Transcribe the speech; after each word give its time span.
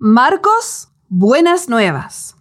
Marcos, 0.00 0.90
Buenas 1.08 1.68
Nuevas. 1.68 2.36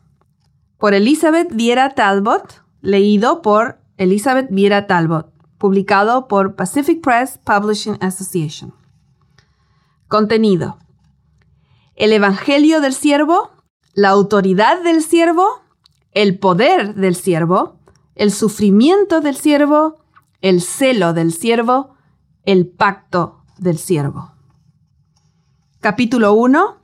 Por 0.78 0.94
Elizabeth 0.94 1.52
Viera 1.52 1.96
Talbot, 1.96 2.64
leído 2.82 3.42
por 3.42 3.80
Elizabeth 3.98 4.48
Viera 4.52 4.86
Talbot, 4.86 5.34
publicado 5.58 6.28
por 6.28 6.56
Pacific 6.56 7.02
Press 7.02 7.40
Publishing 7.40 7.98
Association. 8.00 8.76
Contenido. 10.08 10.78
El 11.96 12.14
Evangelio 12.14 12.80
del 12.80 12.94
Siervo, 12.94 13.50
la 13.96 14.10
autoridad 14.10 14.84
del 14.84 15.02
siervo, 15.02 15.64
el 16.12 16.38
poder 16.38 16.94
del 16.94 17.16
siervo, 17.16 17.80
el 18.14 18.32
sufrimiento 18.32 19.20
del 19.20 19.36
siervo, 19.36 19.96
el 20.42 20.62
celo 20.62 21.14
del 21.14 21.34
siervo, 21.34 21.96
el 22.44 22.68
pacto 22.68 23.42
del 23.58 23.80
siervo. 23.80 24.32
Capítulo 25.80 26.34
1. 26.34 26.77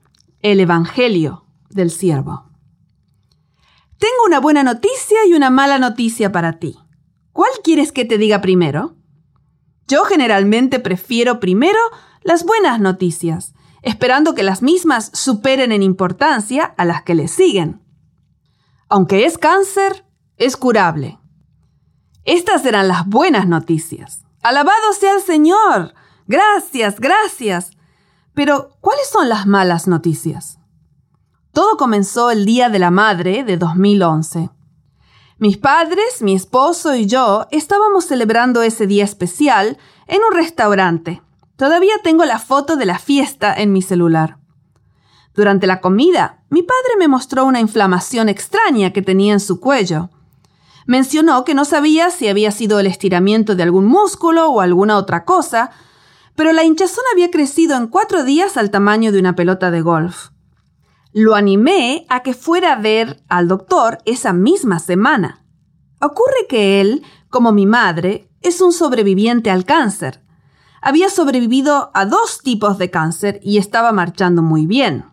El 0.44 0.60
Evangelio 0.60 1.46
del 1.70 1.89
siervo. 1.89 2.52
Tengo 3.97 4.25
una 4.25 4.42
buena 4.42 4.61
noticia 4.61 5.25
y 5.25 5.32
una 5.32 5.50
mala 5.50 5.79
noticia 5.79 6.33
para 6.33 6.60
ti. 6.60 6.78
¿Cuál 7.32 7.50
quieres 7.64 7.93
que 7.93 8.04
te 8.04 8.18
diga 8.18 8.42
primero? 8.42 8.97
Yo 9.88 10.04
generalmente 10.04 10.79
prefiero 10.79 11.39
primero 11.39 11.79
las 12.24 12.43
buenas 12.43 12.82
noticias, 12.82 13.54
esperando 13.83 14.36
que 14.36 14.43
las 14.43 14.61
mismas 14.61 15.11
superen 15.14 15.71
en 15.71 15.82
importancia 15.82 16.66
a 16.66 16.83
las 16.83 17.04
que 17.04 17.16
le 17.16 17.30
siguen. 17.30 17.82
Aunque 18.89 19.25
es 19.25 19.38
cáncer, 19.38 20.05
es 20.36 20.57
curable. 20.57 21.19
Estas 22.25 22.66
eran 22.66 22.89
las 22.89 23.07
buenas 23.07 23.47
noticias. 23.47 24.25
Alabado 24.41 24.91
sea 24.91 25.16
el 25.16 25.21
Señor. 25.21 25.94
Gracias, 26.28 27.00
gracias. 27.00 27.71
Pero, 28.33 28.78
¿cuáles 28.82 29.07
son 29.10 29.29
las 29.29 29.46
malas 29.46 29.87
noticias? 29.87 30.57
Todo 31.51 31.78
comenzó 31.78 32.31
el 32.31 32.45
Día 32.45 32.69
de 32.69 32.80
la 32.80 32.89
Madre 32.89 33.44
de 33.44 33.58
2011. 33.58 34.49
Mis 35.38 35.58
padres, 35.58 36.21
mi 36.21 36.33
esposo 36.33 36.95
y 36.95 37.05
yo 37.05 37.47
estábamos 37.52 38.05
celebrando 38.05 38.63
ese 38.63 38.88
día 38.88 39.03
especial 39.03 39.77
en 40.08 40.21
un 40.27 40.35
restaurante. 40.35 41.21
Todavía 41.58 41.93
tengo 42.03 42.25
la 42.25 42.39
foto 42.39 42.75
de 42.75 42.85
la 42.85 42.97
fiesta 42.97 43.53
en 43.53 43.71
mi 43.71 43.83
celular. 43.83 44.38
Durante 45.36 45.67
la 45.67 45.80
comida, 45.80 46.43
mi 46.49 46.63
padre 46.63 46.97
me 46.97 47.08
mostró 47.08 47.45
una 47.45 47.59
inflamación 47.59 48.30
extraña 48.30 48.93
que 48.93 49.02
tenía 49.02 49.33
en 49.33 49.39
su 49.39 49.59
cuello. 49.59 50.09
Mencionó 50.88 51.43
que 51.43 51.53
no 51.53 51.65
sabía 51.65 52.09
si 52.09 52.27
había 52.27 52.52
sido 52.52 52.80
el 52.80 52.88
estiramiento 52.88 53.55
de 53.55 53.63
algún 53.63 53.86
músculo 53.86 54.49
o 54.49 54.61
alguna 54.61 54.97
otra 54.97 55.23
cosa, 55.23 55.71
pero 56.36 56.53
la 56.53 56.64
hinchazón 56.64 57.03
había 57.12 57.31
crecido 57.31 57.78
en 57.78 57.88
cuatro 57.88 58.23
días 58.23 58.58
al 58.58 58.72
tamaño 58.72 59.12
de 59.12 59.20
una 59.20 59.36
pelota 59.36 59.72
de 59.72 59.81
golf. 59.81 60.30
Lo 61.12 61.36
animé 61.36 62.06
a 62.09 62.23
que 62.23 62.34
fuera 62.34 62.73
a 62.73 62.80
ver 62.80 63.22
al 63.30 63.48
doctor 63.48 64.00
esa 64.06 64.34
misma 64.34 64.80
semana. 64.80 65.44
Ocurre 66.02 66.48
que 66.50 66.81
él, 66.81 67.04
como 67.30 67.52
mi 67.52 67.66
madre, 67.66 68.30
es 68.42 68.61
un 68.61 68.73
sobreviviente 68.73 69.52
al 69.52 69.64
cáncer. 69.64 70.22
Había 70.81 71.09
sobrevivido 71.09 71.92
a 71.94 72.06
dos 72.06 72.39
tipos 72.44 72.78
de 72.78 72.89
cáncer 72.89 73.39
y 73.44 73.58
estaba 73.58 73.92
marchando 73.92 74.42
muy 74.42 74.66
bien. 74.66 75.06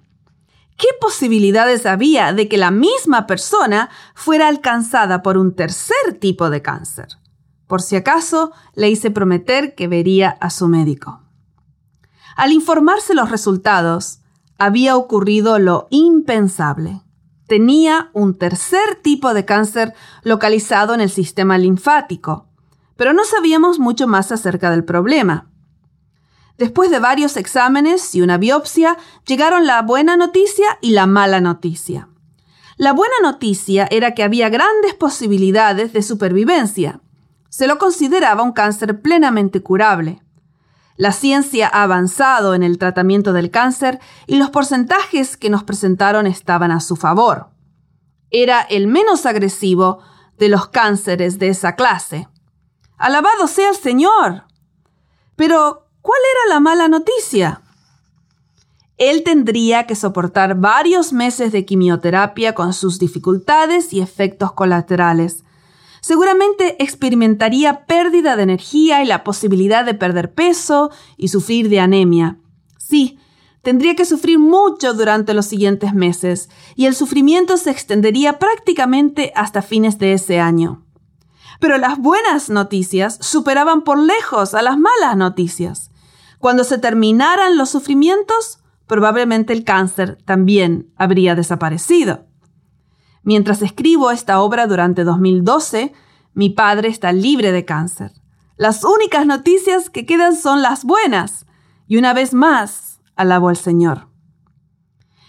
¿Qué 0.77 0.89
posibilidades 0.99 1.85
había 1.85 2.33
de 2.33 2.49
que 2.49 2.57
la 2.57 2.71
misma 2.71 3.27
persona 3.27 3.91
fuera 4.15 4.49
alcanzada 4.49 5.23
por 5.23 5.37
un 5.37 5.55
tercer 5.55 6.19
tipo 6.19 6.49
de 6.49 6.63
cáncer? 6.63 7.20
Por 7.71 7.83
si 7.83 7.95
acaso, 7.95 8.51
le 8.75 8.91
hice 8.91 9.13
prometer 9.13 9.77
que 9.77 9.87
vería 9.87 10.31
a 10.41 10.51
su 10.51 10.67
médico. 10.67 11.23
Al 12.35 12.51
informarse 12.51 13.15
los 13.15 13.31
resultados, 13.31 14.23
había 14.59 14.97
ocurrido 14.97 15.61
lo 15.61 15.87
impensable. 15.91 17.03
Tenía 17.47 18.11
un 18.13 18.37
tercer 18.37 18.97
tipo 19.01 19.35
de 19.35 19.45
cáncer 19.45 19.95
localizado 20.25 20.95
en 20.95 21.01
el 21.01 21.11
sistema 21.11 21.59
linfático, 21.59 22.49
pero 22.97 23.13
no 23.13 23.25
sabíamos 23.25 23.79
mucho 23.79 24.09
más 24.09 24.33
acerca 24.33 24.73
del 24.73 24.83
problema. 24.85 25.49
Después 26.59 26.91
de 26.91 26.99
varios 26.99 27.37
exámenes 27.37 28.17
y 28.17 28.21
una 28.21 28.37
biopsia, 28.37 28.99
llegaron 29.29 29.65
la 29.69 29.81
buena 29.83 30.17
noticia 30.17 30.77
y 30.81 30.91
la 30.91 31.07
mala 31.07 31.41
noticia. 31.41 32.09
La 32.77 32.93
buena 32.93 33.15
noticia 33.23 33.87
era 33.93 34.13
que 34.15 34.25
había 34.25 34.49
grandes 34.49 34.95
posibilidades 34.95 35.93
de 35.93 36.03
supervivencia. 36.03 37.01
Se 37.51 37.67
lo 37.67 37.77
consideraba 37.77 38.43
un 38.43 38.53
cáncer 38.53 39.03
plenamente 39.03 39.63
curable. 39.63 40.23
La 40.97 41.13
ciencia 41.13 41.69
ha 41.69 41.83
avanzado 41.83 42.55
en 42.55 42.63
el 42.63 42.79
tratamiento 42.79 43.35
del 43.35 43.51
cáncer 43.51 44.01
y 44.27 44.37
los 44.37 44.49
porcentajes 44.49 45.37
que 45.37 45.51
nos 45.51 45.63
presentaron 45.63 46.27
estaban 46.27 46.71
a 46.71 46.81
su 46.81 46.97
favor. 46.97 47.51
Era 48.31 48.63
el 48.63 48.87
menos 48.87 49.27
agresivo 49.27 49.99
de 50.39 50.49
los 50.49 50.69
cánceres 50.69 51.39
de 51.39 51.49
esa 51.49 51.77
clase. 51.77 52.29
Alabado 52.97 53.47
sea 53.47 53.69
el 53.69 53.77
Señor. 53.77 54.45
Pero, 55.37 55.91
¿Cuál 56.03 56.21
era 56.33 56.55
la 56.55 56.61
mala 56.61 56.89
noticia? 56.89 57.61
Él 58.97 59.23
tendría 59.23 59.87
que 59.87 59.95
soportar 59.95 60.55
varios 60.55 61.13
meses 61.13 61.53
de 61.53 61.65
quimioterapia 61.65 62.55
con 62.55 62.73
sus 62.73 62.99
dificultades 62.99 63.93
y 63.93 64.01
efectos 64.01 64.53
colaterales. 64.53 65.45
Seguramente 66.01 66.83
experimentaría 66.83 67.87
pérdida 67.87 68.37
de 68.37 68.43
energía 68.43 69.03
y 69.03 69.07
la 69.07 69.23
posibilidad 69.25 69.85
de 69.85 69.95
perder 69.95 70.33
peso 70.33 70.91
y 71.17 71.29
sufrir 71.29 71.69
de 71.69 71.81
anemia. 71.81 72.39
Sí, 72.79 73.19
tendría 73.63 73.95
que 73.95 74.05
sufrir 74.05 74.39
mucho 74.39 74.95
durante 74.95 75.35
los 75.35 75.47
siguientes 75.47 75.93
meses, 75.95 76.49
y 76.75 76.87
el 76.87 76.95
sufrimiento 76.95 77.57
se 77.57 77.71
extendería 77.71 78.39
prácticamente 78.39 79.33
hasta 79.35 79.63
fines 79.63 79.99
de 79.99 80.15
ese 80.15 80.41
año. 80.41 80.87
Pero 81.61 81.77
las 81.77 81.99
buenas 81.99 82.49
noticias 82.49 83.19
superaban 83.21 83.83
por 83.83 83.99
lejos 83.99 84.55
a 84.55 84.63
las 84.63 84.79
malas 84.79 85.17
noticias. 85.17 85.91
Cuando 86.39 86.65
se 86.65 86.79
terminaran 86.79 87.59
los 87.59 87.69
sufrimientos, 87.69 88.61
probablemente 88.87 89.53
el 89.53 89.65
cáncer 89.65 90.17
también 90.25 90.91
habría 90.97 91.35
desaparecido. 91.35 92.30
Mientras 93.23 93.63
escribo 93.63 94.11
esta 94.11 94.41
obra 94.41 94.67
durante 94.67 95.05
2012, 95.05 95.93
mi 96.35 96.51
padre 96.51 96.89
está 96.89 97.13
libre 97.13 97.53
de 97.53 97.65
cáncer. 97.65 98.13
Las 98.57 98.85
únicas 98.85 99.27
noticias 99.27 99.91
que 99.91 100.07
quedan 100.07 100.37
son 100.37 100.63
las 100.63 100.85
buenas. 100.85 101.47
Y 101.87 101.97
una 101.97 102.13
vez 102.13 102.35
más, 102.35 103.01
alabo 103.17 103.49
al 103.49 103.57
Señor. 103.57 104.09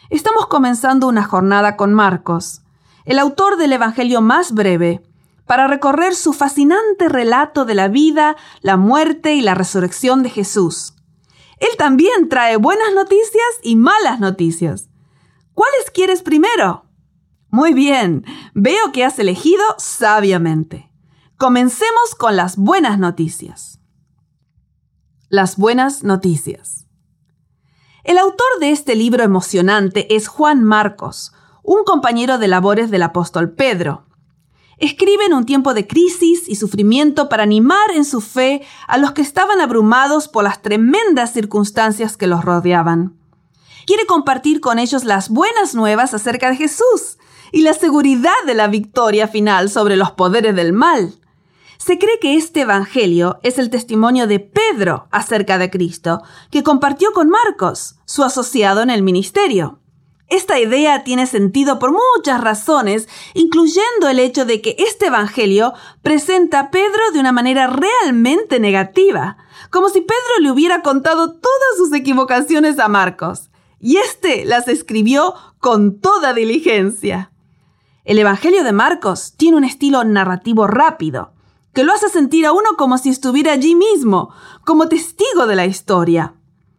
Estamos 0.10 0.48
comenzando 0.48 1.08
una 1.08 1.24
jornada 1.24 1.78
con 1.78 1.94
Marcos, 1.94 2.62
el 3.06 3.18
autor 3.18 3.58
del 3.58 3.74
Evangelio 3.74 4.22
más 4.22 4.52
breve, 4.54 5.02
para 5.46 5.68
recorrer 5.68 6.16
su 6.16 6.34
fascinante 6.34 7.10
relato 7.10 7.66
de 7.66 7.76
la 7.76 7.88
vida, 7.88 8.36
la 8.62 8.78
muerte 8.78 9.34
y 9.36 9.42
la 9.42 9.56
resurrección 9.56 10.24
de 10.24 10.30
Jesús. 10.30 10.94
Él 11.60 11.70
también 11.78 12.30
trae 12.30 12.58
buenas 12.58 12.94
noticias 12.94 13.46
y 13.64 13.76
malas 13.76 14.20
noticias. 14.20 14.90
¿Cuáles 15.54 15.92
quieres 15.92 16.22
primero? 16.22 16.86
Muy 17.52 17.74
bien, 17.74 18.26
veo 18.54 18.92
que 18.94 19.04
has 19.04 19.20
elegido 19.20 19.64
sabiamente. 19.78 20.90
Comencemos 21.38 22.16
con 22.18 22.36
las 22.36 22.56
buenas 22.58 22.98
noticias. 22.98 23.80
Las 25.30 25.58
buenas 25.58 26.04
noticias. 26.04 26.88
El 28.04 28.18
autor 28.18 28.48
de 28.60 28.72
este 28.72 28.96
libro 28.96 29.24
emocionante 29.24 30.16
es 30.16 30.28
Juan 30.28 30.64
Marcos, 30.64 31.34
un 31.62 31.84
compañero 31.84 32.38
de 32.38 32.48
labores 32.48 32.90
del 32.90 33.04
apóstol 33.04 33.52
Pedro 33.52 34.06
escribe 34.82 35.26
en 35.26 35.34
un 35.34 35.46
tiempo 35.46 35.74
de 35.74 35.88
crisis 35.88 36.50
y 36.50 36.56
sufrimiento 36.56 37.30
para 37.30 37.44
animar 37.44 37.92
en 37.94 38.04
su 38.04 38.20
fe 38.20 38.64
a 38.88 38.98
los 38.98 39.12
que 39.12 39.22
estaban 39.22 39.62
abrumados 39.62 40.28
por 40.28 40.44
las 40.44 40.62
tremendas 40.62 41.32
circunstancias 41.32 42.18
que 42.18 42.28
los 42.28 42.44
rodeaban. 42.44 43.16
Quiere 43.86 44.06
compartir 44.08 44.60
con 44.60 44.80
ellos 44.80 45.04
las 45.04 45.30
buenas 45.30 45.76
nuevas 45.76 46.14
acerca 46.14 46.50
de 46.50 46.58
Jesús 46.58 47.20
y 47.52 47.62
la 47.62 47.74
seguridad 47.74 48.32
de 48.46 48.54
la 48.54 48.68
victoria 48.68 49.28
final 49.28 49.70
sobre 49.70 49.96
los 49.96 50.12
poderes 50.12 50.56
del 50.56 50.74
mal. 50.74 51.16
Se 51.78 51.98
cree 51.98 52.20
que 52.20 52.36
este 52.36 52.62
Evangelio 52.62 53.40
es 53.42 53.58
el 53.58 53.72
testimonio 53.72 54.28
de 54.28 54.40
Pedro 54.40 55.08
acerca 55.12 55.58
de 55.58 55.72
Cristo, 55.72 56.22
que 56.52 56.62
compartió 56.62 57.12
con 57.12 57.30
Marcos, 57.30 57.96
su 58.06 58.24
asociado 58.24 58.82
en 58.82 58.92
el 58.92 59.02
ministerio. 59.02 59.80
Esta 60.32 60.60
idea 60.60 61.04
tiene 61.04 61.28
sentido 61.28 61.80
por 61.80 61.92
muchas 61.92 62.40
razones, 62.40 63.10
incluyendo 63.34 64.08
el 64.10 64.20
hecho 64.20 64.46
de 64.46 64.62
que 64.62 64.76
este 64.78 65.08
Evangelio 65.08 65.74
presenta 66.04 66.60
a 66.60 66.72
Pedro 66.72 67.12
de 67.12 67.20
una 67.20 67.32
manera 67.32 67.68
realmente 67.68 68.60
negativa, 68.60 69.38
como 69.72 69.90
si 69.90 70.02
Pedro 70.02 70.40
le 70.40 70.52
hubiera 70.52 70.84
contado 70.84 71.34
todas 71.34 71.78
sus 71.78 71.92
equivocaciones 71.94 72.80
a 72.80 72.88
Marcos, 72.88 73.50
y 73.80 73.98
éste 73.98 74.46
las 74.46 74.68
escribió 74.68 75.34
con 75.60 76.00
toda 76.00 76.34
diligencia. 76.34 77.31
El 78.04 78.18
Evangelio 78.18 78.64
de 78.64 78.72
Marcos 78.72 79.36
tiene 79.38 79.58
un 79.58 79.64
estilo 79.64 80.04
narrativo 80.04 80.66
rápido, 80.66 81.34
que 81.72 81.84
lo 81.84 81.94
hace 81.94 82.10
sentir 82.10 82.48
a 82.48 82.52
uno 82.52 82.70
como 82.76 82.98
si 82.98 83.10
estuviera 83.10 83.52
allí 83.52 83.76
mismo, 83.76 84.34
como 84.66 84.88
testigo 84.88 85.46
de 85.46 85.56
la 85.56 85.68
historia. 85.68 86.34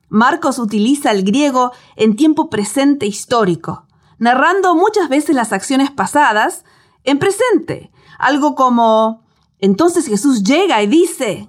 Marcos 0.09 0.59
utiliza 0.59 1.13
el 1.13 1.23
griego 1.23 1.71
en 1.95 2.17
tiempo 2.17 2.51
presente 2.51 3.07
histórico, 3.07 3.87
narrando 4.19 4.75
muchas 4.75 5.09
veces 5.09 5.37
las 5.37 5.53
acciones 5.53 5.93
pasadas 5.93 6.65
en 7.05 7.21
presente, 7.21 7.93
algo 8.19 8.57
como, 8.57 9.25
entonces 9.61 10.09
Jesús 10.09 10.43
llega 10.43 10.83
y 10.83 10.89
dice, 10.89 11.49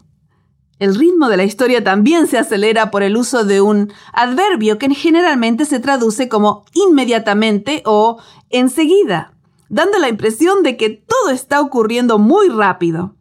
el 0.77 0.93
ritmo 0.93 1.29
de 1.29 1.37
la 1.37 1.45
historia 1.45 1.83
también 1.83 2.27
se 2.27 2.37
acelera 2.37 2.91
por 2.91 3.01
el 3.01 3.17
uso 3.17 3.43
de 3.43 3.61
un 3.61 3.91
adverbio 4.13 4.77
que 4.77 4.93
generalmente 4.93 5.65
se 5.65 5.79
traduce 5.79 6.29
como 6.29 6.63
inmediatamente 6.73 7.81
o 7.85 8.21
enseguida, 8.49 9.32
dando 9.73 9.97
la 9.97 10.07
impresión 10.07 10.61
de 10.61 10.77
que 10.77 10.91
todo 10.91 11.31
está 11.31 11.59
ocurriendo 11.59 12.19
muy 12.19 12.47
rápido. 12.47 13.15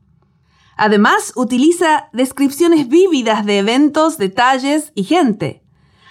Además, 0.77 1.33
utiliza 1.35 2.11
descripciones 2.13 2.89
vívidas 2.89 3.47
de 3.47 3.59
eventos, 3.59 4.19
detalles 4.19 4.93
y 4.95 5.05
gente. 5.05 5.65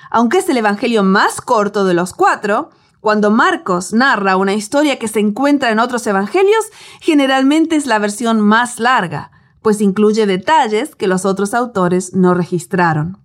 Aunque 0.09 0.39
es 0.39 0.49
el 0.49 0.57
Evangelio 0.57 1.03
más 1.03 1.41
corto 1.41 1.85
de 1.85 1.93
los 1.93 2.13
cuatro, 2.13 2.71
cuando 3.01 3.29
Marcos 3.29 3.93
narra 3.93 4.35
una 4.35 4.55
historia 4.55 4.97
que 4.97 5.07
se 5.07 5.19
encuentra 5.19 5.69
en 5.69 5.77
otros 5.77 6.07
Evangelios, 6.07 6.65
generalmente 7.01 7.75
es 7.75 7.85
la 7.85 7.99
versión 7.99 8.41
más 8.41 8.79
larga, 8.79 9.31
pues 9.61 9.79
incluye 9.79 10.25
detalles 10.25 10.95
que 10.95 11.05
los 11.05 11.23
otros 11.23 11.53
autores 11.53 12.15
no 12.15 12.33
registraron. 12.33 13.19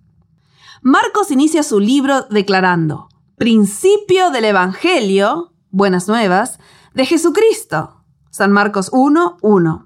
Marcos 0.83 1.31
inicia 1.31 1.63
su 1.63 1.79
libro 1.79 2.27
declarando, 2.29 3.09
principio 3.37 4.29
del 4.29 4.45
Evangelio, 4.45 5.53
buenas 5.71 6.07
nuevas, 6.07 6.59
de 6.97 7.05
Jesucristo. 7.05 8.03
San 8.31 8.51
Marcos 8.51 8.89
1, 8.91 9.37
1. 9.43 9.85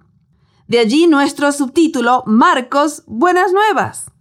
De 0.67 0.79
allí 0.79 1.07
nuestro 1.07 1.51
subtítulo, 1.51 2.23
Marcos, 2.25 3.03
Buenas 3.05 3.51
Nuevas. 3.51 4.11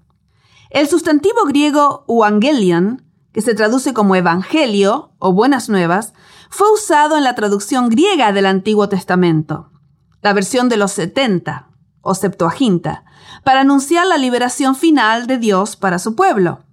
El 0.70 0.88
sustantivo 0.88 1.44
griego 1.46 2.04
evangelion, 2.08 3.06
que 3.32 3.42
se 3.42 3.54
traduce 3.54 3.94
como 3.94 4.16
Evangelio 4.16 5.12
o 5.20 5.32
Buenas 5.32 5.68
Nuevas, 5.68 6.14
fue 6.50 6.68
usado 6.72 7.16
en 7.16 7.22
la 7.22 7.36
traducción 7.36 7.90
griega 7.90 8.32
del 8.32 8.46
Antiguo 8.46 8.88
Testamento, 8.88 9.70
la 10.20 10.32
versión 10.32 10.68
de 10.68 10.76
los 10.76 10.90
70 10.90 11.68
o 12.00 12.16
Septuaginta, 12.16 13.04
para 13.44 13.60
anunciar 13.60 14.08
la 14.08 14.18
liberación 14.18 14.74
final 14.74 15.28
de 15.28 15.38
Dios 15.38 15.76
para 15.76 16.00
su 16.00 16.16
pueblo. 16.16 16.64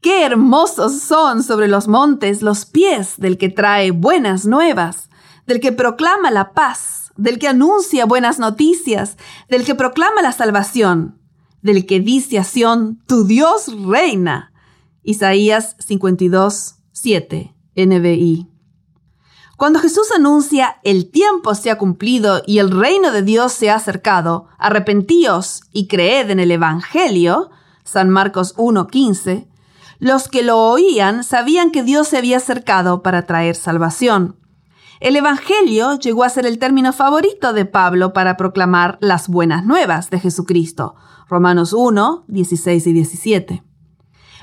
Qué 0.00 0.24
hermosos 0.24 1.00
son 1.00 1.42
sobre 1.42 1.66
los 1.66 1.88
montes 1.88 2.42
los 2.42 2.64
pies 2.64 3.14
del 3.16 3.38
que 3.38 3.48
trae 3.48 3.90
buenas 3.90 4.46
nuevas, 4.46 5.08
del 5.46 5.60
que 5.60 5.72
proclama 5.72 6.30
la 6.30 6.52
paz 6.52 7.02
del 7.16 7.38
que 7.38 7.48
anuncia 7.48 8.06
buenas 8.06 8.38
noticias, 8.38 9.16
del 9.48 9.64
que 9.64 9.74
proclama 9.74 10.22
la 10.22 10.32
salvación, 10.32 11.18
del 11.60 11.86
que 11.86 12.00
dice 12.00 12.38
a 12.38 12.44
Sión, 12.44 13.02
tu 13.06 13.24
Dios 13.24 13.72
reina. 13.84 14.52
Isaías 15.02 15.76
52, 15.78 16.76
7, 16.92 17.54
NBI. 17.76 18.48
Cuando 19.56 19.78
Jesús 19.78 20.10
anuncia 20.16 20.76
el 20.82 21.10
tiempo 21.10 21.54
se 21.54 21.70
ha 21.70 21.78
cumplido 21.78 22.42
y 22.46 22.58
el 22.58 22.70
reino 22.70 23.12
de 23.12 23.22
Dios 23.22 23.52
se 23.52 23.70
ha 23.70 23.76
acercado, 23.76 24.48
arrepentíos 24.58 25.62
y 25.72 25.86
creed 25.86 26.30
en 26.30 26.40
el 26.40 26.50
Evangelio, 26.50 27.50
San 27.84 28.10
Marcos 28.10 28.56
1.15, 28.56 29.48
los 29.98 30.28
que 30.28 30.42
lo 30.42 30.58
oían 30.58 31.22
sabían 31.22 31.70
que 31.70 31.84
Dios 31.84 32.08
se 32.08 32.16
había 32.16 32.38
acercado 32.38 33.02
para 33.02 33.26
traer 33.26 33.54
salvación. 33.54 34.41
El 35.02 35.16
Evangelio 35.16 35.98
llegó 35.98 36.22
a 36.22 36.28
ser 36.28 36.46
el 36.46 36.60
término 36.60 36.92
favorito 36.92 37.52
de 37.52 37.64
Pablo 37.64 38.12
para 38.12 38.36
proclamar 38.36 38.98
las 39.00 39.26
buenas 39.26 39.64
nuevas 39.66 40.10
de 40.10 40.20
Jesucristo. 40.20 40.94
Romanos 41.28 41.72
1, 41.72 42.26
16 42.28 42.86
y 42.86 42.92
17. 42.92 43.64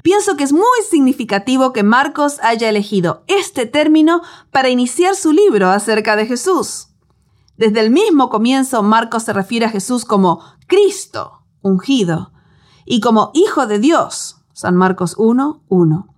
Pienso 0.03 0.35
que 0.35 0.44
es 0.44 0.51
muy 0.51 0.65
significativo 0.89 1.71
que 1.71 1.83
Marcos 1.83 2.39
haya 2.44 2.67
elegido 2.67 3.23
este 3.27 3.67
término 3.67 4.21
para 4.51 4.67
iniciar 4.67 5.15
su 5.15 5.31
libro 5.31 5.69
acerca 5.69 6.17
de 6.17 6.25
Jesús. 6.25 6.89
Desde 7.56 7.79
el 7.79 7.89
mismo 7.89 8.27
comienzo, 8.27 8.83
Marcos 8.83 9.23
se 9.23 9.31
refiere 9.31 9.65
a 9.65 9.69
Jesús 9.69 10.03
como 10.03 10.44
Cristo, 10.67 11.41
ungido, 11.61 12.33
y 12.85 13.00
como 13.00 13.31
Hijo 13.33 13.65
de 13.65 13.79
Dios, 13.79 14.41
San 14.51 14.75
Marcos 14.75 15.15
1, 15.17 15.63
1 15.69 16.08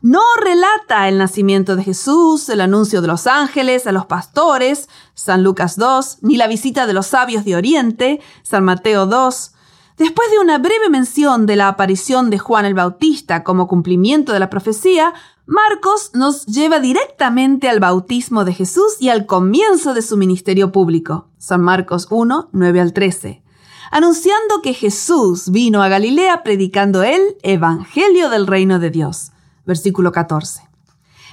no 0.00 0.22
relata 0.40 1.08
el 1.08 1.18
nacimiento 1.18 1.74
de 1.74 1.82
Jesús, 1.82 2.48
el 2.48 2.60
anuncio 2.60 3.00
de 3.00 3.08
los 3.08 3.26
ángeles 3.26 3.86
a 3.86 3.92
los 3.92 4.06
pastores, 4.06 4.88
San 5.14 5.42
Lucas 5.42 5.76
2, 5.76 6.18
ni 6.22 6.36
la 6.36 6.46
visita 6.46 6.86
de 6.86 6.92
los 6.92 7.08
sabios 7.08 7.44
de 7.44 7.56
Oriente, 7.56 8.20
San 8.42 8.64
Mateo 8.64 9.06
2. 9.06 9.52
Después 9.96 10.30
de 10.30 10.38
una 10.38 10.58
breve 10.58 10.88
mención 10.88 11.46
de 11.46 11.56
la 11.56 11.66
aparición 11.66 12.30
de 12.30 12.38
Juan 12.38 12.64
el 12.64 12.74
Bautista 12.74 13.42
como 13.42 13.66
cumplimiento 13.66 14.32
de 14.32 14.38
la 14.38 14.50
profecía, 14.50 15.14
Marcos 15.46 16.10
nos 16.14 16.46
lleva 16.46 16.78
directamente 16.78 17.68
al 17.68 17.80
bautismo 17.80 18.44
de 18.44 18.52
Jesús 18.52 18.98
y 19.00 19.08
al 19.08 19.26
comienzo 19.26 19.94
de 19.94 20.02
su 20.02 20.16
ministerio 20.16 20.70
público, 20.70 21.26
San 21.38 21.62
Marcos 21.62 22.06
1, 22.10 22.50
9 22.52 22.80
al 22.80 22.92
13, 22.92 23.42
anunciando 23.90 24.62
que 24.62 24.74
Jesús 24.74 25.50
vino 25.50 25.82
a 25.82 25.88
Galilea 25.88 26.44
predicando 26.44 27.02
el 27.02 27.20
Evangelio 27.42 28.30
del 28.30 28.46
reino 28.46 28.78
de 28.78 28.90
Dios 28.90 29.32
versículo 29.68 30.12
14. 30.12 30.62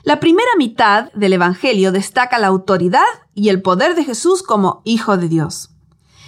La 0.03 0.19
primera 0.19 0.51
mitad 0.57 1.11
del 1.13 1.33
Evangelio 1.33 1.93
destaca 1.93 2.37
la 2.37 2.47
autoridad 2.47 3.07
y 3.33 3.47
el 3.47 3.61
poder 3.61 3.95
de 3.95 4.03
Jesús 4.03 4.43
como 4.43 4.81
Hijo 4.83 5.17
de 5.17 5.29
Dios. 5.29 5.71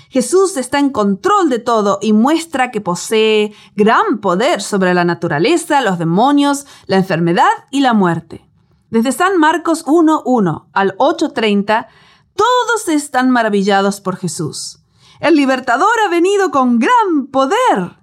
Jesús 0.09 0.55
está 0.55 0.79
en 0.79 0.89
control 0.89 1.49
de 1.49 1.59
todo 1.59 1.99
y 2.01 2.13
muestra 2.13 2.71
que 2.71 2.79
posee 2.79 3.53
gran 3.75 4.19
poder 4.21 4.61
sobre 4.61 4.93
la 4.93 5.03
naturaleza, 5.03 5.81
los 5.81 5.99
demonios, 5.99 6.65
la 6.85 6.95
enfermedad 6.95 7.51
y 7.71 7.81
la 7.81 7.93
muerte. 7.93 8.49
Desde 8.89 9.11
San 9.11 9.37
Marcos 9.37 9.85
1.1 9.85 10.67
al 10.71 10.97
8.30, 10.97 11.87
todos 12.35 12.87
están 12.87 13.29
maravillados 13.31 13.99
por 13.99 14.15
Jesús. 14.15 14.79
El 15.19 15.35
libertador 15.35 15.99
ha 16.05 16.09
venido 16.09 16.51
con 16.51 16.79
gran 16.79 17.27
poder. 17.31 17.97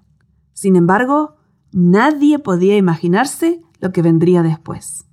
Sin 0.53 0.77
embargo, 0.77 1.37
nadie 1.73 2.39
podía 2.39 2.77
imaginarse 2.77 3.64
lo 3.85 3.93
que 3.93 4.03
vendría 4.03 4.43
después. 4.43 5.05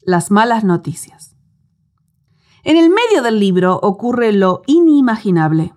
Las 0.00 0.30
malas 0.30 0.64
noticias. 0.64 1.36
En 2.62 2.76
el 2.76 2.88
medio 2.88 3.22
del 3.22 3.40
libro 3.40 3.78
ocurre 3.82 4.32
lo 4.32 4.62
inimaginable. 4.66 5.74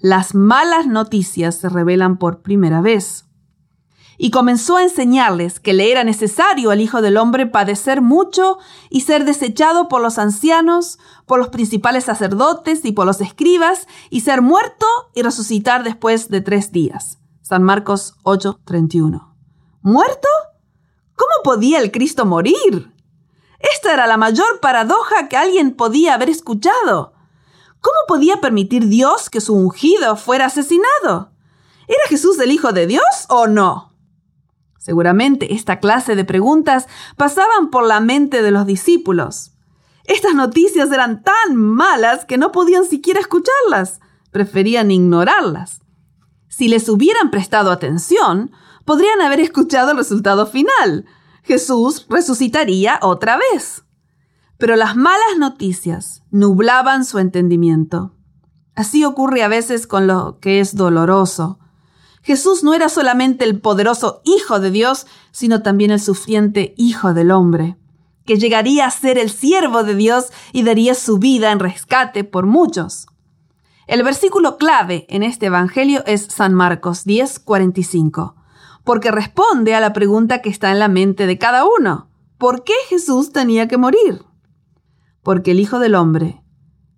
Las 0.00 0.34
malas 0.34 0.88
noticias 0.88 1.54
se 1.54 1.68
revelan 1.68 2.18
por 2.18 2.42
primera 2.42 2.80
vez. 2.80 3.24
Y 4.18 4.30
comenzó 4.30 4.78
a 4.78 4.82
enseñarles 4.82 5.60
que 5.60 5.74
le 5.74 5.92
era 5.92 6.02
necesario 6.02 6.70
al 6.70 6.80
Hijo 6.80 7.02
del 7.02 7.18
Hombre 7.18 7.46
padecer 7.46 8.02
mucho 8.02 8.58
y 8.90 9.02
ser 9.02 9.24
desechado 9.24 9.88
por 9.88 10.02
los 10.02 10.18
ancianos, 10.18 10.98
por 11.26 11.38
los 11.38 11.50
principales 11.50 12.04
sacerdotes 12.04 12.84
y 12.84 12.92
por 12.92 13.06
los 13.06 13.20
escribas, 13.20 13.86
y 14.10 14.22
ser 14.22 14.42
muerto 14.42 14.86
y 15.14 15.22
resucitar 15.22 15.84
después 15.84 16.30
de 16.30 16.40
tres 16.40 16.72
días. 16.72 17.18
San 17.42 17.62
Marcos 17.62 18.14
8:31. 18.24 19.36
¿Muerto? 19.82 20.28
¿Cómo 21.16 21.42
podía 21.42 21.80
el 21.80 21.90
Cristo 21.90 22.24
morir? 22.26 22.92
Esta 23.58 23.92
era 23.94 24.06
la 24.06 24.16
mayor 24.16 24.60
paradoja 24.60 25.28
que 25.28 25.36
alguien 25.36 25.74
podía 25.74 26.14
haber 26.14 26.30
escuchado. 26.30 27.14
¿Cómo 27.80 27.96
podía 28.06 28.40
permitir 28.40 28.86
Dios 28.86 29.30
que 29.30 29.40
su 29.40 29.54
ungido 29.54 30.16
fuera 30.16 30.46
asesinado? 30.46 31.32
¿Era 31.88 32.08
Jesús 32.08 32.38
el 32.38 32.50
Hijo 32.52 32.72
de 32.72 32.86
Dios 32.86 33.04
o 33.28 33.46
no? 33.46 33.94
Seguramente 34.78 35.54
esta 35.54 35.80
clase 35.80 36.14
de 36.14 36.24
preguntas 36.24 36.86
pasaban 37.16 37.70
por 37.70 37.84
la 37.84 38.00
mente 38.00 38.42
de 38.42 38.50
los 38.50 38.66
discípulos. 38.66 39.52
Estas 40.04 40.34
noticias 40.34 40.92
eran 40.92 41.22
tan 41.22 41.56
malas 41.56 42.24
que 42.24 42.38
no 42.38 42.52
podían 42.52 42.84
siquiera 42.84 43.20
escucharlas, 43.20 44.00
preferían 44.30 44.90
ignorarlas. 44.90 45.80
Si 46.48 46.68
les 46.68 46.88
hubieran 46.88 47.30
prestado 47.30 47.70
atención, 47.72 48.52
podrían 48.86 49.20
haber 49.20 49.40
escuchado 49.40 49.90
el 49.90 49.98
resultado 49.98 50.46
final. 50.46 51.04
Jesús 51.42 52.06
resucitaría 52.08 52.98
otra 53.02 53.36
vez. 53.52 53.84
Pero 54.56 54.76
las 54.76 54.96
malas 54.96 55.36
noticias 55.36 56.22
nublaban 56.30 57.04
su 57.04 57.18
entendimiento. 57.18 58.14
Así 58.74 59.04
ocurre 59.04 59.42
a 59.42 59.48
veces 59.48 59.86
con 59.86 60.06
lo 60.06 60.38
que 60.40 60.60
es 60.60 60.76
doloroso. 60.76 61.58
Jesús 62.22 62.64
no 62.64 62.74
era 62.74 62.88
solamente 62.88 63.44
el 63.44 63.60
poderoso 63.60 64.22
Hijo 64.24 64.60
de 64.60 64.70
Dios, 64.70 65.06
sino 65.30 65.62
también 65.62 65.90
el 65.90 66.00
sufriente 66.00 66.74
Hijo 66.76 67.12
del 67.12 67.30
Hombre, 67.30 67.76
que 68.24 68.38
llegaría 68.38 68.86
a 68.86 68.90
ser 68.90 69.18
el 69.18 69.30
siervo 69.30 69.82
de 69.82 69.94
Dios 69.94 70.26
y 70.52 70.62
daría 70.62 70.94
su 70.94 71.18
vida 71.18 71.52
en 71.52 71.58
rescate 71.58 72.24
por 72.24 72.46
muchos. 72.46 73.06
El 73.86 74.02
versículo 74.02 74.58
clave 74.58 75.06
en 75.08 75.22
este 75.22 75.46
Evangelio 75.46 76.02
es 76.06 76.22
San 76.22 76.54
Marcos 76.54 77.04
10, 77.04 77.40
45 77.40 78.36
porque 78.86 79.10
responde 79.10 79.74
a 79.74 79.80
la 79.80 79.92
pregunta 79.92 80.40
que 80.40 80.48
está 80.48 80.70
en 80.70 80.78
la 80.78 80.86
mente 80.86 81.26
de 81.26 81.38
cada 81.38 81.64
uno. 81.64 82.08
¿Por 82.38 82.62
qué 82.62 82.72
Jesús 82.88 83.32
tenía 83.32 83.66
que 83.66 83.76
morir? 83.76 84.24
Porque 85.24 85.50
el 85.50 85.58
Hijo 85.58 85.80
del 85.80 85.96
Hombre 85.96 86.44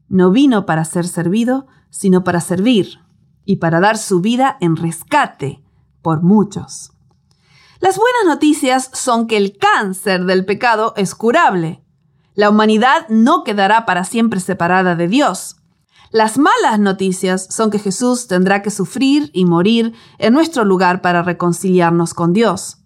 no 0.06 0.30
vino 0.30 0.66
para 0.66 0.84
ser 0.84 1.08
servido, 1.08 1.66
sino 1.88 2.24
para 2.24 2.42
servir 2.42 2.98
y 3.46 3.56
para 3.56 3.80
dar 3.80 3.96
su 3.96 4.20
vida 4.20 4.58
en 4.60 4.76
rescate 4.76 5.62
por 6.02 6.22
muchos. 6.22 6.92
Las 7.80 7.96
buenas 7.96 8.26
noticias 8.26 8.90
son 8.92 9.26
que 9.26 9.38
el 9.38 9.56
cáncer 9.56 10.26
del 10.26 10.44
pecado 10.44 10.92
es 10.94 11.14
curable. 11.14 11.82
La 12.34 12.50
humanidad 12.50 13.08
no 13.08 13.44
quedará 13.44 13.86
para 13.86 14.04
siempre 14.04 14.40
separada 14.40 14.94
de 14.94 15.08
Dios. 15.08 15.56
Las 16.10 16.38
malas 16.38 16.78
noticias 16.78 17.46
son 17.50 17.70
que 17.70 17.78
Jesús 17.78 18.28
tendrá 18.28 18.62
que 18.62 18.70
sufrir 18.70 19.30
y 19.34 19.44
morir 19.44 19.92
en 20.18 20.32
nuestro 20.32 20.64
lugar 20.64 21.02
para 21.02 21.22
reconciliarnos 21.22 22.14
con 22.14 22.32
Dios. 22.32 22.78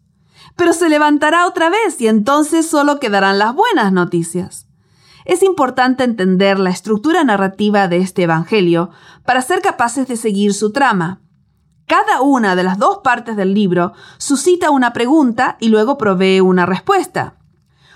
Pero 0.57 0.73
se 0.73 0.89
levantará 0.89 1.47
otra 1.47 1.71
vez 1.71 2.01
y 2.01 2.09
entonces 2.09 2.67
solo 2.67 2.99
quedarán 2.99 3.39
las 3.39 3.55
buenas 3.55 3.93
noticias. 3.93 4.67
Es 5.25 5.45
importante 5.45 6.03
entender 6.03 6.59
la 6.59 6.71
estructura 6.71 7.23
narrativa 7.23 7.87
de 7.87 7.99
este 7.99 8.25
Evangelio 8.25 8.91
para 9.25 9.41
ser 9.41 9.63
capaces 9.63 10.09
de 10.09 10.17
seguir 10.17 10.53
su 10.53 10.73
trama. 10.73 11.21
Cada 11.87 12.23
una 12.23 12.57
de 12.57 12.65
las 12.65 12.79
dos 12.79 12.99
partes 13.05 13.37
del 13.37 13.55
libro 13.55 13.93
suscita 14.19 14.71
una 14.71 14.93
pregunta 14.93 15.57
y 15.61 15.69
luego 15.69 15.97
provee 15.97 16.41
una 16.41 16.67
respuesta. 16.67 17.37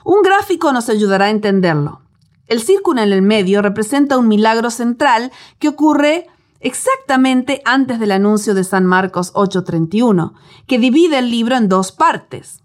Un 0.04 0.22
gráfico 0.22 0.72
nos 0.72 0.88
ayudará 0.88 1.26
a 1.26 1.30
entenderlo. 1.30 2.05
El 2.46 2.62
círculo 2.62 3.02
en 3.02 3.12
el 3.12 3.22
medio 3.22 3.60
representa 3.60 4.18
un 4.18 4.28
milagro 4.28 4.70
central 4.70 5.32
que 5.58 5.68
ocurre 5.68 6.26
exactamente 6.60 7.60
antes 7.64 7.98
del 7.98 8.12
anuncio 8.12 8.54
de 8.54 8.64
San 8.64 8.86
Marcos 8.86 9.32
8:31, 9.34 10.34
que 10.66 10.78
divide 10.78 11.18
el 11.18 11.30
libro 11.30 11.56
en 11.56 11.68
dos 11.68 11.92
partes. 11.92 12.62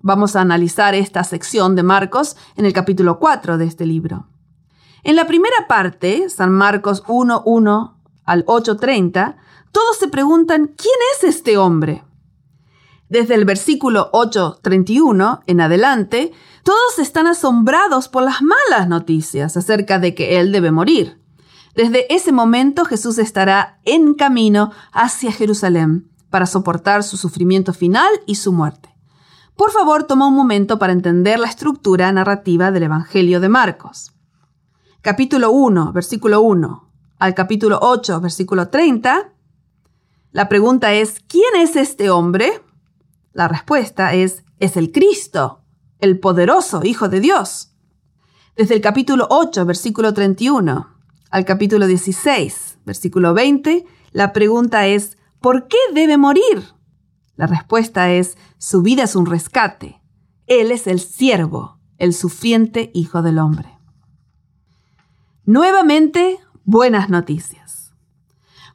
Vamos 0.00 0.36
a 0.36 0.40
analizar 0.40 0.94
esta 0.94 1.24
sección 1.24 1.74
de 1.74 1.82
Marcos 1.82 2.36
en 2.56 2.64
el 2.64 2.72
capítulo 2.72 3.18
4 3.18 3.58
de 3.58 3.64
este 3.64 3.86
libro. 3.86 4.28
En 5.02 5.16
la 5.16 5.26
primera 5.26 5.66
parte, 5.68 6.28
San 6.30 6.52
Marcos 6.52 7.02
1:1 7.08 7.96
al 8.24 8.44
8:30, 8.46 9.36
todos 9.72 9.96
se 9.98 10.08
preguntan, 10.08 10.68
¿quién 10.76 10.94
es 11.14 11.24
este 11.24 11.56
hombre? 11.56 12.04
Desde 13.08 13.34
el 13.34 13.44
versículo 13.44 14.10
8.31 14.12 15.42
en 15.46 15.60
adelante, 15.60 16.32
todos 16.66 16.98
están 16.98 17.28
asombrados 17.28 18.08
por 18.08 18.24
las 18.24 18.42
malas 18.42 18.88
noticias 18.88 19.56
acerca 19.56 20.00
de 20.00 20.16
que 20.16 20.40
Él 20.40 20.50
debe 20.50 20.72
morir. 20.72 21.22
Desde 21.76 22.12
ese 22.12 22.32
momento 22.32 22.84
Jesús 22.84 23.18
estará 23.18 23.78
en 23.84 24.14
camino 24.14 24.72
hacia 24.90 25.30
Jerusalén 25.30 26.10
para 26.28 26.44
soportar 26.44 27.04
su 27.04 27.16
sufrimiento 27.16 27.72
final 27.72 28.10
y 28.26 28.34
su 28.34 28.52
muerte. 28.52 28.92
Por 29.54 29.70
favor, 29.70 30.04
toma 30.08 30.26
un 30.26 30.34
momento 30.34 30.76
para 30.80 30.92
entender 30.92 31.38
la 31.38 31.46
estructura 31.46 32.10
narrativa 32.10 32.72
del 32.72 32.82
Evangelio 32.82 33.38
de 33.38 33.48
Marcos. 33.48 34.12
Capítulo 35.02 35.52
1, 35.52 35.92
versículo 35.92 36.40
1 36.40 36.90
al 37.20 37.34
capítulo 37.34 37.78
8, 37.80 38.20
versículo 38.20 38.70
30, 38.70 39.32
la 40.32 40.48
pregunta 40.48 40.92
es, 40.94 41.20
¿quién 41.28 41.54
es 41.58 41.76
este 41.76 42.10
hombre? 42.10 42.60
La 43.32 43.46
respuesta 43.46 44.14
es, 44.14 44.44
es 44.58 44.76
el 44.76 44.90
Cristo, 44.90 45.62
el 45.98 46.18
poderoso 46.18 46.82
Hijo 46.84 47.08
de 47.08 47.20
Dios. 47.20 47.72
Desde 48.56 48.74
el 48.74 48.80
capítulo 48.80 49.26
8, 49.30 49.64
versículo 49.64 50.12
31, 50.14 50.88
al 51.30 51.44
capítulo 51.44 51.86
16, 51.86 52.78
versículo 52.84 53.34
20, 53.34 53.84
la 54.12 54.32
pregunta 54.32 54.86
es, 54.86 55.18
¿por 55.40 55.68
qué 55.68 55.76
debe 55.92 56.16
morir? 56.16 56.64
La 57.36 57.46
respuesta 57.46 58.10
es, 58.10 58.36
su 58.58 58.82
vida 58.82 59.04
es 59.04 59.16
un 59.16 59.26
rescate. 59.26 60.00
Él 60.46 60.70
es 60.70 60.86
el 60.86 61.00
siervo, 61.00 61.78
el 61.98 62.14
sufriente 62.14 62.90
Hijo 62.94 63.22
del 63.22 63.38
Hombre. 63.38 63.78
Nuevamente, 65.44 66.38
buenas 66.64 67.10
noticias. 67.10 67.92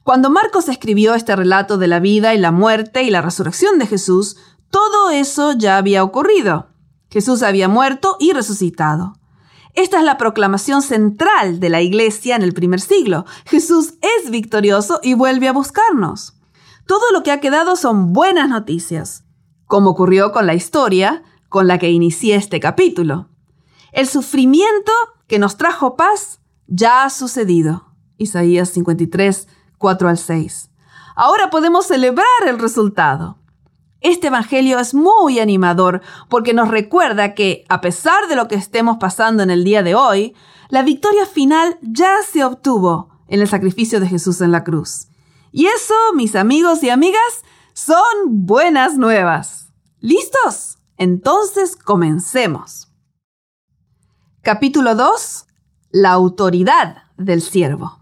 Cuando 0.04 0.30
Marcos 0.30 0.68
escribió 0.68 1.14
este 1.14 1.36
relato 1.36 1.78
de 1.78 1.86
la 1.86 2.00
vida 2.00 2.34
y 2.34 2.38
la 2.38 2.50
muerte 2.50 3.02
y 3.02 3.10
la 3.10 3.22
resurrección 3.22 3.78
de 3.78 3.86
Jesús, 3.86 4.36
todo 4.70 5.10
eso 5.10 5.52
ya 5.52 5.76
había 5.76 6.02
ocurrido. 6.02 6.71
Jesús 7.12 7.42
había 7.42 7.68
muerto 7.68 8.16
y 8.18 8.32
resucitado. 8.32 9.12
Esta 9.74 9.98
es 9.98 10.04
la 10.04 10.16
proclamación 10.16 10.80
central 10.80 11.60
de 11.60 11.68
la 11.68 11.82
iglesia 11.82 12.36
en 12.36 12.42
el 12.42 12.54
primer 12.54 12.80
siglo. 12.80 13.26
Jesús 13.44 13.94
es 14.00 14.30
victorioso 14.30 14.98
y 15.02 15.12
vuelve 15.12 15.46
a 15.46 15.52
buscarnos. 15.52 16.38
Todo 16.86 17.02
lo 17.12 17.22
que 17.22 17.30
ha 17.30 17.38
quedado 17.38 17.76
son 17.76 18.14
buenas 18.14 18.48
noticias, 18.48 19.24
como 19.66 19.90
ocurrió 19.90 20.32
con 20.32 20.46
la 20.46 20.54
historia 20.54 21.22
con 21.50 21.66
la 21.66 21.78
que 21.78 21.90
inicié 21.90 22.34
este 22.34 22.60
capítulo. 22.60 23.28
El 23.92 24.08
sufrimiento 24.08 24.92
que 25.26 25.38
nos 25.38 25.58
trajo 25.58 25.96
paz 25.96 26.40
ya 26.66 27.04
ha 27.04 27.10
sucedido. 27.10 27.92
Isaías 28.16 28.70
53, 28.70 29.48
4 29.76 30.08
al 30.08 30.16
6. 30.16 30.70
Ahora 31.14 31.50
podemos 31.50 31.86
celebrar 31.86 32.24
el 32.46 32.58
resultado. 32.58 33.36
Este 34.02 34.26
Evangelio 34.26 34.80
es 34.80 34.94
muy 34.94 35.38
animador 35.38 36.02
porque 36.28 36.54
nos 36.54 36.68
recuerda 36.68 37.34
que, 37.34 37.64
a 37.68 37.80
pesar 37.80 38.26
de 38.28 38.34
lo 38.34 38.48
que 38.48 38.56
estemos 38.56 38.96
pasando 38.98 39.44
en 39.44 39.50
el 39.50 39.62
día 39.62 39.84
de 39.84 39.94
hoy, 39.94 40.34
la 40.68 40.82
victoria 40.82 41.24
final 41.24 41.78
ya 41.82 42.16
se 42.28 42.44
obtuvo 42.44 43.10
en 43.28 43.40
el 43.40 43.48
sacrificio 43.48 44.00
de 44.00 44.08
Jesús 44.08 44.40
en 44.40 44.50
la 44.50 44.64
cruz. 44.64 45.06
Y 45.52 45.66
eso, 45.66 45.94
mis 46.14 46.34
amigos 46.34 46.82
y 46.82 46.90
amigas, 46.90 47.44
son 47.74 48.02
buenas 48.26 48.96
nuevas. 48.96 49.68
¿Listos? 50.00 50.78
Entonces 50.96 51.76
comencemos. 51.76 52.88
Capítulo 54.42 54.96
2. 54.96 55.46
La 55.92 56.10
autoridad 56.10 57.04
del 57.16 57.40
siervo. 57.40 58.00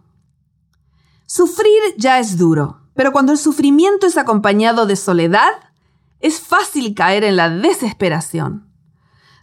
Sufrir 1.27 1.83
ya 1.99 2.19
es 2.19 2.39
duro, 2.39 2.81
pero 2.95 3.13
cuando 3.13 3.33
el 3.33 3.39
sufrimiento 3.39 4.07
es 4.07 4.17
acompañado 4.17 4.87
de 4.87 4.97
soledad, 4.97 5.51
es 6.21 6.41
fácil 6.41 6.95
caer 6.95 7.25
en 7.25 7.37
la 7.37 7.51
desesperación. 7.51 8.73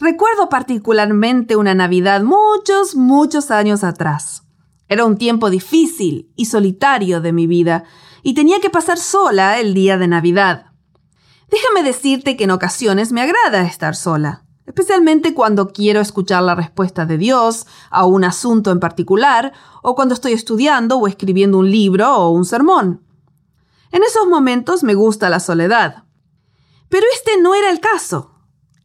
Recuerdo 0.00 0.48
particularmente 0.48 1.56
una 1.56 1.74
Navidad 1.74 2.22
muchos, 2.22 2.94
muchos 2.94 3.50
años 3.50 3.84
atrás. 3.84 4.44
Era 4.88 5.04
un 5.04 5.18
tiempo 5.18 5.50
difícil 5.50 6.32
y 6.36 6.46
solitario 6.46 7.20
de 7.20 7.32
mi 7.32 7.46
vida, 7.46 7.84
y 8.22 8.34
tenía 8.34 8.60
que 8.60 8.70
pasar 8.70 8.98
sola 8.98 9.58
el 9.58 9.74
día 9.74 9.98
de 9.98 10.08
Navidad. 10.08 10.72
Déjame 11.50 11.82
decirte 11.82 12.36
que 12.36 12.44
en 12.44 12.50
ocasiones 12.50 13.12
me 13.12 13.22
agrada 13.22 13.62
estar 13.62 13.94
sola 13.94 14.44
especialmente 14.68 15.32
cuando 15.32 15.68
quiero 15.68 16.00
escuchar 16.00 16.42
la 16.42 16.54
respuesta 16.54 17.06
de 17.06 17.16
Dios 17.16 17.66
a 17.90 18.04
un 18.04 18.22
asunto 18.22 18.70
en 18.70 18.80
particular 18.80 19.54
o 19.82 19.94
cuando 19.94 20.12
estoy 20.12 20.34
estudiando 20.34 20.98
o 20.98 21.08
escribiendo 21.08 21.58
un 21.58 21.70
libro 21.70 22.14
o 22.14 22.30
un 22.30 22.44
sermón. 22.44 23.02
En 23.90 24.02
esos 24.02 24.26
momentos 24.28 24.82
me 24.82 24.92
gusta 24.92 25.30
la 25.30 25.40
soledad. 25.40 26.04
Pero 26.88 27.06
este 27.14 27.40
no 27.40 27.54
era 27.54 27.70
el 27.70 27.80
caso. 27.80 28.34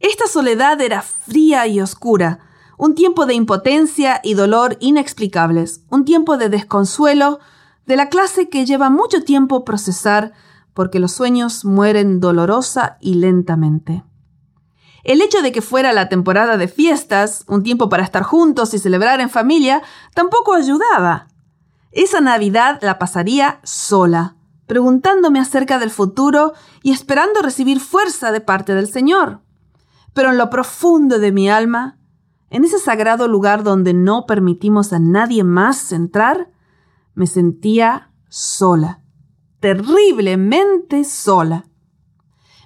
Esta 0.00 0.26
soledad 0.26 0.80
era 0.80 1.02
fría 1.02 1.66
y 1.66 1.80
oscura, 1.80 2.40
un 2.76 2.94
tiempo 2.94 3.26
de 3.26 3.34
impotencia 3.34 4.20
y 4.22 4.34
dolor 4.34 4.76
inexplicables, 4.80 5.82
un 5.90 6.04
tiempo 6.04 6.36
de 6.36 6.48
desconsuelo 6.48 7.38
de 7.86 7.96
la 7.96 8.08
clase 8.08 8.48
que 8.48 8.66
lleva 8.66 8.90
mucho 8.90 9.22
tiempo 9.22 9.64
procesar 9.64 10.32
porque 10.74 10.98
los 10.98 11.12
sueños 11.12 11.64
mueren 11.64 12.20
dolorosa 12.20 12.98
y 13.00 13.14
lentamente. 13.14 14.02
El 15.04 15.20
hecho 15.20 15.42
de 15.42 15.52
que 15.52 15.62
fuera 15.62 15.92
la 15.92 16.08
temporada 16.08 16.56
de 16.56 16.66
fiestas, 16.66 17.44
un 17.46 17.62
tiempo 17.62 17.88
para 17.88 18.02
estar 18.02 18.22
juntos 18.22 18.74
y 18.74 18.78
celebrar 18.78 19.20
en 19.20 19.30
familia, 19.30 19.82
tampoco 20.14 20.54
ayudaba. 20.54 21.28
Esa 21.92 22.20
Navidad 22.20 22.78
la 22.82 22.98
pasaría 22.98 23.60
sola, 23.62 24.36
preguntándome 24.66 25.40
acerca 25.40 25.78
del 25.78 25.90
futuro 25.90 26.52
y 26.82 26.92
esperando 26.92 27.42
recibir 27.42 27.80
fuerza 27.80 28.32
de 28.32 28.40
parte 28.40 28.74
del 28.74 28.88
Señor. 28.88 29.40
Pero 30.12 30.30
en 30.30 30.38
lo 30.38 30.50
profundo 30.50 31.18
de 31.18 31.32
mi 31.32 31.50
alma, 31.50 31.98
en 32.50 32.64
ese 32.64 32.78
sagrado 32.78 33.28
lugar 33.28 33.62
donde 33.62 33.94
no 33.94 34.26
permitimos 34.26 34.92
a 34.92 34.98
nadie 34.98 35.44
más 35.44 35.92
entrar, 35.92 36.50
me 37.14 37.26
sentía 37.26 38.12
sola, 38.28 39.02
terriblemente 39.60 41.04
sola. 41.04 41.66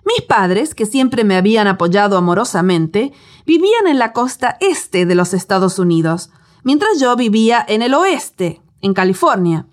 Mis 0.04 0.22
padres, 0.26 0.74
que 0.74 0.86
siempre 0.86 1.24
me 1.24 1.36
habían 1.36 1.66
apoyado 1.66 2.16
amorosamente, 2.16 3.12
vivían 3.44 3.86
en 3.86 3.98
la 3.98 4.12
costa 4.12 4.56
este 4.60 5.04
de 5.04 5.14
los 5.14 5.34
Estados 5.34 5.78
Unidos, 5.78 6.30
mientras 6.64 6.98
yo 6.98 7.14
vivía 7.16 7.64
en 7.68 7.82
el 7.82 7.94
oeste, 7.94 8.62
en 8.80 8.94
California. 8.94 9.66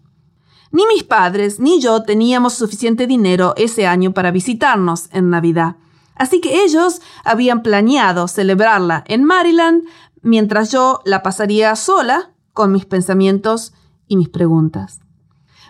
Ni 0.75 0.85
mis 0.87 1.05
padres 1.05 1.57
ni 1.61 1.79
yo 1.79 2.03
teníamos 2.03 2.55
suficiente 2.55 3.07
dinero 3.07 3.53
ese 3.55 3.87
año 3.87 4.13
para 4.13 4.31
visitarnos 4.31 5.07
en 5.13 5.29
Navidad, 5.29 5.77
así 6.15 6.41
que 6.41 6.65
ellos 6.65 7.01
habían 7.23 7.63
planeado 7.63 8.27
celebrarla 8.27 9.05
en 9.07 9.23
Maryland 9.23 9.85
mientras 10.21 10.73
yo 10.73 10.99
la 11.05 11.23
pasaría 11.23 11.73
sola 11.77 12.33
con 12.51 12.73
mis 12.73 12.85
pensamientos 12.85 13.71
y 14.09 14.17
mis 14.17 14.27
preguntas. 14.27 14.99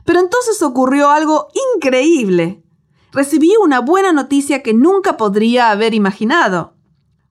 Pero 0.06 0.22
entonces 0.22 0.60
ocurrió 0.64 1.12
algo 1.12 1.50
increíble 1.76 2.64
recibí 3.12 3.52
una 3.62 3.82
buena 3.82 4.12
noticia 4.12 4.64
que 4.64 4.74
nunca 4.74 5.18
podría 5.18 5.70
haber 5.70 5.94
imaginado. 5.94 6.74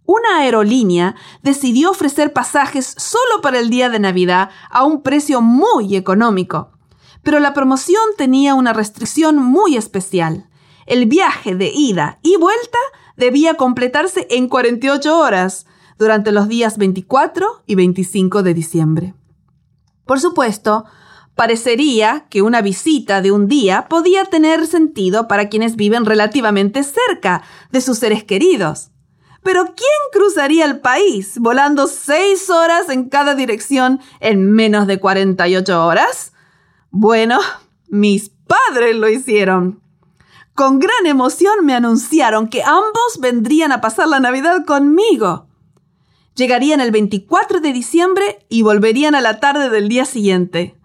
Una 0.07 0.39
aerolínea 0.43 1.17
decidió 1.43 1.91
ofrecer 1.91 2.33
pasajes 2.33 2.95
solo 2.99 3.41
para 3.43 3.59
el 3.59 3.69
día 3.69 3.89
de 3.89 3.99
Navidad 3.99 4.51
a 4.71 4.85
un 4.85 5.03
precio 5.03 5.41
muy 5.41 5.97
económico. 5.97 6.74
Pero 7.25 7.41
la 7.41 7.55
promoción 7.55 8.03
tenía 8.17 8.55
una 8.55 8.73
restricción 8.73 9.37
muy 9.37 9.77
especial. 9.77 10.49
El 10.87 11.07
viaje 11.07 11.57
de 11.57 11.73
ida 11.75 12.19
y 12.23 12.37
vuelta 12.37 12.79
debía 13.17 13.55
completarse 13.55 14.27
en 14.31 14.49
48 14.49 15.19
horas 15.19 15.67
durante 15.99 16.33
los 16.33 16.49
días 16.49 16.77
24 16.79 17.63
y 17.67 17.75
25 17.75 18.43
de 18.43 18.55
diciembre. 18.55 19.15
Por 20.05 20.21
supuesto, 20.21 20.85
parecería 21.35 22.27
que 22.29 22.43
una 22.43 22.61
visita 22.61 23.23
de 23.23 23.33
un 23.33 23.49
día 23.49 23.87
podía 23.89 24.27
tener 24.27 24.67
sentido 24.67 25.27
para 25.27 25.49
quienes 25.49 25.77
viven 25.77 26.05
relativamente 26.05 26.83
cerca 26.83 27.43
de 27.71 27.81
sus 27.81 27.99
seres 27.99 28.23
queridos. 28.23 28.91
Pero 29.43 29.65
¿quién 29.65 30.01
cruzaría 30.13 30.65
el 30.65 30.81
país 30.81 31.39
volando 31.39 31.87
seis 31.87 32.51
horas 32.51 32.89
en 32.89 33.09
cada 33.09 33.35
dirección 33.35 34.01
en 34.21 34.53
menos 34.53 34.87
de 34.87 35.01
48 35.01 35.87
horas? 35.87 36.34
Bueno, 36.97 37.41
mis 37.89 38.29
padres 38.29 38.95
lo 38.95 39.09
hicieron. 39.09 39.83
Con 40.55 40.79
gran 40.79 41.07
emoción 41.07 41.67
me 41.67 41.75
anunciaron 41.75 42.47
que 42.47 42.63
ambos 42.63 43.19
vendrían 43.19 43.73
a 43.73 43.81
pasar 43.81 44.07
la 44.07 44.21
Navidad 44.21 44.65
conmigo. 44.65 45.49
Llegarían 46.37 46.81
el 46.81 46.93
24 46.93 47.61
de 47.61 47.73
diciembre 47.73 48.47
y 48.49 48.63
volverían 48.63 49.17
a 49.17 49.21
la 49.21 49.41
tarde 49.41 49.71
del 49.71 49.89
día 49.89 50.05
siguiente. 50.05 50.79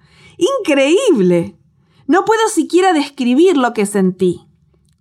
¡Increíble! 0.59 1.59
No 2.07 2.25
puedo 2.25 2.49
siquiera 2.49 2.91
describir 2.91 3.55
lo 3.55 3.73
que 3.73 3.85
sentí. 3.85 4.47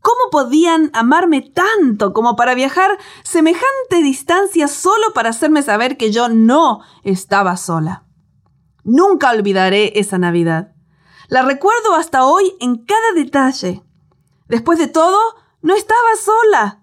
¿Cómo 0.02 0.30
podían 0.30 0.90
amarme 0.92 1.40
tanto 1.40 2.12
como 2.12 2.36
para 2.36 2.54
viajar 2.54 2.98
semejante 3.24 4.02
distancia 4.02 4.68
solo 4.68 5.14
para 5.14 5.30
hacerme 5.30 5.62
saber 5.62 5.96
que 5.96 6.12
yo 6.12 6.28
no 6.28 6.82
estaba 7.02 7.56
sola? 7.56 8.04
Nunca 8.84 9.30
olvidaré 9.30 9.98
esa 9.98 10.18
Navidad. 10.18 10.74
La 11.28 11.42
recuerdo 11.42 11.94
hasta 11.94 12.24
hoy 12.24 12.54
en 12.58 12.76
cada 12.76 13.12
detalle. 13.14 13.82
Después 14.48 14.78
de 14.78 14.86
todo, 14.86 15.18
no 15.60 15.74
estaba 15.74 16.16
sola. 16.24 16.82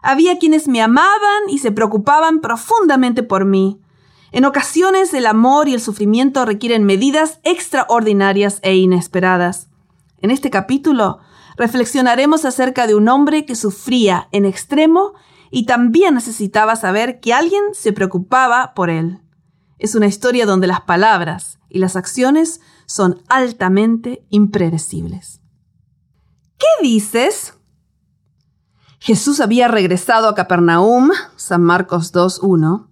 Había 0.00 0.38
quienes 0.38 0.68
me 0.68 0.80
amaban 0.80 1.48
y 1.48 1.58
se 1.58 1.72
preocupaban 1.72 2.40
profundamente 2.40 3.24
por 3.24 3.44
mí. 3.44 3.80
En 4.30 4.44
ocasiones 4.44 5.12
el 5.12 5.26
amor 5.26 5.68
y 5.68 5.74
el 5.74 5.80
sufrimiento 5.80 6.44
requieren 6.44 6.84
medidas 6.84 7.40
extraordinarias 7.42 8.60
e 8.62 8.76
inesperadas. 8.76 9.68
En 10.18 10.30
este 10.30 10.50
capítulo 10.50 11.18
reflexionaremos 11.56 12.44
acerca 12.44 12.86
de 12.86 12.94
un 12.94 13.08
hombre 13.08 13.44
que 13.44 13.56
sufría 13.56 14.28
en 14.30 14.44
extremo 14.44 15.14
y 15.50 15.66
también 15.66 16.14
necesitaba 16.14 16.76
saber 16.76 17.18
que 17.18 17.32
alguien 17.32 17.62
se 17.72 17.92
preocupaba 17.92 18.72
por 18.74 18.88
él. 18.88 19.20
Es 19.80 19.96
una 19.96 20.06
historia 20.06 20.46
donde 20.46 20.68
las 20.68 20.82
palabras 20.82 21.58
y 21.68 21.80
las 21.80 21.96
acciones 21.96 22.60
son 22.86 23.22
altamente 23.28 24.24
impredecibles. 24.30 25.40
¿Qué 26.58 26.66
dices? 26.82 27.54
Jesús 28.98 29.40
había 29.40 29.68
regresado 29.68 30.28
a 30.28 30.34
Capernaum, 30.34 31.10
San 31.36 31.62
Marcos 31.62 32.12
2.1. 32.14 32.86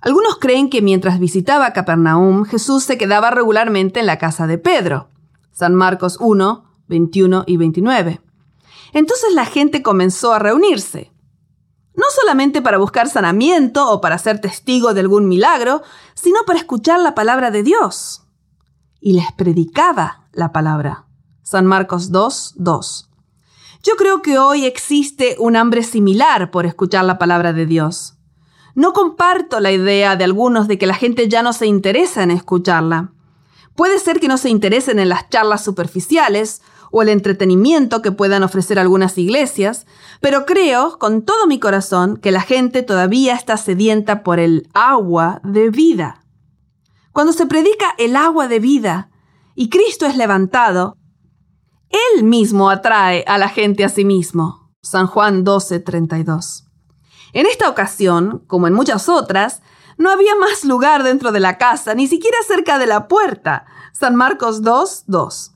Algunos 0.00 0.38
creen 0.38 0.70
que 0.70 0.82
mientras 0.82 1.18
visitaba 1.18 1.72
Capernaum, 1.72 2.44
Jesús 2.44 2.84
se 2.84 2.96
quedaba 2.98 3.30
regularmente 3.30 4.00
en 4.00 4.06
la 4.06 4.18
casa 4.18 4.46
de 4.46 4.58
Pedro, 4.58 5.08
San 5.52 5.74
Marcos 5.74 6.16
1, 6.20 6.64
21 6.88 7.44
y 7.46 7.56
29. 7.56 8.20
Entonces 8.94 9.34
la 9.34 9.44
gente 9.44 9.82
comenzó 9.82 10.32
a 10.32 10.38
reunirse, 10.38 11.12
no 11.94 12.04
solamente 12.20 12.62
para 12.62 12.78
buscar 12.78 13.08
sanamiento 13.08 13.90
o 13.90 14.00
para 14.00 14.18
ser 14.18 14.40
testigo 14.40 14.94
de 14.94 15.00
algún 15.00 15.28
milagro, 15.28 15.82
sino 16.14 16.44
para 16.46 16.58
escuchar 16.58 16.98
la 17.00 17.14
palabra 17.14 17.50
de 17.50 17.62
Dios. 17.62 18.22
Y 19.04 19.14
les 19.14 19.32
predicaba 19.32 20.28
la 20.32 20.52
palabra. 20.52 21.06
San 21.42 21.66
Marcos 21.66 22.12
2, 22.12 22.54
2. 22.56 23.10
Yo 23.82 23.96
creo 23.96 24.22
que 24.22 24.38
hoy 24.38 24.64
existe 24.64 25.34
un 25.40 25.56
hambre 25.56 25.82
similar 25.82 26.52
por 26.52 26.66
escuchar 26.66 27.04
la 27.04 27.18
palabra 27.18 27.52
de 27.52 27.66
Dios. 27.66 28.14
No 28.76 28.92
comparto 28.92 29.58
la 29.58 29.72
idea 29.72 30.14
de 30.14 30.22
algunos 30.22 30.68
de 30.68 30.78
que 30.78 30.86
la 30.86 30.94
gente 30.94 31.28
ya 31.28 31.42
no 31.42 31.52
se 31.52 31.66
interesa 31.66 32.22
en 32.22 32.30
escucharla. 32.30 33.10
Puede 33.74 33.98
ser 33.98 34.20
que 34.20 34.28
no 34.28 34.38
se 34.38 34.50
interesen 34.50 35.00
en 35.00 35.08
las 35.08 35.28
charlas 35.28 35.64
superficiales 35.64 36.62
o 36.92 37.02
el 37.02 37.08
entretenimiento 37.08 38.02
que 38.02 38.12
puedan 38.12 38.44
ofrecer 38.44 38.78
algunas 38.78 39.18
iglesias, 39.18 39.84
pero 40.20 40.46
creo 40.46 40.96
con 41.00 41.22
todo 41.22 41.48
mi 41.48 41.58
corazón 41.58 42.18
que 42.18 42.30
la 42.30 42.42
gente 42.42 42.84
todavía 42.84 43.34
está 43.34 43.56
sedienta 43.56 44.22
por 44.22 44.38
el 44.38 44.68
agua 44.74 45.40
de 45.42 45.70
vida. 45.70 46.21
Cuando 47.12 47.32
se 47.32 47.46
predica 47.46 47.94
el 47.98 48.16
agua 48.16 48.48
de 48.48 48.58
vida 48.58 49.10
y 49.54 49.68
Cristo 49.68 50.06
es 50.06 50.16
levantado, 50.16 50.96
él 51.90 52.24
mismo 52.24 52.70
atrae 52.70 53.24
a 53.26 53.36
la 53.36 53.48
gente 53.48 53.84
a 53.84 53.90
sí 53.90 54.04
mismo. 54.04 54.72
San 54.82 55.06
Juan 55.06 55.44
12, 55.44 55.80
32. 55.80 56.64
En 57.34 57.46
esta 57.46 57.68
ocasión, 57.68 58.42
como 58.46 58.66
en 58.66 58.72
muchas 58.72 59.08
otras, 59.08 59.62
no 59.98 60.10
había 60.10 60.34
más 60.36 60.64
lugar 60.64 61.02
dentro 61.02 61.32
de 61.32 61.40
la 61.40 61.58
casa, 61.58 61.94
ni 61.94 62.06
siquiera 62.08 62.36
cerca 62.46 62.78
de 62.78 62.86
la 62.86 63.08
puerta. 63.08 63.66
San 63.92 64.16
Marcos 64.16 64.62
2, 64.62 65.04
2. 65.06 65.52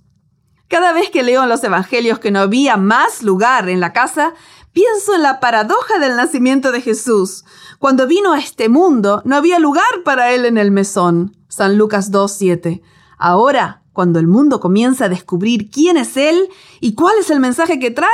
Cada 0.69 0.93
vez 0.93 1.11
que 1.11 1.23
leo 1.23 1.43
en 1.43 1.49
los 1.49 1.65
Evangelios 1.65 2.19
que 2.19 2.31
no 2.31 2.41
había 2.41 2.77
más 2.77 3.23
lugar 3.23 3.69
en 3.69 3.81
la 3.81 3.93
casa, 3.93 4.35
pienso 4.73 5.15
en 5.15 5.23
la 5.23 5.41
paradoja 5.41 5.99
del 5.99 6.17
nacimiento 6.17 6.71
de 6.71 6.83
Jesús. 6.83 7.45
Cuando 7.79 8.07
vino 8.07 8.33
a 8.33 8.39
este 8.39 8.69
mundo, 8.69 9.23
no 9.25 9.37
había 9.37 9.59
lugar 9.59 10.03
para 10.05 10.33
él 10.33 10.45
en 10.45 10.59
el 10.59 10.71
mesón. 10.71 11.36
San 11.49 11.79
Lucas 11.79 12.11
2, 12.11 12.33
7. 12.33 12.83
Ahora, 13.19 13.83
cuando 13.93 14.19
el 14.19 14.27
mundo 14.27 14.61
comienza 14.61 15.07
a 15.07 15.09
descubrir 15.09 15.71
quién 15.71 15.97
es 15.97 16.17
Él 16.17 16.49
y 16.81 16.95
cuál 16.95 17.19
es 17.19 17.31
el 17.31 17.41
mensaje 17.41 17.79
que 17.79 17.91
trae, 17.91 18.11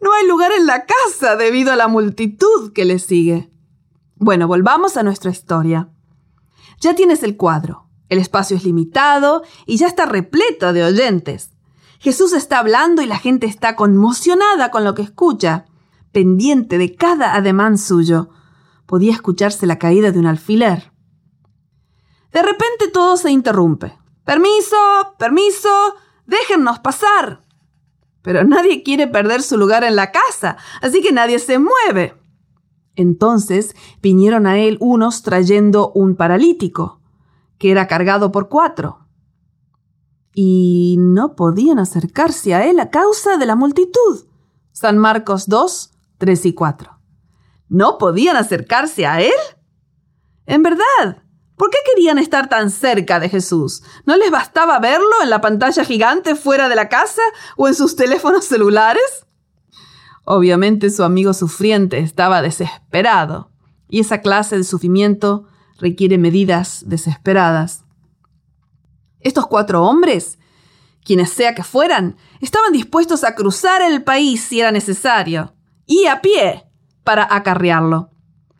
no 0.00 0.12
hay 0.12 0.26
lugar 0.26 0.52
en 0.52 0.66
la 0.66 0.86
casa 0.86 1.36
debido 1.36 1.72
a 1.72 1.76
la 1.76 1.88
multitud 1.88 2.72
que 2.72 2.84
le 2.84 2.98
sigue. 2.98 3.50
Bueno, 4.16 4.48
volvamos 4.48 4.96
a 4.96 5.02
nuestra 5.02 5.30
historia. 5.30 5.90
Ya 6.80 6.94
tienes 6.94 7.22
el 7.22 7.36
cuadro. 7.36 7.86
El 8.08 8.18
espacio 8.18 8.56
es 8.56 8.64
limitado 8.64 9.42
y 9.66 9.76
ya 9.76 9.86
está 9.86 10.06
repleto 10.06 10.72
de 10.72 10.84
oyentes. 10.84 11.50
Jesús 11.98 12.32
está 12.32 12.58
hablando 12.60 13.02
y 13.02 13.06
la 13.06 13.18
gente 13.18 13.46
está 13.46 13.74
conmocionada 13.74 14.70
con 14.70 14.84
lo 14.84 14.94
que 14.94 15.02
escucha, 15.02 15.66
pendiente 16.12 16.78
de 16.78 16.94
cada 16.94 17.34
ademán 17.34 17.78
suyo. 17.78 18.30
Podía 18.86 19.12
escucharse 19.12 19.66
la 19.66 19.78
caída 19.78 20.12
de 20.12 20.18
un 20.18 20.26
alfiler. 20.26 20.92
De 22.32 22.42
repente 22.42 22.88
todo 22.92 23.16
se 23.16 23.30
interrumpe. 23.30 23.98
Permiso, 24.24 24.76
permiso, 25.18 25.68
déjennos 26.26 26.80
pasar. 26.80 27.42
Pero 28.22 28.42
nadie 28.44 28.82
quiere 28.82 29.06
perder 29.06 29.42
su 29.42 29.56
lugar 29.56 29.84
en 29.84 29.94
la 29.94 30.10
casa, 30.10 30.56
así 30.82 31.00
que 31.00 31.12
nadie 31.12 31.38
se 31.38 31.58
mueve. 31.58 32.14
Entonces 32.96 33.76
vinieron 34.02 34.46
a 34.46 34.58
él 34.58 34.78
unos 34.80 35.22
trayendo 35.22 35.92
un 35.92 36.16
paralítico, 36.16 37.00
que 37.58 37.70
era 37.70 37.86
cargado 37.86 38.32
por 38.32 38.48
cuatro. 38.48 39.06
Y 40.34 40.96
no 40.98 41.36
podían 41.36 41.78
acercarse 41.78 42.54
a 42.54 42.66
él 42.66 42.80
a 42.80 42.90
causa 42.90 43.36
de 43.36 43.46
la 43.46 43.54
multitud. 43.54 44.26
San 44.72 44.98
Marcos 44.98 45.46
2, 45.46 45.92
3 46.18 46.46
y 46.46 46.52
4. 46.52 46.98
¿No 47.68 47.98
podían 47.98 48.36
acercarse 48.36 49.06
a 49.06 49.20
él? 49.20 49.32
En 50.46 50.62
verdad, 50.62 51.22
¿Por 51.56 51.70
qué 51.70 51.78
querían 51.86 52.18
estar 52.18 52.48
tan 52.48 52.70
cerca 52.70 53.18
de 53.18 53.28
Jesús? 53.28 53.82
¿No 54.04 54.16
les 54.16 54.30
bastaba 54.30 54.78
verlo 54.78 55.22
en 55.22 55.30
la 55.30 55.40
pantalla 55.40 55.84
gigante 55.84 56.34
fuera 56.34 56.68
de 56.68 56.76
la 56.76 56.88
casa 56.88 57.22
o 57.56 57.66
en 57.66 57.74
sus 57.74 57.96
teléfonos 57.96 58.44
celulares? 58.44 59.26
Obviamente 60.24 60.90
su 60.90 61.02
amigo 61.02 61.32
sufriente 61.32 61.98
estaba 61.98 62.42
desesperado, 62.42 63.50
y 63.88 64.00
esa 64.00 64.20
clase 64.20 64.56
de 64.56 64.64
sufrimiento 64.64 65.46
requiere 65.78 66.18
medidas 66.18 66.82
desesperadas. 66.86 67.84
Estos 69.20 69.46
cuatro 69.46 69.84
hombres, 69.84 70.38
quienes 71.04 71.30
sea 71.30 71.54
que 71.54 71.62
fueran, 71.62 72.16
estaban 72.40 72.72
dispuestos 72.72 73.24
a 73.24 73.34
cruzar 73.34 73.80
el 73.82 74.02
país 74.02 74.42
si 74.42 74.60
era 74.60 74.72
necesario, 74.72 75.54
y 75.86 76.06
a 76.06 76.20
pie, 76.20 76.64
para 77.04 77.26
acarrearlo. 77.34 78.10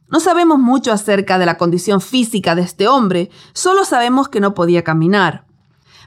No 0.08 0.20
sabemos 0.20 0.58
mucho 0.58 0.92
acerca 0.92 1.38
de 1.38 1.46
la 1.46 1.58
condición 1.58 2.00
física 2.00 2.54
de 2.54 2.62
este 2.62 2.86
hombre, 2.88 3.30
solo 3.52 3.84
sabemos 3.84 4.28
que 4.28 4.40
no 4.40 4.54
podía 4.54 4.84
caminar. 4.84 5.46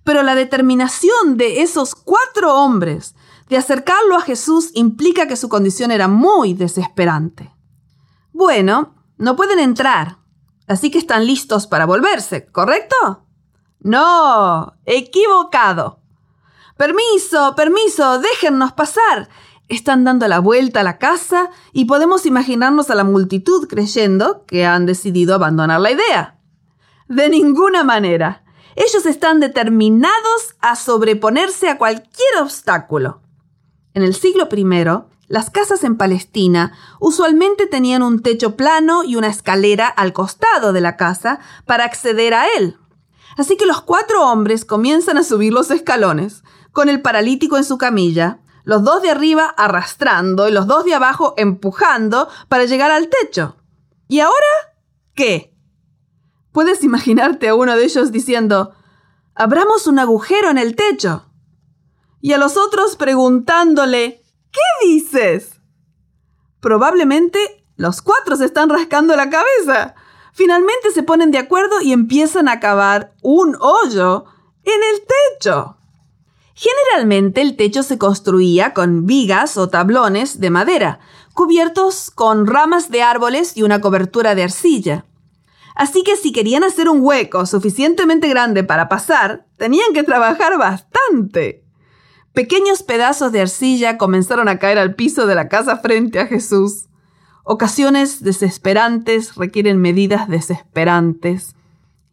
Pero 0.03 0.23
la 0.23 0.35
determinación 0.35 1.35
de 1.35 1.61
esos 1.61 1.95
cuatro 1.95 2.55
hombres 2.55 3.15
de 3.49 3.57
acercarlo 3.57 4.15
a 4.15 4.21
Jesús 4.21 4.71
implica 4.73 5.27
que 5.27 5.35
su 5.35 5.49
condición 5.49 5.91
era 5.91 6.07
muy 6.07 6.53
desesperante. 6.53 7.53
Bueno, 8.31 8.95
no 9.17 9.35
pueden 9.35 9.59
entrar, 9.59 10.19
así 10.67 10.91
que 10.91 10.99
están 10.99 11.25
listos 11.25 11.67
para 11.67 11.85
volverse, 11.85 12.45
¿correcto? 12.51 13.25
No, 13.81 14.73
equivocado. 14.85 15.99
Permiso, 16.77 17.55
permiso, 17.55 18.19
déjennos 18.19 18.71
pasar. 18.71 19.27
Están 19.69 20.03
dando 20.03 20.27
la 20.27 20.39
vuelta 20.39 20.79
a 20.79 20.83
la 20.83 20.97
casa 20.97 21.51
y 21.73 21.85
podemos 21.85 22.25
imaginarnos 22.25 22.89
a 22.89 22.95
la 22.95 23.03
multitud 23.03 23.67
creyendo 23.67 24.43
que 24.47 24.65
han 24.65 24.87
decidido 24.87 25.35
abandonar 25.35 25.79
la 25.79 25.91
idea. 25.91 26.39
De 27.07 27.29
ninguna 27.29 27.83
manera. 27.83 28.43
Ellos 28.75 29.05
están 29.05 29.39
determinados 29.39 30.55
a 30.59 30.75
sobreponerse 30.75 31.69
a 31.69 31.77
cualquier 31.77 32.37
obstáculo. 32.41 33.21
En 33.93 34.03
el 34.03 34.15
siglo 34.15 34.47
I, 34.51 34.65
Las 35.27 35.49
casas 35.51 35.83
en 35.83 35.97
Palestina 35.97 36.73
usualmente 36.99 37.67
tenían 37.67 38.01
un 38.01 38.21
techo 38.21 38.55
plano 38.55 39.03
y 39.03 39.17
una 39.17 39.27
escalera 39.27 39.87
al 39.87 40.13
costado 40.13 40.73
de 40.73 40.81
la 40.81 40.97
casa 40.97 41.39
para 41.65 41.83
acceder 41.83 42.33
a 42.33 42.45
él. 42.57 42.77
Así 43.37 43.55
que 43.55 43.67
los 43.67 43.81
cuatro 43.81 44.25
hombres 44.25 44.65
comienzan 44.65 45.17
a 45.17 45.23
subir 45.23 45.53
los 45.53 45.69
escalones, 45.69 46.43
con 46.71 46.89
el 46.89 47.01
paralítico 47.01 47.57
en 47.57 47.63
su 47.63 47.77
camilla, 47.77 48.39
los 48.69 48.83
dos 48.83 49.01
de 49.01 49.09
arriba 49.09 49.47
arrastrando 49.57 50.47
y 50.47 50.51
los 50.51 50.67
dos 50.67 50.85
de 50.85 50.93
abajo 50.93 51.33
empujando 51.37 52.29
para 52.49 52.65
llegar 52.65 52.91
al 52.91 53.09
techo. 53.09 53.55
¿Y 54.07 54.19
ahora 54.19 54.45
qué? 55.15 55.57
Puedes 56.51 56.83
imaginarte 56.83 57.49
a 57.49 57.55
uno 57.55 57.75
de 57.75 57.83
ellos 57.83 58.11
diciendo, 58.11 58.75
abramos 59.33 59.87
un 59.87 59.97
agujero 59.97 60.51
en 60.51 60.59
el 60.59 60.75
techo. 60.75 61.25
Y 62.21 62.33
a 62.33 62.37
los 62.37 62.57
otros 62.57 62.95
preguntándole, 62.95 64.21
¿qué 64.51 64.87
dices? 64.87 65.59
Probablemente 66.59 67.65
los 67.75 68.03
cuatro 68.03 68.35
se 68.35 68.45
están 68.45 68.69
rascando 68.69 69.15
la 69.15 69.31
cabeza. 69.31 69.95
Finalmente 70.31 70.91
se 70.93 71.01
ponen 71.01 71.31
de 71.31 71.39
acuerdo 71.39 71.81
y 71.81 71.91
empiezan 71.91 72.47
a 72.47 72.59
cavar 72.59 73.15
un 73.23 73.57
hoyo 73.59 74.25
en 74.63 74.79
el 74.93 75.07
techo. 75.39 75.78
Generalmente 76.61 77.39
el 77.39 77.55
techo 77.55 77.83
se 77.83 77.97
construía 77.97 78.73
con 78.73 79.05
vigas 79.05 79.55
o 79.55 79.69
tablones 79.69 80.41
de 80.41 80.49
madera, 80.49 80.99
cubiertos 81.33 82.11
con 82.11 82.47
ramas 82.47 82.91
de 82.91 83.01
árboles 83.01 83.55
y 83.55 83.63
una 83.63 83.79
cobertura 83.79 84.35
de 84.35 84.43
arcilla. 84.43 85.05
Así 85.73 86.03
que 86.03 86.17
si 86.17 86.33
querían 86.33 86.65
hacer 86.65 86.89
un 86.89 86.99
hueco 86.99 87.45
suficientemente 87.45 88.27
grande 88.27 88.65
para 88.65 88.89
pasar, 88.89 89.45
tenían 89.55 89.93
que 89.93 90.03
trabajar 90.03 90.57
bastante. 90.57 91.63
Pequeños 92.33 92.83
pedazos 92.83 93.31
de 93.31 93.39
arcilla 93.39 93.97
comenzaron 93.97 94.49
a 94.49 94.59
caer 94.59 94.79
al 94.79 94.95
piso 94.95 95.27
de 95.27 95.35
la 95.35 95.47
casa 95.47 95.77
frente 95.77 96.19
a 96.19 96.27
Jesús. 96.27 96.89
Ocasiones 97.45 98.21
desesperantes 98.21 99.35
requieren 99.35 99.77
medidas 99.77 100.27
desesperantes. 100.27 101.55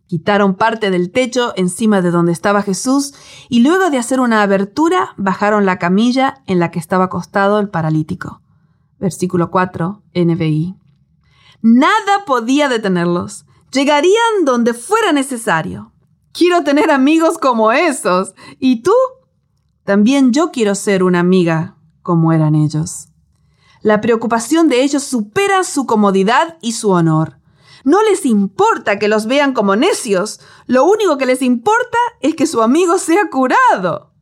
Quitaron 0.06 0.54
parte 0.54 0.90
del 0.90 1.10
techo 1.10 1.52
encima 1.56 2.00
de 2.00 2.10
donde 2.10 2.32
estaba 2.32 2.62
Jesús 2.62 3.14
y 3.48 3.60
luego 3.60 3.90
de 3.90 3.98
hacer 3.98 4.20
una 4.20 4.42
abertura 4.42 5.14
bajaron 5.16 5.66
la 5.66 5.78
camilla 5.78 6.42
en 6.46 6.60
la 6.60 6.70
que 6.70 6.78
estaba 6.78 7.04
acostado 7.04 7.58
el 7.58 7.68
paralítico. 7.68 8.40
Versículo 8.98 9.50
4, 9.50 10.02
NBI. 10.14 10.76
Nada 11.60 12.24
podía 12.24 12.68
detenerlos. 12.68 13.46
Llegarían 13.72 14.44
donde 14.44 14.74
fuera 14.74 15.12
necesario. 15.12 15.92
Quiero 16.32 16.62
tener 16.62 16.90
amigos 16.90 17.38
como 17.38 17.72
esos. 17.72 18.34
¿Y 18.60 18.82
tú? 18.82 18.92
También 19.84 20.32
yo 20.32 20.52
quiero 20.52 20.74
ser 20.74 21.02
una 21.02 21.20
amiga 21.20 21.76
como 22.02 22.32
eran 22.32 22.54
ellos. 22.54 23.08
La 23.82 24.00
preocupación 24.00 24.68
de 24.68 24.82
ellos 24.82 25.02
supera 25.02 25.64
su 25.64 25.86
comodidad 25.86 26.58
y 26.60 26.72
su 26.72 26.90
honor. 26.90 27.38
No 27.86 28.02
les 28.02 28.26
importa 28.26 28.98
que 28.98 29.06
los 29.06 29.26
vean 29.26 29.52
como 29.52 29.76
necios, 29.76 30.40
lo 30.66 30.84
único 30.84 31.18
que 31.18 31.24
les 31.24 31.40
importa 31.40 31.98
es 32.20 32.34
que 32.34 32.48
su 32.48 32.60
amigo 32.60 32.98
sea 32.98 33.30
curado. 33.30 34.12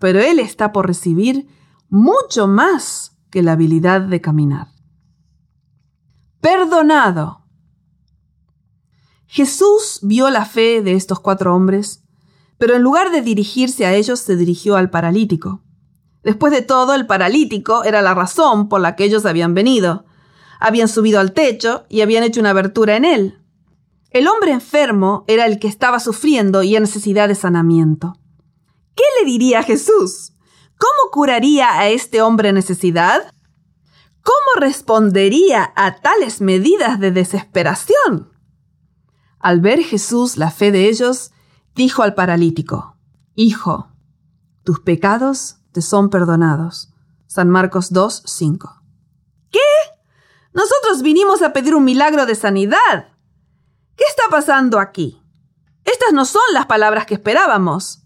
Pero 0.00 0.18
él 0.18 0.40
está 0.40 0.72
por 0.72 0.88
recibir 0.88 1.46
mucho 1.88 2.48
más 2.48 3.16
que 3.30 3.44
la 3.44 3.52
habilidad 3.52 4.00
de 4.00 4.20
caminar. 4.20 4.72
Perdonado. 6.40 7.44
Jesús 9.26 10.00
vio 10.02 10.28
la 10.28 10.44
fe 10.44 10.82
de 10.82 10.94
estos 10.94 11.20
cuatro 11.20 11.54
hombres, 11.54 12.02
pero 12.58 12.74
en 12.74 12.82
lugar 12.82 13.12
de 13.12 13.22
dirigirse 13.22 13.86
a 13.86 13.94
ellos 13.94 14.18
se 14.18 14.34
dirigió 14.34 14.74
al 14.74 14.90
paralítico. 14.90 15.62
Después 16.24 16.52
de 16.52 16.62
todo, 16.62 16.96
el 16.96 17.06
paralítico 17.06 17.84
era 17.84 18.02
la 18.02 18.14
razón 18.14 18.68
por 18.68 18.80
la 18.80 18.96
que 18.96 19.04
ellos 19.04 19.24
habían 19.24 19.54
venido 19.54 20.07
habían 20.58 20.88
subido 20.88 21.20
al 21.20 21.32
techo 21.32 21.84
y 21.88 22.00
habían 22.00 22.24
hecho 22.24 22.40
una 22.40 22.50
abertura 22.50 22.96
en 22.96 23.04
él. 23.04 23.38
El 24.10 24.26
hombre 24.26 24.52
enfermo 24.52 25.24
era 25.26 25.46
el 25.46 25.58
que 25.58 25.68
estaba 25.68 26.00
sufriendo 26.00 26.62
y 26.62 26.76
en 26.76 26.82
necesidad 26.82 27.28
de 27.28 27.34
sanamiento. 27.34 28.18
¿Qué 28.94 29.04
le 29.20 29.30
diría 29.30 29.62
Jesús? 29.62 30.32
¿Cómo 30.78 31.10
curaría 31.12 31.78
a 31.78 31.88
este 31.88 32.22
hombre 32.22 32.48
en 32.48 32.54
necesidad? 32.54 33.32
¿Cómo 34.22 34.60
respondería 34.60 35.72
a 35.76 35.96
tales 36.00 36.40
medidas 36.40 36.98
de 37.00 37.10
desesperación? 37.10 38.32
Al 39.38 39.60
ver 39.60 39.82
Jesús 39.82 40.36
la 40.36 40.50
fe 40.50 40.72
de 40.72 40.88
ellos, 40.88 41.32
dijo 41.74 42.02
al 42.02 42.14
paralítico, 42.14 42.96
Hijo, 43.34 43.88
tus 44.64 44.80
pecados 44.80 45.58
te 45.72 45.80
son 45.80 46.10
perdonados. 46.10 46.92
San 47.26 47.48
Marcos 47.48 47.92
2, 47.92 48.22
5. 48.26 48.77
Nosotros 50.52 51.02
vinimos 51.02 51.42
a 51.42 51.52
pedir 51.52 51.74
un 51.74 51.84
milagro 51.84 52.26
de 52.26 52.34
sanidad. 52.34 53.08
¿Qué 53.96 54.04
está 54.08 54.24
pasando 54.30 54.78
aquí? 54.78 55.22
Estas 55.84 56.12
no 56.12 56.24
son 56.24 56.42
las 56.52 56.66
palabras 56.66 57.06
que 57.06 57.14
esperábamos. 57.14 58.02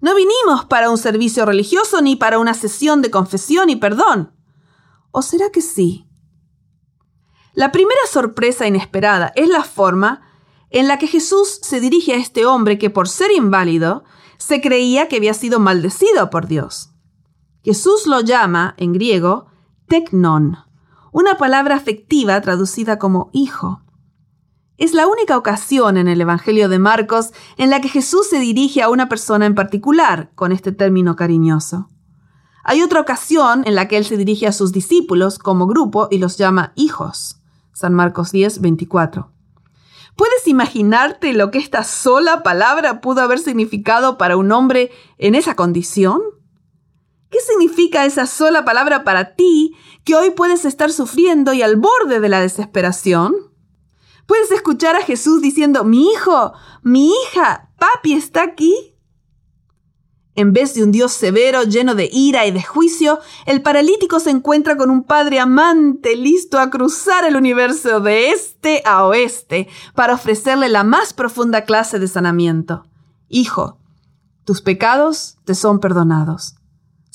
No 0.00 0.14
vinimos 0.14 0.64
para 0.64 0.90
un 0.90 0.98
servicio 0.98 1.46
religioso 1.46 2.02
ni 2.02 2.16
para 2.16 2.38
una 2.38 2.54
sesión 2.54 3.02
de 3.02 3.10
confesión 3.10 3.70
y 3.70 3.76
perdón. 3.76 4.32
¿O 5.10 5.22
será 5.22 5.50
que 5.50 5.60
sí? 5.60 6.08
La 7.54 7.70
primera 7.70 8.00
sorpresa 8.10 8.66
inesperada 8.66 9.32
es 9.36 9.48
la 9.48 9.62
forma 9.62 10.22
en 10.70 10.88
la 10.88 10.98
que 10.98 11.06
Jesús 11.06 11.60
se 11.62 11.80
dirige 11.80 12.14
a 12.14 12.16
este 12.16 12.46
hombre 12.46 12.78
que 12.78 12.90
por 12.90 13.08
ser 13.08 13.30
inválido 13.30 14.04
se 14.38 14.60
creía 14.60 15.06
que 15.06 15.16
había 15.16 15.34
sido 15.34 15.60
maldecido 15.60 16.30
por 16.30 16.48
Dios. 16.48 16.90
Jesús 17.62 18.06
lo 18.06 18.22
llama, 18.22 18.74
en 18.78 18.92
griego, 18.92 19.46
una 21.12 21.36
palabra 21.36 21.76
afectiva 21.76 22.40
traducida 22.40 22.98
como 22.98 23.30
hijo. 23.32 23.82
Es 24.78 24.94
la 24.94 25.06
única 25.06 25.36
ocasión 25.36 25.98
en 25.98 26.08
el 26.08 26.22
Evangelio 26.22 26.70
de 26.70 26.78
Marcos 26.78 27.32
en 27.58 27.68
la 27.68 27.80
que 27.82 27.90
Jesús 27.90 28.28
se 28.30 28.40
dirige 28.40 28.82
a 28.82 28.88
una 28.88 29.10
persona 29.10 29.44
en 29.44 29.54
particular 29.54 30.30
con 30.34 30.52
este 30.52 30.72
término 30.72 31.14
cariñoso. 31.14 31.88
Hay 32.64 32.82
otra 32.82 33.00
ocasión 33.00 33.62
en 33.66 33.74
la 33.74 33.88
que 33.88 33.98
él 33.98 34.06
se 34.06 34.16
dirige 34.16 34.46
a 34.46 34.52
sus 34.52 34.72
discípulos 34.72 35.38
como 35.38 35.66
grupo 35.66 36.08
y 36.10 36.16
los 36.16 36.38
llama 36.38 36.72
hijos. 36.76 37.42
San 37.74 37.92
Marcos 37.92 38.32
10, 38.32 38.60
24. 38.62 39.30
¿Puedes 40.16 40.46
imaginarte 40.46 41.34
lo 41.34 41.50
que 41.50 41.58
esta 41.58 41.84
sola 41.84 42.42
palabra 42.42 43.00
pudo 43.00 43.20
haber 43.20 43.38
significado 43.38 44.16
para 44.16 44.36
un 44.36 44.50
hombre 44.50 44.90
en 45.18 45.34
esa 45.34 45.56
condición? 45.56 46.22
¿Qué 47.32 47.38
significa 47.40 48.04
esa 48.04 48.26
sola 48.26 48.62
palabra 48.66 49.04
para 49.04 49.34
ti 49.34 49.74
que 50.04 50.14
hoy 50.14 50.32
puedes 50.32 50.66
estar 50.66 50.92
sufriendo 50.92 51.54
y 51.54 51.62
al 51.62 51.76
borde 51.76 52.20
de 52.20 52.28
la 52.28 52.42
desesperación? 52.42 53.34
Puedes 54.26 54.50
escuchar 54.50 54.96
a 54.96 55.02
Jesús 55.02 55.40
diciendo, 55.40 55.82
mi 55.82 56.12
hijo, 56.12 56.52
mi 56.82 57.10
hija, 57.10 57.70
papi 57.78 58.12
está 58.12 58.42
aquí. 58.42 58.74
En 60.34 60.52
vez 60.52 60.74
de 60.74 60.82
un 60.82 60.92
Dios 60.92 61.12
severo, 61.12 61.62
lleno 61.62 61.94
de 61.94 62.10
ira 62.12 62.44
y 62.44 62.50
de 62.50 62.62
juicio, 62.62 63.18
el 63.46 63.62
paralítico 63.62 64.20
se 64.20 64.28
encuentra 64.28 64.76
con 64.76 64.90
un 64.90 65.02
Padre 65.02 65.40
amante 65.40 66.16
listo 66.16 66.60
a 66.60 66.68
cruzar 66.68 67.24
el 67.24 67.36
universo 67.36 68.00
de 68.00 68.28
este 68.28 68.82
a 68.84 69.06
oeste 69.06 69.68
para 69.94 70.14
ofrecerle 70.14 70.68
la 70.68 70.84
más 70.84 71.14
profunda 71.14 71.64
clase 71.64 71.98
de 71.98 72.08
sanamiento. 72.08 72.84
Hijo, 73.30 73.78
tus 74.44 74.60
pecados 74.60 75.38
te 75.46 75.54
son 75.54 75.80
perdonados. 75.80 76.56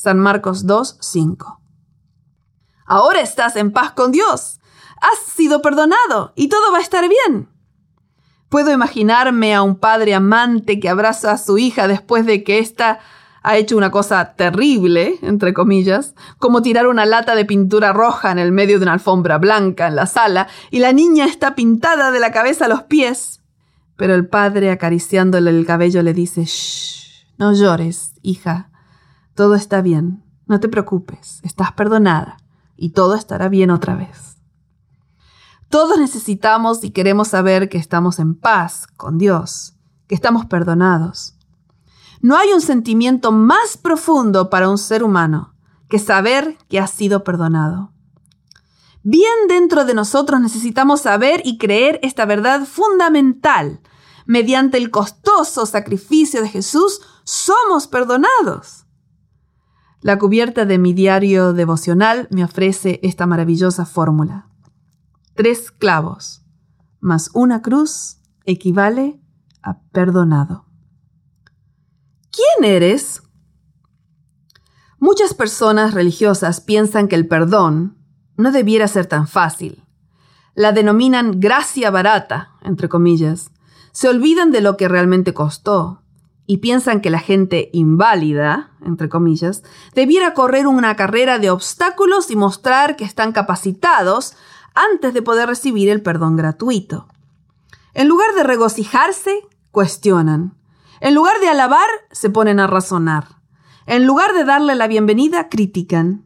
San 0.07 0.19
Marcos 0.19 0.65
2, 0.65 0.99
5. 1.01 1.59
Ahora 2.85 3.19
estás 3.19 3.57
en 3.57 3.73
paz 3.73 3.91
con 3.91 4.13
Dios. 4.13 4.61
Has 5.01 5.33
sido 5.33 5.61
perdonado 5.61 6.31
y 6.33 6.47
todo 6.47 6.71
va 6.71 6.77
a 6.77 6.81
estar 6.81 7.03
bien. 7.09 7.49
Puedo 8.47 8.71
imaginarme 8.71 9.53
a 9.53 9.63
un 9.63 9.75
padre 9.75 10.15
amante 10.15 10.79
que 10.79 10.87
abraza 10.87 11.33
a 11.33 11.37
su 11.37 11.57
hija 11.57 11.89
después 11.89 12.25
de 12.25 12.45
que 12.45 12.59
ésta 12.59 12.99
ha 13.43 13.57
hecho 13.57 13.75
una 13.75 13.91
cosa 13.91 14.33
terrible, 14.35 15.19
entre 15.23 15.53
comillas, 15.53 16.15
como 16.37 16.61
tirar 16.61 16.87
una 16.87 17.05
lata 17.05 17.35
de 17.35 17.43
pintura 17.43 17.91
roja 17.91 18.31
en 18.31 18.39
el 18.39 18.53
medio 18.53 18.77
de 18.79 18.83
una 18.83 18.93
alfombra 18.93 19.37
blanca 19.39 19.87
en 19.87 19.97
la 19.97 20.05
sala 20.05 20.47
y 20.71 20.79
la 20.79 20.93
niña 20.93 21.25
está 21.25 21.53
pintada 21.53 22.11
de 22.11 22.21
la 22.21 22.31
cabeza 22.31 22.63
a 22.63 22.69
los 22.69 22.83
pies. 22.83 23.41
Pero 23.97 24.15
el 24.15 24.29
padre 24.29 24.71
acariciándole 24.71 25.49
el 25.49 25.65
cabello 25.65 26.01
le 26.01 26.13
dice, 26.13 26.45
Shh, 26.45 27.25
no 27.37 27.51
llores, 27.51 28.13
hija. 28.21 28.69
Todo 29.37 29.53
está 29.53 29.83
bien, 29.83 30.23
no 30.47 30.59
te 30.59 30.67
preocupes, 30.67 31.41
estás 31.43 31.71
perdonada 31.73 32.37
y 32.75 32.93
todo 32.93 33.13
estará 33.13 33.49
bien 33.49 33.69
otra 33.69 33.93
vez. 33.93 34.37
Todos 35.69 35.99
necesitamos 35.99 36.83
y 36.83 36.89
queremos 36.89 37.27
saber 37.27 37.69
que 37.69 37.77
estamos 37.77 38.17
en 38.17 38.33
paz 38.33 38.87
con 38.97 39.19
Dios, 39.19 39.75
que 40.07 40.15
estamos 40.15 40.47
perdonados. 40.47 41.35
No 42.19 42.35
hay 42.35 42.51
un 42.51 42.61
sentimiento 42.61 43.31
más 43.31 43.77
profundo 43.77 44.49
para 44.49 44.69
un 44.69 44.79
ser 44.79 45.03
humano 45.03 45.53
que 45.87 45.99
saber 45.99 46.57
que 46.67 46.79
ha 46.79 46.87
sido 46.87 47.23
perdonado. 47.23 47.93
Bien 49.03 49.47
dentro 49.47 49.85
de 49.85 49.93
nosotros 49.93 50.41
necesitamos 50.41 51.01
saber 51.01 51.43
y 51.45 51.59
creer 51.59 51.99
esta 52.01 52.25
verdad 52.25 52.65
fundamental. 52.65 53.81
Mediante 54.25 54.79
el 54.79 54.89
costoso 54.89 55.67
sacrificio 55.67 56.41
de 56.41 56.49
Jesús 56.49 57.01
somos 57.23 57.85
perdonados. 57.85 58.86
La 60.07 60.17
cubierta 60.17 60.65
de 60.65 60.77
mi 60.77 60.93
diario 60.93 61.51
devocional 61.51 62.29
me 62.31 62.41
ofrece 62.45 63.01
esta 63.03 63.25
maravillosa 63.25 63.85
fórmula. 63.85 64.47
Tres 65.33 65.69
clavos 65.69 66.45
más 67.01 67.29
una 67.33 67.61
cruz 67.61 68.21
equivale 68.45 69.19
a 69.61 69.81
perdonado. 69.91 70.63
¿Quién 72.31 72.71
eres? 72.71 73.21
Muchas 74.97 75.33
personas 75.33 75.93
religiosas 75.93 76.61
piensan 76.61 77.09
que 77.09 77.17
el 77.17 77.27
perdón 77.27 77.97
no 78.37 78.53
debiera 78.53 78.87
ser 78.87 79.07
tan 79.07 79.27
fácil. 79.27 79.83
La 80.55 80.71
denominan 80.71 81.41
gracia 81.41 81.91
barata, 81.91 82.51
entre 82.61 82.87
comillas. 82.87 83.51
Se 83.91 84.07
olvidan 84.07 84.53
de 84.53 84.61
lo 84.61 84.77
que 84.77 84.87
realmente 84.87 85.33
costó 85.33 86.01
y 86.47 86.57
piensan 86.57 87.01
que 87.01 87.09
la 87.09 87.19
gente 87.19 87.69
inválida, 87.73 88.71
entre 88.83 89.09
comillas, 89.09 89.63
debiera 89.93 90.33
correr 90.33 90.65
una 90.65 90.95
carrera 90.95 91.39
de 91.39 91.51
obstáculos 91.51 92.31
y 92.31 92.37
mostrar 92.37 92.95
que 92.95 93.03
están 93.03 93.33
capacitados 93.33 94.33
antes 94.73 95.13
de 95.13 95.21
poder 95.21 95.49
recibir 95.49 95.89
el 95.89 96.01
perdón 96.01 96.37
gratuito. 96.37 97.09
En 97.93 98.07
lugar 98.07 98.33
de 98.33 98.43
regocijarse, 98.43 99.41
cuestionan. 99.71 100.57
En 101.01 101.15
lugar 101.15 101.39
de 101.41 101.49
alabar, 101.49 101.89
se 102.11 102.29
ponen 102.29 102.61
a 102.61 102.67
razonar. 102.67 103.41
En 103.85 104.07
lugar 104.07 104.33
de 104.33 104.45
darle 104.45 104.75
la 104.75 104.87
bienvenida, 104.87 105.49
critican. 105.49 106.25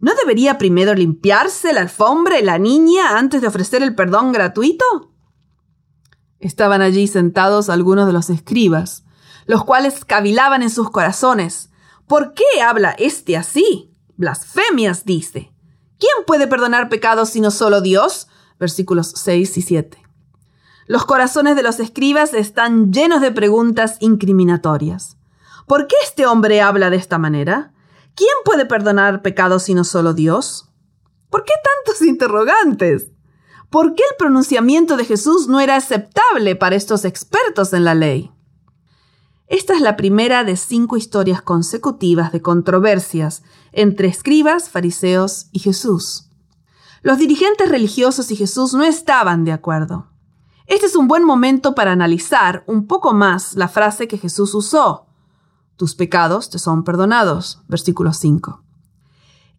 ¿No 0.00 0.12
debería 0.14 0.58
primero 0.58 0.94
limpiarse 0.94 1.72
la 1.72 1.80
alfombra 1.80 2.38
y 2.38 2.44
la 2.44 2.58
niña 2.58 3.18
antes 3.18 3.40
de 3.40 3.48
ofrecer 3.48 3.82
el 3.82 3.94
perdón 3.94 4.32
gratuito? 4.32 4.84
Estaban 6.40 6.82
allí 6.82 7.06
sentados 7.06 7.70
algunos 7.70 8.06
de 8.06 8.12
los 8.12 8.28
escribas, 8.28 9.05
los 9.46 9.64
cuales 9.64 10.04
cavilaban 10.04 10.62
en 10.62 10.70
sus 10.70 10.90
corazones. 10.90 11.70
¿Por 12.06 12.34
qué 12.34 12.44
habla 12.62 12.94
este 12.98 13.36
así? 13.36 13.92
Blasfemias 14.16 15.04
dice. 15.04 15.52
¿Quién 15.98 16.24
puede 16.26 16.46
perdonar 16.46 16.88
pecados 16.88 17.30
sino 17.30 17.50
solo 17.50 17.80
Dios? 17.80 18.28
Versículos 18.58 19.12
6 19.16 19.58
y 19.58 19.62
7. 19.62 20.02
Los 20.86 21.04
corazones 21.04 21.56
de 21.56 21.62
los 21.62 21.80
escribas 21.80 22.32
están 22.34 22.92
llenos 22.92 23.20
de 23.20 23.32
preguntas 23.32 23.96
incriminatorias. 24.00 25.16
¿Por 25.66 25.88
qué 25.88 25.96
este 26.04 26.26
hombre 26.26 26.60
habla 26.60 26.90
de 26.90 26.96
esta 26.96 27.18
manera? 27.18 27.72
¿Quién 28.14 28.30
puede 28.44 28.66
perdonar 28.66 29.20
pecados 29.20 29.64
sino 29.64 29.84
solo 29.84 30.14
Dios? 30.14 30.70
¿Por 31.28 31.44
qué 31.44 31.52
tantos 31.84 32.02
interrogantes? 32.06 33.10
¿Por 33.68 33.94
qué 33.94 34.04
el 34.10 34.16
pronunciamiento 34.16 34.96
de 34.96 35.04
Jesús 35.04 35.48
no 35.48 35.60
era 35.60 35.76
aceptable 35.76 36.54
para 36.54 36.76
estos 36.76 37.04
expertos 37.04 37.72
en 37.72 37.84
la 37.84 37.94
ley? 37.94 38.32
Esta 39.48 39.74
es 39.74 39.80
la 39.80 39.96
primera 39.96 40.44
de 40.44 40.56
cinco 40.56 40.96
historias 40.96 41.42
consecutivas 41.42 42.32
de 42.32 42.42
controversias 42.42 43.42
entre 43.72 44.08
escribas, 44.08 44.70
fariseos 44.70 45.46
y 45.52 45.60
Jesús. 45.60 46.30
Los 47.02 47.18
dirigentes 47.18 47.68
religiosos 47.68 48.30
y 48.30 48.36
Jesús 48.36 48.74
no 48.74 48.82
estaban 48.82 49.44
de 49.44 49.52
acuerdo. 49.52 50.08
Este 50.66 50.86
es 50.86 50.96
un 50.96 51.06
buen 51.06 51.24
momento 51.24 51.74
para 51.74 51.92
analizar 51.92 52.64
un 52.66 52.86
poco 52.86 53.12
más 53.12 53.54
la 53.54 53.68
frase 53.68 54.08
que 54.08 54.18
Jesús 54.18 54.54
usó 54.54 55.06
tus 55.76 55.94
pecados 55.94 56.48
te 56.50 56.58
son 56.58 56.84
perdonados. 56.84 57.62
Versículo 57.68 58.12
5. 58.12 58.62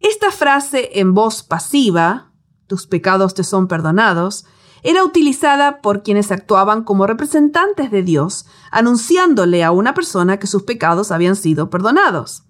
Esta 0.00 0.30
frase 0.30 1.00
en 1.00 1.14
voz 1.14 1.42
pasiva, 1.42 2.32
tus 2.66 2.86
pecados 2.86 3.34
te 3.34 3.44
son 3.44 3.68
perdonados, 3.68 4.44
era 4.88 5.04
utilizada 5.04 5.82
por 5.82 6.02
quienes 6.02 6.32
actuaban 6.32 6.82
como 6.82 7.06
representantes 7.06 7.90
de 7.90 8.02
Dios, 8.02 8.46
anunciándole 8.70 9.62
a 9.62 9.70
una 9.70 9.92
persona 9.92 10.38
que 10.38 10.46
sus 10.46 10.62
pecados 10.62 11.10
habían 11.10 11.36
sido 11.36 11.68
perdonados. 11.68 12.44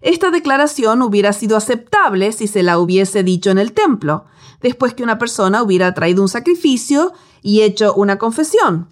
Esta 0.00 0.30
declaración 0.30 1.02
hubiera 1.02 1.34
sido 1.34 1.58
aceptable 1.58 2.32
si 2.32 2.46
se 2.46 2.62
la 2.62 2.78
hubiese 2.78 3.22
dicho 3.22 3.50
en 3.50 3.58
el 3.58 3.74
templo, 3.74 4.24
después 4.62 4.94
que 4.94 5.02
una 5.02 5.18
persona 5.18 5.62
hubiera 5.62 5.92
traído 5.92 6.22
un 6.22 6.30
sacrificio 6.30 7.12
y 7.42 7.60
hecho 7.60 7.92
una 7.92 8.16
confesión. 8.16 8.88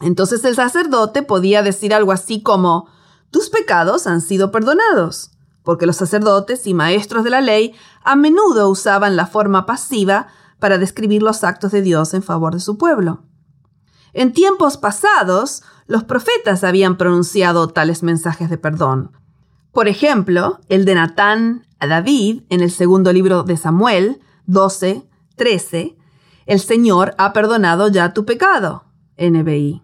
Entonces 0.00 0.44
el 0.44 0.56
sacerdote 0.56 1.22
podía 1.22 1.62
decir 1.62 1.94
algo 1.94 2.10
así 2.10 2.42
como, 2.42 2.88
tus 3.30 3.48
pecados 3.48 4.08
han 4.08 4.22
sido 4.22 4.50
perdonados, 4.50 5.30
porque 5.62 5.86
los 5.86 5.94
sacerdotes 5.94 6.66
y 6.66 6.74
maestros 6.74 7.22
de 7.22 7.30
la 7.30 7.42
ley 7.42 7.76
a 8.02 8.16
menudo 8.16 8.68
usaban 8.70 9.14
la 9.14 9.28
forma 9.28 9.66
pasiva 9.66 10.26
para 10.58 10.78
describir 10.78 11.22
los 11.22 11.44
actos 11.44 11.72
de 11.72 11.82
Dios 11.82 12.14
en 12.14 12.22
favor 12.22 12.54
de 12.54 12.60
su 12.60 12.78
pueblo. 12.78 13.24
En 14.12 14.32
tiempos 14.32 14.76
pasados, 14.76 15.62
los 15.86 16.04
profetas 16.04 16.64
habían 16.64 16.96
pronunciado 16.96 17.68
tales 17.68 18.02
mensajes 18.02 18.50
de 18.50 18.58
perdón. 18.58 19.12
Por 19.72 19.88
ejemplo, 19.88 20.60
el 20.68 20.84
de 20.84 20.94
Natán 20.94 21.66
a 21.78 21.86
David 21.86 22.42
en 22.48 22.60
el 22.60 22.70
segundo 22.70 23.12
libro 23.12 23.42
de 23.42 23.56
Samuel 23.56 24.20
12, 24.46 25.08
13, 25.36 25.96
el 26.46 26.60
Señor 26.60 27.14
ha 27.18 27.32
perdonado 27.32 27.88
ya 27.88 28.14
tu 28.14 28.24
pecado. 28.24 28.84
NBI. 29.18 29.82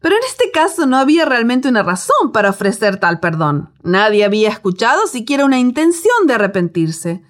Pero 0.00 0.16
en 0.16 0.22
este 0.28 0.50
caso 0.52 0.86
no 0.86 0.96
había 0.96 1.24
realmente 1.24 1.68
una 1.68 1.82
razón 1.82 2.32
para 2.32 2.50
ofrecer 2.50 2.98
tal 2.98 3.20
perdón. 3.20 3.72
Nadie 3.82 4.24
había 4.24 4.50
escuchado 4.50 5.06
siquiera 5.06 5.44
una 5.44 5.58
intención 5.58 6.26
de 6.26 6.34
arrepentirse. 6.34 7.22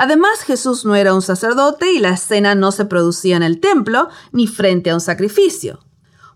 Además, 0.00 0.42
Jesús 0.42 0.84
no 0.84 0.94
era 0.94 1.12
un 1.12 1.22
sacerdote 1.22 1.90
y 1.90 1.98
la 1.98 2.10
escena 2.10 2.54
no 2.54 2.70
se 2.70 2.84
producía 2.84 3.36
en 3.36 3.42
el 3.42 3.58
templo 3.58 4.08
ni 4.30 4.46
frente 4.46 4.90
a 4.90 4.94
un 4.94 5.00
sacrificio. 5.00 5.80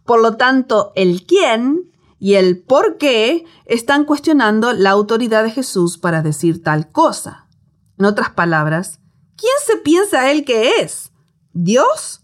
Por 0.05 0.21
lo 0.21 0.37
tanto, 0.37 0.91
el 0.97 1.25
quién 1.25 1.89
y 2.19 2.35
el 2.35 2.59
por 2.59 2.99
qué 2.99 3.45
están 3.67 4.05
cuestionando 4.05 4.73
la 4.73 4.91
autoridad 4.91 5.45
de 5.45 5.53
Jesús 5.53 5.97
para 5.97 6.23
decir 6.23 6.61
tal 6.61 6.91
cosa. 6.91 7.47
En 7.99 8.07
otras 8.07 8.31
palabras, 8.31 8.99
¿quién 9.37 9.55
se 9.65 9.77
piensa 9.77 10.33
él 10.33 10.45
que 10.45 10.81
es? 10.81 11.13
¿Dios 11.53 12.23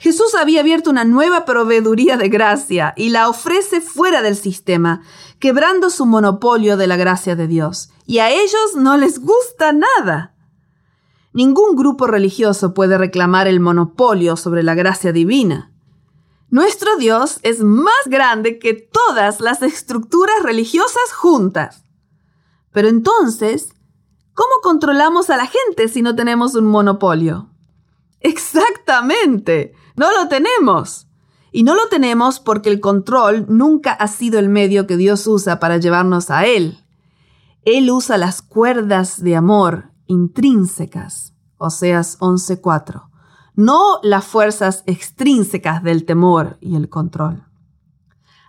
Jesús 0.00 0.34
había 0.34 0.60
abierto 0.60 0.88
una 0.88 1.04
nueva 1.04 1.44
proveeduría 1.44 2.16
de 2.16 2.30
gracia 2.30 2.94
y 2.96 3.10
la 3.10 3.28
ofrece 3.28 3.82
fuera 3.82 4.22
del 4.22 4.34
sistema, 4.34 5.02
quebrando 5.38 5.90
su 5.90 6.06
monopolio 6.06 6.78
de 6.78 6.86
la 6.86 6.96
gracia 6.96 7.36
de 7.36 7.46
Dios. 7.46 7.90
Y 8.10 8.18
a 8.18 8.28
ellos 8.28 8.74
no 8.74 8.96
les 8.96 9.20
gusta 9.20 9.72
nada. 9.72 10.34
Ningún 11.32 11.76
grupo 11.76 12.08
religioso 12.08 12.74
puede 12.74 12.98
reclamar 12.98 13.46
el 13.46 13.60
monopolio 13.60 14.36
sobre 14.36 14.64
la 14.64 14.74
gracia 14.74 15.12
divina. 15.12 15.72
Nuestro 16.48 16.96
Dios 16.96 17.38
es 17.44 17.62
más 17.62 17.94
grande 18.06 18.58
que 18.58 18.74
todas 18.74 19.38
las 19.38 19.62
estructuras 19.62 20.42
religiosas 20.42 21.12
juntas. 21.14 21.84
Pero 22.72 22.88
entonces, 22.88 23.74
¿cómo 24.34 24.54
controlamos 24.60 25.30
a 25.30 25.36
la 25.36 25.46
gente 25.46 25.86
si 25.86 26.02
no 26.02 26.16
tenemos 26.16 26.56
un 26.56 26.66
monopolio? 26.66 27.48
Exactamente. 28.18 29.72
No 29.94 30.10
lo 30.10 30.26
tenemos. 30.26 31.06
Y 31.52 31.62
no 31.62 31.76
lo 31.76 31.86
tenemos 31.86 32.40
porque 32.40 32.70
el 32.70 32.80
control 32.80 33.46
nunca 33.48 33.92
ha 33.92 34.08
sido 34.08 34.40
el 34.40 34.48
medio 34.48 34.88
que 34.88 34.96
Dios 34.96 35.28
usa 35.28 35.60
para 35.60 35.76
llevarnos 35.76 36.32
a 36.32 36.44
Él. 36.44 36.80
Él 37.64 37.90
usa 37.90 38.16
las 38.16 38.40
cuerdas 38.40 39.22
de 39.22 39.36
amor 39.36 39.90
intrínsecas, 40.06 41.34
Oseas 41.58 42.16
11:4, 42.20 43.10
no 43.54 44.00
las 44.02 44.24
fuerzas 44.24 44.82
extrínsecas 44.86 45.82
del 45.82 46.04
temor 46.06 46.56
y 46.60 46.76
el 46.76 46.88
control. 46.88 47.44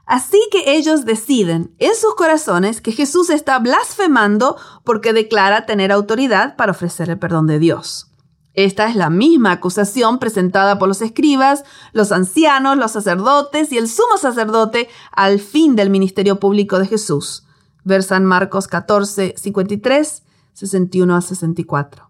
Así 0.05 0.39
que 0.51 0.75
ellos 0.75 1.05
deciden 1.05 1.75
en 1.77 1.95
sus 1.95 2.15
corazones 2.15 2.81
que 2.81 2.91
Jesús 2.91 3.29
está 3.29 3.59
blasfemando 3.59 4.57
porque 4.83 5.13
declara 5.13 5.65
tener 5.65 5.91
autoridad 5.91 6.55
para 6.55 6.71
ofrecer 6.71 7.09
el 7.09 7.19
perdón 7.19 7.47
de 7.47 7.59
Dios. 7.59 8.11
Esta 8.53 8.89
es 8.89 8.95
la 8.95 9.09
misma 9.09 9.51
acusación 9.51 10.19
presentada 10.19 10.77
por 10.77 10.87
los 10.89 11.01
escribas, 11.01 11.63
los 11.93 12.11
ancianos, 12.11 12.77
los 12.77 12.91
sacerdotes 12.91 13.71
y 13.71 13.77
el 13.77 13.87
sumo 13.87 14.17
sacerdote 14.17 14.89
al 15.11 15.39
fin 15.39 15.75
del 15.75 15.89
ministerio 15.89 16.39
público 16.39 16.79
de 16.79 16.87
Jesús. 16.87 17.45
Versan 17.83 18.25
Marcos 18.25 18.67
14, 18.67 19.35
53, 19.37 20.23
61 20.53 21.15
a 21.15 21.21
64. 21.21 22.09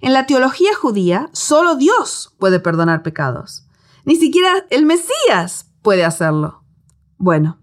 En 0.00 0.12
la 0.12 0.26
teología 0.26 0.74
judía, 0.74 1.30
solo 1.32 1.76
Dios 1.76 2.34
puede 2.38 2.60
perdonar 2.60 3.02
pecados. 3.02 3.66
Ni 4.04 4.16
siquiera 4.16 4.64
el 4.70 4.84
Mesías 4.84 5.70
puede 5.80 6.04
hacerlo. 6.04 6.64
Bueno, 7.18 7.60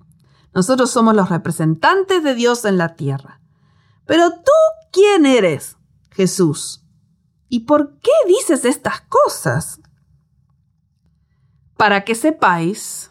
nosotros 0.53 0.89
somos 0.89 1.15
los 1.15 1.29
representantes 1.29 2.23
de 2.23 2.35
Dios 2.35 2.65
en 2.65 2.77
la 2.77 2.95
tierra. 2.95 3.41
Pero 4.05 4.31
tú, 4.31 4.51
¿quién 4.91 5.25
eres? 5.25 5.77
Jesús. 6.11 6.83
¿Y 7.49 7.61
por 7.61 7.97
qué 7.99 8.11
dices 8.27 8.65
estas 8.65 9.01
cosas? 9.01 9.81
Para 11.77 12.03
que 12.03 12.15
sepáis, 12.15 13.08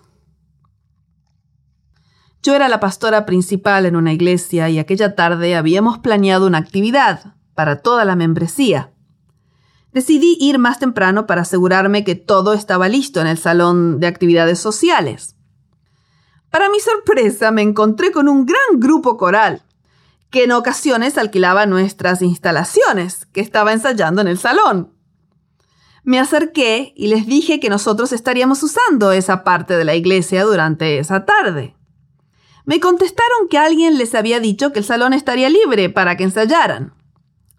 yo 2.43 2.55
era 2.55 2.69
la 2.69 2.81
pastora 2.81 3.27
principal 3.27 3.87
en 3.87 3.97
una 3.97 4.13
iglesia 4.13 4.69
y 4.69 4.79
aquella 4.79 5.15
tarde 5.15 5.57
habíamos 5.57 5.99
planeado 5.99 6.47
una 6.47 6.59
actividad 6.59 7.35
para 7.55 7.83
toda 7.83 8.05
la 8.05 8.17
membresía. 8.17 8.93
Decidí 9.93 10.37
ir 10.41 10.59
más 10.59 10.79
temprano 10.79 11.27
para 11.27 11.43
asegurarme 11.43 12.05
que 12.05 12.15
todo 12.15 12.53
estaba 12.53 12.89
listo 12.89 13.21
en 13.21 13.27
el 13.27 13.39
salón 13.39 13.99
de 14.01 14.07
actividades 14.07 14.59
sociales. 14.59 15.35
Para 16.51 16.69
mi 16.69 16.79
sorpresa 16.79 17.51
me 17.51 17.63
encontré 17.63 18.13
con 18.13 18.29
un 18.29 18.47
gran 18.47 18.79
grupo 18.79 19.17
coral 19.17 19.65
que 20.31 20.45
en 20.45 20.53
ocasiones 20.53 21.17
alquilaba 21.17 21.67
nuestras 21.67 22.21
instalaciones, 22.21 23.27
que 23.33 23.41
estaba 23.41 23.73
ensayando 23.73 24.21
en 24.21 24.29
el 24.29 24.39
salón. 24.39 24.93
Me 26.05 26.21
acerqué 26.21 26.93
y 26.97 27.09
les 27.09 27.27
dije 27.27 27.61
que 27.61 27.71
nosotros 27.71 28.13
estaríamos 28.13 28.63
usando 28.63 29.11
esa 29.13 29.43
parte 29.43 29.77
de 29.77 29.85
la 29.85 29.95
iglesia 29.95 30.45
durante 30.45 30.99
esa 30.99 31.25
tarde. 31.25 31.78
Me 32.69 32.81
contestaron 32.81 33.49
que 33.49 33.57
alguien 33.57 33.97
les 33.97 34.15
había 34.15 34.41
dicho 34.41 34.75
que 34.75 34.81
el 34.81 34.85
salón 34.85 35.15
estaría 35.15 35.49
libre 35.49 35.89
para 35.89 36.19
que 36.19 36.25
ensayaran. 36.25 36.93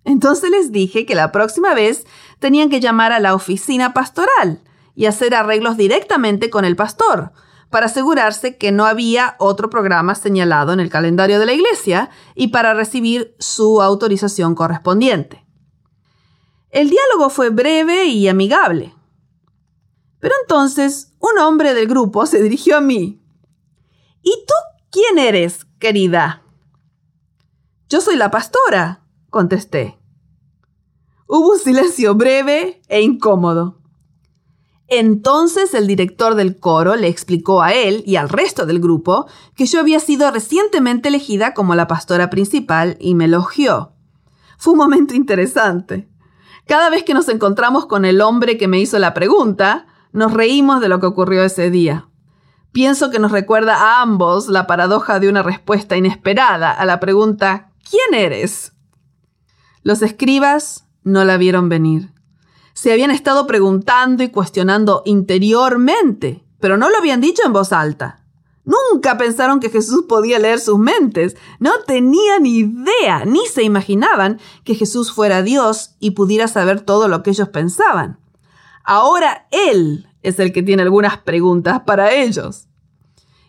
Entonces 0.04 0.52
les 0.52 0.72
dije 0.72 1.08
que 1.08 1.16
la 1.16 1.32
próxima 1.32 1.74
vez 1.74 2.06
tenían 2.38 2.70
que 2.70 2.80
llamar 2.80 3.12
a 3.12 3.20
la 3.20 3.34
oficina 3.34 3.92
pastoral 3.92 4.62
y 4.94 5.08
hacer 5.08 5.34
arreglos 5.34 5.78
directamente 5.78 6.52
con 6.52 6.64
el 6.64 6.76
pastor, 6.76 7.32
para 7.72 7.88
asegurarse 7.88 8.58
que 8.58 8.72
no 8.72 8.86
había 8.86 9.36
otro 9.40 9.72
programa 9.72 10.14
señalado 10.14 10.74
en 10.74 10.80
el 10.80 10.92
calendario 10.92 11.40
de 11.40 11.48
la 11.48 11.54
iglesia 11.54 12.12
y 12.36 12.50
para 12.50 12.76
recibir 12.76 13.36
su 13.40 13.82
autorización 13.82 14.54
correspondiente. 14.54 15.44
El 16.70 16.92
diálogo 16.92 17.32
fue 17.32 17.50
breve 17.50 18.06
y 18.06 18.28
amigable. 18.28 18.94
Pero 20.20 20.36
entonces 20.44 21.14
un 21.18 21.40
hombre 21.40 21.74
del 21.74 21.88
grupo 21.88 22.28
se 22.28 22.44
dirigió 22.44 22.78
a 22.78 22.82
mí. 22.82 23.20
¿Y 24.22 24.46
tú 24.46 24.54
quién 24.92 25.20
eres, 25.20 25.66
querida? 25.80 26.44
Yo 27.90 28.02
soy 28.02 28.16
la 28.16 28.32
pastora, 28.32 29.04
contesté. 29.30 29.98
Hubo 31.28 31.52
un 31.52 31.60
silencio 31.60 32.16
breve 32.16 32.82
e 32.88 33.02
incómodo. 33.02 33.78
Entonces 34.88 35.76
el 35.76 35.86
director 35.86 36.34
del 36.34 36.60
coro 36.60 36.96
le 36.96 37.08
explicó 37.08 37.62
a 37.62 37.74
él 37.74 38.04
y 38.08 38.16
al 38.16 38.28
resto 38.28 38.66
del 38.66 38.80
grupo 38.80 39.28
que 39.56 39.68
yo 39.68 39.80
había 39.80 40.00
sido 40.00 40.32
recientemente 40.32 41.10
elegida 41.10 41.54
como 41.54 41.76
la 41.76 41.88
pastora 41.88 42.32
principal 42.32 42.98
y 43.00 43.14
me 43.14 43.26
elogió. 43.26 43.94
Fue 44.58 44.74
un 44.74 44.80
momento 44.80 45.14
interesante. 45.14 46.10
Cada 46.66 46.90
vez 46.90 47.04
que 47.04 47.14
nos 47.14 47.30
encontramos 47.30 47.86
con 47.86 48.04
el 48.04 48.22
hombre 48.22 48.58
que 48.58 48.68
me 48.68 48.80
hizo 48.80 48.98
la 48.98 49.14
pregunta, 49.14 49.86
nos 50.12 50.34
reímos 50.34 50.82
de 50.82 50.90
lo 50.90 51.00
que 51.00 51.06
ocurrió 51.06 51.44
ese 51.44 51.70
día. 51.70 52.09
Pienso 52.72 53.10
que 53.10 53.20
nos 53.20 53.32
recuerda 53.32 53.76
a 53.76 54.02
ambos 54.02 54.48
la 54.48 54.68
paradoja 54.68 55.20
de 55.20 55.30
una 55.30 55.44
respuesta 55.44 55.98
inesperada 55.98 56.72
a 56.72 56.86
la 56.86 57.00
pregunta 57.00 57.72
¿Quién 57.90 58.22
eres? 58.22 58.74
Los 59.82 60.02
escribas 60.02 60.86
no 61.04 61.24
la 61.24 61.38
vieron 61.38 61.70
venir 61.70 62.14
se 62.80 62.94
habían 62.94 63.12
estado 63.12 63.46
preguntando 63.46 64.24
y 64.24 64.30
cuestionando 64.30 65.02
interiormente, 65.04 66.46
pero 66.62 66.78
no 66.78 66.90
lo 66.90 66.98
habían 66.98 67.20
dicho 67.20 67.42
en 67.46 67.52
voz 67.52 67.74
alta. 67.74 68.24
Nunca 68.64 69.18
pensaron 69.18 69.60
que 69.60 69.70
Jesús 69.70 70.06
podía 70.08 70.40
leer 70.40 70.62
sus 70.62 70.80
mentes. 70.80 71.36
No 71.60 71.72
tenían 71.86 72.46
idea, 72.46 73.26
ni 73.26 73.46
se 73.48 73.64
imaginaban 73.64 74.40
que 74.64 74.76
Jesús 74.76 75.12
fuera 75.12 75.42
Dios 75.42 75.96
y 76.00 76.12
pudiera 76.12 76.48
saber 76.48 76.80
todo 76.80 77.10
lo 77.10 77.22
que 77.22 77.32
ellos 77.32 77.50
pensaban. 77.50 78.22
Ahora 78.86 79.50
Él 79.52 80.08
es 80.22 80.40
el 80.40 80.52
que 80.52 80.64
tiene 80.64 80.84
algunas 80.84 81.18
preguntas 81.18 81.82
para 81.86 82.14
ellos. 82.14 82.68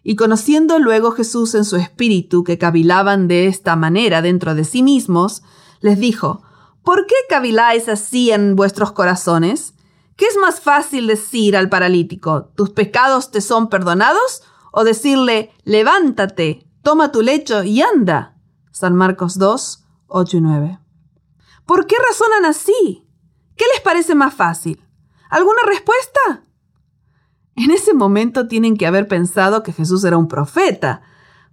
Y 0.02 0.16
conociendo 0.16 0.78
luego 0.78 1.12
Jesús 1.12 1.54
en 1.54 1.64
su 1.64 1.76
espíritu 1.76 2.44
que 2.44 2.58
cavilaban 2.58 3.28
de 3.28 3.46
esta 3.46 3.76
manera 3.76 4.22
dentro 4.22 4.54
de 4.54 4.64
sí 4.64 4.82
mismos, 4.82 5.42
les 5.80 5.98
dijo, 5.98 6.42
¿Por 6.82 7.06
qué 7.06 7.14
caviláis 7.28 7.88
así 7.88 8.30
en 8.30 8.56
vuestros 8.56 8.92
corazones? 8.92 9.74
¿Qué 10.16 10.26
es 10.26 10.36
más 10.36 10.60
fácil 10.60 11.06
decir 11.06 11.56
al 11.56 11.68
paralítico, 11.68 12.46
tus 12.54 12.70
pecados 12.70 13.30
te 13.30 13.40
son 13.40 13.68
perdonados? 13.68 14.42
¿O 14.72 14.84
decirle, 14.84 15.52
levántate, 15.64 16.66
toma 16.82 17.12
tu 17.12 17.22
lecho 17.22 17.62
y 17.64 17.82
anda? 17.82 18.36
San 18.70 18.94
Marcos 18.94 19.38
2, 19.38 19.84
8 20.06 20.36
y 20.36 20.40
9. 20.40 20.78
¿Por 21.66 21.86
qué 21.86 21.96
razonan 22.08 22.44
así? 22.46 23.06
¿Qué 23.56 23.64
les 23.72 23.82
parece 23.82 24.14
más 24.14 24.34
fácil? 24.34 24.82
¿Alguna 25.28 25.60
respuesta? 25.66 26.44
En 27.56 27.70
ese 27.70 27.94
momento 27.94 28.48
tienen 28.48 28.76
que 28.76 28.86
haber 28.86 29.08
pensado 29.08 29.62
que 29.62 29.72
Jesús 29.72 30.04
era 30.04 30.16
un 30.16 30.28
profeta, 30.28 31.02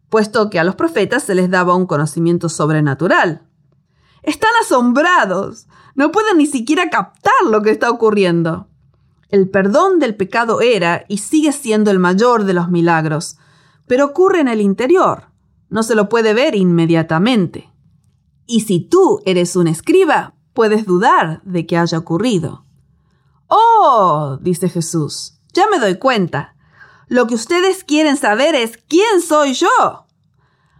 puesto 0.09 0.49
que 0.49 0.59
a 0.59 0.63
los 0.63 0.75
profetas 0.75 1.23
se 1.23 1.35
les 1.35 1.49
daba 1.49 1.75
un 1.75 1.85
conocimiento 1.85 2.49
sobrenatural. 2.49 3.47
Están 4.23 4.51
asombrados. 4.61 5.67
No 5.95 6.11
pueden 6.11 6.37
ni 6.37 6.45
siquiera 6.45 6.89
captar 6.89 7.33
lo 7.49 7.61
que 7.61 7.71
está 7.71 7.89
ocurriendo. 7.89 8.67
El 9.29 9.49
perdón 9.49 9.99
del 9.99 10.15
pecado 10.15 10.61
era 10.61 11.05
y 11.07 11.17
sigue 11.17 11.51
siendo 11.51 11.91
el 11.91 11.99
mayor 11.99 12.45
de 12.45 12.53
los 12.53 12.69
milagros, 12.69 13.37
pero 13.87 14.05
ocurre 14.05 14.39
en 14.39 14.47
el 14.47 14.61
interior. 14.61 15.31
No 15.69 15.83
se 15.83 15.95
lo 15.95 16.07
puede 16.07 16.33
ver 16.33 16.55
inmediatamente. 16.55 17.69
Y 18.45 18.61
si 18.61 18.79
tú 18.79 19.21
eres 19.25 19.55
un 19.55 19.67
escriba, 19.67 20.35
puedes 20.53 20.85
dudar 20.85 21.41
de 21.43 21.65
que 21.65 21.77
haya 21.77 21.97
ocurrido. 21.97 22.65
Oh, 23.47 24.37
dice 24.41 24.69
Jesús, 24.69 25.36
ya 25.53 25.65
me 25.71 25.79
doy 25.79 25.97
cuenta. 25.97 26.55
Lo 27.07 27.27
que 27.27 27.35
ustedes 27.35 27.83
quieren 27.83 28.17
saber 28.17 28.55
es 28.55 28.77
quién 28.77 29.21
soy 29.21 29.53
yo. 29.53 30.07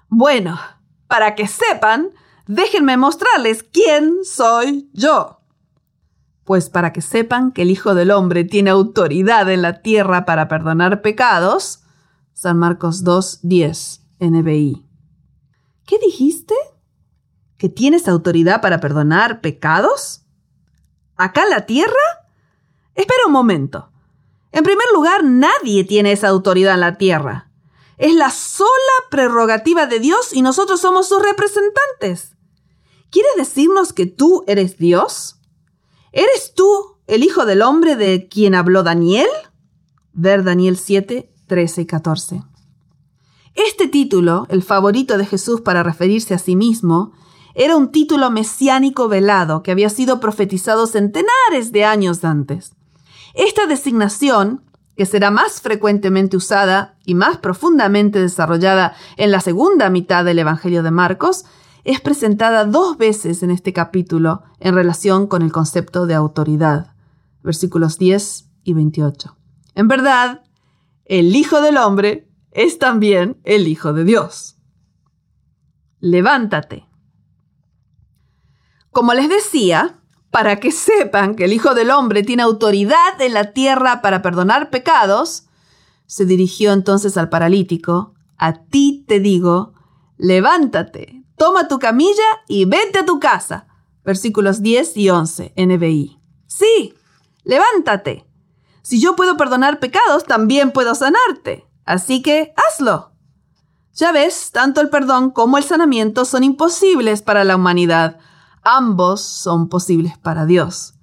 Bueno, 0.10 0.60
para 1.08 1.36
que 1.36 1.47
sepan, 1.47 2.10
déjenme 2.47 2.97
mostrarles 2.97 3.63
quién 3.63 4.23
soy 4.23 4.89
yo. 4.93 5.41
Pues 6.43 6.69
para 6.69 6.93
que 6.93 7.01
sepan 7.01 7.51
que 7.51 7.63
el 7.63 7.71
Hijo 7.71 7.93
del 7.93 8.12
Hombre 8.12 8.43
tiene 8.43 8.69
autoridad 8.69 9.49
en 9.49 9.62
la 9.62 9.82
tierra 9.82 10.25
para 10.25 10.47
perdonar 10.47 11.01
pecados, 11.01 11.84
San 12.34 12.58
Marcos 12.58 13.03
2, 13.03 13.39
10, 13.43 14.01
NBI. 14.19 14.86
¿Qué 15.86 15.97
dijiste? 15.99 16.53
¿Que 17.58 17.69
tienes 17.69 18.08
autoridad 18.08 18.62
para 18.62 18.80
perdonar 18.80 19.41
pecados? 19.41 20.25
¿Acá 21.15 21.43
en 21.43 21.49
la 21.49 21.65
tierra? 21.65 21.93
Espera 22.93 23.21
un 23.25 23.34
momento. 23.34 23.91
En 24.51 24.63
primer 24.63 24.86
lugar, 24.93 25.23
nadie 25.23 25.83
tiene 25.83 26.12
esa 26.12 26.29
autoridad 26.29 26.75
en 26.75 26.79
la 26.81 26.97
tierra. 26.97 27.51
Es 27.97 28.13
la 28.13 28.29
sola 28.29 28.69
prerrogativa 29.10 29.88
de 29.88 29.99
Dios 29.99 30.33
y 30.33 30.41
nosotros 30.41 30.79
somos 30.81 31.07
sus 31.07 31.21
representantes. 31.21 32.36
¿Quiere 33.10 33.29
decirnos 33.38 33.93
que 33.93 34.05
tú 34.05 34.43
eres 34.47 34.77
Dios? 34.77 35.39
¿Eres 36.12 36.53
tú 36.55 36.97
el 37.07 37.23
Hijo 37.23 37.45
del 37.45 37.62
Hombre 37.62 37.95
de 37.95 38.27
quien 38.27 38.55
habló 38.55 38.83
Daniel? 38.83 39.27
Ver 40.13 40.43
Daniel 40.43 40.77
7, 40.77 41.33
13 41.47 41.81
y 41.81 41.86
14. 41.86 42.43
Este 43.55 43.88
título, 43.88 44.45
el 44.49 44.62
favorito 44.62 45.17
de 45.17 45.25
Jesús 45.25 45.62
para 45.62 45.81
referirse 45.81 46.36
a 46.36 46.39
sí 46.39 46.55
mismo, 46.55 47.13
era 47.55 47.75
un 47.75 47.91
título 47.91 48.29
mesiánico 48.29 49.07
velado 49.07 49.63
que 49.63 49.71
había 49.71 49.89
sido 49.89 50.19
profetizado 50.19 50.86
centenares 50.86 51.71
de 51.71 51.86
años 51.86 52.23
antes. 52.23 52.76
Esta 53.38 53.67
designación, 53.67 54.63
que 54.95 55.06
será 55.06 55.30
más 55.30 55.62
frecuentemente 55.62 56.36
usada 56.36 56.97
y 57.06 57.13
más 57.13 57.38
profundamente 57.38 58.19
desarrollada 58.19 58.95
en 59.15 59.30
la 59.30 59.41
segunda 59.41 59.91
mitad 59.91 60.26
del 60.26 60.39
Evangelio 60.39 60.82
de 60.82 60.89
Marcos, 60.89 61.45
es 61.84 62.02
presentada 62.02 62.65
dos 62.65 62.97
veces 62.97 63.43
en 63.43 63.52
este 63.52 63.73
capítulo 63.73 64.41
en 64.60 64.73
relación 64.73 65.28
con 65.28 65.43
el 65.43 65.52
concepto 65.52 66.08
de 66.08 66.15
autoridad, 66.15 66.95
versículos 67.43 68.00
10 68.00 68.50
y 68.63 68.73
28. 68.73 69.38
En 69.76 69.88
verdad, 69.88 70.41
el 71.06 71.36
Hijo 71.36 71.62
del 71.62 71.78
Hombre 71.78 72.28
es 72.50 72.80
también 72.80 73.39
el 73.43 73.67
Hijo 73.67 73.93
de 73.93 74.04
Dios. 74.04 74.58
Levántate. 76.00 76.88
Como 78.89 79.13
les 79.13 79.30
decía, 79.30 80.00
para 80.38 80.60
que 80.60 80.71
sepan 80.71 81.34
que 81.34 81.45
el 81.45 81.54
Hijo 81.54 81.73
del 81.73 81.89
Hombre 81.89 82.21
tiene 82.21 82.43
autoridad 82.43 83.19
en 83.19 83.34
la 83.34 83.54
tierra 83.54 84.04
para 84.04 84.21
perdonar 84.21 84.69
pecados, 84.69 85.47
se 86.06 86.26
dirigió 86.26 86.73
entonces 86.73 87.17
al 87.17 87.28
paralítico, 87.28 88.13
a 88.38 88.54
ti 88.54 89.04
te 89.08 89.19
digo, 89.19 89.73
levántate, 90.15 91.23
toma 91.38 91.67
tu 91.67 91.80
camilla 91.80 92.21
y 92.47 92.65
vete 92.65 92.99
a 92.99 93.05
tu 93.07 93.20
casa. 93.20 93.66
Versículos 94.05 94.61
10 94.61 94.97
y 94.97 95.09
11, 95.09 95.53
NBI. 95.57 96.20
Sí, 96.45 96.93
levántate. 97.43 98.28
Si 98.84 99.01
yo 99.01 99.16
puedo 99.16 99.38
perdonar 99.38 99.80
pecados, 99.80 100.26
también 100.26 100.70
puedo 100.72 100.93
sanarte. 100.93 101.66
Así 101.84 102.22
que 102.22 102.53
hazlo. 102.55 103.11
Ya 103.95 104.11
ves, 104.11 104.51
tanto 104.51 104.82
el 104.82 104.91
perdón 104.91 105.32
como 105.32 105.57
el 105.57 105.64
sanamiento 105.64 106.26
son 106.26 106.43
imposibles 106.43 107.24
para 107.24 107.43
la 107.43 107.55
humanidad. 107.55 108.20
Ambos 108.70 109.22
son 109.22 109.70
posibles 109.70 110.18
para 110.18 110.45
Dios. 110.45 110.95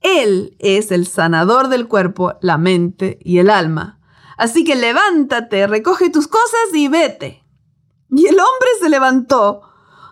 Él 0.00 0.56
es 0.58 0.90
el 0.90 1.06
sanador 1.06 1.68
del 1.68 1.86
cuerpo, 1.86 2.32
la 2.40 2.56
mente 2.56 3.18
y 3.22 3.40
el 3.40 3.50
alma. 3.50 4.00
Así 4.38 4.64
que 4.64 4.74
levántate, 4.74 5.66
recoge 5.66 6.08
tus 6.08 6.28
cosas 6.28 6.72
y 6.72 6.88
vete. 6.88 7.44
Y 8.08 8.24
el 8.24 8.36
hombre 8.36 8.68
se 8.80 8.88
levantó, 8.88 9.60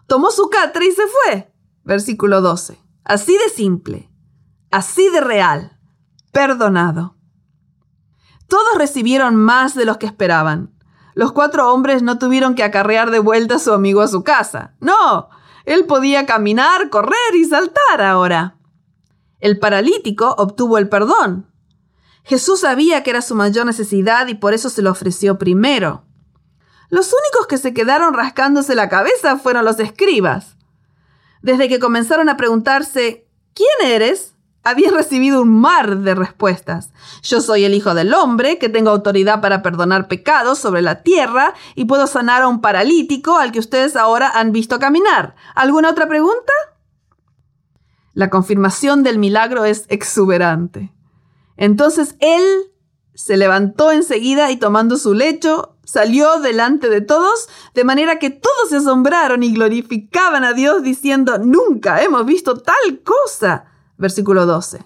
tomó 0.06 0.30
su 0.30 0.50
catre 0.50 0.84
y 0.84 0.92
se 0.92 1.04
fue. 1.06 1.54
Versículo 1.82 2.42
12. 2.42 2.78
Así 3.04 3.38
de 3.38 3.48
simple, 3.48 4.10
así 4.70 5.08
de 5.08 5.22
real, 5.22 5.78
perdonado. 6.30 7.16
Todos 8.48 8.76
recibieron 8.76 9.36
más 9.36 9.74
de 9.74 9.86
los 9.86 9.96
que 9.96 10.04
esperaban. 10.04 10.74
Los 11.14 11.32
cuatro 11.32 11.72
hombres 11.72 12.02
no 12.02 12.18
tuvieron 12.18 12.54
que 12.54 12.64
acarrear 12.64 13.10
de 13.10 13.18
vuelta 13.18 13.54
a 13.54 13.60
su 13.60 13.72
amigo 13.72 14.02
a 14.02 14.08
su 14.08 14.22
casa. 14.22 14.74
No, 14.78 15.30
él 15.64 15.86
podía 15.86 16.26
caminar, 16.26 16.90
correr 16.90 17.34
y 17.34 17.44
saltar 17.44 18.00
ahora. 18.00 18.56
El 19.40 19.58
paralítico 19.58 20.34
obtuvo 20.38 20.78
el 20.78 20.88
perdón. 20.88 21.46
Jesús 22.24 22.60
sabía 22.60 23.02
que 23.02 23.10
era 23.10 23.22
su 23.22 23.34
mayor 23.34 23.66
necesidad 23.66 24.28
y 24.28 24.34
por 24.34 24.54
eso 24.54 24.70
se 24.70 24.82
lo 24.82 24.90
ofreció 24.90 25.38
primero. 25.38 26.04
Los 26.88 27.12
únicos 27.12 27.46
que 27.48 27.58
se 27.58 27.74
quedaron 27.74 28.14
rascándose 28.14 28.74
la 28.74 28.88
cabeza 28.88 29.38
fueron 29.38 29.64
los 29.64 29.80
escribas. 29.80 30.56
Desde 31.42 31.68
que 31.68 31.80
comenzaron 31.80 32.28
a 32.28 32.36
preguntarse 32.36 33.26
¿Quién 33.54 33.90
eres? 33.90 34.34
Habían 34.64 34.94
recibido 34.94 35.42
un 35.42 35.60
mar 35.60 35.98
de 35.98 36.14
respuestas. 36.14 36.92
Yo 37.22 37.40
soy 37.40 37.64
el 37.64 37.74
Hijo 37.74 37.94
del 37.94 38.14
Hombre, 38.14 38.58
que 38.58 38.68
tengo 38.68 38.90
autoridad 38.90 39.40
para 39.40 39.62
perdonar 39.62 40.08
pecados 40.08 40.58
sobre 40.58 40.82
la 40.82 41.02
tierra 41.02 41.54
y 41.74 41.86
puedo 41.86 42.06
sanar 42.06 42.42
a 42.42 42.48
un 42.48 42.60
paralítico 42.60 43.36
al 43.36 43.52
que 43.52 43.58
ustedes 43.58 43.96
ahora 43.96 44.30
han 44.30 44.52
visto 44.52 44.78
caminar. 44.78 45.34
¿Alguna 45.54 45.90
otra 45.90 46.06
pregunta? 46.06 46.52
La 48.14 48.30
confirmación 48.30 49.02
del 49.02 49.18
milagro 49.18 49.64
es 49.64 49.86
exuberante. 49.88 50.92
Entonces 51.56 52.14
él 52.20 52.44
se 53.14 53.36
levantó 53.36 53.90
enseguida 53.90 54.50
y 54.50 54.56
tomando 54.56 54.96
su 54.96 55.14
lecho, 55.14 55.76
salió 55.84 56.40
delante 56.40 56.88
de 56.88 57.00
todos, 57.00 57.48
de 57.74 57.84
manera 57.84 58.18
que 58.18 58.30
todos 58.30 58.70
se 58.70 58.76
asombraron 58.76 59.42
y 59.42 59.52
glorificaban 59.52 60.44
a 60.44 60.52
Dios 60.52 60.82
diciendo, 60.82 61.38
nunca 61.38 62.02
hemos 62.02 62.24
visto 62.24 62.56
tal 62.56 63.02
cosa. 63.02 63.71
Versículo 64.02 64.46
12. 64.46 64.84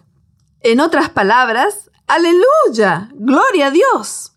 En 0.61 0.79
otras 0.79 1.09
palabras, 1.09 1.91
aleluya, 2.07 3.09
gloria 3.15 3.69
a 3.69 3.71
Dios. 3.71 4.35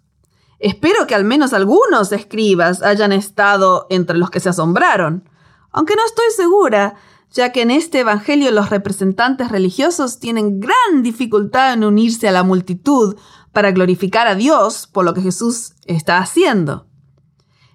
Espero 0.57 1.05
que 1.05 1.15
al 1.15 1.25
menos 1.25 1.51
algunos 1.51 2.13
escribas 2.13 2.82
hayan 2.82 3.11
estado 3.11 3.88
entre 3.89 4.17
los 4.17 4.30
que 4.30 4.39
se 4.39 4.47
asombraron, 4.47 5.30
aunque 5.71 5.97
no 5.97 6.05
estoy 6.05 6.27
segura, 6.34 6.95
ya 7.30 7.51
que 7.51 7.61
en 7.61 7.71
este 7.71 7.99
Evangelio 7.99 8.51
los 8.51 8.69
representantes 8.69 9.51
religiosos 9.51 10.21
tienen 10.21 10.61
gran 10.61 11.03
dificultad 11.03 11.73
en 11.73 11.84
unirse 11.84 12.30
a 12.30 12.32
la 12.32 12.43
multitud 12.43 13.17
para 13.51 13.71
glorificar 13.71 14.27
a 14.27 14.36
Dios 14.36 14.88
por 14.88 15.03
lo 15.03 15.13
que 15.13 15.21
Jesús 15.21 15.73
está 15.88 16.19
haciendo. 16.19 16.88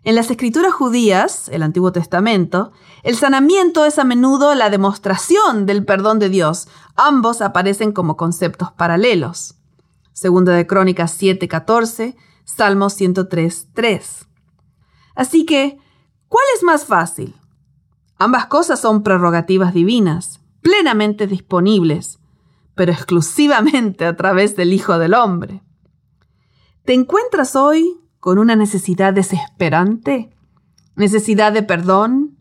En 0.05 0.15
las 0.15 0.31
escrituras 0.31 0.75
judías, 0.75 1.49
el 1.49 1.63
Antiguo 1.63 1.91
Testamento, 1.91 2.73
el 3.03 3.17
sanamiento 3.17 3.87
es 3.87 3.99
a 3.99 4.05
menudo 4.05 4.55
la 4.55 4.69
demostración 4.69 5.65
del 5.65 5.87
perdón 5.87 6.19
de 6.19 6.29
Dios. 6.29 6.69
Ambos 6.95 7.41
aparecen 7.41 7.93
como 7.93 8.19
conceptos 8.19 8.71
paralelos. 8.71 9.55
Segunda 10.13 10.53
de 10.53 10.67
Crónicas 10.67 11.19
7:14, 11.19 12.17
Salmo 12.45 12.91
103:3. 12.91 14.29
Así 15.15 15.47
que, 15.47 15.79
¿cuál 16.29 16.45
es 16.55 16.63
más 16.63 16.85
fácil? 16.85 17.35
Ambas 18.19 18.45
cosas 18.47 18.81
son 18.81 19.03
prerrogativas 19.03 19.73
divinas, 19.73 20.41
plenamente 20.61 21.27
disponibles, 21.27 22.21
pero 22.75 22.93
exclusivamente 22.93 24.05
a 24.05 24.17
través 24.17 24.55
del 24.55 24.75
Hijo 24.75 24.99
del 24.99 25.15
Hombre. 25.15 25.63
¿Te 26.85 26.93
encuentras 26.93 27.57
hoy 27.57 28.04
con 28.25 28.39
una 28.39 28.57
necesidad 28.57 29.13
desesperante? 29.13 30.35
¿Necesidad 30.97 31.53
de 31.53 31.63
perdón? 31.63 32.39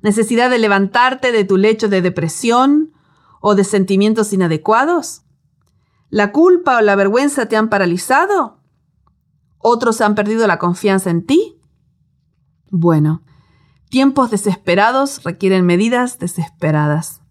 ¿Necesidad 0.00 0.48
de 0.48 0.60
levantarte 0.60 1.32
de 1.32 1.42
tu 1.42 1.56
lecho 1.56 1.88
de 1.88 2.02
depresión 2.02 2.92
o 3.40 3.56
de 3.56 3.64
sentimientos 3.64 4.32
inadecuados? 4.32 5.22
¿La 6.08 6.30
culpa 6.30 6.76
o 6.76 6.82
la 6.82 6.94
vergüenza 6.94 7.46
te 7.46 7.56
han 7.56 7.68
paralizado? 7.68 8.60
¿Otros 9.58 10.00
han 10.02 10.14
perdido 10.14 10.46
la 10.46 10.60
confianza 10.60 11.10
en 11.10 11.26
ti? 11.26 11.58
Bueno, 12.70 13.24
Tiempos 13.90 14.30
desesperados 14.30 15.24
requieren 15.24 15.66
medidas 15.66 16.20
desesperadas. 16.20 17.22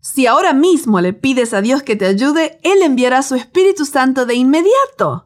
Si 0.00 0.26
ahora 0.26 0.54
mismo 0.54 1.00
le 1.00 1.12
pides 1.12 1.54
a 1.54 1.60
Dios 1.60 1.84
que 1.84 1.94
te 1.94 2.06
ayude, 2.06 2.58
Él 2.64 2.82
enviará 2.82 3.22
su 3.22 3.36
Espíritu 3.36 3.84
Santo 3.84 4.26
de 4.26 4.34
inmediato. 4.34 5.25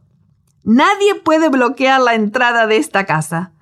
Nadie 0.64 1.14
puede 1.14 1.48
bloquear 1.48 2.00
la 2.00 2.14
entrada 2.14 2.66
de 2.66 2.76
esta 2.76 3.06
casa. 3.06 3.52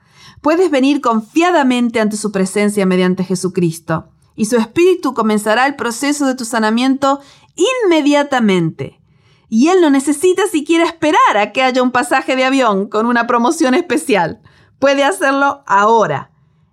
Puedes 0.40 0.70
venir 0.70 1.01
confiadamente 1.01 2.01
ante 2.01 2.16
su 2.16 2.32
presencia 2.32 2.86
mediante 2.86 3.24
Jesucristo, 3.24 4.09
y 4.34 4.44
su 4.44 4.57
Espíritu 4.57 5.14
comenzará 5.14 5.66
el 5.66 5.76
proceso 5.76 6.26
de 6.26 6.34
tu 6.34 6.44
sanamiento 6.44 7.20
inmediatamente. 7.57 9.01
Y 9.49 9.68
Él 9.68 9.80
no 9.80 9.90
necesita 9.90 10.46
siquiera 10.46 10.84
esperar 10.84 11.36
a 11.36 11.53
que 11.53 11.62
haya 11.62 11.82
un 11.82 11.90
pasaje 11.90 12.36
de 12.36 12.44
avión 12.44 12.88
con 12.88 13.07
una 13.07 13.26
promoción 13.26 13.74
especial. 13.74 14.40
Puede 14.78 15.03
hacerlo 15.05 15.64
ahora 15.66 16.30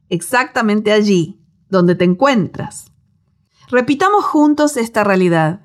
exactamente 0.10 0.92
allí 0.92 1.40
donde 1.70 1.96
te 1.96 2.06
encuentras. 2.06 2.92
Repitamos 3.70 4.26
juntos 4.26 4.78
esta 4.78 5.04
realidad 5.04 5.62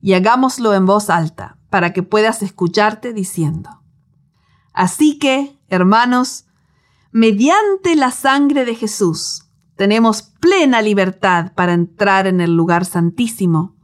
y 0.00 0.14
hagámoslo 0.14 0.74
en 0.74 0.86
voz 0.86 1.08
alta 1.08 1.58
para 1.70 1.92
que 1.92 2.02
puedas 2.02 2.42
escucharte 2.42 3.12
diciendo. 3.12 3.83
Así 4.74 5.18
que, 5.18 5.56
hermanos, 5.68 6.46
mediante 7.12 7.94
la 7.94 8.10
sangre 8.10 8.64
de 8.64 8.74
Jesús, 8.74 9.48
tenemos 9.76 10.22
plena 10.22 10.82
libertad 10.82 11.52
para 11.54 11.72
entrar 11.72 12.26
en 12.26 12.40
el 12.40 12.56
lugar 12.56 12.84
santísimo, 12.84 13.76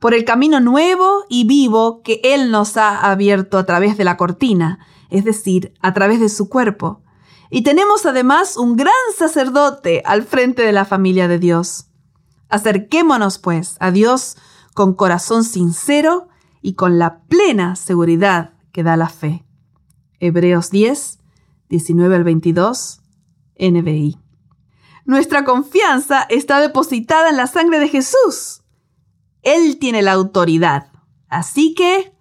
por 0.00 0.12
el 0.12 0.24
camino 0.24 0.60
nuevo 0.60 1.24
y 1.28 1.44
vivo 1.44 2.02
que 2.02 2.20
Él 2.22 2.50
nos 2.50 2.76
ha 2.76 3.10
abierto 3.10 3.56
a 3.56 3.64
través 3.64 3.96
de 3.96 4.04
la 4.04 4.16
cortina, 4.16 4.80
es 5.10 5.24
decir, 5.24 5.72
a 5.80 5.94
través 5.94 6.20
de 6.20 6.28
su 6.28 6.48
cuerpo, 6.48 7.02
y 7.48 7.62
tenemos 7.62 8.04
además 8.04 8.56
un 8.56 8.76
gran 8.76 8.92
sacerdote 9.16 10.02
al 10.04 10.24
frente 10.24 10.62
de 10.62 10.72
la 10.72 10.84
familia 10.84 11.28
de 11.28 11.38
Dios. 11.38 11.86
Acerquémonos, 12.48 13.38
pues, 13.38 13.76
a 13.78 13.92
Dios 13.92 14.36
con 14.74 14.94
corazón 14.94 15.44
sincero 15.44 16.28
y 16.60 16.74
con 16.74 16.98
la 16.98 17.22
plena 17.22 17.76
seguridad 17.76 18.54
que 18.72 18.82
da 18.82 18.96
la 18.96 19.08
fe. 19.08 19.45
Hebreos 20.20 20.70
10, 20.70 21.18
19 21.68 22.16
al 22.16 22.24
22, 22.24 23.00
NBI. 23.58 24.18
Nuestra 25.04 25.44
confianza 25.44 26.22
está 26.22 26.60
depositada 26.60 27.30
en 27.30 27.36
la 27.36 27.46
sangre 27.46 27.78
de 27.78 27.88
Jesús. 27.88 28.62
Él 29.42 29.78
tiene 29.78 30.02
la 30.02 30.12
autoridad. 30.12 30.90
Así 31.28 31.74
que, 31.74 32.12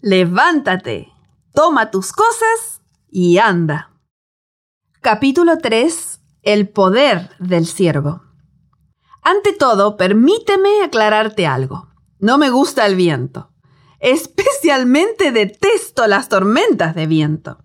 levántate, 0.00 1.12
toma 1.52 1.90
tus 1.90 2.12
cosas 2.12 2.82
y 3.10 3.38
anda. 3.38 3.92
Capítulo 5.02 5.58
3. 5.58 6.20
El 6.42 6.68
poder 6.68 7.30
del 7.38 7.66
siervo. 7.66 8.22
Ante 9.22 9.52
todo, 9.52 9.96
permíteme 9.96 10.82
aclararte 10.82 11.46
algo. 11.46 11.88
No 12.18 12.38
me 12.38 12.50
gusta 12.50 12.86
el 12.86 12.96
viento. 12.96 13.51
Especialmente 14.02 15.30
detesto 15.30 16.08
las 16.08 16.28
tormentas 16.28 16.96
de 16.96 17.06
viento. 17.06 17.58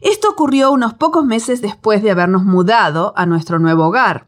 Esto 0.00 0.28
ocurrió 0.28 0.72
unos 0.72 0.94
pocos 0.94 1.24
meses 1.24 1.62
después 1.62 2.02
de 2.02 2.10
habernos 2.10 2.42
mudado 2.42 3.12
a 3.16 3.24
nuestro 3.24 3.60
nuevo 3.60 3.86
hogar. 3.86 4.26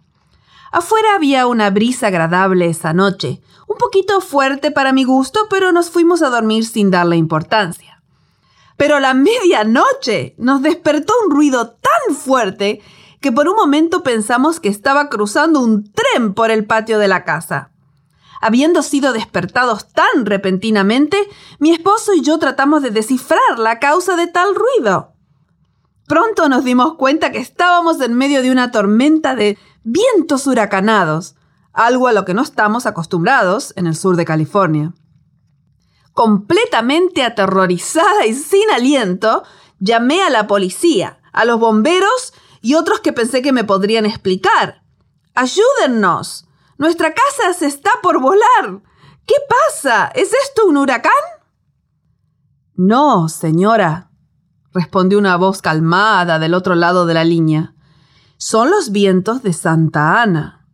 Afuera 0.70 1.16
había 1.16 1.48
una 1.48 1.70
brisa 1.70 2.06
agradable 2.06 2.66
esa 2.66 2.92
noche, 2.92 3.42
un 3.66 3.76
poquito 3.76 4.20
fuerte 4.20 4.70
para 4.70 4.92
mi 4.92 5.02
gusto, 5.02 5.48
pero 5.50 5.72
nos 5.72 5.90
fuimos 5.90 6.22
a 6.22 6.30
dormir 6.30 6.64
sin 6.64 6.92
darle 6.92 7.16
importancia. 7.16 8.00
Pero 8.76 9.00
la 9.00 9.12
medianoche 9.12 10.36
nos 10.38 10.62
despertó 10.62 11.12
un 11.26 11.34
ruido 11.34 11.72
tan 11.72 12.14
fuerte 12.14 12.80
que 13.20 13.32
por 13.32 13.48
un 13.48 13.56
momento 13.56 14.04
pensamos 14.04 14.60
que 14.60 14.68
estaba 14.68 15.08
cruzando 15.08 15.58
un 15.58 15.90
tren 15.90 16.34
por 16.34 16.52
el 16.52 16.66
patio 16.66 17.00
de 17.00 17.08
la 17.08 17.24
casa. 17.24 17.71
Habiendo 18.44 18.82
sido 18.82 19.12
despertados 19.12 19.86
tan 19.92 20.26
repentinamente, 20.26 21.16
mi 21.60 21.70
esposo 21.70 22.12
y 22.12 22.22
yo 22.22 22.40
tratamos 22.40 22.82
de 22.82 22.90
descifrar 22.90 23.56
la 23.56 23.78
causa 23.78 24.16
de 24.16 24.26
tal 24.26 24.56
ruido. 24.56 25.12
Pronto 26.08 26.48
nos 26.48 26.64
dimos 26.64 26.96
cuenta 26.96 27.30
que 27.30 27.38
estábamos 27.38 28.00
en 28.00 28.14
medio 28.14 28.42
de 28.42 28.50
una 28.50 28.72
tormenta 28.72 29.36
de 29.36 29.58
vientos 29.84 30.48
huracanados, 30.48 31.36
algo 31.72 32.08
a 32.08 32.12
lo 32.12 32.24
que 32.24 32.34
no 32.34 32.42
estamos 32.42 32.84
acostumbrados 32.84 33.72
en 33.76 33.86
el 33.86 33.94
sur 33.94 34.16
de 34.16 34.24
California. 34.24 34.92
Completamente 36.12 37.22
aterrorizada 37.22 38.26
y 38.26 38.34
sin 38.34 38.68
aliento, 38.72 39.44
llamé 39.78 40.20
a 40.20 40.30
la 40.30 40.48
policía, 40.48 41.20
a 41.32 41.44
los 41.44 41.60
bomberos 41.60 42.34
y 42.60 42.74
otros 42.74 42.98
que 42.98 43.12
pensé 43.12 43.40
que 43.40 43.52
me 43.52 43.62
podrían 43.62 44.04
explicar. 44.04 44.82
¡Ayúdennos! 45.36 46.48
Nuestra 46.82 47.14
casa 47.14 47.56
se 47.56 47.66
está 47.66 47.92
por 48.02 48.20
volar. 48.20 48.82
¿Qué 49.24 49.36
pasa? 49.48 50.06
¿Es 50.16 50.32
esto 50.32 50.66
un 50.66 50.76
huracán? 50.76 51.12
No, 52.74 53.28
señora, 53.28 54.10
respondió 54.72 55.16
una 55.16 55.36
voz 55.36 55.62
calmada 55.62 56.40
del 56.40 56.54
otro 56.54 56.74
lado 56.74 57.06
de 57.06 57.14
la 57.14 57.22
línea. 57.22 57.76
Son 58.36 58.68
los 58.68 58.90
vientos 58.90 59.44
de 59.44 59.52
Santa 59.52 60.22
Ana. 60.22 60.66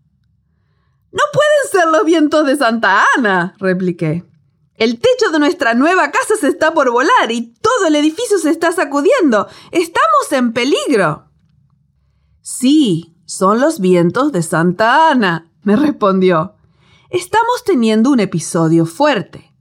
No 1.12 1.22
pueden 1.30 1.70
ser 1.72 1.92
los 1.92 2.06
vientos 2.06 2.46
de 2.46 2.56
Santa 2.56 3.04
Ana, 3.14 3.54
repliqué. 3.58 4.24
El 4.76 4.98
techo 4.98 5.30
de 5.30 5.38
nuestra 5.38 5.74
nueva 5.74 6.10
casa 6.10 6.36
se 6.40 6.48
está 6.48 6.72
por 6.72 6.90
volar 6.90 7.30
y 7.30 7.52
todo 7.60 7.86
el 7.86 7.96
edificio 7.96 8.38
se 8.38 8.48
está 8.48 8.72
sacudiendo. 8.72 9.46
Estamos 9.72 10.32
en 10.32 10.54
peligro. 10.54 11.28
Sí, 12.40 13.14
son 13.26 13.60
los 13.60 13.78
vientos 13.78 14.32
de 14.32 14.42
Santa 14.42 15.10
Ana, 15.10 15.47
me 15.68 15.76
respondió. 15.76 16.54
Estamos 17.10 17.62
teniendo 17.62 18.08
un 18.08 18.20
episodio 18.20 18.86
fuerte. 18.86 19.52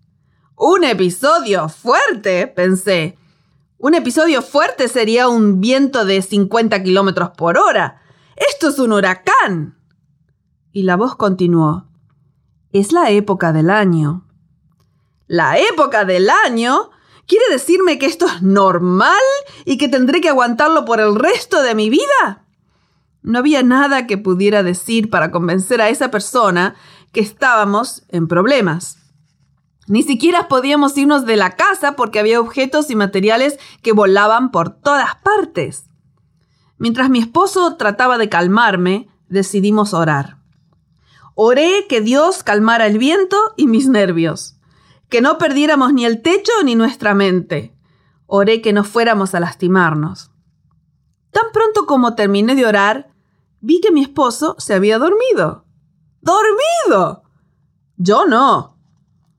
Un 0.56 0.86
episodio 0.86 1.68
fuerte, 1.68 2.48
pensé. 2.48 3.18
Un 3.78 3.94
episodio 3.94 4.42
fuerte 4.42 4.88
sería 4.88 5.28
un 5.28 5.60
viento 5.60 6.06
de 6.06 6.22
50 6.22 6.82
kilómetros 6.82 7.32
por 7.32 7.58
hora. 7.58 8.02
Esto 8.38 8.70
es 8.70 8.80
un 8.80 8.94
huracán. 8.94 9.78
Y 10.72 10.84
la 10.84 10.96
voz 10.96 11.18
continuó. 11.18 11.90
Es 12.72 12.94
la 12.94 13.12
época 13.12 13.52
del 13.52 13.70
año. 13.70 14.26
¿La 15.28 15.58
época 15.58 16.06
del 16.06 16.30
año? 16.30 16.90
¿Quiere 17.26 17.50
decirme 17.52 18.00
que 18.00 18.06
esto 18.06 18.28
es 18.28 18.42
normal 18.42 19.26
y 19.66 19.78
que 19.78 19.90
tendré 19.90 20.22
que 20.22 20.30
aguantarlo 20.30 20.86
por 20.86 21.02
el 21.02 21.16
resto 21.16 21.62
de 21.64 21.76
mi 21.76 21.90
vida? 21.90 22.47
No 23.28 23.40
había 23.40 23.62
nada 23.62 24.08
que 24.08 24.18
pudiera 24.18 24.64
decir 24.64 25.10
para 25.10 25.32
convencer 25.32 25.82
a 25.82 25.90
esa 25.90 26.10
persona 26.10 26.76
que 27.12 27.20
estábamos 27.20 28.04
en 28.08 28.30
problemas. 28.30 29.00
Ni 29.86 30.02
siquiera 30.02 30.48
podíamos 30.48 30.98
irnos 30.98 31.26
de 31.26 31.36
la 31.36 31.58
casa 31.58 31.98
porque 31.98 32.20
había 32.20 32.40
objetos 32.40 32.90
y 32.90 32.96
materiales 32.96 33.60
que 33.82 33.92
volaban 33.92 34.50
por 34.52 34.70
todas 34.70 35.16
partes. 35.18 35.90
Mientras 36.78 37.10
mi 37.10 37.20
esposo 37.20 37.76
trataba 37.76 38.18
de 38.18 38.30
calmarme, 38.30 39.10
decidimos 39.28 39.94
orar. 39.94 40.38
Oré 41.36 41.86
que 41.90 42.00
Dios 42.00 42.44
calmara 42.44 42.88
el 42.88 42.98
viento 42.98 43.38
y 43.58 43.68
mis 43.68 43.90
nervios 43.90 44.58
que 45.10 45.22
no 45.22 45.38
perdiéramos 45.38 45.94
ni 45.94 46.06
el 46.06 46.22
techo 46.22 46.52
ni 46.64 46.76
nuestra 46.76 47.14
mente. 47.14 47.74
Oré 48.26 48.62
que 48.62 48.74
no 48.74 48.84
fuéramos 48.84 49.36
a 49.36 49.40
lastimarnos. 49.40 50.32
Tan 51.32 51.46
pronto 51.54 51.86
como 51.86 52.16
terminé 52.16 52.56
de 52.56 52.66
orar, 52.66 53.14
vi 53.68 53.82
que 53.82 53.92
mi 53.92 54.02
esposo 54.02 54.56
se 54.58 54.74
había 54.74 54.98
dormido. 54.98 55.66
¡Dormido! 56.22 57.24
Yo 57.98 58.26
no. 58.26 58.78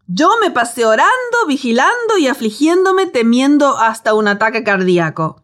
Yo 0.07 0.31
me 0.43 0.51
pasé 0.51 0.85
orando, 0.85 1.47
vigilando 1.47 2.19
y 2.19 2.29
afligiéndome 2.29 3.07
temiendo 3.07 3.79
hasta 3.79 4.13
un 4.13 4.29
ataque 4.29 4.63
cardíaco. 4.63 5.43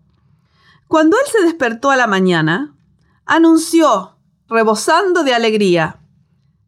Cuando 0.87 1.17
él 1.17 1.25
se 1.33 1.43
despertó 1.43 1.91
a 1.91 1.97
la 1.97 2.07
mañana, 2.07 2.77
anunció, 3.25 4.19
rebosando 4.49 5.25
de 5.25 5.35
alegría, 5.35 6.01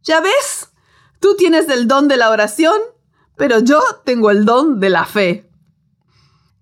¿Ya 0.02 0.20
ves? 0.20 0.70
Tú 1.20 1.34
tienes 1.36 1.68
el 1.68 1.88
don 1.88 2.06
de 2.06 2.16
la 2.16 2.30
oración 2.30 2.80
pero 3.36 3.60
yo 3.60 3.80
tengo 4.04 4.30
el 4.30 4.44
don 4.44 4.80
de 4.80 4.90
la 4.90 5.04
fe. 5.04 5.45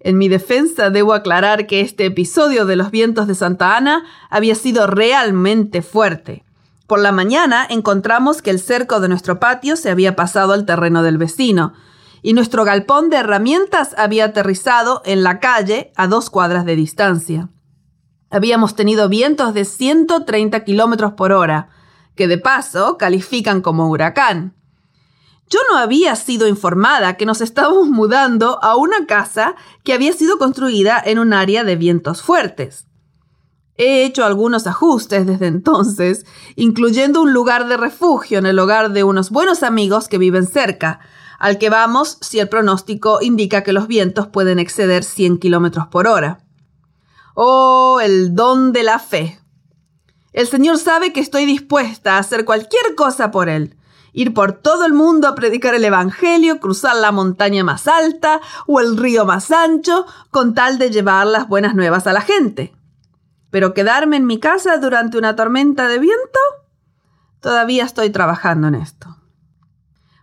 En 0.05 0.19
mi 0.19 0.29
defensa 0.29 0.91
debo 0.91 1.15
aclarar 1.15 1.67
que 1.67 1.81
este 1.81 2.05
episodio 2.05 2.67
de 2.67 2.77
los 2.77 2.91
vientos 2.91 3.27
de 3.27 3.35
Santa 3.35 3.75
Ana 3.75 4.05
había 4.29 4.55
sido 4.55 4.87
realmente 4.87 5.81
fuerte. 5.81 6.45
Por 6.87 7.01
la 7.01 7.11
mañana 7.11 7.67
encontramos 7.71 8.43
que 8.43 8.51
el 8.51 8.61
cerco 8.61 9.01
de 9.01 9.09
nuestro 9.09 9.41
patio 9.41 9.77
se 9.77 9.89
había 9.89 10.15
pasado 10.15 10.53
al 10.53 10.67
terreno 10.67 11.03
del 11.03 11.17
vecino 11.17 11.73
y 12.21 12.35
nuestro 12.35 12.67
galpón 12.67 13.09
de 13.09 13.17
herramientas 13.17 13.95
había 13.97 14.27
aterrizado 14.27 15.01
en 15.07 15.23
la 15.23 15.41
calle 15.41 15.91
a 15.97 16.07
dos 16.07 16.29
cuadras 16.29 16.67
de 16.67 16.77
distancia. 16.77 17.49
Habíamos 18.29 18.77
tenido 18.77 19.09
vientos 19.09 19.55
de 19.55 19.65
130 19.65 20.65
kilómetros 20.65 21.15
por 21.15 21.33
hora, 21.33 21.71
que 22.15 22.29
de 22.29 22.37
paso 22.37 22.99
califican 22.99 23.63
como 23.63 23.89
huracán. 23.89 24.55
Yo 25.49 25.59
no 25.71 25.77
había 25.77 26.17
sido 26.17 26.49
informada 26.49 27.17
que 27.17 27.27
nos 27.27 27.41
estábamos 27.41 27.89
mudando 27.89 28.63
a 28.63 28.77
una 28.77 29.07
casa 29.07 29.55
que 29.83 29.93
había 29.93 30.13
sido 30.13 30.39
construida 30.39 31.03
en 31.05 31.19
un 31.19 31.33
área 31.33 31.65
de 31.65 31.77
vientos 31.77 32.23
fuertes. 32.23 32.87
He 33.77 34.05
hecho 34.05 34.25
algunos 34.25 34.67
ajustes 34.67 35.27
desde 35.27 35.47
entonces, 35.47 36.25
incluyendo 36.55 37.21
un 37.21 37.33
lugar 37.33 37.69
de 37.69 37.77
refugio 37.77 38.39
en 38.39 38.47
el 38.47 38.59
hogar 38.59 38.93
de 38.93 39.05
unos 39.05 39.31
buenos 39.31 39.63
amigos 39.63 40.09
que 40.09 40.19
viven 40.19 40.47
cerca, 40.47 41.01
al 41.39 41.59
que 41.59 41.71
vamos 41.71 42.17
si 42.21 42.39
el 42.39 42.49
pronóstico 42.49 43.19
indica 43.21 43.63
que 43.63 43.73
los 43.73 43.89
vientos 43.89 44.29
pueden 44.29 44.59
exceder 44.59 45.03
100 45.03 45.39
kilómetros 45.39 45.89
por 45.89 46.07
hora. 46.07 46.39
Oh, 47.35 47.99
el 48.01 48.35
don 48.35 48.73
de 48.73 48.85
la 48.85 49.01
fe. 49.01 49.41
El 50.33 50.47
Señor 50.47 50.79
sabe 50.79 51.13
que 51.13 51.21
estoy 51.21 51.45
dispuesta 51.45 52.15
a 52.15 52.19
hacer 52.19 52.45
cualquier 52.45 52.95
cosa 52.97 53.31
por 53.33 53.49
Él 53.49 53.77
ir 54.15 54.33
por 54.33 54.53
todo 54.53 54.87
el 54.87 54.95
mundo 54.95 55.29
a 55.29 55.35
predicar 55.35 55.75
el 55.75 55.85
Evangelio, 55.85 56.61
cruzar 56.61 56.97
la 56.97 57.13
montaña 57.13 57.65
más 57.65 57.89
alta 57.89 58.41
o 58.67 58.81
el 58.81 58.97
río 58.97 59.27
más 59.27 59.51
ancho, 59.51 60.07
con 60.31 60.55
tal 60.55 60.79
de 60.79 60.91
llevar 60.91 61.27
las 61.27 61.49
buenas 61.49 61.75
nuevas 61.75 62.07
a 62.07 62.13
la 62.13 62.23
gente. 62.23 62.75
Pero 63.51 63.75
quedarme 63.75 64.17
en 64.17 64.25
mi 64.25 64.39
casa 64.39 64.79
durante 64.79 65.19
una 65.19 65.37
tormenta 65.37 65.89
de 65.89 65.99
viento, 65.99 66.41
todavía 67.41 67.85
estoy 67.85 68.11
trabajando 68.11 68.69
en 68.69 68.77
esto. 68.77 69.19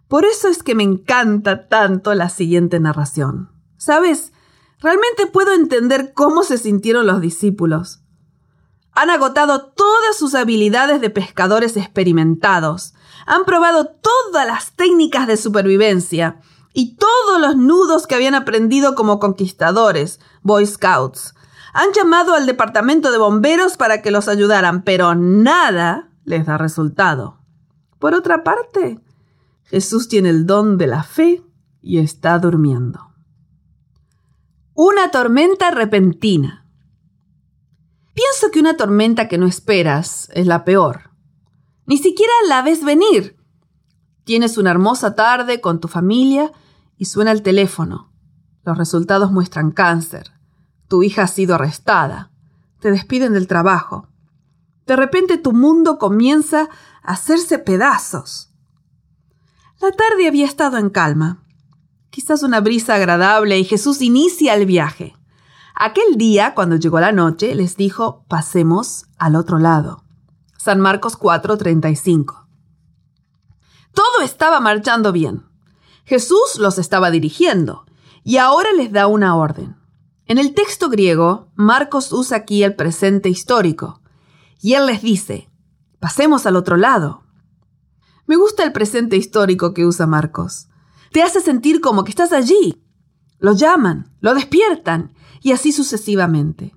Por 0.07 0.25
eso 0.25 0.47
es 0.47 0.63
que 0.63 0.73
me 0.73 0.83
encanta 0.83 1.67
tanto 1.67 2.13
la 2.13 2.29
siguiente 2.29 2.79
narración. 2.79 3.51
¿Sabes? 3.77 4.31
Realmente 4.79 5.27
puedo 5.27 5.53
entender 5.53 6.13
cómo 6.13 6.43
se 6.43 6.57
sintieron 6.57 7.05
los 7.07 7.21
discípulos. 7.21 8.01
Han 8.93 9.09
agotado 9.09 9.67
todas 9.67 10.17
sus 10.17 10.35
habilidades 10.35 11.01
de 11.01 11.09
pescadores 11.09 11.77
experimentados, 11.77 12.93
han 13.31 13.45
probado 13.45 13.85
todas 13.85 14.45
las 14.45 14.73
técnicas 14.73 15.25
de 15.25 15.37
supervivencia 15.37 16.41
y 16.73 16.97
todos 16.97 17.39
los 17.39 17.55
nudos 17.55 18.05
que 18.05 18.15
habían 18.15 18.35
aprendido 18.35 18.93
como 18.93 19.19
conquistadores, 19.19 20.19
Boy 20.41 20.65
Scouts. 20.65 21.33
Han 21.71 21.93
llamado 21.93 22.33
al 22.33 22.45
departamento 22.45 23.09
de 23.09 23.17
bomberos 23.17 23.77
para 23.77 24.01
que 24.01 24.11
los 24.11 24.27
ayudaran, 24.27 24.83
pero 24.83 25.15
nada 25.15 26.09
les 26.25 26.45
da 26.45 26.57
resultado. 26.57 27.39
Por 27.99 28.15
otra 28.15 28.43
parte, 28.43 28.99
Jesús 29.63 30.09
tiene 30.09 30.29
el 30.29 30.45
don 30.45 30.77
de 30.77 30.87
la 30.87 31.03
fe 31.03 31.41
y 31.81 31.99
está 31.99 32.37
durmiendo. 32.37 33.13
Una 34.73 35.09
tormenta 35.09 35.71
repentina. 35.71 36.65
Pienso 38.13 38.51
que 38.51 38.59
una 38.59 38.75
tormenta 38.75 39.29
que 39.29 39.37
no 39.37 39.45
esperas 39.45 40.27
es 40.33 40.47
la 40.47 40.65
peor. 40.65 41.10
Ni 41.91 41.97
siquiera 41.97 42.31
la 42.47 42.61
ves 42.61 42.85
venir. 42.85 43.35
Tienes 44.23 44.57
una 44.57 44.71
hermosa 44.71 45.13
tarde 45.13 45.59
con 45.59 45.81
tu 45.81 45.89
familia 45.89 46.53
y 46.95 47.03
suena 47.03 47.33
el 47.33 47.41
teléfono. 47.41 48.13
Los 48.63 48.77
resultados 48.77 49.33
muestran 49.33 49.71
cáncer. 49.71 50.31
Tu 50.87 51.03
hija 51.03 51.23
ha 51.23 51.27
sido 51.27 51.55
arrestada. 51.55 52.31
Te 52.79 52.91
despiden 52.91 53.33
del 53.33 53.45
trabajo. 53.45 54.07
De 54.87 54.95
repente 54.95 55.37
tu 55.37 55.51
mundo 55.51 55.97
comienza 55.97 56.69
a 57.03 57.11
hacerse 57.11 57.59
pedazos. 57.59 58.53
La 59.81 59.91
tarde 59.91 60.29
había 60.29 60.45
estado 60.45 60.77
en 60.77 60.91
calma. 60.91 61.43
Quizás 62.09 62.41
una 62.41 62.61
brisa 62.61 62.95
agradable 62.95 63.59
y 63.59 63.65
Jesús 63.65 64.01
inicia 64.01 64.53
el 64.53 64.65
viaje. 64.65 65.13
Aquel 65.75 66.15
día, 66.15 66.53
cuando 66.55 66.77
llegó 66.77 67.01
la 67.01 67.11
noche, 67.11 67.53
les 67.53 67.75
dijo, 67.75 68.23
pasemos 68.29 69.07
al 69.17 69.35
otro 69.35 69.59
lado. 69.59 70.05
San 70.63 70.79
Marcos 70.79 71.17
4:35. 71.17 72.47
Todo 73.95 74.21
estaba 74.23 74.59
marchando 74.59 75.11
bien. 75.11 75.43
Jesús 76.05 76.57
los 76.59 76.77
estaba 76.77 77.09
dirigiendo 77.09 77.87
y 78.23 78.37
ahora 78.37 78.71
les 78.71 78.91
da 78.91 79.07
una 79.07 79.35
orden. 79.35 79.75
En 80.27 80.37
el 80.37 80.53
texto 80.53 80.89
griego, 80.89 81.47
Marcos 81.55 82.11
usa 82.11 82.37
aquí 82.37 82.61
el 82.61 82.75
presente 82.75 83.27
histórico 83.27 84.01
y 84.61 84.75
él 84.75 84.85
les 84.85 85.01
dice, 85.01 85.49
pasemos 85.99 86.45
al 86.45 86.55
otro 86.55 86.77
lado. 86.77 87.23
Me 88.27 88.35
gusta 88.35 88.63
el 88.63 88.71
presente 88.71 89.17
histórico 89.17 89.73
que 89.73 89.87
usa 89.87 90.05
Marcos. 90.05 90.67
Te 91.11 91.23
hace 91.23 91.41
sentir 91.41 91.81
como 91.81 92.03
que 92.03 92.11
estás 92.11 92.31
allí. 92.31 92.85
Lo 93.39 93.53
llaman, 93.53 94.15
lo 94.19 94.35
despiertan 94.35 95.15
y 95.41 95.53
así 95.53 95.71
sucesivamente. 95.71 96.75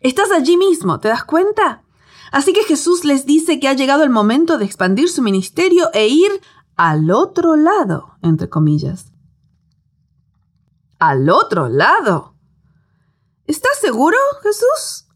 Estás 0.00 0.32
allí 0.32 0.56
mismo, 0.56 0.98
¿te 0.98 1.06
das 1.06 1.22
cuenta? 1.22 1.84
Así 2.30 2.52
que 2.52 2.64
Jesús 2.64 3.04
les 3.04 3.26
dice 3.26 3.58
que 3.58 3.68
ha 3.68 3.74
llegado 3.74 4.04
el 4.04 4.10
momento 4.10 4.58
de 4.58 4.64
expandir 4.64 5.08
su 5.08 5.22
ministerio 5.22 5.90
e 5.92 6.08
ir 6.08 6.30
al 6.76 7.10
otro 7.10 7.56
lado, 7.56 8.16
entre 8.22 8.48
comillas. 8.48 9.12
¿Al 10.98 11.28
otro 11.30 11.68
lado? 11.68 12.36
¿Estás 13.46 13.78
seguro, 13.80 14.16
Jesús? 14.42 15.08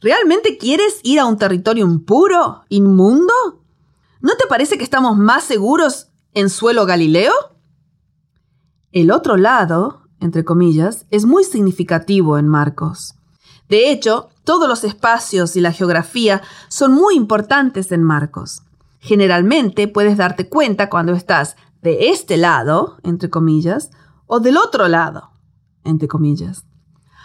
¿Realmente 0.00 0.58
quieres 0.58 1.00
ir 1.02 1.20
a 1.20 1.26
un 1.26 1.38
territorio 1.38 1.84
impuro, 1.84 2.64
inmundo? 2.68 3.34
¿No 4.20 4.36
te 4.36 4.46
parece 4.46 4.78
que 4.78 4.84
estamos 4.84 5.16
más 5.16 5.44
seguros 5.44 6.08
en 6.32 6.50
suelo 6.50 6.86
galileo? 6.86 7.32
El 8.90 9.10
otro 9.10 9.36
lado, 9.36 10.02
entre 10.20 10.44
comillas, 10.44 11.06
es 11.10 11.26
muy 11.26 11.44
significativo 11.44 12.38
en 12.38 12.48
Marcos. 12.48 13.16
De 13.68 13.90
hecho, 13.90 14.28
todos 14.44 14.68
los 14.68 14.84
espacios 14.84 15.56
y 15.56 15.60
la 15.60 15.72
geografía 15.72 16.42
son 16.68 16.92
muy 16.92 17.16
importantes 17.16 17.92
en 17.92 18.02
Marcos. 18.02 18.62
Generalmente 19.00 19.88
puedes 19.88 20.16
darte 20.16 20.48
cuenta 20.48 20.88
cuando 20.88 21.12
estás 21.12 21.56
de 21.82 22.08
este 22.10 22.36
lado, 22.36 22.98
entre 23.02 23.30
comillas, 23.30 23.90
o 24.26 24.40
del 24.40 24.56
otro 24.56 24.88
lado, 24.88 25.32
entre 25.84 26.08
comillas. 26.08 26.64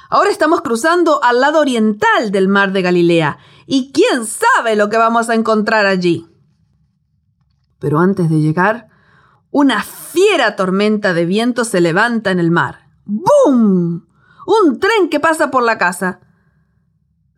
Ahora 0.10 0.32
estamos 0.32 0.62
cruzando 0.62 1.24
al 1.24 1.40
lado 1.40 1.60
oriental 1.60 2.32
del 2.32 2.48
mar 2.48 2.72
de 2.72 2.82
Galilea 2.82 3.38
y 3.68 3.92
quién 3.92 4.26
sabe 4.26 4.76
lo 4.76 4.90
que 4.90 4.98
vamos 4.98 5.30
a 5.30 5.36
encontrar 5.36 5.86
allí. 5.86 6.28
Pero 7.80 8.00
antes 8.00 8.30
de 8.30 8.40
llegar, 8.40 8.90
una 9.52 9.84
fiera 9.84 10.56
tormenta 10.56 11.14
de 11.14 11.26
viento 11.26 11.64
se 11.64 11.80
levanta 11.80 12.32
en 12.32 12.40
el 12.40 12.52
mar. 12.52 12.90
¡Bum! 13.06 14.06
Un 14.46 14.80
tren 14.80 15.10
que 15.10 15.20
pasa 15.20 15.52
por 15.52 15.64
la 15.64 15.78
casa. 15.78 16.20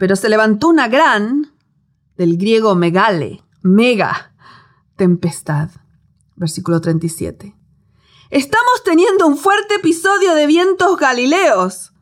Pero 0.02 0.16
se 0.16 0.30
levantó 0.30 0.68
una 0.70 0.88
gran, 0.88 1.54
del 2.18 2.36
griego 2.36 2.74
megale, 2.74 3.44
mega, 3.62 4.34
tempestad. 4.96 5.70
Versículo 6.36 6.82
37. 6.82 7.56
Estamos 8.32 8.84
teniendo 8.84 9.28
un 9.28 9.38
fuerte 9.38 9.76
episodio 9.76 10.34
de 10.34 10.48
vientos 10.48 10.98
galileos. 10.98 11.94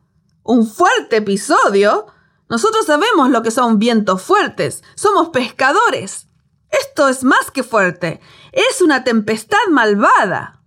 ¿Un 0.42 0.66
fuerte 0.66 1.18
episodio? 1.18 2.06
Nosotros 2.48 2.86
sabemos 2.86 3.28
lo 3.28 3.42
que 3.42 3.50
son 3.50 3.78
vientos 3.78 4.22
fuertes. 4.22 4.82
Somos 4.94 5.28
pescadores. 5.28 6.26
Esto 6.70 7.06
es 7.06 7.22
más 7.22 7.50
que 7.50 7.62
fuerte. 7.62 8.22
Es 8.52 8.80
una 8.80 9.04
tempestad 9.04 9.68
malvada. 9.70 10.62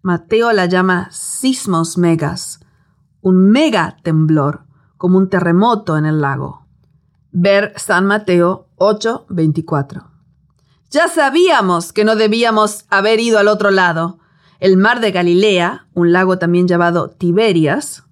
Mateo 0.00 0.52
la 0.52 0.64
llama 0.64 1.10
sismos 1.10 1.98
megas, 1.98 2.60
un 3.20 3.50
mega 3.50 3.98
temblor, 4.02 4.64
como 4.98 5.16
un 5.16 5.30
terremoto 5.30 5.96
en 5.96 6.04
el 6.04 6.20
lago. 6.20 6.66
Ver 7.30 7.72
San 7.76 8.04
Mateo 8.04 8.68
8:24. 8.76 10.10
Ya 10.90 11.08
sabíamos 11.08 11.92
que 11.92 12.04
no 12.04 12.16
debíamos 12.16 12.84
haber 12.90 13.20
ido 13.20 13.38
al 13.38 13.48
otro 13.48 13.70
lado. 13.70 14.18
El 14.58 14.76
mar 14.76 15.00
de 15.00 15.12
Galilea, 15.12 15.86
un 15.94 16.12
lago 16.12 16.38
también 16.38 16.66
llamado 16.66 17.10
Tiberias, 17.10 18.04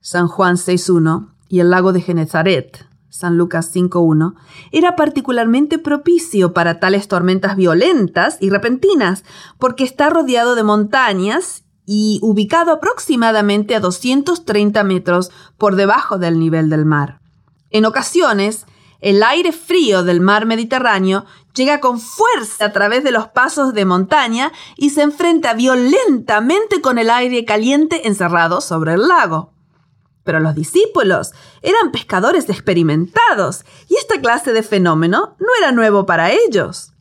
San 0.00 0.28
Juan 0.28 0.56
6.1, 0.56 1.34
y 1.48 1.60
el 1.60 1.70
lago 1.70 1.92
de 1.92 2.00
Genezaret, 2.00 2.86
San 3.08 3.38
Lucas 3.38 3.74
5.1, 3.74 4.34
era 4.72 4.96
particularmente 4.96 5.78
propicio 5.78 6.52
para 6.52 6.80
tales 6.80 7.08
tormentas 7.08 7.56
violentas 7.56 8.36
y 8.40 8.50
repentinas, 8.50 9.24
porque 9.58 9.84
está 9.84 10.10
rodeado 10.10 10.54
de 10.54 10.64
montañas 10.64 11.64
y 11.86 12.18
ubicado 12.22 12.72
aproximadamente 12.72 13.74
a 13.74 13.80
230 13.80 14.84
metros 14.84 15.30
por 15.58 15.76
debajo 15.76 16.18
del 16.18 16.38
nivel 16.38 16.70
del 16.70 16.84
mar. 16.84 17.20
En 17.70 17.84
ocasiones, 17.84 18.66
el 19.00 19.22
aire 19.22 19.52
frío 19.52 20.04
del 20.04 20.20
mar 20.20 20.46
Mediterráneo 20.46 21.24
llega 21.54 21.80
con 21.80 21.98
fuerza 21.98 22.66
a 22.66 22.72
través 22.72 23.02
de 23.02 23.12
los 23.12 23.28
pasos 23.28 23.72
de 23.74 23.84
montaña 23.84 24.52
y 24.76 24.90
se 24.90 25.02
enfrenta 25.02 25.54
violentamente 25.54 26.80
con 26.80 26.98
el 26.98 27.10
aire 27.10 27.44
caliente 27.44 28.06
encerrado 28.06 28.60
sobre 28.60 28.94
el 28.94 29.08
lago. 29.08 29.54
Pero 30.22 30.38
los 30.38 30.54
discípulos 30.54 31.32
eran 31.62 31.92
pescadores 31.92 32.48
experimentados 32.48 33.64
y 33.88 33.96
esta 33.96 34.20
clase 34.20 34.52
de 34.52 34.62
fenómeno 34.62 35.36
no 35.38 35.48
era 35.58 35.72
nuevo 35.72 36.04
para 36.04 36.30
ellos. 36.30 36.92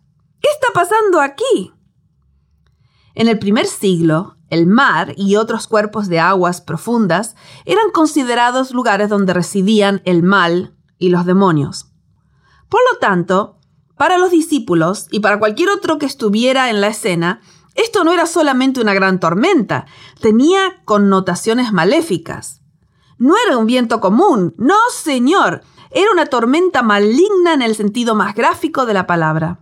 ¿Qué 0.42 0.50
está 0.52 0.74
pasando 0.74 1.20
aquí? 1.20 1.74
En 3.14 3.28
el 3.28 3.38
primer 3.38 3.66
siglo, 3.66 4.38
el 4.50 4.68
mar 4.68 5.14
y 5.18 5.36
otros 5.36 5.68
cuerpos 5.68 6.08
de 6.08 6.20
aguas 6.20 6.62
profundas 6.62 7.36
eran 7.66 7.92
considerados 7.92 8.72
lugares 8.72 9.10
donde 9.10 9.34
residían 9.34 10.02
el 10.06 10.24
mal 10.24 10.76
y 10.98 11.10
los 11.10 11.26
demonios. 11.26 11.92
Por 12.70 12.82
lo 12.92 13.00
tanto, 13.00 13.58
para 13.98 14.18
los 14.18 14.32
discípulos 14.32 15.08
y 15.12 15.20
para 15.20 15.40
cualquier 15.40 15.70
otro 15.70 15.98
que 15.98 16.06
estuviera 16.06 16.70
en 16.70 16.82
la 16.82 16.88
escena, 16.88 17.42
esto 17.76 18.04
no 18.04 18.12
era 18.14 18.26
solamente 18.26 18.82
una 18.82 18.94
gran 18.94 19.20
tormenta, 19.20 19.86
tenía 20.22 20.82
connotaciones 20.86 21.72
maléficas. 21.72 22.62
No 23.18 23.36
era 23.46 23.58
un 23.58 23.66
viento 23.66 24.00
común, 24.00 24.54
no, 24.58 24.76
señor, 24.94 25.62
era 25.92 26.12
una 26.12 26.28
tormenta 26.28 26.84
maligna 26.84 27.54
en 27.54 27.62
el 27.62 27.76
sentido 27.76 28.16
más 28.16 28.36
gráfico 28.36 28.86
de 28.86 28.94
la 28.94 29.08
palabra. 29.08 29.60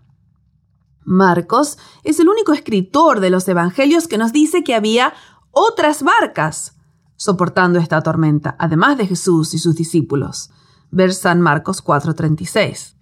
Marcos 1.08 1.78
es 2.03 2.20
el 2.20 2.28
único 2.28 2.51
escritor 2.51 3.22
de 3.22 3.30
los 3.30 3.47
evangelios 3.47 4.10
que 4.10 4.18
nos 4.18 4.34
dice 4.34 4.66
que 4.66 4.76
había 4.76 5.14
otras 5.51 6.03
barcas 6.03 6.76
soportando 7.16 7.80
esta 7.80 8.03
tormenta, 8.03 8.58
además 8.60 8.97
de 8.97 9.08
Jesús 9.08 9.53
y 9.53 9.58
sus 9.58 9.76
discípulos. 9.76 10.51
Ver 10.91 11.14
San 11.14 11.39
Marcos 11.39 11.82
4:36. 11.82 12.97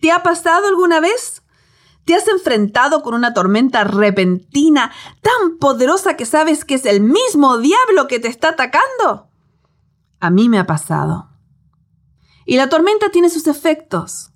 ¿Te 0.00 0.10
ha 0.10 0.22
pasado 0.22 0.68
alguna 0.68 1.00
vez? 1.00 1.42
¿Te 2.06 2.14
has 2.14 2.26
enfrentado 2.28 3.02
con 3.02 3.12
una 3.12 3.34
tormenta 3.34 3.84
repentina 3.84 4.90
tan 5.20 5.58
poderosa 5.58 6.16
que 6.16 6.24
sabes 6.24 6.64
que 6.64 6.74
es 6.74 6.86
el 6.86 7.02
mismo 7.02 7.58
diablo 7.58 8.08
que 8.08 8.20
te 8.20 8.28
está 8.28 8.50
atacando? 8.50 9.28
A 10.18 10.30
mí 10.30 10.48
me 10.48 10.58
ha 10.58 10.66
pasado. 10.66 11.28
Y 12.46 12.56
la 12.56 12.70
tormenta 12.70 13.10
tiene 13.10 13.28
sus 13.28 13.46
efectos. 13.46 14.33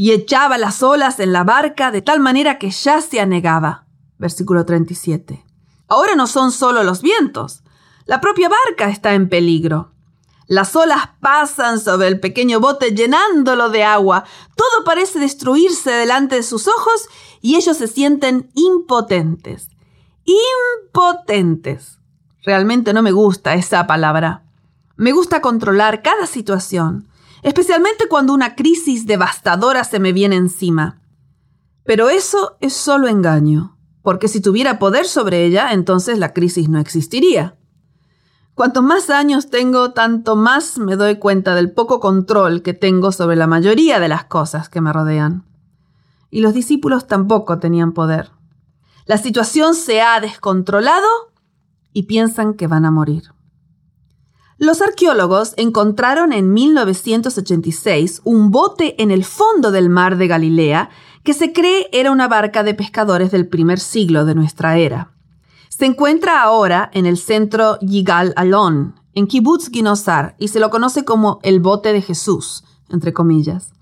Y 0.00 0.12
echaba 0.12 0.56
las 0.56 0.82
olas 0.82 1.20
en 1.20 1.34
la 1.34 1.44
barca 1.44 1.90
de 1.90 2.00
tal 2.00 2.20
manera 2.20 2.56
que 2.58 2.70
ya 2.70 3.02
se 3.02 3.20
anegaba. 3.20 3.84
Versículo 4.16 4.64
37. 4.64 5.44
Ahora 5.88 6.14
no 6.14 6.26
son 6.26 6.52
solo 6.52 6.84
los 6.84 7.02
vientos. 7.02 7.64
La 8.06 8.18
propia 8.22 8.48
barca 8.48 8.88
está 8.88 9.12
en 9.12 9.28
peligro. 9.28 9.92
Las 10.46 10.74
olas 10.74 11.10
pasan 11.20 11.78
sobre 11.78 12.08
el 12.08 12.18
pequeño 12.18 12.60
bote 12.60 12.94
llenándolo 12.94 13.68
de 13.68 13.84
agua. 13.84 14.24
Todo 14.56 14.84
parece 14.86 15.18
destruirse 15.18 15.90
delante 15.90 16.36
de 16.36 16.44
sus 16.44 16.66
ojos 16.66 17.06
y 17.42 17.56
ellos 17.56 17.76
se 17.76 17.86
sienten 17.86 18.50
impotentes. 18.54 19.68
Impotentes. 20.86 21.98
Realmente 22.42 22.94
no 22.94 23.02
me 23.02 23.12
gusta 23.12 23.52
esa 23.52 23.86
palabra. 23.86 24.44
Me 24.96 25.12
gusta 25.12 25.42
controlar 25.42 26.00
cada 26.00 26.26
situación, 26.26 27.09
especialmente 27.42 28.08
cuando 28.08 28.32
una 28.32 28.54
crisis 28.54 29.06
devastadora 29.06 29.84
se 29.84 29.98
me 29.98 30.12
viene 30.12 30.36
encima. 30.36 31.00
Pero 31.84 32.08
eso 32.08 32.56
es 32.60 32.72
solo 32.72 33.08
engaño, 33.08 33.76
porque 34.02 34.28
si 34.28 34.40
tuviera 34.40 34.78
poder 34.78 35.06
sobre 35.06 35.44
ella, 35.44 35.72
entonces 35.72 36.18
la 36.18 36.32
crisis 36.32 36.68
no 36.68 36.78
existiría. 36.78 37.56
Cuanto 38.54 38.82
más 38.82 39.08
años 39.08 39.48
tengo, 39.48 39.92
tanto 39.92 40.36
más 40.36 40.78
me 40.78 40.96
doy 40.96 41.16
cuenta 41.16 41.54
del 41.54 41.72
poco 41.72 41.98
control 41.98 42.62
que 42.62 42.74
tengo 42.74 43.10
sobre 43.10 43.36
la 43.36 43.46
mayoría 43.46 44.00
de 44.00 44.08
las 44.08 44.24
cosas 44.24 44.68
que 44.68 44.80
me 44.80 44.92
rodean. 44.92 45.46
Y 46.30 46.40
los 46.40 46.52
discípulos 46.52 47.06
tampoco 47.06 47.58
tenían 47.58 47.92
poder. 47.92 48.30
La 49.06 49.16
situación 49.16 49.74
se 49.74 50.02
ha 50.02 50.20
descontrolado 50.20 51.08
y 51.92 52.02
piensan 52.02 52.54
que 52.54 52.66
van 52.66 52.84
a 52.84 52.90
morir. 52.90 53.32
Los 54.60 54.82
arqueólogos 54.82 55.54
encontraron 55.56 56.34
en 56.34 56.52
1986 56.52 58.20
un 58.24 58.50
bote 58.50 59.02
en 59.02 59.10
el 59.10 59.24
fondo 59.24 59.70
del 59.70 59.88
mar 59.88 60.18
de 60.18 60.28
Galilea 60.28 60.90
que 61.24 61.32
se 61.32 61.54
cree 61.54 61.88
era 61.92 62.10
una 62.10 62.28
barca 62.28 62.62
de 62.62 62.74
pescadores 62.74 63.30
del 63.30 63.48
primer 63.48 63.80
siglo 63.80 64.26
de 64.26 64.34
nuestra 64.34 64.76
era. 64.76 65.12
Se 65.70 65.86
encuentra 65.86 66.42
ahora 66.42 66.90
en 66.92 67.06
el 67.06 67.16
centro 67.16 67.78
Yigal 67.80 68.34
Alon, 68.36 69.00
en 69.14 69.28
Kibbutz 69.28 69.70
Ginosar, 69.70 70.36
y 70.38 70.48
se 70.48 70.60
lo 70.60 70.68
conoce 70.68 71.06
como 71.06 71.38
el 71.42 71.60
bote 71.60 71.94
de 71.94 72.02
Jesús, 72.02 72.62
entre 72.90 73.14
comillas. 73.14 73.72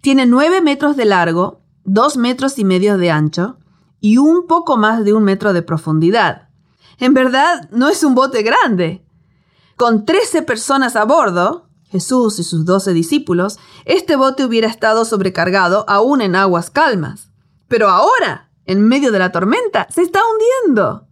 Tiene 0.00 0.26
nueve 0.26 0.60
metros 0.60 0.96
de 0.96 1.04
largo, 1.04 1.60
dos 1.84 2.16
metros 2.16 2.58
y 2.58 2.64
medio 2.64 2.98
de 2.98 3.12
ancho 3.12 3.58
y 4.00 4.18
un 4.18 4.48
poco 4.48 4.76
más 4.76 5.04
de 5.04 5.12
un 5.12 5.22
metro 5.22 5.52
de 5.52 5.62
profundidad. 5.62 6.48
En 6.98 7.14
verdad, 7.14 7.68
no 7.70 7.88
es 7.88 8.02
un 8.02 8.16
bote 8.16 8.42
grande, 8.42 9.05
con 9.76 10.06
trece 10.06 10.42
personas 10.42 10.96
a 10.96 11.04
bordo, 11.04 11.68
Jesús 11.84 12.38
y 12.38 12.44
sus 12.44 12.64
doce 12.64 12.92
discípulos, 12.92 13.58
este 13.84 14.16
bote 14.16 14.44
hubiera 14.44 14.68
estado 14.68 15.04
sobrecargado 15.04 15.84
aún 15.88 16.20
en 16.22 16.34
aguas 16.34 16.70
calmas. 16.70 17.30
Pero 17.68 17.88
ahora, 17.88 18.50
en 18.64 18.86
medio 18.86 19.12
de 19.12 19.18
la 19.18 19.32
tormenta, 19.32 19.86
se 19.90 20.02
está 20.02 20.20
hundiendo. 20.24 21.06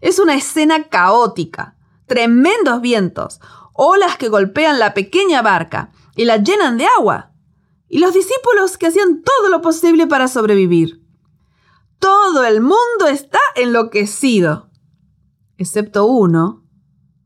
Es 0.00 0.18
una 0.18 0.34
escena 0.34 0.88
caótica. 0.88 1.76
Tremendos 2.06 2.80
vientos, 2.80 3.40
olas 3.72 4.16
que 4.16 4.28
golpean 4.28 4.78
la 4.78 4.94
pequeña 4.94 5.42
barca 5.42 5.90
y 6.14 6.24
la 6.24 6.36
llenan 6.36 6.78
de 6.78 6.86
agua. 6.98 7.32
Y 7.88 7.98
los 7.98 8.14
discípulos 8.14 8.78
que 8.78 8.86
hacían 8.86 9.22
todo 9.22 9.48
lo 9.48 9.60
posible 9.60 10.06
para 10.06 10.28
sobrevivir. 10.28 11.02
Todo 11.98 12.44
el 12.44 12.60
mundo 12.60 13.06
está 13.08 13.38
enloquecido, 13.56 14.70
excepto 15.56 16.06
uno 16.06 16.63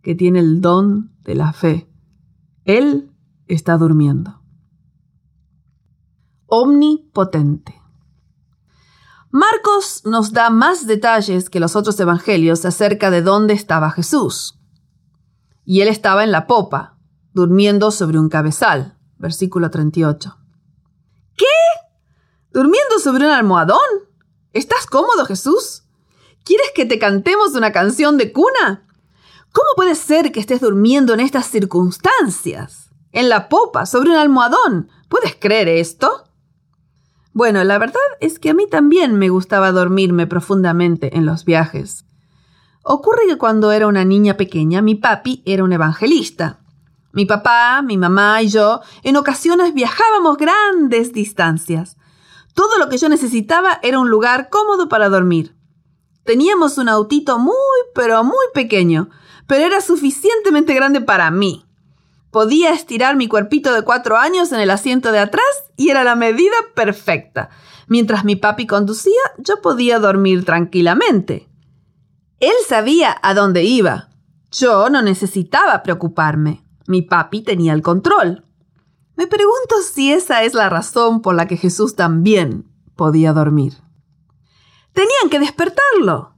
que 0.08 0.14
tiene 0.14 0.38
el 0.38 0.62
don 0.62 1.12
de 1.22 1.34
la 1.34 1.52
fe. 1.52 1.86
Él 2.64 3.12
está 3.46 3.76
durmiendo. 3.76 4.40
Omnipotente. 6.46 7.78
Marcos 9.28 10.00
nos 10.06 10.32
da 10.32 10.48
más 10.48 10.86
detalles 10.86 11.50
que 11.50 11.60
los 11.60 11.76
otros 11.76 12.00
evangelios 12.00 12.64
acerca 12.64 13.10
de 13.10 13.20
dónde 13.20 13.52
estaba 13.52 13.90
Jesús. 13.90 14.58
Y 15.66 15.82
él 15.82 15.88
estaba 15.88 16.24
en 16.24 16.32
la 16.32 16.46
popa, 16.46 16.96
durmiendo 17.34 17.90
sobre 17.90 18.18
un 18.18 18.30
cabezal. 18.30 18.96
Versículo 19.18 19.70
38. 19.70 20.38
¿Qué? 21.36 21.44
¿Durmiendo 22.50 22.98
sobre 22.98 23.26
un 23.26 23.32
almohadón? 23.32 24.08
¿Estás 24.54 24.86
cómodo, 24.86 25.26
Jesús? 25.26 25.82
¿Quieres 26.44 26.68
que 26.74 26.86
te 26.86 26.98
cantemos 26.98 27.52
una 27.52 27.72
canción 27.72 28.16
de 28.16 28.32
cuna? 28.32 28.87
¿Cómo 29.58 29.70
puede 29.74 29.96
ser 29.96 30.30
que 30.30 30.38
estés 30.38 30.60
durmiendo 30.60 31.12
en 31.14 31.18
estas 31.18 31.46
circunstancias? 31.46 32.90
En 33.10 33.28
la 33.28 33.48
popa, 33.48 33.86
sobre 33.86 34.10
un 34.10 34.16
almohadón. 34.16 34.88
¿Puedes 35.08 35.34
creer 35.34 35.66
esto? 35.66 36.26
Bueno, 37.32 37.64
la 37.64 37.76
verdad 37.78 37.98
es 38.20 38.38
que 38.38 38.50
a 38.50 38.54
mí 38.54 38.68
también 38.68 39.18
me 39.18 39.30
gustaba 39.30 39.72
dormirme 39.72 40.28
profundamente 40.28 41.16
en 41.16 41.26
los 41.26 41.44
viajes. 41.44 42.04
Ocurre 42.84 43.22
que 43.26 43.36
cuando 43.36 43.72
era 43.72 43.88
una 43.88 44.04
niña 44.04 44.36
pequeña, 44.36 44.80
mi 44.80 44.94
papi 44.94 45.42
era 45.44 45.64
un 45.64 45.72
evangelista. 45.72 46.60
Mi 47.10 47.26
papá, 47.26 47.82
mi 47.82 47.96
mamá 47.96 48.40
y 48.42 48.50
yo 48.50 48.80
en 49.02 49.16
ocasiones 49.16 49.74
viajábamos 49.74 50.36
grandes 50.36 51.12
distancias. 51.12 51.96
Todo 52.54 52.78
lo 52.78 52.88
que 52.88 52.98
yo 52.98 53.08
necesitaba 53.08 53.80
era 53.82 53.98
un 53.98 54.08
lugar 54.08 54.50
cómodo 54.50 54.88
para 54.88 55.08
dormir. 55.08 55.56
Teníamos 56.22 56.78
un 56.78 56.88
autito 56.88 57.40
muy, 57.40 57.56
pero 57.92 58.22
muy 58.22 58.46
pequeño, 58.54 59.10
pero 59.48 59.64
era 59.64 59.80
suficientemente 59.80 60.74
grande 60.74 61.00
para 61.00 61.30
mí. 61.32 61.64
Podía 62.30 62.70
estirar 62.70 63.16
mi 63.16 63.26
cuerpito 63.26 63.72
de 63.72 63.82
cuatro 63.82 64.18
años 64.18 64.52
en 64.52 64.60
el 64.60 64.70
asiento 64.70 65.10
de 65.10 65.18
atrás 65.18 65.46
y 65.76 65.88
era 65.88 66.04
la 66.04 66.14
medida 66.14 66.54
perfecta. 66.74 67.48
Mientras 67.88 68.24
mi 68.24 68.36
papi 68.36 68.66
conducía, 68.66 69.18
yo 69.38 69.62
podía 69.62 69.98
dormir 69.98 70.44
tranquilamente. 70.44 71.48
Él 72.38 72.52
sabía 72.68 73.16
a 73.22 73.32
dónde 73.32 73.64
iba. 73.64 74.10
Yo 74.52 74.90
no 74.90 75.00
necesitaba 75.00 75.82
preocuparme. 75.82 76.62
Mi 76.86 77.00
papi 77.00 77.40
tenía 77.40 77.72
el 77.72 77.80
control. 77.80 78.44
Me 79.16 79.26
pregunto 79.26 79.76
si 79.82 80.12
esa 80.12 80.42
es 80.42 80.52
la 80.52 80.68
razón 80.68 81.22
por 81.22 81.34
la 81.34 81.48
que 81.48 81.56
Jesús 81.56 81.96
también 81.96 82.70
podía 82.96 83.32
dormir. 83.32 83.78
Tenían 84.92 85.30
que 85.30 85.40
despertarlo. 85.40 86.37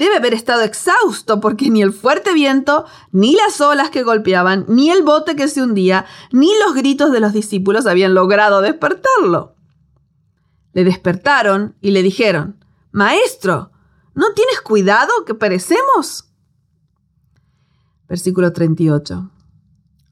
Debe 0.00 0.16
haber 0.16 0.32
estado 0.32 0.62
exhausto 0.62 1.40
porque 1.40 1.68
ni 1.68 1.82
el 1.82 1.92
fuerte 1.92 2.32
viento, 2.32 2.86
ni 3.12 3.34
las 3.34 3.60
olas 3.60 3.90
que 3.90 4.02
golpeaban, 4.02 4.64
ni 4.66 4.90
el 4.90 5.02
bote 5.02 5.36
que 5.36 5.46
se 5.46 5.60
hundía, 5.60 6.06
ni 6.32 6.48
los 6.64 6.74
gritos 6.74 7.12
de 7.12 7.20
los 7.20 7.34
discípulos 7.34 7.84
habían 7.84 8.14
logrado 8.14 8.62
despertarlo. 8.62 9.56
Le 10.72 10.84
despertaron 10.84 11.76
y 11.82 11.90
le 11.90 12.02
dijeron, 12.02 12.64
Maestro, 12.92 13.72
¿no 14.14 14.32
tienes 14.32 14.62
cuidado 14.62 15.12
que 15.26 15.34
perecemos? 15.34 16.32
Versículo 18.08 18.54
38. 18.54 19.30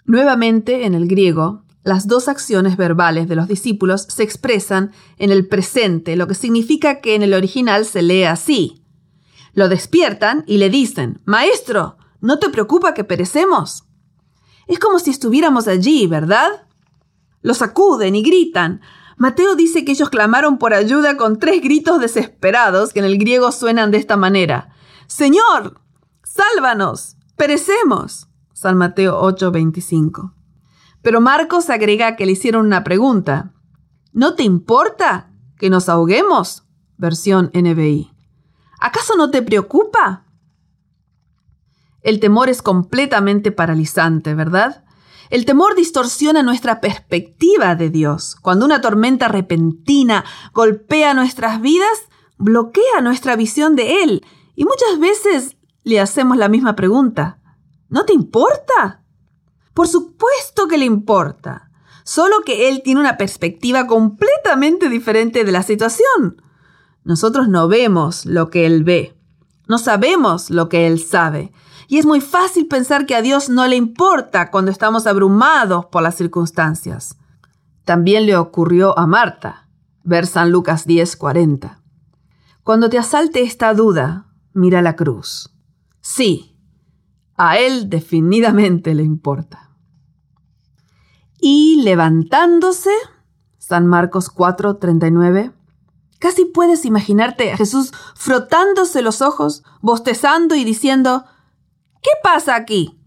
Nuevamente, 0.05 0.84
en 0.84 0.95
el 0.95 1.09
griego, 1.09 1.64
las 1.82 2.07
dos 2.07 2.28
acciones 2.28 2.76
verbales 2.76 3.26
de 3.26 3.36
los 3.36 3.49
discípulos 3.49 4.03
se 4.03 4.22
expresan 4.22 4.93
en 5.16 5.30
el 5.30 5.49
presente, 5.49 6.14
lo 6.14 6.26
que 6.26 6.34
significa 6.34 7.01
que 7.01 7.14
en 7.14 7.22
el 7.22 7.32
original 7.32 7.86
se 7.86 8.03
lee 8.03 8.24
así. 8.24 8.78
Lo 9.59 9.68
despiertan 9.68 10.44
y 10.46 10.59
le 10.59 10.70
dicen, 10.70 11.20
Maestro, 11.24 11.96
¿no 12.20 12.38
te 12.38 12.48
preocupa 12.48 12.94
que 12.94 13.02
perecemos? 13.02 13.82
Es 14.68 14.78
como 14.78 15.00
si 15.00 15.11
estuviéramos 15.11 15.66
allí, 15.66 16.06
¿verdad? 16.06 16.68
Lo 17.42 17.54
sacuden 17.54 18.14
y 18.14 18.22
gritan. 18.22 18.82
Mateo 19.16 19.56
dice 19.56 19.84
que 19.84 19.90
ellos 19.90 20.11
clamaron 20.11 20.59
por 20.59 20.74
ayuda 20.74 21.16
con 21.16 21.40
tres 21.40 21.61
gritos 21.61 21.98
desesperados 21.98 22.92
que 22.92 23.00
en 23.00 23.06
el 23.06 23.18
griego 23.18 23.50
suenan 23.50 23.90
de 23.90 23.98
esta 23.98 24.16
manera. 24.16 24.76
Señor, 25.09 25.80
sálvanos, 26.22 27.16
perecemos. 27.34 28.28
San 28.52 28.76
Mateo 28.76 29.20
8:25. 29.20 30.34
Pero 31.02 31.20
Marcos 31.20 31.68
agrega 31.68 32.14
que 32.14 32.26
le 32.26 32.32
hicieron 32.32 32.64
una 32.64 32.84
pregunta. 32.84 33.54
¿No 34.12 34.36
te 34.36 34.44
importa 34.44 35.32
que 35.59 35.68
nos 35.68 35.88
ahoguemos? 35.88 36.62
Versión 36.96 37.50
NBI. 37.52 38.18
¿Acaso 38.79 39.16
no 39.16 39.31
te 39.31 39.43
preocupa? 39.43 40.24
El 42.01 42.20
temor 42.20 42.49
es 42.49 42.62
completamente 42.62 43.53
paralizante, 43.53 44.35
¿verdad? 44.35 44.85
El 45.31 45.45
temor 45.45 45.74
distorsiona 45.74 46.43
nuestra 46.43 46.81
perspectiva 46.81 47.74
de 47.74 47.91
Dios. 47.91 48.37
Cuando 48.41 48.64
una 48.64 48.81
tormenta 48.81 49.29
repentina 49.29 50.24
golpea 50.55 51.12
nuestras 51.12 51.61
vidas, 51.61 52.09
bloquea 52.39 53.01
nuestra 53.03 53.37
visión 53.37 53.76
de 53.76 54.03
Él. 54.03 54.24
Y 54.55 54.64
muchas 54.64 54.99
veces 54.99 55.57
le 55.83 56.01
hacemos 56.01 56.37
la 56.37 56.49
misma 56.49 56.76
pregunta. 56.76 57.41
¿No 57.89 58.05
te 58.05 58.14
importa? 58.14 59.05
Por 59.74 59.89
supuesto 59.89 60.66
que 60.68 60.79
le 60.79 60.85
importa. 60.85 61.70
Solo 62.05 62.41
que 62.45 62.68
Él 62.68 62.83
tiene 62.83 63.01
una 63.01 63.18
perspectiva 63.18 63.87
completamente 63.87 64.89
diferente 64.89 65.45
de 65.45 65.53
la 65.53 65.62
situación. 65.62 66.43
Nosotros 67.09 67.48
no 67.48 67.68
vemos 67.68 68.26
lo 68.26 68.50
que 68.50 68.66
Él 68.66 68.84
ve, 68.84 69.18
no 69.66 69.78
sabemos 69.78 70.50
lo 70.50 70.68
que 70.68 70.86
Él 70.86 71.02
sabe. 71.02 71.54
Y 71.88 71.96
es 71.96 72.04
muy 72.04 72.20
fácil 72.20 72.68
pensar 72.68 73.06
que 73.06 73.16
a 73.16 73.22
Dios 73.22 73.48
no 73.48 73.66
le 73.66 73.76
importa 73.76 74.50
cuando 74.50 74.70
estamos 74.70 75.06
abrumados 75.06 75.86
por 75.86 76.02
las 76.02 76.16
circunstancias. 76.16 77.16
También 77.86 78.26
le 78.26 78.36
ocurrió 78.36 78.98
a 78.98 79.06
Marta. 79.06 79.70
Ver 80.04 80.26
San 80.26 80.52
Lucas 80.52 80.86
10:40. 80.86 81.80
Cuando 82.62 82.90
te 82.90 82.98
asalte 82.98 83.40
esta 83.42 83.72
duda, 83.72 84.26
mira 84.52 84.82
la 84.82 84.94
cruz. 84.94 85.50
Sí, 86.02 86.59
a 87.38 87.56
Él 87.56 87.88
definitivamente 87.88 88.94
le 88.94 89.04
importa. 89.04 89.70
Y 91.40 91.80
levantándose, 91.84 92.92
San 93.56 93.86
Marcos 93.86 94.28
4:39, 94.28 95.54
Casi 96.19 96.45
puedes 96.45 96.85
imaginarte 96.85 97.53
a 97.53 97.57
Jesús 97.57 97.93
frotándose 98.14 99.03
los 99.03 99.23
ojos, 99.23 99.62
bostezando 99.81 100.55
y 100.55 100.64
diciendo, 100.64 101.25
¿qué 102.03 102.11
pasa 102.23 102.57
aquí? 102.57 102.99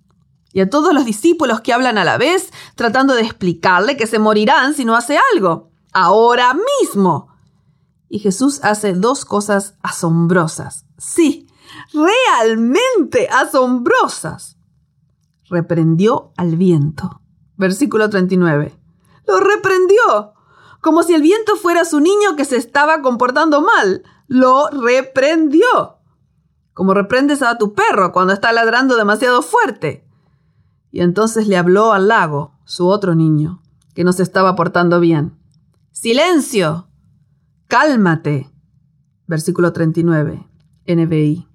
Y 0.53 0.62
a 0.62 0.70
todos 0.70 0.93
los 0.93 1.05
discípulos 1.05 1.62
que 1.62 1.74
hablan 1.74 1.97
a 1.97 2.05
la 2.05 2.18
vez, 2.18 2.51
tratando 2.76 3.14
de 3.14 3.22
explicarle 3.22 3.97
que 3.97 4.07
se 4.07 4.20
morirán 4.20 4.74
si 4.74 4.86
no 4.86 4.95
hace 4.95 5.18
algo. 5.34 5.72
Ahora 5.93 6.53
mismo. 6.82 7.30
Y 8.09 8.20
Jesús 8.20 8.59
hace 8.64 8.93
dos 8.93 9.24
cosas 9.24 9.76
asombrosas. 9.82 10.86
Sí, 10.97 11.47
realmente 11.93 13.30
asombrosas. 13.30 14.57
Reprendió 15.49 16.32
al 16.38 16.55
viento. 16.57 17.22
Versículo 17.57 18.09
39. 18.09 18.78
Lo 19.28 19.39
reprendió 19.39 20.34
como 20.82 21.03
si 21.03 21.13
el 21.13 21.21
viento 21.21 21.55
fuera 21.55 21.86
su 21.86 21.99
niño 21.99 22.36
que 22.36 22.43
se 22.43 22.57
estaba 22.57 23.01
comportando 23.01 23.61
mal. 23.61 24.03
Lo 24.27 24.67
reprendió. 24.69 25.99
Como 26.73 26.93
reprendes 26.93 27.43
a 27.43 27.57
tu 27.57 27.73
perro 27.73 28.11
cuando 28.11 28.34
está 28.34 28.51
ladrando 28.51 28.95
demasiado 28.95 29.43
fuerte. 29.43 30.07
Y 30.91 31.01
entonces 31.01 31.47
le 31.47 31.55
habló 31.55 31.93
al 31.93 32.07
lago, 32.07 32.53
su 32.65 32.88
otro 32.88 33.15
niño, 33.15 33.61
que 33.93 34.03
no 34.03 34.11
se 34.11 34.23
estaba 34.23 34.55
portando 34.55 34.99
bien. 34.99 35.38
Silencio. 35.91 36.88
Cálmate. 37.67 38.49
Versículo 39.27 39.71
39. 39.73 40.47
NBI. 40.88 41.47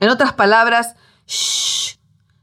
En 0.00 0.08
otras 0.08 0.32
palabras, 0.32 0.96
shh. 1.26 1.98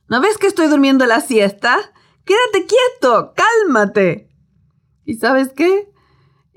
¿No 0.07 0.21
ves 0.21 0.37
que 0.37 0.47
estoy 0.47 0.67
durmiendo 0.67 1.05
la 1.05 1.19
siesta? 1.19 1.77
Quédate 2.23 2.67
quieto, 2.67 3.33
cálmate. 3.35 4.29
¿Y 5.03 5.15
sabes 5.15 5.51
qué? 5.53 5.91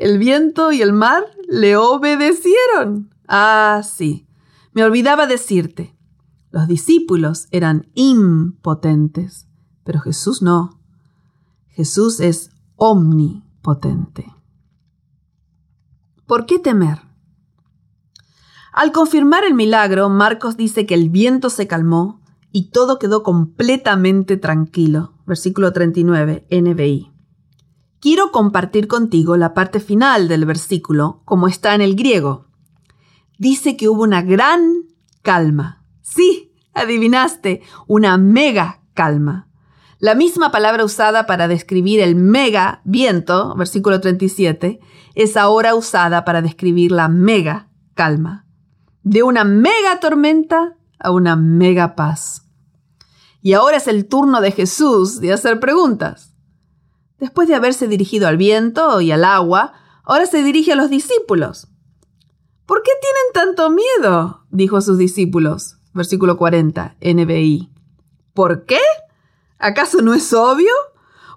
El 0.01 0.17
viento 0.17 0.73
y 0.73 0.81
el 0.81 0.95
mar 0.95 1.25
le 1.47 1.77
obedecieron. 1.77 3.15
Ah, 3.29 3.83
sí. 3.85 4.27
Me 4.73 4.83
olvidaba 4.83 5.27
decirte. 5.27 5.95
Los 6.51 6.67
discípulos 6.67 7.49
eran 7.51 7.91
impotentes, 7.93 9.47
pero 9.85 10.01
Jesús 10.01 10.41
no. 10.41 10.81
Jesús 11.67 12.21
es 12.21 12.49
omnipotente. 12.77 14.25
¿Por 16.27 16.47
qué 16.47 16.59
temer? 16.59 17.03
Al 18.73 18.93
confirmar 18.93 19.45
el 19.45 19.53
milagro, 19.53 20.09
Marcos 20.09 20.57
dice 20.57 20.87
que 20.87 20.95
el 20.95 21.11
viento 21.11 21.51
se 21.51 21.67
calmó 21.67 22.23
y 22.53 22.71
todo 22.71 22.99
quedó 22.99 23.23
completamente 23.23 24.39
tranquilo. 24.39 25.13
Versículo 25.27 25.75
39, 25.75 26.47
NBI. 26.51 27.10
Quiero 28.01 28.33
compartir 28.33 28.89
contigo 28.89 29.37
la 29.37 29.53
parte 29.53 29.79
final 29.79 30.27
del 30.27 30.47
versículo, 30.47 31.21
como 31.27 31.49
está 31.49 31.75
en 31.75 31.83
el 31.83 31.97
griego. 31.97 32.47
Dice 33.37 33.77
que 33.77 33.91
hubo 33.91 34.03
una 34.03 34.23
gran 34.23 34.87
calma. 35.21 35.85
Sí, 36.01 36.55
adivinaste, 36.73 37.63
una 37.87 38.17
mega 38.17 38.81
calma. 38.95 39.49
La 39.99 40.15
misma 40.15 40.51
palabra 40.51 40.83
usada 40.83 41.27
para 41.27 41.47
describir 41.47 42.01
el 42.01 42.17
mega 42.17 42.81
viento, 42.85 43.55
versículo 43.55 44.01
37, 44.01 44.81
es 45.15 45.37
ahora 45.37 45.75
usada 45.75 46.25
para 46.25 46.41
describir 46.41 46.93
la 46.93 47.11
mega 47.11 47.69
calma. 47.93 48.47
De 49.03 49.23
una 49.23 49.45
mega 49.45 50.01
tormenta 50.01 50.79
a 50.99 51.11
una 51.11 51.37
mega 51.37 51.97
paz. 51.97 52.47
Y 53.43 53.53
ahora 53.53 53.77
es 53.77 53.89
el 53.89 54.07
turno 54.07 54.41
de 54.41 54.53
Jesús 54.53 55.21
de 55.21 55.35
hacer 55.35 55.61
preguntas. 55.61 56.30
Después 57.21 57.49
de 57.49 57.55
haberse 57.55 57.87
dirigido 57.87 58.27
al 58.27 58.39
viento 58.39 59.03
y 59.03 59.13
al 59.13 59.25
agua, 59.25 59.75
ahora 60.05 60.25
se 60.25 60.43
dirige 60.43 60.73
a 60.73 60.77
los 60.77 60.89
discípulos. 60.89 61.69
¿Por 62.65 62.83
qué 62.83 62.93
tienen 63.01 63.55
tanto 63.55 63.71
miedo? 63.71 64.47
dijo 64.51 64.79
a 64.79 64.81
sus 64.81 64.97
discípulos. 64.97 65.77
Versículo 65.93 66.39
40, 66.39 66.97
NBI. 67.01 67.71
¿Por 68.33 68.65
qué? 68.65 68.81
¿Acaso 69.59 70.01
no 70.01 70.15
es 70.15 70.33
obvio? 70.33 70.73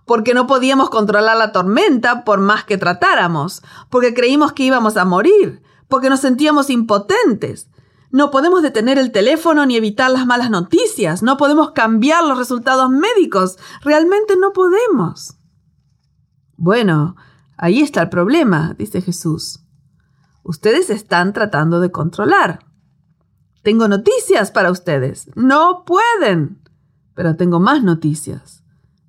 Porque 0.06 0.34
no 0.34 0.48
podíamos 0.48 0.90
controlar 0.90 1.36
la 1.36 1.52
tormenta 1.52 2.24
por 2.24 2.40
más 2.40 2.64
que 2.64 2.78
tratáramos, 2.78 3.62
porque 3.90 4.14
creímos 4.14 4.54
que 4.54 4.64
íbamos 4.64 4.96
a 4.96 5.04
morir, 5.04 5.64
porque 5.90 6.10
nos 6.10 6.22
sentíamos 6.22 6.70
impotentes. 6.70 7.68
No 8.10 8.32
podemos 8.32 8.62
detener 8.62 8.98
el 9.00 9.12
teléfono 9.12 9.66
ni 9.66 9.76
evitar 9.76 10.12
las 10.12 10.26
malas 10.26 10.50
noticias, 10.50 11.24
no 11.24 11.36
podemos 11.36 11.72
cambiar 11.72 12.24
los 12.24 12.38
resultados 12.38 12.90
médicos, 12.90 13.58
realmente 13.82 14.38
no 14.38 14.54
podemos. 14.54 15.36
Bueno, 16.64 17.18
ahí 17.58 17.82
está 17.82 18.04
el 18.04 18.08
problema, 18.08 18.74
dice 18.78 19.02
Jesús. 19.02 19.60
Ustedes 20.44 20.90
están 20.90 21.34
tratando 21.34 21.82
de 21.82 21.92
controlar. 21.92 22.66
Tengo 23.64 23.90
noticias 23.90 24.50
para 24.50 24.72
ustedes. 24.72 25.30
No 25.36 25.84
pueden. 25.84 26.62
Pero 27.16 27.36
tengo 27.36 27.60
más 27.60 27.84
noticias. 27.84 28.64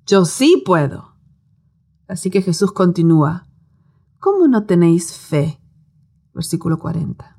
Yo 0.05 0.25
sí 0.25 0.63
puedo. 0.65 1.15
Así 2.09 2.29
que 2.29 2.41
Jesús 2.41 2.73
continúa. 2.73 3.47
¿Cómo 4.19 4.49
no 4.49 4.65
tenéis 4.65 5.13
fe? 5.13 5.61
Versículo 6.33 6.77
40. 6.77 7.37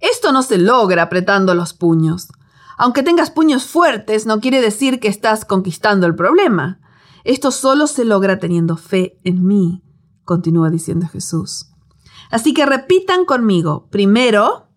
Esto 0.00 0.32
no 0.32 0.42
se 0.42 0.58
logra 0.58 1.04
apretando 1.04 1.54
los 1.54 1.72
puños. 1.72 2.32
Aunque 2.78 3.04
tengas 3.04 3.30
puños 3.30 3.64
fuertes, 3.64 4.26
no 4.26 4.40
quiere 4.40 4.60
decir 4.60 4.98
que 4.98 5.06
estás 5.06 5.44
conquistando 5.44 6.08
el 6.08 6.16
problema. 6.16 6.80
Esto 7.24 7.50
solo 7.50 7.86
se 7.86 8.04
logra 8.04 8.38
teniendo 8.38 8.76
fe 8.76 9.18
en 9.24 9.46
mí, 9.46 9.82
continúa 10.24 10.70
diciendo 10.70 11.08
Jesús. 11.08 11.70
Así 12.30 12.52
que 12.52 12.66
repitan 12.66 13.24
conmigo. 13.24 13.88
Primero, 13.90 14.68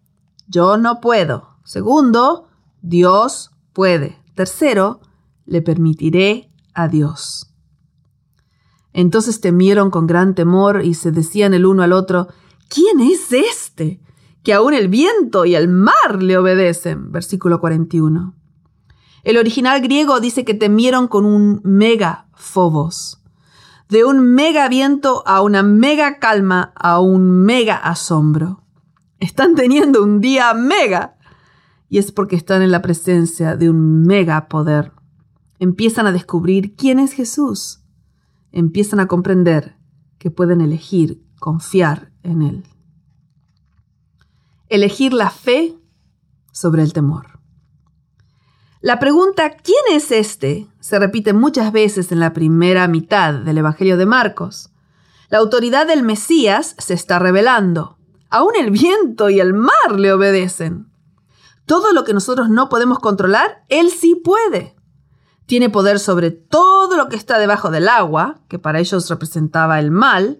yo 0.47 0.77
no 0.77 1.01
puedo. 1.01 1.57
Segundo, 1.63 2.47
Dios 2.81 3.51
puede. 3.73 4.17
Tercero, 4.33 5.01
le 5.45 5.61
permitiré 5.61 6.49
a 6.73 6.87
Dios. 6.87 7.51
Entonces 8.93 9.41
temieron 9.41 9.91
con 9.91 10.07
gran 10.07 10.33
temor 10.33 10.83
y 10.83 10.93
se 10.93 11.11
decían 11.11 11.53
el 11.53 11.65
uno 11.65 11.83
al 11.83 11.93
otro, 11.93 12.27
¿quién 12.69 12.99
es 13.01 13.31
este? 13.31 14.01
Que 14.43 14.53
aún 14.53 14.73
el 14.73 14.87
viento 14.87 15.45
y 15.45 15.55
el 15.55 15.67
mar 15.67 16.21
le 16.21 16.37
obedecen. 16.37 17.11
Versículo 17.11 17.59
41. 17.59 18.33
El 19.23 19.37
original 19.37 19.81
griego 19.81 20.19
dice 20.21 20.45
que 20.45 20.53
temieron 20.53 21.07
con 21.07 21.25
un 21.25 21.59
mega 21.63 22.26
phobos 22.37 23.21
de 23.89 24.03
un 24.03 24.33
mega 24.33 24.67
viento 24.67 25.23
a 25.25 25.41
una 25.41 25.63
mega 25.63 26.19
calma 26.19 26.73
a 26.75 26.99
un 26.99 27.45
mega 27.45 27.75
asombro. 27.75 28.63
Están 29.19 29.55
teniendo 29.55 30.03
un 30.03 30.19
día 30.19 30.53
mega 30.53 31.17
y 31.89 31.97
es 31.97 32.11
porque 32.11 32.35
están 32.35 32.61
en 32.61 32.71
la 32.71 32.81
presencia 32.81 33.55
de 33.55 33.69
un 33.69 34.03
mega 34.03 34.47
poder. 34.47 34.91
Empiezan 35.59 36.05
a 36.05 36.11
descubrir 36.11 36.75
quién 36.75 36.99
es 36.99 37.13
Jesús. 37.13 37.81
Empiezan 38.51 38.99
a 38.99 39.07
comprender 39.07 39.77
que 40.17 40.31
pueden 40.31 40.61
elegir 40.61 41.23
confiar 41.39 42.11
en 42.23 42.41
Él. 42.41 42.63
Elegir 44.69 45.13
la 45.13 45.29
fe 45.29 45.75
sobre 46.51 46.83
el 46.83 46.91
temor. 46.91 47.36
La 48.81 48.99
pregunta 48.99 49.49
¿quién 49.49 49.83
es 49.91 50.11
este? 50.11 50.67
se 50.79 50.99
repite 50.99 51.33
muchas 51.33 51.71
veces 51.71 52.11
en 52.11 52.19
la 52.19 52.31
primera 52.31 52.87
mitad 52.87 53.33
del 53.33 53.57
Evangelio 53.57 53.97
de 53.97 54.05
Marcos. 54.05 54.69
La 55.29 55.39
autoridad 55.39 55.87
del 55.87 56.03
Mesías 56.03 56.75
se 56.77 56.93
está 56.93 57.17
revelando. 57.17 57.97
Aún 58.29 58.51
el 58.55 58.69
viento 58.69 59.29
y 59.29 59.39
el 59.39 59.53
mar 59.53 59.91
le 59.97 60.13
obedecen. 60.13 60.91
Todo 61.65 61.91
lo 61.91 62.03
que 62.03 62.13
nosotros 62.13 62.49
no 62.49 62.69
podemos 62.69 62.99
controlar, 62.99 63.63
Él 63.67 63.89
sí 63.89 64.15
puede. 64.15 64.75
Tiene 65.47 65.69
poder 65.69 65.99
sobre 65.99 66.29
todo 66.29 66.95
lo 66.95 67.09
que 67.09 67.15
está 67.15 67.39
debajo 67.39 67.71
del 67.71 67.89
agua, 67.89 68.41
que 68.47 68.59
para 68.59 68.79
ellos 68.79 69.09
representaba 69.09 69.79
el 69.79 69.89
mal, 69.91 70.39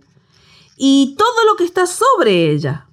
y 0.77 1.15
todo 1.17 1.45
lo 1.49 1.55
que 1.55 1.63
está 1.63 1.87
sobre 1.87 2.51
ella. 2.51 2.87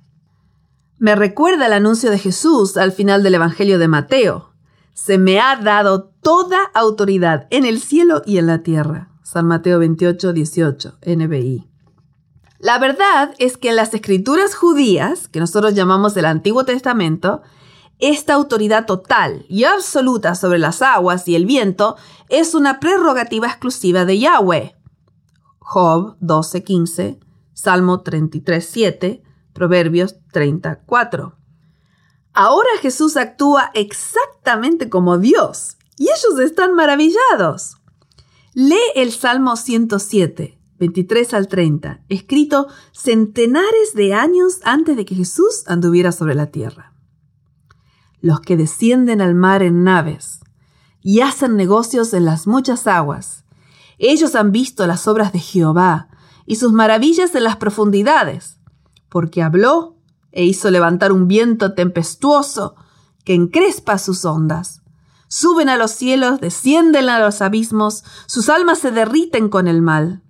Me 0.98 1.14
recuerda 1.14 1.66
el 1.66 1.74
anuncio 1.74 2.10
de 2.10 2.18
Jesús 2.18 2.78
al 2.78 2.92
final 2.92 3.22
del 3.22 3.34
Evangelio 3.34 3.78
de 3.78 3.88
Mateo, 3.88 4.53
se 4.94 5.18
me 5.18 5.40
ha 5.40 5.56
dado 5.56 6.04
toda 6.22 6.58
autoridad 6.72 7.46
en 7.50 7.66
el 7.66 7.80
cielo 7.80 8.22
y 8.24 8.38
en 8.38 8.46
la 8.46 8.62
tierra. 8.62 9.10
San 9.22 9.46
Mateo 9.46 9.78
28, 9.80 10.32
18, 10.32 10.98
NBI. 11.04 11.68
La 12.58 12.78
verdad 12.78 13.34
es 13.38 13.58
que 13.58 13.70
en 13.70 13.76
las 13.76 13.92
escrituras 13.92 14.54
judías, 14.54 15.28
que 15.28 15.40
nosotros 15.40 15.74
llamamos 15.74 16.16
el 16.16 16.24
Antiguo 16.24 16.64
Testamento, 16.64 17.42
esta 17.98 18.34
autoridad 18.34 18.86
total 18.86 19.44
y 19.48 19.64
absoluta 19.64 20.34
sobre 20.34 20.58
las 20.58 20.80
aguas 20.80 21.28
y 21.28 21.34
el 21.34 21.46
viento 21.46 21.96
es 22.28 22.54
una 22.54 22.80
prerrogativa 22.80 23.48
exclusiva 23.48 24.04
de 24.04 24.18
Yahweh. 24.18 24.76
Job 25.58 26.16
12:15, 26.20 27.18
Salmo 27.52 28.02
33:7, 28.02 29.22
Proverbios 29.52 30.16
34. 30.32 31.36
Ahora 32.34 32.68
Jesús 32.82 33.16
actúa 33.16 33.70
exactamente 33.74 34.90
como 34.90 35.18
Dios 35.18 35.76
y 35.96 36.04
ellos 36.04 36.40
están 36.40 36.74
maravillados. 36.74 37.76
Lee 38.54 38.76
el 38.96 39.12
Salmo 39.12 39.56
107, 39.56 40.58
23 40.80 41.34
al 41.34 41.46
30, 41.46 42.00
escrito 42.08 42.66
centenares 42.92 43.94
de 43.94 44.14
años 44.14 44.58
antes 44.64 44.96
de 44.96 45.04
que 45.04 45.14
Jesús 45.14 45.62
anduviera 45.68 46.10
sobre 46.10 46.34
la 46.34 46.46
tierra. 46.46 46.92
Los 48.20 48.40
que 48.40 48.56
descienden 48.56 49.20
al 49.20 49.36
mar 49.36 49.62
en 49.62 49.84
naves 49.84 50.40
y 51.02 51.20
hacen 51.20 51.56
negocios 51.56 52.14
en 52.14 52.24
las 52.24 52.48
muchas 52.48 52.88
aguas, 52.88 53.44
ellos 53.98 54.34
han 54.34 54.50
visto 54.50 54.88
las 54.88 55.06
obras 55.06 55.32
de 55.32 55.38
Jehová 55.38 56.08
y 56.46 56.56
sus 56.56 56.72
maravillas 56.72 57.32
en 57.36 57.44
las 57.44 57.56
profundidades, 57.56 58.58
porque 59.08 59.40
habló 59.40 59.93
e 60.34 60.44
hizo 60.44 60.70
levantar 60.70 61.12
un 61.12 61.28
viento 61.28 61.74
tempestuoso 61.74 62.74
que 63.24 63.34
encrespa 63.34 63.98
sus 63.98 64.24
ondas. 64.24 64.82
Suben 65.28 65.68
a 65.68 65.76
los 65.76 65.92
cielos, 65.92 66.40
descienden 66.40 67.08
a 67.08 67.20
los 67.20 67.40
abismos, 67.40 68.02
sus 68.26 68.48
almas 68.48 68.80
se 68.80 68.90
derriten 68.90 69.48
con 69.48 69.68
el 69.68 69.80
mal. 69.80 70.22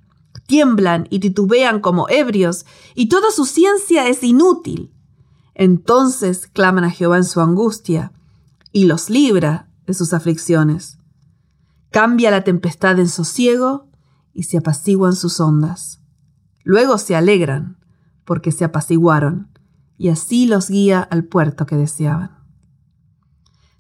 Tiemblan 0.46 1.06
y 1.08 1.20
titubean 1.20 1.80
como 1.80 2.08
ebrios, 2.10 2.66
y 2.94 3.08
toda 3.08 3.30
su 3.30 3.46
ciencia 3.46 4.06
es 4.06 4.22
inútil. 4.22 4.92
Entonces 5.54 6.48
claman 6.48 6.84
a 6.84 6.90
Jehová 6.90 7.16
en 7.16 7.24
su 7.24 7.40
angustia, 7.40 8.12
y 8.72 8.84
los 8.84 9.08
libra 9.08 9.70
de 9.86 9.94
sus 9.94 10.12
aflicciones. 10.12 10.98
Cambia 11.90 12.30
la 12.30 12.44
tempestad 12.44 12.98
en 12.98 13.08
sosiego, 13.08 13.88
y 14.34 14.42
se 14.42 14.58
apaciguan 14.58 15.16
sus 15.16 15.40
ondas. 15.40 16.00
Luego 16.62 16.98
se 16.98 17.16
alegran, 17.16 17.78
porque 18.24 18.52
se 18.52 18.64
apaciguaron 18.64 19.53
y 19.96 20.08
así 20.08 20.46
los 20.46 20.68
guía 20.68 21.00
al 21.00 21.24
puerto 21.24 21.66
que 21.66 21.76
deseaban. 21.76 22.38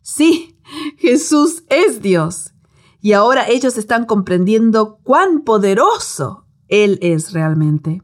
Sí, 0.02 0.58
Jesús 0.98 1.64
es 1.68 2.02
Dios. 2.02 2.52
Y 3.00 3.12
ahora 3.12 3.48
ellos 3.48 3.76
están 3.76 4.06
comprendiendo 4.06 4.98
cuán 5.02 5.42
poderoso 5.42 6.46
Él 6.68 6.98
es 7.02 7.32
realmente. 7.32 8.02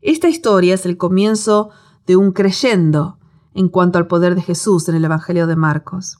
Esta 0.00 0.28
historia 0.28 0.74
es 0.74 0.86
el 0.86 0.96
comienzo 0.96 1.70
de 2.06 2.16
un 2.16 2.30
creyendo 2.30 3.18
en 3.54 3.68
cuanto 3.68 3.98
al 3.98 4.06
poder 4.06 4.34
de 4.34 4.42
Jesús 4.42 4.88
en 4.88 4.94
el 4.94 5.04
Evangelio 5.04 5.46
de 5.46 5.56
Marcos. 5.56 6.18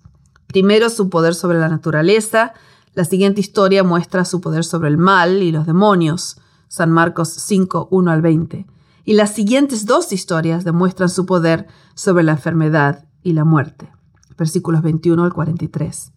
Primero 0.49 0.91
su 0.91 1.11
poder 1.11 1.35
sobre 1.35 1.61
la 1.61 1.69
naturaleza, 1.69 2.55
la 2.95 3.05
siguiente 3.05 3.41
historia 3.41 3.85
muestra 3.85 4.25
su 4.25 4.41
poder 4.41 4.65
sobre 4.65 4.89
el 4.89 4.99
mal 4.99 5.43
y 5.43 5.53
los 5.53 5.67
demonios, 5.67 6.41
San 6.67 6.91
Marcos 6.91 7.29
5, 7.29 7.89
1 7.91 8.11
al 8.11 8.23
20 8.23 8.67
y 9.07 9.15
las 9.15 9.33
siguientes 9.33 9.87
dos 9.87 10.13
historias 10.13 10.65
demuestran 10.65 11.09
su 11.09 11.25
poder 11.27 11.69
sobre 11.95 12.25
la 12.25 12.33
enfermedad 12.33 13.07
y 13.23 13.33
la 13.35 13.45
muerte. 13.45 13.89
Versículos 14.37 14.83
21 14.83 15.23
al 15.23 15.33
43. 15.33 16.13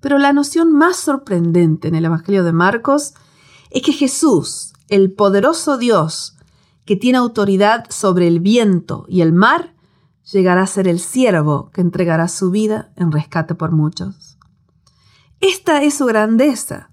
Pero 0.00 0.18
la 0.18 0.32
noción 0.32 0.72
más 0.72 0.96
sorprendente 0.96 1.86
en 1.86 1.94
el 1.94 2.04
Evangelio 2.04 2.42
de 2.42 2.52
Marcos 2.52 3.14
es 3.70 3.82
que 3.82 3.92
Jesús, 3.92 4.72
el 4.88 5.12
poderoso 5.12 5.78
Dios, 5.78 6.36
que 6.84 6.96
tiene 6.96 7.18
autoridad 7.18 7.86
sobre 7.90 8.26
el 8.26 8.40
viento 8.40 9.06
y 9.08 9.20
el 9.20 9.32
mar, 9.32 9.72
llegará 10.30 10.62
a 10.62 10.66
ser 10.66 10.88
el 10.88 10.98
siervo 10.98 11.70
que 11.72 11.80
entregará 11.80 12.26
su 12.26 12.50
vida 12.50 12.92
en 12.96 13.12
rescate 13.12 13.54
por 13.54 13.70
muchos. 13.70 14.36
Esta 15.40 15.82
es 15.84 15.94
su 15.94 16.06
grandeza 16.06 16.90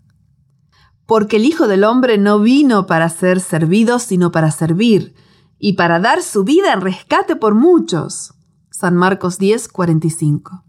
porque 1.06 1.38
el 1.38 1.46
Hijo 1.46 1.68
del 1.68 1.84
Hombre 1.84 2.18
no 2.18 2.40
vino 2.40 2.86
para 2.86 3.10
ser 3.10 3.40
servido, 3.40 4.00
sino 4.00 4.32
para 4.32 4.52
servir, 4.52 5.14
y 5.60 5.74
para 5.74 6.00
dar 6.00 6.24
su 6.24 6.44
vida 6.44 6.74
en 6.74 6.82
rescate 6.82 7.36
por 7.36 7.56
muchos. 7.56 8.34
San 8.70 8.96
Marcos 8.96 9.38
10, 9.38 9.68
45. 9.68 10.64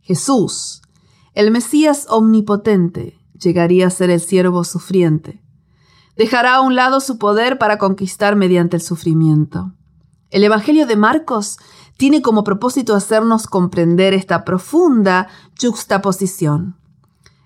Jesús, 0.00 0.82
el 1.34 1.50
Mesías 1.50 2.06
omnipotente, 2.08 3.18
llegaría 3.32 3.86
a 3.86 3.90
ser 3.90 4.10
el 4.10 4.20
siervo 4.20 4.64
sufriente. 4.64 5.42
Dejará 6.16 6.56
a 6.56 6.60
un 6.60 6.74
lado 6.74 7.00
su 7.00 7.18
poder 7.18 7.58
para 7.58 7.78
conquistar 7.78 8.36
mediante 8.36 8.76
el 8.76 8.82
sufrimiento. 8.82 9.72
El 10.30 10.44
Evangelio 10.44 10.86
de 10.86 10.96
Marcos 10.96 11.58
tiene 11.96 12.22
como 12.22 12.44
propósito 12.44 12.94
hacernos 12.94 13.46
comprender 13.46 14.14
esta 14.14 14.44
profunda 14.44 15.28
juxtaposición. 15.60 16.79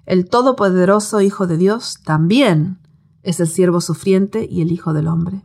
El 0.07 0.29
Todopoderoso 0.29 1.21
Hijo 1.21 1.47
de 1.47 1.57
Dios 1.57 2.01
también 2.05 2.79
es 3.23 3.41
el 3.41 3.49
siervo 3.49 3.81
sufriente 3.81 4.47
y 4.51 4.61
el 4.61 4.71
Hijo 4.71 4.93
del 4.93 5.09
Hombre. 5.09 5.43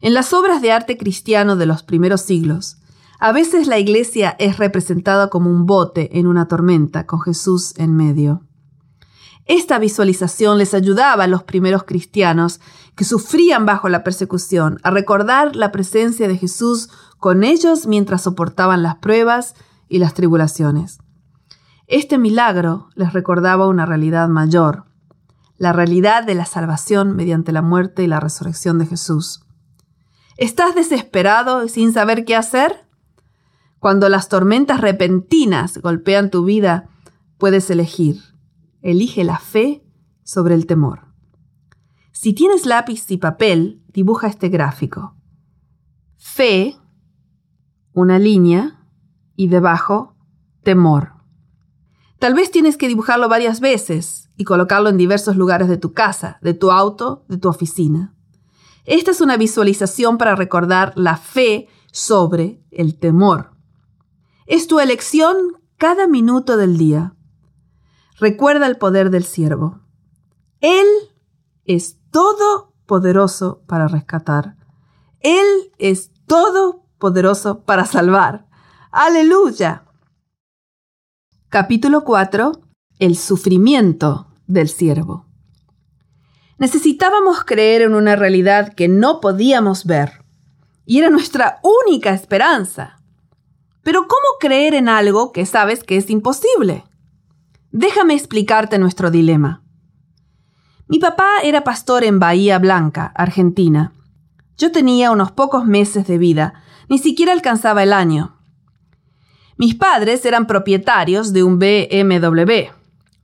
En 0.00 0.14
las 0.14 0.32
obras 0.32 0.62
de 0.62 0.72
arte 0.72 0.96
cristiano 0.96 1.56
de 1.56 1.66
los 1.66 1.82
primeros 1.82 2.22
siglos, 2.22 2.78
a 3.20 3.32
veces 3.32 3.66
la 3.66 3.78
iglesia 3.78 4.34
es 4.38 4.58
representada 4.58 5.28
como 5.28 5.50
un 5.50 5.66
bote 5.66 6.18
en 6.18 6.26
una 6.26 6.48
tormenta 6.48 7.06
con 7.06 7.20
Jesús 7.20 7.74
en 7.76 7.94
medio. 7.94 8.42
Esta 9.46 9.78
visualización 9.78 10.56
les 10.56 10.72
ayudaba 10.72 11.24
a 11.24 11.28
los 11.28 11.42
primeros 11.42 11.84
cristianos 11.84 12.60
que 12.96 13.04
sufrían 13.04 13.66
bajo 13.66 13.90
la 13.90 14.02
persecución 14.02 14.78
a 14.82 14.90
recordar 14.90 15.54
la 15.54 15.70
presencia 15.70 16.28
de 16.28 16.38
Jesús 16.38 16.88
con 17.18 17.44
ellos 17.44 17.86
mientras 17.86 18.22
soportaban 18.22 18.82
las 18.82 18.96
pruebas 18.96 19.54
y 19.88 19.98
las 19.98 20.14
tribulaciones. 20.14 20.98
Este 21.86 22.16
milagro 22.18 22.88
les 22.94 23.12
recordaba 23.12 23.68
una 23.68 23.84
realidad 23.84 24.28
mayor, 24.28 24.84
la 25.58 25.72
realidad 25.72 26.24
de 26.24 26.34
la 26.34 26.46
salvación 26.46 27.14
mediante 27.14 27.52
la 27.52 27.62
muerte 27.62 28.02
y 28.02 28.06
la 28.06 28.20
resurrección 28.20 28.78
de 28.78 28.86
Jesús. 28.86 29.44
¿Estás 30.36 30.74
desesperado 30.74 31.64
y 31.64 31.68
sin 31.68 31.92
saber 31.92 32.24
qué 32.24 32.36
hacer? 32.36 32.86
Cuando 33.78 34.08
las 34.08 34.28
tormentas 34.28 34.80
repentinas 34.80 35.78
golpean 35.78 36.30
tu 36.30 36.44
vida, 36.44 36.88
puedes 37.38 37.68
elegir. 37.70 38.22
Elige 38.80 39.22
la 39.24 39.38
fe 39.38 39.84
sobre 40.22 40.54
el 40.54 40.66
temor. 40.66 41.04
Si 42.12 42.32
tienes 42.32 42.64
lápiz 42.64 43.10
y 43.10 43.18
papel, 43.18 43.82
dibuja 43.88 44.26
este 44.26 44.48
gráfico. 44.48 45.14
Fe, 46.16 46.76
una 47.92 48.18
línea, 48.18 48.80
y 49.36 49.48
debajo, 49.48 50.16
temor. 50.62 51.13
Tal 52.18 52.34
vez 52.34 52.50
tienes 52.50 52.76
que 52.76 52.88
dibujarlo 52.88 53.28
varias 53.28 53.60
veces 53.60 54.30
y 54.36 54.44
colocarlo 54.44 54.88
en 54.88 54.96
diversos 54.96 55.36
lugares 55.36 55.68
de 55.68 55.76
tu 55.76 55.92
casa, 55.92 56.38
de 56.42 56.54
tu 56.54 56.70
auto, 56.70 57.24
de 57.28 57.38
tu 57.38 57.48
oficina. 57.48 58.14
Esta 58.84 59.10
es 59.10 59.20
una 59.20 59.36
visualización 59.36 60.18
para 60.18 60.36
recordar 60.36 60.92
la 60.96 61.16
fe 61.16 61.68
sobre 61.90 62.62
el 62.70 62.98
temor. 62.98 63.52
Es 64.46 64.66
tu 64.66 64.80
elección 64.80 65.36
cada 65.78 66.06
minuto 66.06 66.56
del 66.56 66.76
día. 66.76 67.14
Recuerda 68.18 68.66
el 68.66 68.76
poder 68.76 69.10
del 69.10 69.24
siervo. 69.24 69.80
Él 70.60 70.86
es 71.64 71.98
todopoderoso 72.10 73.62
para 73.66 73.88
rescatar. 73.88 74.56
Él 75.20 75.46
es 75.78 76.10
todopoderoso 76.26 77.64
para 77.64 77.86
salvar. 77.86 78.46
Aleluya. 78.90 79.83
Capítulo 81.54 82.02
4. 82.02 82.50
El 82.98 83.16
sufrimiento 83.16 84.26
del 84.48 84.68
siervo. 84.68 85.28
Necesitábamos 86.58 87.44
creer 87.44 87.82
en 87.82 87.94
una 87.94 88.16
realidad 88.16 88.74
que 88.74 88.88
no 88.88 89.20
podíamos 89.20 89.84
ver, 89.84 90.24
y 90.84 90.98
era 90.98 91.10
nuestra 91.10 91.60
única 91.62 92.10
esperanza. 92.10 93.00
Pero 93.84 94.08
¿cómo 94.08 94.40
creer 94.40 94.74
en 94.74 94.88
algo 94.88 95.30
que 95.30 95.46
sabes 95.46 95.84
que 95.84 95.96
es 95.96 96.10
imposible? 96.10 96.82
Déjame 97.70 98.14
explicarte 98.14 98.80
nuestro 98.80 99.12
dilema. 99.12 99.62
Mi 100.88 100.98
papá 100.98 101.34
era 101.44 101.62
pastor 101.62 102.02
en 102.02 102.18
Bahía 102.18 102.58
Blanca, 102.58 103.12
Argentina. 103.14 103.92
Yo 104.58 104.72
tenía 104.72 105.12
unos 105.12 105.30
pocos 105.30 105.66
meses 105.66 106.04
de 106.08 106.18
vida, 106.18 106.64
ni 106.88 106.98
siquiera 106.98 107.30
alcanzaba 107.30 107.84
el 107.84 107.92
año. 107.92 108.33
Mis 109.56 109.74
padres 109.74 110.24
eran 110.24 110.46
propietarios 110.46 111.32
de 111.32 111.42
un 111.42 111.58
BMW. 111.58 112.70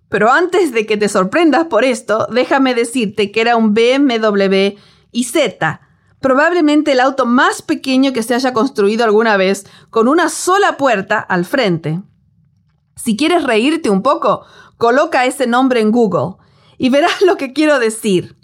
Pero 0.09 0.31
antes 0.31 0.73
de 0.73 0.87
que 0.87 0.97
te 0.97 1.09
sorprendas 1.09 1.67
por 1.67 1.85
esto, 1.85 2.27
déjame 2.31 2.75
decirte 2.75 3.31
que 3.31 3.41
era 3.41 3.57
un 3.57 3.75
BMW 3.75 4.77
IZ, 5.13 5.35
probablemente 6.21 6.93
el 6.93 7.01
auto 7.01 7.27
más 7.27 7.63
pequeño 7.63 8.13
que 8.13 8.23
se 8.23 8.35
haya 8.35 8.53
construido 8.53 9.05
alguna 9.05 9.37
vez, 9.37 9.67
con 9.91 10.09
una 10.09 10.29
sola 10.29 10.77
puerta 10.77 11.19
al 11.19 11.45
frente. 11.45 12.03
Si 12.97 13.17
quieres 13.17 13.45
reírte 13.45 13.89
un 13.89 14.03
poco, 14.03 14.45
coloca 14.77 15.27
ese 15.27 15.47
nombre 15.47 15.81
en 15.81 15.91
Google 15.91 16.37
y 16.77 16.91
verás 16.91 17.23
lo 17.23 17.37
que 17.37 17.53
quiero 17.53 17.79
decir. 17.79 18.37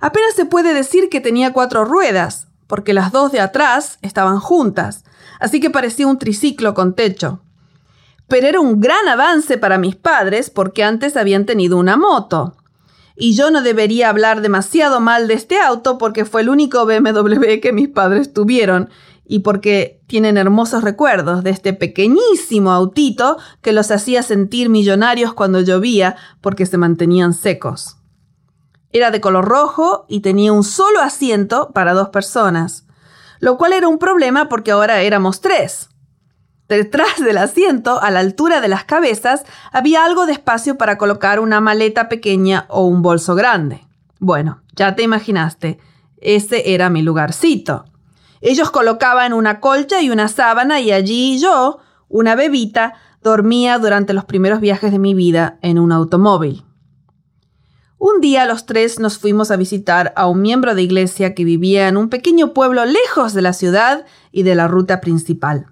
Apenas 0.00 0.34
se 0.34 0.44
puede 0.44 0.74
decir 0.74 1.08
que 1.08 1.20
tenía 1.20 1.52
cuatro 1.52 1.84
ruedas, 1.84 2.48
porque 2.66 2.92
las 2.92 3.12
dos 3.12 3.32
de 3.32 3.40
atrás 3.40 3.98
estaban 4.02 4.40
juntas, 4.40 5.04
así 5.38 5.60
que 5.60 5.70
parecía 5.70 6.06
un 6.06 6.18
triciclo 6.18 6.74
con 6.74 6.94
techo. 6.94 7.40
Pero 8.28 8.46
era 8.46 8.60
un 8.60 8.80
gran 8.80 9.08
avance 9.08 9.56
para 9.58 9.78
mis 9.78 9.96
padres 9.96 10.50
porque 10.50 10.84
antes 10.84 11.16
habían 11.16 11.46
tenido 11.46 11.78
una 11.78 11.96
moto. 11.96 12.56
Y 13.16 13.34
yo 13.34 13.50
no 13.50 13.62
debería 13.62 14.10
hablar 14.10 14.42
demasiado 14.42 15.00
mal 15.00 15.26
de 15.26 15.34
este 15.34 15.58
auto 15.58 15.98
porque 15.98 16.24
fue 16.24 16.42
el 16.42 16.48
único 16.48 16.86
BMW 16.86 17.58
que 17.60 17.72
mis 17.72 17.88
padres 17.88 18.32
tuvieron 18.32 18.90
y 19.26 19.40
porque 19.40 20.00
tienen 20.06 20.38
hermosos 20.38 20.82
recuerdos 20.82 21.44
de 21.44 21.50
este 21.50 21.74
pequeñísimo 21.74 22.70
autito 22.70 23.36
que 23.60 23.72
los 23.72 23.90
hacía 23.90 24.22
sentir 24.22 24.68
millonarios 24.70 25.34
cuando 25.34 25.60
llovía 25.60 26.16
porque 26.40 26.64
se 26.64 26.78
mantenían 26.78 27.34
secos. 27.34 27.96
Era 28.90 29.10
de 29.10 29.20
color 29.20 29.44
rojo 29.44 30.06
y 30.08 30.20
tenía 30.20 30.52
un 30.52 30.64
solo 30.64 31.00
asiento 31.00 31.72
para 31.74 31.92
dos 31.92 32.08
personas 32.08 32.87
lo 33.40 33.56
cual 33.56 33.72
era 33.72 33.88
un 33.88 33.98
problema 33.98 34.48
porque 34.48 34.70
ahora 34.70 35.00
éramos 35.02 35.40
tres. 35.40 35.88
Detrás 36.68 37.18
del 37.18 37.38
asiento, 37.38 38.00
a 38.02 38.10
la 38.10 38.20
altura 38.20 38.60
de 38.60 38.68
las 38.68 38.84
cabezas, 38.84 39.44
había 39.72 40.04
algo 40.04 40.26
de 40.26 40.32
espacio 40.32 40.76
para 40.76 40.98
colocar 40.98 41.40
una 41.40 41.60
maleta 41.60 42.08
pequeña 42.08 42.66
o 42.68 42.84
un 42.84 43.00
bolso 43.00 43.34
grande. 43.34 43.86
Bueno, 44.18 44.62
ya 44.76 44.94
te 44.94 45.02
imaginaste, 45.02 45.78
ese 46.18 46.74
era 46.74 46.90
mi 46.90 47.02
lugarcito. 47.02 47.86
Ellos 48.40 48.70
colocaban 48.70 49.32
una 49.32 49.60
colcha 49.60 50.02
y 50.02 50.10
una 50.10 50.28
sábana 50.28 50.80
y 50.80 50.92
allí 50.92 51.40
yo, 51.40 51.78
una 52.08 52.34
bebita, 52.34 52.94
dormía 53.22 53.78
durante 53.78 54.12
los 54.12 54.24
primeros 54.24 54.60
viajes 54.60 54.92
de 54.92 54.98
mi 54.98 55.14
vida 55.14 55.58
en 55.62 55.78
un 55.78 55.90
automóvil. 55.90 56.64
Un 58.00 58.20
día 58.20 58.46
los 58.46 58.64
tres 58.64 59.00
nos 59.00 59.18
fuimos 59.18 59.50
a 59.50 59.56
visitar 59.56 60.12
a 60.14 60.28
un 60.28 60.40
miembro 60.40 60.76
de 60.76 60.82
iglesia 60.82 61.34
que 61.34 61.44
vivía 61.44 61.88
en 61.88 61.96
un 61.96 62.08
pequeño 62.08 62.54
pueblo 62.54 62.84
lejos 62.84 63.34
de 63.34 63.42
la 63.42 63.52
ciudad 63.52 64.06
y 64.30 64.44
de 64.44 64.54
la 64.54 64.68
ruta 64.68 65.00
principal. 65.00 65.66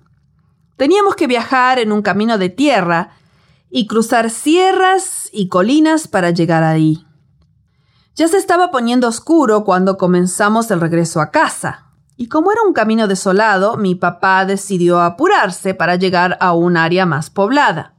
Teníamos 0.76 1.14
que 1.14 1.28
viajar 1.28 1.78
en 1.78 1.92
un 1.92 2.02
camino 2.02 2.36
de 2.36 2.48
tierra 2.48 3.10
y 3.70 3.86
cruzar 3.86 4.30
sierras 4.30 5.30
y 5.32 5.48
colinas 5.48 6.08
para 6.08 6.30
llegar 6.30 6.64
ahí. 6.64 7.06
Ya 8.16 8.26
se 8.26 8.38
estaba 8.38 8.72
poniendo 8.72 9.06
oscuro 9.06 9.62
cuando 9.64 9.96
comenzamos 9.96 10.70
el 10.72 10.80
regreso 10.80 11.20
a 11.20 11.30
casa, 11.30 11.92
y 12.16 12.28
como 12.28 12.50
era 12.50 12.62
un 12.66 12.72
camino 12.72 13.06
desolado, 13.06 13.76
mi 13.76 13.94
papá 13.94 14.46
decidió 14.46 15.00
apurarse 15.00 15.74
para 15.74 15.96
llegar 15.96 16.38
a 16.40 16.54
un 16.54 16.76
área 16.76 17.06
más 17.06 17.30
poblada. 17.30 17.95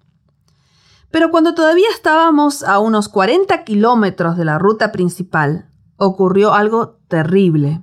Pero 1.11 1.31
cuando 1.31 1.53
todavía 1.53 1.87
estábamos 1.93 2.63
a 2.63 2.79
unos 2.79 3.07
40 3.09 3.63
kilómetros 3.63 4.37
de 4.37 4.45
la 4.45 4.59
ruta 4.59 4.91
principal, 4.91 5.69
ocurrió 5.95 6.53
algo 6.53 6.99
terrible. 7.07 7.81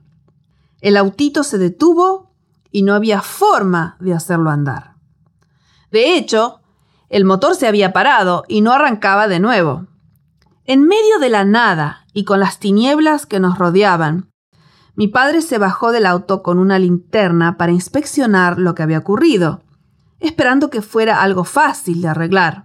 El 0.81 0.97
autito 0.97 1.43
se 1.43 1.59
detuvo 1.59 2.31
y 2.70 2.83
no 2.83 2.95
había 2.95 3.22
forma 3.22 3.97
de 4.01 4.12
hacerlo 4.12 4.51
andar. 4.51 4.95
De 5.91 6.16
hecho, 6.16 6.61
el 7.09 7.25
motor 7.25 7.55
se 7.55 7.66
había 7.66 7.93
parado 7.93 8.45
y 8.49 8.61
no 8.61 8.72
arrancaba 8.72 9.29
de 9.29 9.41
nuevo. 9.41 9.87
En 10.64 10.83
medio 10.87 11.18
de 11.20 11.31
la 11.31 11.45
nada 11.45 12.07
y 12.12 12.25
con 12.25 12.41
las 12.41 12.59
tinieblas 12.59 13.27
que 13.27 13.41
nos 13.41 13.59
rodeaban, 13.59 14.31
mi 14.97 15.09
padre 15.09 15.41
se 15.41 15.59
bajó 15.59 15.93
del 15.93 16.07
auto 16.07 16.43
con 16.43 16.59
una 16.59 16.79
linterna 16.79 17.57
para 17.57 17.72
inspeccionar 17.72 18.59
lo 18.59 18.75
que 18.75 18.83
había 18.83 18.99
ocurrido, 18.99 19.62
esperando 20.20 20.70
que 20.70 20.83
fuera 20.83 21.22
algo 21.22 21.45
fácil 21.45 22.03
de 22.03 22.09
arreglar 22.09 22.64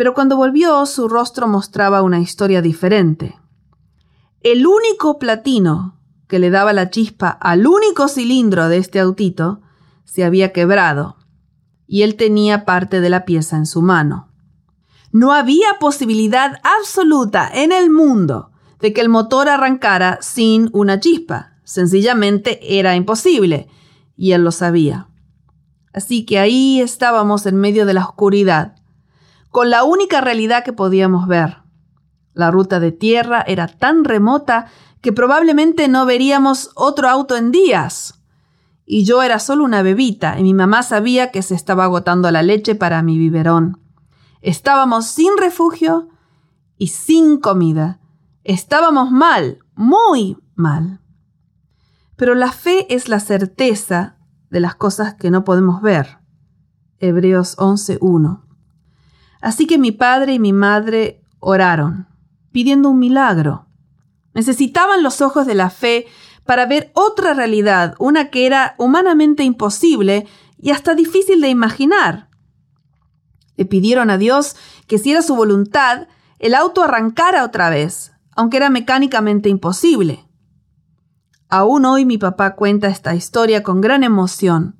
pero 0.00 0.14
cuando 0.14 0.38
volvió 0.38 0.86
su 0.86 1.10
rostro 1.10 1.46
mostraba 1.46 2.00
una 2.00 2.20
historia 2.20 2.62
diferente. 2.62 3.38
El 4.40 4.66
único 4.66 5.18
platino 5.18 6.00
que 6.26 6.38
le 6.38 6.48
daba 6.48 6.72
la 6.72 6.88
chispa 6.88 7.28
al 7.28 7.66
único 7.66 8.08
cilindro 8.08 8.70
de 8.70 8.78
este 8.78 8.98
autito 8.98 9.60
se 10.06 10.24
había 10.24 10.54
quebrado, 10.54 11.18
y 11.86 12.00
él 12.00 12.16
tenía 12.16 12.64
parte 12.64 13.02
de 13.02 13.10
la 13.10 13.26
pieza 13.26 13.58
en 13.58 13.66
su 13.66 13.82
mano. 13.82 14.32
No 15.12 15.34
había 15.34 15.78
posibilidad 15.78 16.62
absoluta 16.80 17.50
en 17.52 17.70
el 17.70 17.90
mundo 17.90 18.52
de 18.78 18.94
que 18.94 19.02
el 19.02 19.10
motor 19.10 19.50
arrancara 19.50 20.16
sin 20.22 20.70
una 20.72 20.98
chispa. 20.98 21.58
Sencillamente 21.64 22.78
era 22.78 22.96
imposible, 22.96 23.68
y 24.16 24.32
él 24.32 24.44
lo 24.44 24.50
sabía. 24.50 25.08
Así 25.92 26.24
que 26.24 26.38
ahí 26.38 26.80
estábamos 26.80 27.44
en 27.44 27.56
medio 27.56 27.84
de 27.84 27.92
la 27.92 28.06
oscuridad, 28.06 28.79
con 29.50 29.70
la 29.70 29.84
única 29.84 30.20
realidad 30.20 30.64
que 30.64 30.72
podíamos 30.72 31.26
ver. 31.26 31.58
La 32.32 32.50
ruta 32.50 32.80
de 32.80 32.92
tierra 32.92 33.42
era 33.46 33.66
tan 33.66 34.04
remota 34.04 34.66
que 35.00 35.12
probablemente 35.12 35.88
no 35.88 36.06
veríamos 36.06 36.70
otro 36.74 37.08
auto 37.08 37.36
en 37.36 37.50
días. 37.50 38.22
Y 38.86 39.04
yo 39.04 39.22
era 39.22 39.38
solo 39.38 39.64
una 39.64 39.82
bebita 39.82 40.38
y 40.38 40.42
mi 40.42 40.54
mamá 40.54 40.82
sabía 40.82 41.30
que 41.30 41.42
se 41.42 41.54
estaba 41.54 41.84
agotando 41.84 42.30
la 42.30 42.42
leche 42.42 42.74
para 42.74 43.02
mi 43.02 43.18
biberón. 43.18 43.80
Estábamos 44.40 45.06
sin 45.06 45.36
refugio 45.38 46.08
y 46.76 46.88
sin 46.88 47.38
comida. 47.38 48.00
Estábamos 48.42 49.10
mal, 49.10 49.58
muy 49.74 50.38
mal. 50.54 51.00
Pero 52.16 52.34
la 52.34 52.52
fe 52.52 52.92
es 52.94 53.08
la 53.08 53.20
certeza 53.20 54.16
de 54.50 54.60
las 54.60 54.74
cosas 54.74 55.14
que 55.14 55.30
no 55.30 55.44
podemos 55.44 55.82
ver. 55.82 56.18
Hebreos 56.98 57.56
11.1. 57.58 58.49
Así 59.40 59.66
que 59.66 59.78
mi 59.78 59.92
padre 59.92 60.34
y 60.34 60.38
mi 60.38 60.52
madre 60.52 61.22
oraron, 61.38 62.08
pidiendo 62.52 62.90
un 62.90 62.98
milagro. 62.98 63.66
Necesitaban 64.34 65.02
los 65.02 65.20
ojos 65.20 65.46
de 65.46 65.54
la 65.54 65.70
fe 65.70 66.06
para 66.44 66.66
ver 66.66 66.90
otra 66.94 67.34
realidad, 67.34 67.94
una 67.98 68.30
que 68.30 68.46
era 68.46 68.74
humanamente 68.78 69.44
imposible 69.44 70.26
y 70.58 70.70
hasta 70.70 70.94
difícil 70.94 71.40
de 71.40 71.48
imaginar. 71.48 72.28
Le 73.56 73.66
pidieron 73.66 74.10
a 74.10 74.18
Dios 74.18 74.56
que 74.86 74.98
si 74.98 75.12
era 75.12 75.22
su 75.22 75.36
voluntad, 75.36 76.08
el 76.38 76.54
auto 76.54 76.82
arrancara 76.82 77.44
otra 77.44 77.70
vez, 77.70 78.12
aunque 78.34 78.56
era 78.56 78.70
mecánicamente 78.70 79.48
imposible. 79.48 80.26
Aún 81.48 81.84
hoy 81.84 82.04
mi 82.04 82.16
papá 82.16 82.54
cuenta 82.54 82.88
esta 82.88 83.14
historia 83.14 83.62
con 83.62 83.80
gran 83.80 84.04
emoción. 84.04 84.79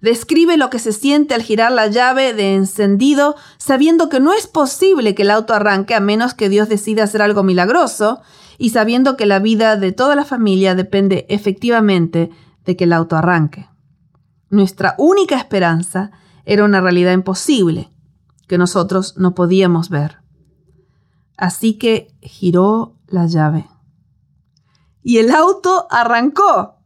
Describe 0.00 0.56
lo 0.56 0.70
que 0.70 0.78
se 0.78 0.92
siente 0.92 1.34
al 1.34 1.42
girar 1.42 1.72
la 1.72 1.88
llave 1.88 2.32
de 2.32 2.54
encendido 2.54 3.34
sabiendo 3.56 4.08
que 4.08 4.20
no 4.20 4.32
es 4.32 4.46
posible 4.46 5.14
que 5.14 5.22
el 5.22 5.30
auto 5.30 5.54
arranque 5.54 5.94
a 5.94 6.00
menos 6.00 6.34
que 6.34 6.48
Dios 6.48 6.68
decida 6.68 7.04
hacer 7.04 7.20
algo 7.20 7.42
milagroso 7.42 8.20
y 8.58 8.70
sabiendo 8.70 9.16
que 9.16 9.26
la 9.26 9.40
vida 9.40 9.76
de 9.76 9.92
toda 9.92 10.14
la 10.14 10.24
familia 10.24 10.74
depende 10.74 11.26
efectivamente 11.28 12.30
de 12.64 12.76
que 12.76 12.84
el 12.84 12.92
auto 12.92 13.16
arranque. 13.16 13.68
Nuestra 14.50 14.94
única 14.98 15.36
esperanza 15.36 16.12
era 16.44 16.64
una 16.64 16.80
realidad 16.80 17.12
imposible 17.12 17.90
que 18.46 18.56
nosotros 18.56 19.14
no 19.16 19.34
podíamos 19.34 19.90
ver. 19.90 20.18
Así 21.36 21.74
que 21.74 22.14
giró 22.20 22.96
la 23.06 23.26
llave. 23.26 23.68
Y 25.02 25.18
el 25.18 25.30
auto 25.30 25.86
arrancó 25.90 26.77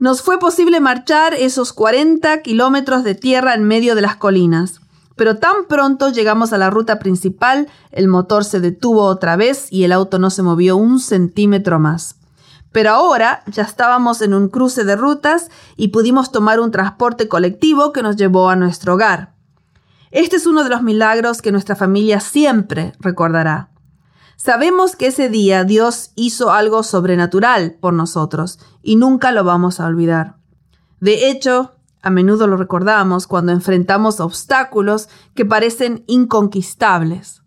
nos 0.00 0.22
fue 0.22 0.38
posible 0.38 0.80
marchar 0.80 1.34
esos 1.34 1.74
40 1.74 2.40
kilómetros 2.40 3.04
de 3.04 3.14
tierra 3.14 3.54
en 3.54 3.64
medio 3.64 3.94
de 3.94 4.00
las 4.00 4.16
colinas. 4.16 4.80
Pero 5.14 5.36
tan 5.36 5.66
pronto 5.68 6.08
llegamos 6.08 6.54
a 6.54 6.58
la 6.58 6.70
ruta 6.70 6.98
principal, 6.98 7.68
el 7.92 8.08
motor 8.08 8.46
se 8.46 8.60
detuvo 8.60 9.02
otra 9.02 9.36
vez 9.36 9.70
y 9.70 9.84
el 9.84 9.92
auto 9.92 10.18
no 10.18 10.30
se 10.30 10.42
movió 10.42 10.78
un 10.78 11.00
centímetro 11.00 11.78
más. 11.78 12.16
Pero 12.72 12.92
ahora 12.92 13.42
ya 13.46 13.62
estábamos 13.62 14.22
en 14.22 14.32
un 14.32 14.48
cruce 14.48 14.84
de 14.84 14.96
rutas 14.96 15.50
y 15.76 15.88
pudimos 15.88 16.32
tomar 16.32 16.60
un 16.60 16.70
transporte 16.70 17.28
colectivo 17.28 17.92
que 17.92 18.02
nos 18.02 18.16
llevó 18.16 18.48
a 18.48 18.56
nuestro 18.56 18.94
hogar. 18.94 19.34
Este 20.12 20.36
es 20.36 20.46
uno 20.46 20.64
de 20.64 20.70
los 20.70 20.82
milagros 20.82 21.42
que 21.42 21.52
nuestra 21.52 21.76
familia 21.76 22.20
siempre 22.20 22.94
recordará. 23.00 23.68
Sabemos 24.42 24.96
que 24.96 25.08
ese 25.08 25.28
día 25.28 25.64
Dios 25.64 26.12
hizo 26.14 26.50
algo 26.50 26.82
sobrenatural 26.82 27.76
por 27.78 27.92
nosotros 27.92 28.58
y 28.82 28.96
nunca 28.96 29.32
lo 29.32 29.44
vamos 29.44 29.80
a 29.80 29.86
olvidar. 29.86 30.36
De 30.98 31.28
hecho, 31.28 31.72
a 32.00 32.08
menudo 32.08 32.46
lo 32.46 32.56
recordamos 32.56 33.26
cuando 33.26 33.52
enfrentamos 33.52 34.18
obstáculos 34.18 35.10
que 35.34 35.44
parecen 35.44 36.04
inconquistables. 36.06 37.42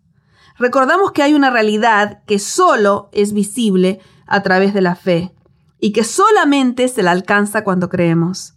Recordamos 0.56 1.10
que 1.10 1.24
hay 1.24 1.34
una 1.34 1.50
realidad 1.50 2.22
que 2.26 2.38
solo 2.38 3.08
es 3.10 3.32
visible 3.32 3.98
a 4.28 4.44
través 4.44 4.72
de 4.72 4.82
la 4.82 4.94
fe 4.94 5.34
y 5.80 5.90
que 5.90 6.04
solamente 6.04 6.86
se 6.86 7.02
la 7.02 7.10
alcanza 7.10 7.64
cuando 7.64 7.88
creemos. 7.88 8.54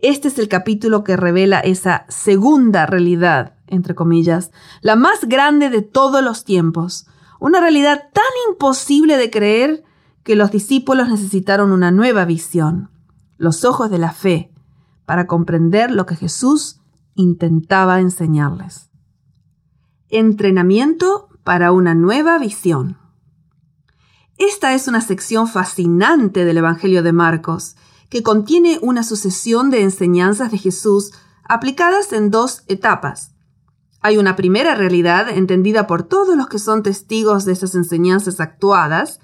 Este 0.00 0.28
es 0.28 0.38
el 0.38 0.48
capítulo 0.48 1.02
que 1.02 1.16
revela 1.16 1.60
esa 1.60 2.04
segunda 2.10 2.84
realidad, 2.84 3.54
entre 3.68 3.94
comillas, 3.94 4.50
la 4.82 4.96
más 4.96 5.20
grande 5.26 5.70
de 5.70 5.80
todos 5.80 6.22
los 6.22 6.44
tiempos, 6.44 7.06
una 7.44 7.60
realidad 7.60 8.08
tan 8.10 8.24
imposible 8.48 9.18
de 9.18 9.30
creer 9.30 9.84
que 10.22 10.34
los 10.34 10.50
discípulos 10.50 11.10
necesitaron 11.10 11.72
una 11.72 11.90
nueva 11.90 12.24
visión, 12.24 12.88
los 13.36 13.66
ojos 13.66 13.90
de 13.90 13.98
la 13.98 14.12
fe, 14.12 14.50
para 15.04 15.26
comprender 15.26 15.90
lo 15.90 16.06
que 16.06 16.16
Jesús 16.16 16.80
intentaba 17.14 18.00
enseñarles. 18.00 18.88
Entrenamiento 20.08 21.28
para 21.44 21.70
una 21.70 21.94
nueva 21.94 22.38
visión. 22.38 22.96
Esta 24.38 24.72
es 24.72 24.88
una 24.88 25.02
sección 25.02 25.46
fascinante 25.46 26.46
del 26.46 26.56
Evangelio 26.56 27.02
de 27.02 27.12
Marcos, 27.12 27.76
que 28.08 28.22
contiene 28.22 28.78
una 28.80 29.02
sucesión 29.02 29.68
de 29.68 29.82
enseñanzas 29.82 30.50
de 30.50 30.56
Jesús 30.56 31.12
aplicadas 31.46 32.14
en 32.14 32.30
dos 32.30 32.62
etapas. 32.68 33.33
Hay 34.04 34.18
una 34.18 34.36
primera 34.36 34.74
realidad 34.74 35.30
entendida 35.30 35.86
por 35.86 36.02
todos 36.02 36.36
los 36.36 36.48
que 36.48 36.58
son 36.58 36.82
testigos 36.82 37.46
de 37.46 37.52
esas 37.52 37.74
enseñanzas 37.74 38.38
actuadas, 38.38 39.18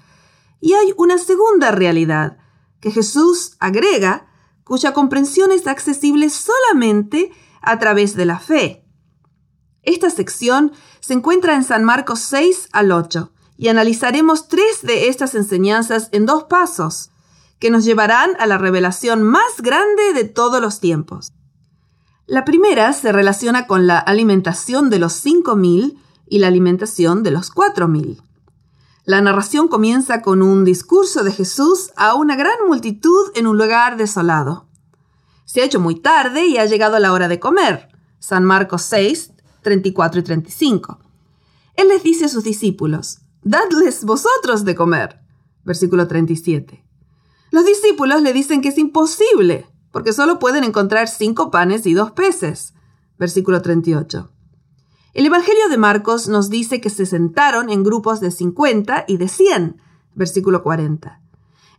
y 0.59 0.73
hay 0.73 0.91
una 0.97 1.19
segunda 1.19 1.69
realidad 1.69 2.39
que 2.79 2.89
Jesús 2.89 3.57
agrega, 3.59 4.25
cuya 4.63 4.91
comprensión 4.91 5.51
es 5.51 5.67
accesible 5.67 6.31
solamente 6.31 7.31
a 7.61 7.77
través 7.77 8.15
de 8.15 8.25
la 8.25 8.39
fe. 8.39 8.83
Esta 9.83 10.09
sección 10.09 10.71
se 10.99 11.13
encuentra 11.13 11.53
en 11.53 11.63
San 11.63 11.83
Marcos 11.83 12.19
6 12.21 12.69
al 12.71 12.91
8 12.91 13.31
y 13.57 13.67
analizaremos 13.67 14.47
tres 14.47 14.81
de 14.81 15.09
estas 15.09 15.35
enseñanzas 15.35 16.09
en 16.11 16.25
dos 16.25 16.45
pasos, 16.45 17.11
que 17.59 17.69
nos 17.69 17.85
llevarán 17.85 18.31
a 18.39 18.47
la 18.47 18.57
revelación 18.57 19.21
más 19.21 19.61
grande 19.61 20.13
de 20.15 20.23
todos 20.23 20.59
los 20.59 20.79
tiempos. 20.79 21.33
La 22.27 22.45
primera 22.45 22.93
se 22.93 23.11
relaciona 23.11 23.67
con 23.67 23.87
la 23.87 23.99
alimentación 23.99 24.89
de 24.89 24.99
los 24.99 25.25
5.000 25.25 25.97
y 26.27 26.39
la 26.39 26.47
alimentación 26.47 27.23
de 27.23 27.31
los 27.31 27.53
4.000. 27.53 28.21
La 29.05 29.21
narración 29.21 29.67
comienza 29.67 30.21
con 30.21 30.41
un 30.41 30.63
discurso 30.63 31.23
de 31.23 31.31
Jesús 31.31 31.91
a 31.95 32.13
una 32.13 32.35
gran 32.35 32.55
multitud 32.67 33.31
en 33.35 33.47
un 33.47 33.57
lugar 33.57 33.97
desolado. 33.97 34.67
Se 35.45 35.61
ha 35.61 35.65
hecho 35.65 35.79
muy 35.79 35.95
tarde 35.95 36.45
y 36.45 36.57
ha 36.57 36.65
llegado 36.65 36.99
la 36.99 37.11
hora 37.11 37.27
de 37.27 37.39
comer. 37.39 37.89
San 38.19 38.45
Marcos 38.45 38.83
6, 38.83 39.33
34 39.63 40.19
y 40.19 40.23
35. 40.23 40.99
Él 41.75 41.87
les 41.87 42.03
dice 42.03 42.25
a 42.25 42.29
sus 42.29 42.43
discípulos, 42.43 43.19
Dadles 43.43 44.05
vosotros 44.05 44.63
de 44.65 44.75
comer. 44.75 45.19
Versículo 45.63 46.07
37. 46.07 46.85
Los 47.49 47.65
discípulos 47.65 48.21
le 48.21 48.33
dicen 48.33 48.61
que 48.61 48.69
es 48.69 48.77
imposible, 48.77 49.67
porque 49.91 50.13
solo 50.13 50.39
pueden 50.39 50.63
encontrar 50.63 51.07
cinco 51.07 51.51
panes 51.51 51.85
y 51.85 51.93
dos 51.93 52.11
peces. 52.11 52.73
Versículo 53.17 53.61
38. 53.61 54.31
El 55.13 55.25
Evangelio 55.25 55.67
de 55.69 55.77
Marcos 55.77 56.29
nos 56.29 56.49
dice 56.49 56.79
que 56.79 56.89
se 56.89 57.05
sentaron 57.05 57.69
en 57.69 57.83
grupos 57.83 58.21
de 58.21 58.31
50 58.31 59.05
y 59.07 59.17
de 59.17 59.27
100. 59.27 59.81
Versículo 60.15 60.63
40. 60.63 61.21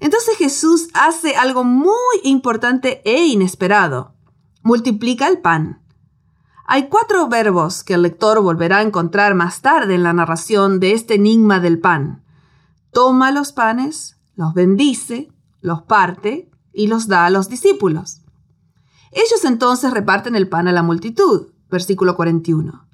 Entonces 0.01 0.37
Jesús 0.37 0.89
hace 0.95 1.37
algo 1.37 1.65
muy 1.65 1.95
importante 2.25 3.01
e 3.05 3.27
inesperado. 3.27 4.15
Multiplica 4.63 5.29
el 5.29 5.39
pan. 5.39 5.83
Hay 6.67 6.89
cuatro 6.89 7.29
verbos 7.29 7.83
que 7.83 7.95
el 7.95 8.03
lector 8.03 8.41
volverá 8.41 8.79
a 8.79 8.83
encontrar 8.83 9.35
más 9.35 9.63
tarde 9.63 9.95
en 9.95 10.03
la 10.03 10.13
narración 10.13 10.81
de 10.81 10.93
este 10.93 11.15
enigma 11.15 11.61
del 11.61 11.81
pan. 11.81 12.25
Toma 12.93 13.31
los 13.33 13.53
panes, 13.53 14.19
los 14.37 14.55
bendice, 14.55 15.33
los 15.61 15.83
parte 15.83 16.52
y 16.73 16.87
los 16.87 17.09
da 17.09 17.27
a 17.27 17.31
los 17.31 17.49
discípulos. 17.49 18.23
Ellos 19.13 19.45
entonces 19.45 19.93
reparten 19.93 20.35
el 20.35 20.49
pan 20.49 20.69
a 20.69 20.73
la 20.73 20.83
multitud, 20.83 21.49
versículo 21.71 22.17
41. 22.17 22.87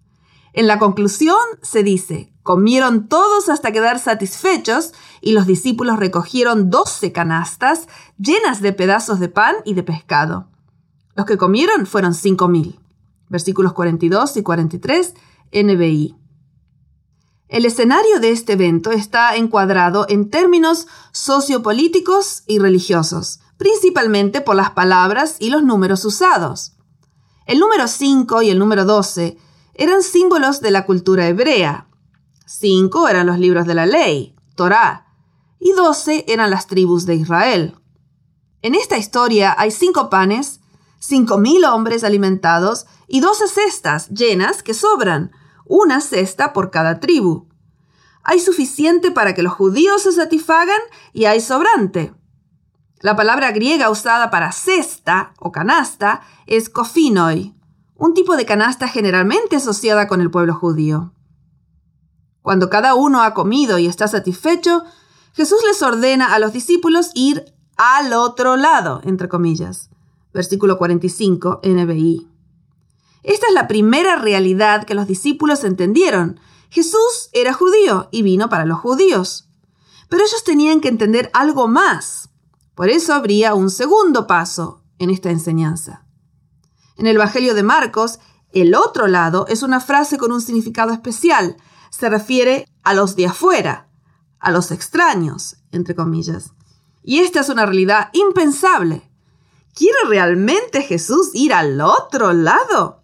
En 0.53 0.67
la 0.67 0.79
conclusión 0.79 1.39
se 1.63 1.83
dice, 1.85 2.33
comieron 2.43 3.09
todos 3.09 3.49
hasta 3.49 3.71
quedar 3.71 4.01
satisfechos 4.01 4.93
y 5.21 5.33
los 5.33 5.47
discípulos 5.47 5.99
recogieron 5.99 6.71
doce 6.71 7.13
canastas 7.13 7.87
llenas 8.19 8.61
de 8.61 8.73
pedazos 8.73 9.21
de 9.21 9.29
pan 9.29 9.55
y 9.65 9.75
de 9.75 9.85
pescado. 9.85 10.49
Los 11.15 11.27
que 11.27 11.37
comieron 11.37 11.87
fueron 11.87 12.15
cinco 12.15 12.49
mil. 12.49 12.81
Versículos 13.29 13.73
42 13.75 14.39
y 14.39 14.43
43 14.43 15.15
NBI. 15.53 16.17
El 17.49 17.65
escenario 17.65 18.21
de 18.21 18.31
este 18.31 18.55
evento 18.55 18.91
está 18.91 19.37
encuadrado 19.37 20.07
en 20.09 20.31
términos 20.31 20.87
sociopolíticos 21.13 22.43
y 22.47 22.59
religiosos 22.59 23.41
principalmente 23.59 24.40
por 24.40 24.56
las 24.56 24.70
palabras 24.70 25.36
y 25.39 25.51
los 25.51 25.62
números 25.62 26.05
usados. 26.05 26.76
El 27.44 27.59
número 27.59 27.86
5 27.89 28.43
y 28.43 28.51
el 28.51 28.59
número 28.59 28.85
12 28.85 29.36
eran 29.74 30.02
símbolos 30.02 30.60
de 30.60 30.70
la 30.70 30.86
cultura 30.86 31.28
hebrea. 31.28 31.89
5 32.47 33.09
eran 33.09 33.26
los 33.26 33.39
libros 33.39 33.66
de 33.66 33.74
la 33.74 33.85
ley, 33.85 34.35
Torá, 34.55 35.06
y 35.60 35.72
12 35.72 36.24
eran 36.28 36.51
las 36.51 36.66
tribus 36.66 37.05
de 37.05 37.16
Israel. 37.16 37.74
En 38.62 38.74
esta 38.74 38.98
historia 38.98 39.55
hay 39.56 39.70
cinco 39.70 40.10
panes, 40.10 40.60
cinco 40.98 41.39
mil 41.39 41.64
hombres 41.64 42.02
alimentados 42.02 42.86
y 43.06 43.20
doce 43.20 43.47
cestas 43.47 44.09
llenas 44.09 44.62
que 44.62 44.74
sobran, 44.74 45.30
una 45.64 46.01
cesta 46.01 46.52
por 46.52 46.70
cada 46.70 46.98
tribu. 46.98 47.48
Hay 48.24 48.40
suficiente 48.40 49.10
para 49.10 49.35
que 49.35 49.43
los 49.43 49.52
judíos 49.52 50.02
se 50.02 50.12
satisfagan 50.12 50.80
y 51.12 51.26
hay 51.26 51.40
sobrante. 51.40 52.14
La 53.01 53.15
palabra 53.15 53.53
griega 53.53 53.91
usada 53.91 54.29
para 54.31 54.51
cesta 54.51 55.33
o 55.39 55.53
canasta 55.53 56.23
es 56.47 56.69
kofinoi, 56.69 57.55
un 57.97 58.12
tipo 58.12 58.37
de 58.37 58.45
canasta 58.45 58.89
generalmente 58.89 59.57
asociada 59.57 60.09
con 60.09 60.20
el 60.20 60.31
pueblo 60.31 60.55
judío. 60.55 61.12
Cuando 62.43 62.70
cada 62.70 62.95
uno 62.95 63.23
ha 63.23 63.35
comido 63.35 63.79
y 63.79 63.87
está 63.87 64.09
satisfecho, 64.09 64.83
Jesús 65.35 65.61
les 65.66 65.81
ordena 65.83 66.35
a 66.35 66.41
los 66.41 66.53
discípulos 66.53 67.12
ir 67.15 67.55
al 67.77 68.12
otro 68.12 68.57
lado, 68.57 69.01
entre 69.05 69.29
comillas. 69.29 69.91
Versículo 70.33 70.77
45, 70.77 71.61
NBI. 71.62 72.29
Esta 73.23 73.47
es 73.47 73.55
la 73.55 73.69
primera 73.69 74.16
realidad 74.16 74.85
que 74.85 74.95
los 74.95 75.07
discípulos 75.07 75.62
entendieron. 75.62 76.41
Jesús 76.70 77.31
era 77.33 77.53
judío 77.53 78.09
y 78.11 78.23
vino 78.23 78.49
para 78.49 78.65
los 78.65 78.81
judíos. 78.81 79.49
Pero 80.09 80.25
ellos 80.25 80.43
tenían 80.43 80.81
que 80.81 80.89
entender 80.89 81.31
algo 81.35 81.69
más. 81.69 82.28
Por 82.79 82.91
eso 82.91 83.13
habría 83.13 83.55
un 83.55 83.71
segundo 83.71 84.29
paso 84.29 84.85
en 85.01 85.11
esta 85.11 85.31
enseñanza. 85.31 86.07
En 86.97 87.09
el 87.09 87.17
Evangelio 87.17 87.55
de 87.55 87.65
Marcos, 87.65 88.21
el 88.53 88.73
otro 88.77 89.09
lado 89.09 89.47
es 89.49 89.65
una 89.65 89.81
frase 89.81 90.17
con 90.17 90.31
un 90.31 90.41
significado 90.41 90.93
especial. 90.93 91.57
Se 91.91 92.09
refiere 92.09 92.69
a 92.85 92.95
los 92.95 93.17
de 93.17 93.27
afuera, 93.27 93.89
a 94.39 94.53
los 94.53 94.71
extraños, 94.71 95.57
entre 95.73 95.97
comillas. 95.97 96.53
Y 97.03 97.19
esta 97.19 97.41
es 97.41 97.49
una 97.49 97.67
realidad 97.67 98.11
impensable. 98.13 99.11
¿Quiere 99.75 99.99
realmente 100.07 100.83
Jesús 100.83 101.31
ir 101.35 101.55
al 101.55 101.81
otro 101.81 102.33
lado? 102.33 103.03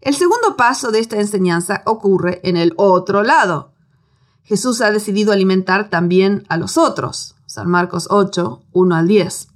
El 0.00 0.14
segundo 0.14 0.56
paso 0.56 0.92
de 0.92 1.00
esta 1.00 1.16
enseñanza 1.16 1.82
ocurre 1.86 2.40
en 2.44 2.56
el 2.56 2.72
otro 2.76 3.24
lado. 3.24 3.72
Jesús 4.44 4.80
ha 4.80 4.92
decidido 4.92 5.32
alimentar 5.32 5.90
también 5.90 6.46
a 6.48 6.56
los 6.56 6.78
otros. 6.78 7.34
San 7.48 7.66
Marcos 7.66 8.08
8, 8.10 8.66
1 8.72 8.94
al 8.94 9.08
10. 9.08 9.48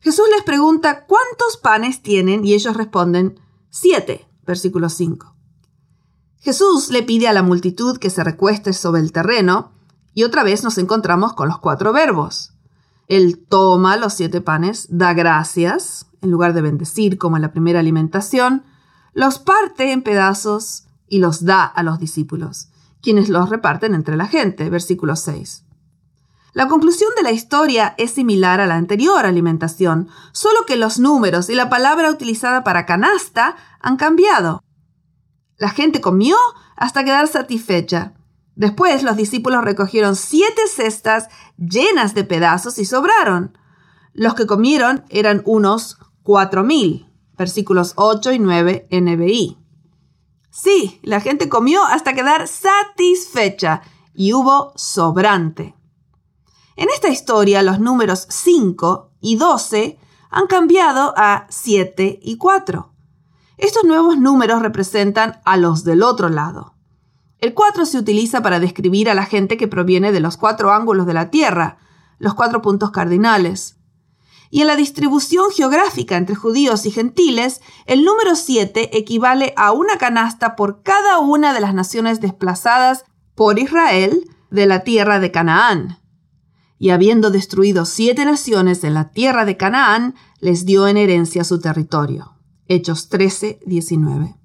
Jesús 0.00 0.26
les 0.34 0.44
pregunta 0.44 1.06
cuántos 1.06 1.56
panes 1.56 2.02
tienen 2.02 2.44
y 2.44 2.52
ellos 2.52 2.76
responden 2.76 3.40
siete, 3.70 4.28
versículo 4.46 4.90
5. 4.90 5.34
Jesús 6.40 6.90
le 6.90 7.02
pide 7.02 7.26
a 7.26 7.32
la 7.32 7.42
multitud 7.42 7.96
que 7.96 8.10
se 8.10 8.22
recueste 8.22 8.74
sobre 8.74 9.00
el 9.00 9.12
terreno 9.12 9.72
y 10.12 10.24
otra 10.24 10.44
vez 10.44 10.62
nos 10.62 10.76
encontramos 10.76 11.32
con 11.32 11.48
los 11.48 11.58
cuatro 11.58 11.94
verbos. 11.94 12.52
Él 13.08 13.46
toma 13.48 13.96
los 13.96 14.12
siete 14.12 14.42
panes, 14.42 14.86
da 14.90 15.14
gracias, 15.14 16.08
en 16.20 16.30
lugar 16.30 16.52
de 16.52 16.60
bendecir 16.60 17.16
como 17.16 17.36
en 17.36 17.42
la 17.42 17.52
primera 17.52 17.80
alimentación, 17.80 18.62
los 19.14 19.38
parte 19.38 19.90
en 19.90 20.02
pedazos 20.02 20.86
y 21.08 21.20
los 21.20 21.46
da 21.46 21.64
a 21.64 21.82
los 21.82 21.98
discípulos, 21.98 22.68
quienes 23.00 23.30
los 23.30 23.48
reparten 23.48 23.94
entre 23.94 24.18
la 24.18 24.26
gente. 24.26 24.68
Versículo 24.68 25.16
6. 25.16 25.65
La 26.56 26.68
conclusión 26.68 27.10
de 27.14 27.22
la 27.22 27.32
historia 27.32 27.94
es 27.98 28.12
similar 28.12 28.62
a 28.62 28.66
la 28.66 28.76
anterior 28.76 29.26
alimentación, 29.26 30.08
solo 30.32 30.64
que 30.66 30.76
los 30.76 30.98
números 30.98 31.50
y 31.50 31.54
la 31.54 31.68
palabra 31.68 32.10
utilizada 32.10 32.64
para 32.64 32.86
canasta 32.86 33.56
han 33.78 33.98
cambiado. 33.98 34.62
La 35.58 35.68
gente 35.68 36.00
comió 36.00 36.34
hasta 36.74 37.04
quedar 37.04 37.28
satisfecha. 37.28 38.14
Después 38.54 39.02
los 39.02 39.18
discípulos 39.18 39.64
recogieron 39.64 40.16
siete 40.16 40.62
cestas 40.74 41.28
llenas 41.58 42.14
de 42.14 42.24
pedazos 42.24 42.78
y 42.78 42.86
sobraron. 42.86 43.58
Los 44.14 44.32
que 44.32 44.46
comieron 44.46 45.04
eran 45.10 45.42
unos 45.44 45.98
cuatro 46.22 46.64
mil. 46.64 47.12
Versículos 47.36 47.92
8 47.96 48.32
y 48.32 48.38
9 48.38 48.88
NBI. 48.90 49.58
Sí, 50.50 51.00
la 51.02 51.20
gente 51.20 51.50
comió 51.50 51.84
hasta 51.84 52.14
quedar 52.14 52.48
satisfecha 52.48 53.82
y 54.14 54.32
hubo 54.32 54.72
sobrante. 54.74 55.75
En 56.76 56.90
esta 56.90 57.08
historia 57.08 57.62
los 57.62 57.80
números 57.80 58.26
5 58.28 59.12
y 59.20 59.36
12 59.36 59.98
han 60.30 60.46
cambiado 60.46 61.14
a 61.16 61.46
7 61.48 62.20
y 62.22 62.36
4. 62.36 62.92
Estos 63.56 63.84
nuevos 63.84 64.18
números 64.18 64.60
representan 64.60 65.40
a 65.46 65.56
los 65.56 65.84
del 65.84 66.02
otro 66.02 66.28
lado. 66.28 66.74
El 67.38 67.54
4 67.54 67.86
se 67.86 67.96
utiliza 67.96 68.42
para 68.42 68.60
describir 68.60 69.08
a 69.08 69.14
la 69.14 69.24
gente 69.24 69.56
que 69.56 69.68
proviene 69.68 70.12
de 70.12 70.20
los 70.20 70.36
cuatro 70.36 70.70
ángulos 70.70 71.06
de 71.06 71.14
la 71.14 71.30
Tierra, 71.30 71.78
los 72.18 72.34
cuatro 72.34 72.60
puntos 72.60 72.90
cardinales. 72.90 73.78
Y 74.50 74.60
en 74.60 74.66
la 74.66 74.76
distribución 74.76 75.50
geográfica 75.50 76.16
entre 76.16 76.36
judíos 76.36 76.84
y 76.84 76.90
gentiles, 76.90 77.62
el 77.86 78.04
número 78.04 78.36
7 78.36 78.98
equivale 78.98 79.54
a 79.56 79.72
una 79.72 79.96
canasta 79.96 80.56
por 80.56 80.82
cada 80.82 81.20
una 81.20 81.54
de 81.54 81.60
las 81.60 81.72
naciones 81.72 82.20
desplazadas 82.20 83.04
por 83.34 83.58
Israel 83.58 84.30
de 84.50 84.66
la 84.66 84.80
tierra 84.80 85.18
de 85.20 85.30
Canaán. 85.30 86.05
Y 86.78 86.90
habiendo 86.90 87.30
destruido 87.30 87.84
siete 87.84 88.24
naciones 88.24 88.84
en 88.84 88.94
la 88.94 89.10
tierra 89.10 89.44
de 89.44 89.56
Canaán, 89.56 90.14
les 90.40 90.66
dio 90.66 90.88
en 90.88 90.96
herencia 90.96 91.44
su 91.44 91.60
territorio. 91.60 92.36
Hechos 92.68 93.08
13, 93.08 93.60
19. 93.64 94.36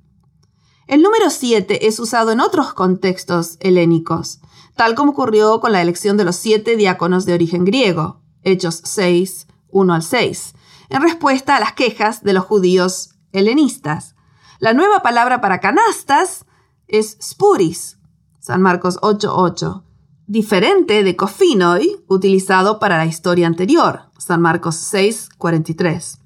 El 0.87 1.01
número 1.01 1.29
7 1.29 1.87
es 1.87 1.99
usado 1.99 2.31
en 2.31 2.39
otros 2.39 2.73
contextos 2.73 3.57
helénicos, 3.61 4.41
tal 4.75 4.95
como 4.95 5.11
ocurrió 5.11 5.59
con 5.59 5.71
la 5.71 5.81
elección 5.81 6.17
de 6.17 6.25
los 6.25 6.35
siete 6.35 6.75
diáconos 6.75 7.25
de 7.25 7.33
origen 7.33 7.65
griego, 7.65 8.21
Hechos 8.43 8.81
6, 8.83 9.47
1 9.69 9.93
al 9.93 10.03
6, 10.03 10.53
en 10.89 11.01
respuesta 11.01 11.55
a 11.55 11.59
las 11.59 11.73
quejas 11.73 12.23
de 12.23 12.33
los 12.33 12.43
judíos 12.43 13.11
helenistas. 13.31 14.15
La 14.59 14.73
nueva 14.73 15.01
palabra 15.01 15.39
para 15.39 15.59
canastas 15.59 16.45
es 16.87 17.17
spuris, 17.21 17.97
San 18.39 18.61
Marcos 18.61 18.99
8:8, 19.01 19.83
diferente 20.27 21.03
de 21.03 21.15
kofinoi, 21.15 22.03
utilizado 22.07 22.79
para 22.79 22.97
la 22.97 23.05
historia 23.05 23.47
anterior, 23.47 24.03
San 24.17 24.41
Marcos 24.41 24.75
6:43. 24.75 26.19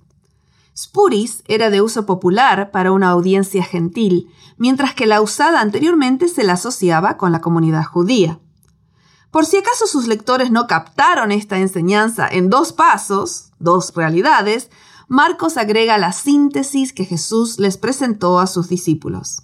Spuris 0.77 1.43
era 1.47 1.69
de 1.69 1.81
uso 1.81 2.05
popular 2.05 2.71
para 2.71 2.91
una 2.91 3.09
audiencia 3.09 3.63
gentil, 3.63 4.27
mientras 4.57 4.93
que 4.93 5.05
la 5.05 5.21
usada 5.21 5.61
anteriormente 5.61 6.27
se 6.27 6.43
la 6.43 6.53
asociaba 6.53 7.17
con 7.17 7.31
la 7.31 7.39
comunidad 7.39 7.85
judía. 7.85 8.39
Por 9.31 9.45
si 9.45 9.57
acaso 9.57 9.87
sus 9.87 10.07
lectores 10.07 10.51
no 10.51 10.67
captaron 10.67 11.31
esta 11.31 11.57
enseñanza 11.57 12.27
en 12.27 12.49
dos 12.49 12.73
pasos, 12.73 13.51
dos 13.59 13.93
realidades, 13.93 14.69
Marcos 15.07 15.57
agrega 15.57 15.97
la 15.97 16.13
síntesis 16.13 16.93
que 16.93 17.05
Jesús 17.05 17.59
les 17.59 17.77
presentó 17.77 18.39
a 18.39 18.47
sus 18.47 18.69
discípulos. 18.69 19.43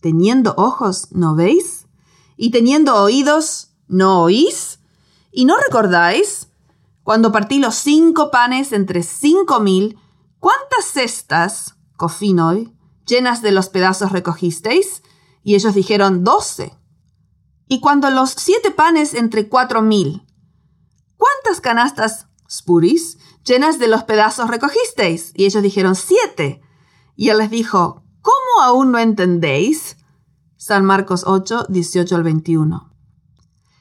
Teniendo 0.00 0.54
ojos, 0.56 1.08
¿no 1.12 1.34
veis? 1.34 1.81
Y 2.42 2.50
teniendo 2.50 2.96
oídos, 2.96 3.68
¿no 3.86 4.20
oís? 4.22 4.80
¿Y 5.30 5.44
no 5.44 5.56
recordáis? 5.58 6.48
Cuando 7.04 7.30
partí 7.30 7.60
los 7.60 7.76
cinco 7.76 8.32
panes 8.32 8.72
entre 8.72 9.04
cinco 9.04 9.60
mil, 9.60 9.96
¿cuántas 10.40 10.86
cestas, 10.86 11.76
cofinoi, 11.96 12.76
llenas 13.06 13.42
de 13.42 13.52
los 13.52 13.68
pedazos 13.68 14.10
recogisteis? 14.10 15.04
Y 15.44 15.54
ellos 15.54 15.72
dijeron, 15.72 16.24
doce. 16.24 16.76
Y 17.68 17.78
cuando 17.78 18.10
los 18.10 18.30
siete 18.30 18.72
panes 18.72 19.14
entre 19.14 19.48
cuatro 19.48 19.80
mil, 19.80 20.26
¿cuántas 21.16 21.60
canastas, 21.60 22.26
spuris, 22.50 23.18
llenas 23.44 23.78
de 23.78 23.86
los 23.86 24.02
pedazos 24.02 24.50
recogisteis? 24.50 25.30
Y 25.36 25.44
ellos 25.44 25.62
dijeron, 25.62 25.94
siete. 25.94 26.60
Y 27.14 27.28
él 27.28 27.38
les 27.38 27.50
dijo, 27.50 28.02
¿cómo 28.20 28.64
aún 28.64 28.90
no 28.90 28.98
entendéis? 28.98 29.96
San 30.64 30.84
Marcos 30.84 31.24
8, 31.26 31.66
18 31.70 32.14
al 32.14 32.22
21. 32.22 32.88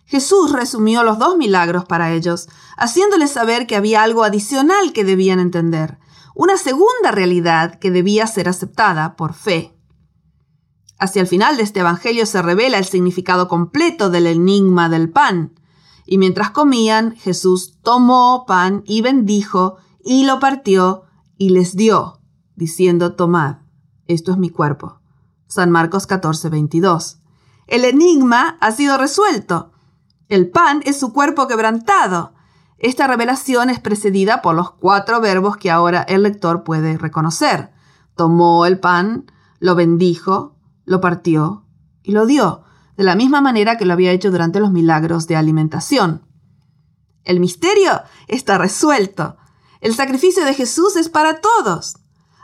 Jesús 0.07 0.51
resumió 0.51 1.03
los 1.03 1.19
dos 1.19 1.37
milagros 1.37 1.85
para 1.85 2.11
ellos, 2.11 2.49
haciéndoles 2.75 3.29
saber 3.29 3.67
que 3.67 3.75
había 3.75 4.01
algo 4.01 4.23
adicional 4.23 4.91
que 4.91 5.03
debían 5.03 5.39
entender 5.39 5.99
una 6.33 6.57
segunda 6.57 7.11
realidad 7.11 7.77
que 7.77 7.91
debía 7.91 8.25
ser 8.25 8.49
aceptada 8.49 9.15
por 9.15 9.35
fe. 9.35 9.77
Hacia 10.97 11.21
el 11.21 11.27
final 11.27 11.55
de 11.55 11.61
este 11.61 11.81
Evangelio 11.81 12.25
se 12.25 12.41
revela 12.41 12.79
el 12.79 12.85
significado 12.85 13.47
completo 13.47 14.09
del 14.09 14.25
enigma 14.25 14.89
del 14.89 15.11
pan. 15.11 15.53
Y 16.07 16.17
mientras 16.17 16.49
comían, 16.49 17.15
Jesús 17.15 17.77
tomó 17.83 18.45
pan 18.47 18.81
y 18.87 19.03
bendijo, 19.03 19.77
y 20.03 20.25
lo 20.25 20.39
partió 20.39 21.03
y 21.37 21.49
les 21.49 21.75
dio, 21.75 22.21
diciendo, 22.55 23.13
tomad, 23.13 23.57
esto 24.07 24.31
es 24.31 24.39
mi 24.39 24.49
cuerpo. 24.49 25.00
San 25.51 25.69
Marcos 25.69 26.07
14, 26.07 26.47
22. 26.47 27.19
El 27.67 27.83
enigma 27.83 28.57
ha 28.61 28.71
sido 28.71 28.97
resuelto. 28.97 29.73
El 30.29 30.49
pan 30.49 30.81
es 30.85 30.97
su 30.97 31.11
cuerpo 31.11 31.49
quebrantado. 31.49 32.33
Esta 32.77 33.05
revelación 33.05 33.69
es 33.69 33.81
precedida 33.81 34.41
por 34.41 34.55
los 34.55 34.71
cuatro 34.71 35.19
verbos 35.19 35.57
que 35.57 35.69
ahora 35.69 36.03
el 36.03 36.23
lector 36.23 36.63
puede 36.63 36.97
reconocer. 36.97 37.73
Tomó 38.15 38.65
el 38.65 38.79
pan, 38.79 39.29
lo 39.59 39.75
bendijo, 39.75 40.55
lo 40.85 41.01
partió 41.01 41.65
y 42.01 42.13
lo 42.13 42.25
dio, 42.25 42.63
de 42.95 43.03
la 43.03 43.15
misma 43.15 43.41
manera 43.41 43.77
que 43.77 43.83
lo 43.83 43.91
había 43.91 44.13
hecho 44.13 44.31
durante 44.31 44.61
los 44.61 44.71
milagros 44.71 45.27
de 45.27 45.35
alimentación. 45.35 46.25
El 47.25 47.41
misterio 47.41 48.03
está 48.29 48.57
resuelto. 48.57 49.35
El 49.81 49.95
sacrificio 49.95 50.45
de 50.45 50.53
Jesús 50.53 50.95
es 50.95 51.09
para 51.09 51.41
todos. 51.41 51.97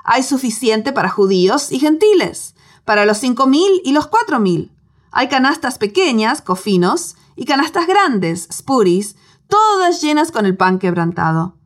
Hay 0.04 0.24
suficiente 0.24 0.92
para 0.92 1.08
judíos 1.08 1.72
y 1.72 1.80
gentiles, 1.80 2.54
para 2.88 3.06
los 3.06 3.18
cinco 3.18 3.48
mil 3.48 3.82
y 3.84 3.92
los 3.92 4.08
cuatro 4.08 4.40
mil. 4.40 4.72
Hay 5.12 5.28
canastas 5.28 5.78
pequeñas, 5.78 6.42
cofinos, 6.42 7.18
y 7.36 7.44
canastas 7.44 7.86
grandes, 7.86 8.48
spuris, 8.52 9.18
todas 9.50 10.02
llenas 10.02 10.32
con 10.32 10.46
el 10.46 10.56
pan 10.56 10.80
quebrantado. 10.80 11.58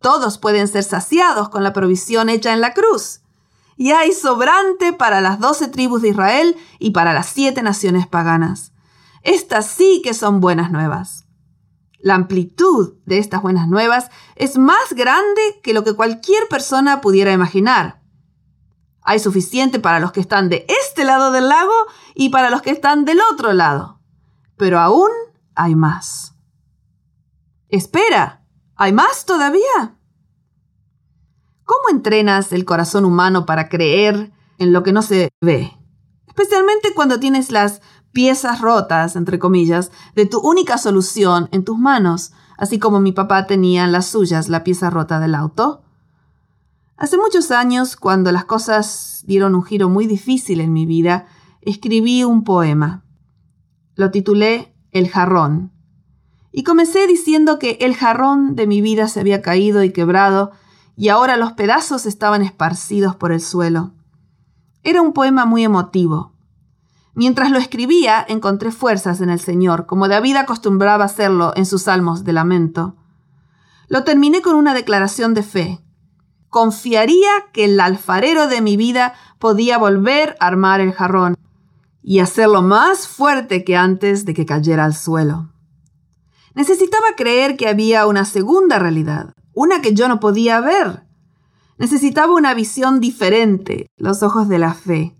Todos 0.00 0.36
pueden 0.38 0.66
ser 0.66 0.82
saciados 0.82 1.48
con 1.48 1.62
la 1.62 1.72
provisión 1.72 2.28
hecha 2.28 2.52
en 2.52 2.60
la 2.60 2.74
cruz. 2.74 3.20
Y 3.76 3.92
hay 3.92 4.10
sobrante 4.10 4.92
para 4.92 5.20
las 5.20 5.38
doce 5.38 5.68
tribus 5.68 6.02
de 6.02 6.08
Israel 6.08 6.56
y 6.80 6.90
para 6.90 7.12
las 7.12 7.26
siete 7.26 7.62
naciones 7.62 8.08
paganas. 8.08 8.72
Estas 9.22 9.66
sí 9.66 10.02
que 10.02 10.12
son 10.12 10.40
buenas 10.40 10.72
nuevas. 10.72 11.24
La 12.00 12.16
amplitud 12.16 12.94
de 13.06 13.18
estas 13.18 13.42
buenas 13.42 13.68
nuevas 13.68 14.10
es 14.34 14.58
más 14.58 14.92
grande 14.92 15.60
que 15.62 15.72
lo 15.72 15.84
que 15.84 15.94
cualquier 15.94 16.48
persona 16.48 17.00
pudiera 17.00 17.32
imaginar. 17.32 18.02
Hay 19.08 19.20
suficiente 19.20 19.80
para 19.80 20.00
los 20.00 20.12
que 20.12 20.20
están 20.20 20.50
de 20.50 20.66
este 20.84 21.02
lado 21.02 21.32
del 21.32 21.48
lago 21.48 21.72
y 22.14 22.28
para 22.28 22.50
los 22.50 22.60
que 22.60 22.68
están 22.68 23.06
del 23.06 23.18
otro 23.32 23.54
lado. 23.54 24.02
Pero 24.58 24.78
aún 24.78 25.08
hay 25.54 25.74
más. 25.74 26.34
Espera, 27.70 28.44
¿hay 28.76 28.92
más 28.92 29.24
todavía? 29.24 29.96
¿Cómo 31.64 31.88
entrenas 31.90 32.52
el 32.52 32.66
corazón 32.66 33.06
humano 33.06 33.46
para 33.46 33.70
creer 33.70 34.30
en 34.58 34.74
lo 34.74 34.82
que 34.82 34.92
no 34.92 35.00
se 35.00 35.30
ve? 35.40 35.72
Especialmente 36.26 36.92
cuando 36.94 37.18
tienes 37.18 37.50
las 37.50 37.80
piezas 38.12 38.60
rotas, 38.60 39.16
entre 39.16 39.38
comillas, 39.38 39.90
de 40.16 40.26
tu 40.26 40.38
única 40.40 40.76
solución 40.76 41.48
en 41.50 41.64
tus 41.64 41.78
manos, 41.78 42.32
así 42.58 42.78
como 42.78 43.00
mi 43.00 43.12
papá 43.12 43.46
tenía 43.46 43.84
en 43.84 43.92
las 43.92 44.04
suyas 44.04 44.50
la 44.50 44.64
pieza 44.64 44.90
rota 44.90 45.18
del 45.18 45.34
auto. 45.34 45.82
Hace 46.98 47.16
muchos 47.16 47.52
años, 47.52 47.94
cuando 47.94 48.32
las 48.32 48.44
cosas 48.44 49.22
dieron 49.24 49.54
un 49.54 49.62
giro 49.62 49.88
muy 49.88 50.08
difícil 50.08 50.60
en 50.60 50.72
mi 50.72 50.84
vida, 50.84 51.26
escribí 51.60 52.24
un 52.24 52.42
poema. 52.42 53.04
Lo 53.94 54.10
titulé 54.10 54.74
El 54.90 55.08
jarrón. 55.08 55.70
Y 56.50 56.64
comencé 56.64 57.06
diciendo 57.06 57.60
que 57.60 57.78
el 57.82 57.94
jarrón 57.94 58.56
de 58.56 58.66
mi 58.66 58.80
vida 58.80 59.06
se 59.06 59.20
había 59.20 59.42
caído 59.42 59.84
y 59.84 59.92
quebrado, 59.92 60.50
y 60.96 61.10
ahora 61.10 61.36
los 61.36 61.52
pedazos 61.52 62.04
estaban 62.04 62.42
esparcidos 62.42 63.14
por 63.14 63.30
el 63.30 63.40
suelo. 63.40 63.92
Era 64.82 65.00
un 65.00 65.12
poema 65.12 65.44
muy 65.44 65.62
emotivo. 65.62 66.32
Mientras 67.14 67.52
lo 67.52 67.58
escribía, 67.58 68.26
encontré 68.28 68.72
fuerzas 68.72 69.20
en 69.20 69.30
el 69.30 69.38
Señor, 69.38 69.86
como 69.86 70.08
David 70.08 70.34
acostumbraba 70.34 71.04
hacerlo 71.04 71.52
en 71.54 71.64
sus 71.64 71.82
salmos 71.82 72.24
de 72.24 72.32
lamento. 72.32 72.96
Lo 73.86 74.02
terminé 74.02 74.42
con 74.42 74.56
una 74.56 74.74
declaración 74.74 75.32
de 75.34 75.44
fe. 75.44 75.80
Confiaría 76.50 77.30
que 77.52 77.64
el 77.64 77.78
alfarero 77.80 78.48
de 78.48 78.60
mi 78.60 78.76
vida 78.76 79.14
podía 79.38 79.78
volver 79.78 80.36
a 80.40 80.46
armar 80.46 80.80
el 80.80 80.92
jarrón 80.92 81.36
y 82.02 82.20
hacerlo 82.20 82.62
más 82.62 83.06
fuerte 83.06 83.64
que 83.64 83.76
antes 83.76 84.24
de 84.24 84.34
que 84.34 84.46
cayera 84.46 84.84
al 84.84 84.94
suelo. 84.94 85.50
Necesitaba 86.54 87.06
creer 87.16 87.56
que 87.56 87.68
había 87.68 88.06
una 88.06 88.24
segunda 88.24 88.78
realidad, 88.78 89.34
una 89.52 89.82
que 89.82 89.94
yo 89.94 90.08
no 90.08 90.20
podía 90.20 90.60
ver. 90.60 91.04
Necesitaba 91.76 92.32
una 92.32 92.54
visión 92.54 92.98
diferente, 92.98 93.90
los 93.96 94.22
ojos 94.22 94.48
de 94.48 94.58
la 94.58 94.74
fe. 94.74 95.14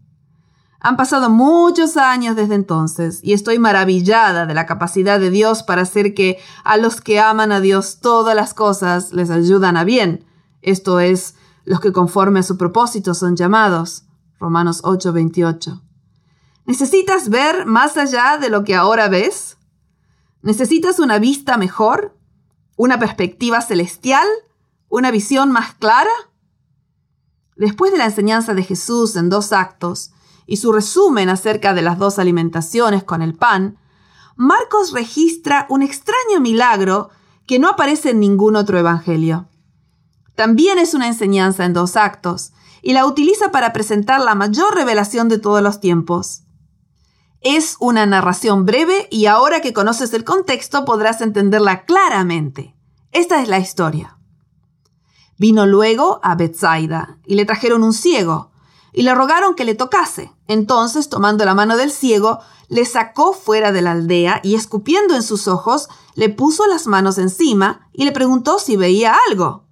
Han 0.80 0.96
pasado 0.96 1.28
muchos 1.28 1.96
años 1.96 2.36
desde 2.36 2.54
entonces 2.54 3.20
y 3.22 3.32
estoy 3.32 3.58
maravillada 3.58 4.46
de 4.46 4.54
la 4.54 4.64
capacidad 4.66 5.18
de 5.18 5.30
Dios 5.30 5.62
para 5.62 5.82
hacer 5.82 6.14
que 6.14 6.38
a 6.64 6.76
los 6.76 7.00
que 7.00 7.18
aman 7.20 7.50
a 7.50 7.60
Dios 7.60 7.98
todas 8.00 8.34
las 8.34 8.54
cosas 8.54 9.12
les 9.12 9.30
ayudan 9.30 9.76
a 9.76 9.84
bien. 9.84 10.24
Esto 10.62 11.00
es, 11.00 11.34
los 11.64 11.80
que 11.80 11.92
conforme 11.92 12.40
a 12.40 12.42
su 12.42 12.56
propósito 12.56 13.14
son 13.14 13.36
llamados. 13.36 14.04
Romanos 14.38 14.82
8:28. 14.82 15.82
¿Necesitas 16.64 17.28
ver 17.28 17.66
más 17.66 17.96
allá 17.96 18.38
de 18.38 18.50
lo 18.50 18.64
que 18.64 18.74
ahora 18.74 19.08
ves? 19.08 19.56
¿Necesitas 20.42 20.98
una 20.98 21.18
vista 21.18 21.56
mejor? 21.56 22.16
¿Una 22.76 22.98
perspectiva 22.98 23.60
celestial? 23.60 24.26
¿Una 24.88 25.10
visión 25.10 25.50
más 25.50 25.74
clara? 25.74 26.10
Después 27.56 27.90
de 27.90 27.98
la 27.98 28.04
enseñanza 28.04 28.54
de 28.54 28.62
Jesús 28.62 29.16
en 29.16 29.28
dos 29.28 29.52
actos, 29.52 30.12
y 30.46 30.56
su 30.56 30.72
resumen 30.72 31.28
acerca 31.28 31.74
de 31.74 31.82
las 31.82 31.98
dos 31.98 32.18
alimentaciones 32.18 33.04
con 33.04 33.20
el 33.20 33.34
pan, 33.34 33.78
Marcos 34.34 34.92
registra 34.92 35.66
un 35.68 35.82
extraño 35.82 36.40
milagro 36.40 37.10
que 37.46 37.58
no 37.58 37.68
aparece 37.68 38.10
en 38.10 38.20
ningún 38.20 38.56
otro 38.56 38.78
evangelio. 38.78 39.48
También 40.38 40.78
es 40.78 40.94
una 40.94 41.08
enseñanza 41.08 41.64
en 41.64 41.72
dos 41.72 41.96
actos, 41.96 42.52
y 42.80 42.92
la 42.92 43.06
utiliza 43.06 43.50
para 43.50 43.72
presentar 43.72 44.20
la 44.20 44.36
mayor 44.36 44.72
revelación 44.72 45.28
de 45.28 45.40
todos 45.40 45.62
los 45.62 45.80
tiempos. 45.80 46.44
Es 47.40 47.74
una 47.80 48.06
narración 48.06 48.64
breve 48.64 49.08
y 49.10 49.26
ahora 49.26 49.60
que 49.60 49.72
conoces 49.72 50.14
el 50.14 50.22
contexto 50.22 50.84
podrás 50.84 51.22
entenderla 51.22 51.86
claramente. 51.86 52.76
Esta 53.10 53.42
es 53.42 53.48
la 53.48 53.58
historia. 53.58 54.16
Vino 55.38 55.66
luego 55.66 56.20
a 56.22 56.36
Bethsaida 56.36 57.18
y 57.26 57.34
le 57.34 57.44
trajeron 57.44 57.82
un 57.82 57.92
ciego, 57.92 58.52
y 58.92 59.02
le 59.02 59.16
rogaron 59.16 59.56
que 59.56 59.64
le 59.64 59.74
tocase. 59.74 60.30
Entonces, 60.46 61.08
tomando 61.08 61.44
la 61.46 61.54
mano 61.56 61.76
del 61.76 61.90
ciego, 61.90 62.38
le 62.68 62.84
sacó 62.84 63.32
fuera 63.32 63.72
de 63.72 63.82
la 63.82 63.90
aldea 63.90 64.40
y 64.44 64.54
escupiendo 64.54 65.16
en 65.16 65.24
sus 65.24 65.48
ojos, 65.48 65.88
le 66.14 66.28
puso 66.28 66.64
las 66.68 66.86
manos 66.86 67.18
encima 67.18 67.88
y 67.92 68.04
le 68.04 68.12
preguntó 68.12 68.60
si 68.60 68.76
veía 68.76 69.16
algo. 69.28 69.67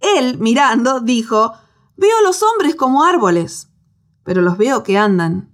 Él, 0.00 0.38
mirando, 0.38 1.00
dijo, 1.00 1.52
Veo 1.96 2.20
los 2.22 2.42
hombres 2.42 2.74
como 2.74 3.04
árboles, 3.04 3.70
pero 4.22 4.42
los 4.42 4.58
veo 4.58 4.82
que 4.82 4.98
andan. 4.98 5.52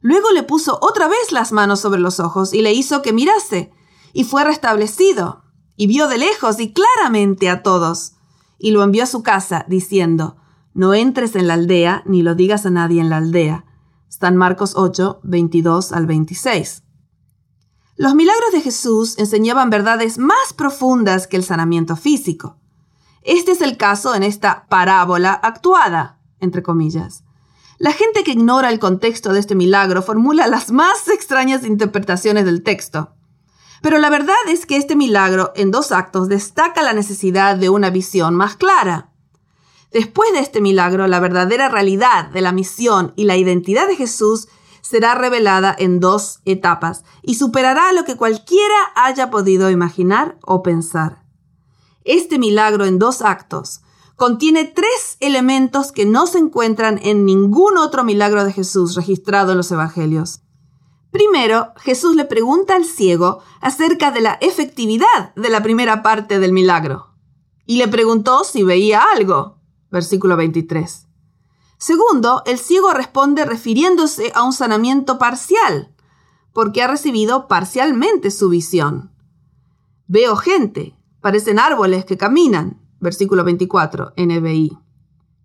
Luego 0.00 0.30
le 0.32 0.42
puso 0.42 0.78
otra 0.80 1.08
vez 1.08 1.30
las 1.30 1.52
manos 1.52 1.80
sobre 1.80 2.00
los 2.00 2.18
ojos 2.20 2.54
y 2.54 2.62
le 2.62 2.72
hizo 2.72 3.02
que 3.02 3.12
mirase, 3.12 3.72
y 4.12 4.24
fue 4.24 4.44
restablecido, 4.44 5.44
y 5.76 5.86
vio 5.86 6.08
de 6.08 6.18
lejos 6.18 6.58
y 6.58 6.72
claramente 6.72 7.48
a 7.48 7.62
todos, 7.62 8.14
y 8.58 8.72
lo 8.72 8.82
envió 8.82 9.04
a 9.04 9.06
su 9.06 9.22
casa, 9.22 9.64
diciendo, 9.68 10.36
no 10.74 10.94
entres 10.94 11.34
en 11.34 11.48
la 11.48 11.54
aldea 11.54 12.02
ni 12.06 12.22
lo 12.22 12.34
digas 12.34 12.64
a 12.64 12.70
nadie 12.70 13.00
en 13.00 13.10
la 13.10 13.16
aldea. 13.16 13.64
San 14.08 14.36
Marcos 14.36 14.74
8, 14.76 15.20
22 15.22 15.92
al 15.92 16.06
26. 16.06 16.84
Los 17.96 18.14
milagros 18.14 18.52
de 18.52 18.60
Jesús 18.60 19.18
enseñaban 19.18 19.70
verdades 19.70 20.18
más 20.18 20.52
profundas 20.56 21.26
que 21.26 21.36
el 21.36 21.44
sanamiento 21.44 21.96
físico. 21.96 22.59
Este 23.22 23.52
es 23.52 23.60
el 23.60 23.76
caso 23.76 24.14
en 24.14 24.22
esta 24.22 24.66
parábola 24.68 25.32
actuada, 25.32 26.18
entre 26.40 26.62
comillas. 26.62 27.24
La 27.78 27.92
gente 27.92 28.24
que 28.24 28.32
ignora 28.32 28.70
el 28.70 28.78
contexto 28.78 29.32
de 29.32 29.40
este 29.40 29.54
milagro 29.54 30.02
formula 30.02 30.46
las 30.46 30.70
más 30.70 31.08
extrañas 31.08 31.64
interpretaciones 31.64 32.44
del 32.44 32.62
texto. 32.62 33.14
Pero 33.82 33.98
la 33.98 34.10
verdad 34.10 34.36
es 34.48 34.66
que 34.66 34.76
este 34.76 34.96
milagro 34.96 35.52
en 35.54 35.70
dos 35.70 35.90
actos 35.90 36.28
destaca 36.28 36.82
la 36.82 36.92
necesidad 36.92 37.56
de 37.56 37.70
una 37.70 37.90
visión 37.90 38.34
más 38.34 38.56
clara. 38.56 39.10
Después 39.92 40.32
de 40.32 40.40
este 40.40 40.60
milagro, 40.60 41.06
la 41.06 41.20
verdadera 41.20 41.68
realidad 41.68 42.26
de 42.26 42.42
la 42.42 42.52
misión 42.52 43.12
y 43.16 43.24
la 43.24 43.36
identidad 43.36 43.88
de 43.88 43.96
Jesús 43.96 44.48
será 44.82 45.14
revelada 45.14 45.74
en 45.78 46.00
dos 46.00 46.40
etapas 46.44 47.04
y 47.22 47.34
superará 47.34 47.92
lo 47.92 48.04
que 48.04 48.16
cualquiera 48.16 48.76
haya 48.94 49.30
podido 49.30 49.70
imaginar 49.70 50.38
o 50.42 50.62
pensar. 50.62 51.19
Este 52.12 52.40
milagro 52.40 52.86
en 52.86 52.98
dos 52.98 53.22
actos 53.22 53.82
contiene 54.16 54.64
tres 54.64 55.16
elementos 55.20 55.92
que 55.92 56.06
no 56.06 56.26
se 56.26 56.38
encuentran 56.38 56.98
en 57.04 57.24
ningún 57.24 57.78
otro 57.78 58.02
milagro 58.02 58.44
de 58.44 58.52
Jesús 58.52 58.96
registrado 58.96 59.52
en 59.52 59.58
los 59.58 59.70
Evangelios. 59.70 60.40
Primero, 61.12 61.72
Jesús 61.76 62.16
le 62.16 62.24
pregunta 62.24 62.74
al 62.74 62.84
ciego 62.84 63.44
acerca 63.60 64.10
de 64.10 64.22
la 64.22 64.38
efectividad 64.40 65.32
de 65.36 65.50
la 65.50 65.62
primera 65.62 66.02
parte 66.02 66.40
del 66.40 66.52
milagro 66.52 67.14
y 67.64 67.76
le 67.76 67.86
preguntó 67.86 68.42
si 68.42 68.64
veía 68.64 69.04
algo 69.14 69.60
versículo 69.92 70.36
23. 70.36 71.06
Segundo, 71.78 72.42
el 72.44 72.58
ciego 72.58 72.92
responde 72.92 73.44
refiriéndose 73.44 74.32
a 74.34 74.42
un 74.42 74.52
sanamiento 74.52 75.16
parcial, 75.16 75.94
porque 76.52 76.82
ha 76.82 76.88
recibido 76.88 77.46
parcialmente 77.46 78.32
su 78.32 78.48
visión. 78.48 79.12
Veo 80.08 80.34
gente, 80.34 80.96
parecen 81.20 81.58
árboles 81.58 82.04
que 82.04 82.16
caminan, 82.16 82.80
versículo 83.00 83.44
24, 83.44 84.14
NBI. 84.16 84.78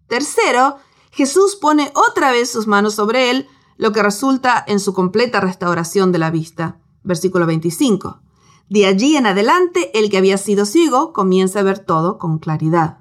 Tercero, 0.07 0.77
Jesús 1.11 1.55
pone 1.55 1.91
otra 2.09 2.31
vez 2.31 2.49
sus 2.49 2.67
manos 2.67 2.95
sobre 2.95 3.31
él, 3.31 3.47
lo 3.77 3.91
que 3.91 4.03
resulta 4.03 4.63
en 4.67 4.79
su 4.79 4.93
completa 4.93 5.39
restauración 5.41 6.11
de 6.11 6.19
la 6.19 6.31
vista, 6.31 6.79
versículo 7.03 7.45
25. 7.45 8.21
De 8.69 8.85
allí 8.85 9.15
en 9.15 9.27
adelante, 9.27 9.97
el 9.97 10.09
que 10.09 10.17
había 10.17 10.37
sido 10.37 10.65
ciego 10.65 11.13
comienza 11.13 11.59
a 11.59 11.63
ver 11.63 11.79
todo 11.79 12.17
con 12.17 12.39
claridad. 12.39 12.99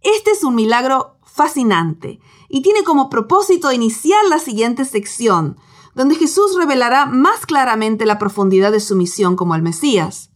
Este 0.00 0.30
es 0.32 0.44
un 0.44 0.54
milagro 0.54 1.18
fascinante 1.22 2.20
y 2.48 2.62
tiene 2.62 2.84
como 2.84 3.10
propósito 3.10 3.72
iniciar 3.72 4.24
la 4.28 4.38
siguiente 4.38 4.84
sección, 4.84 5.58
donde 5.94 6.14
Jesús 6.14 6.56
revelará 6.56 7.06
más 7.06 7.46
claramente 7.46 8.06
la 8.06 8.18
profundidad 8.18 8.70
de 8.70 8.80
su 8.80 8.96
misión 8.96 9.34
como 9.34 9.54
el 9.54 9.62
Mesías. 9.62 10.30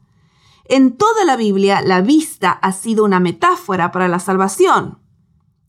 En 0.70 0.98
toda 0.98 1.24
la 1.24 1.36
Biblia, 1.36 1.80
la 1.80 2.02
vista 2.02 2.50
ha 2.50 2.72
sido 2.72 3.02
una 3.02 3.20
metáfora 3.20 3.90
para 3.90 4.06
la 4.06 4.18
salvación. 4.18 4.98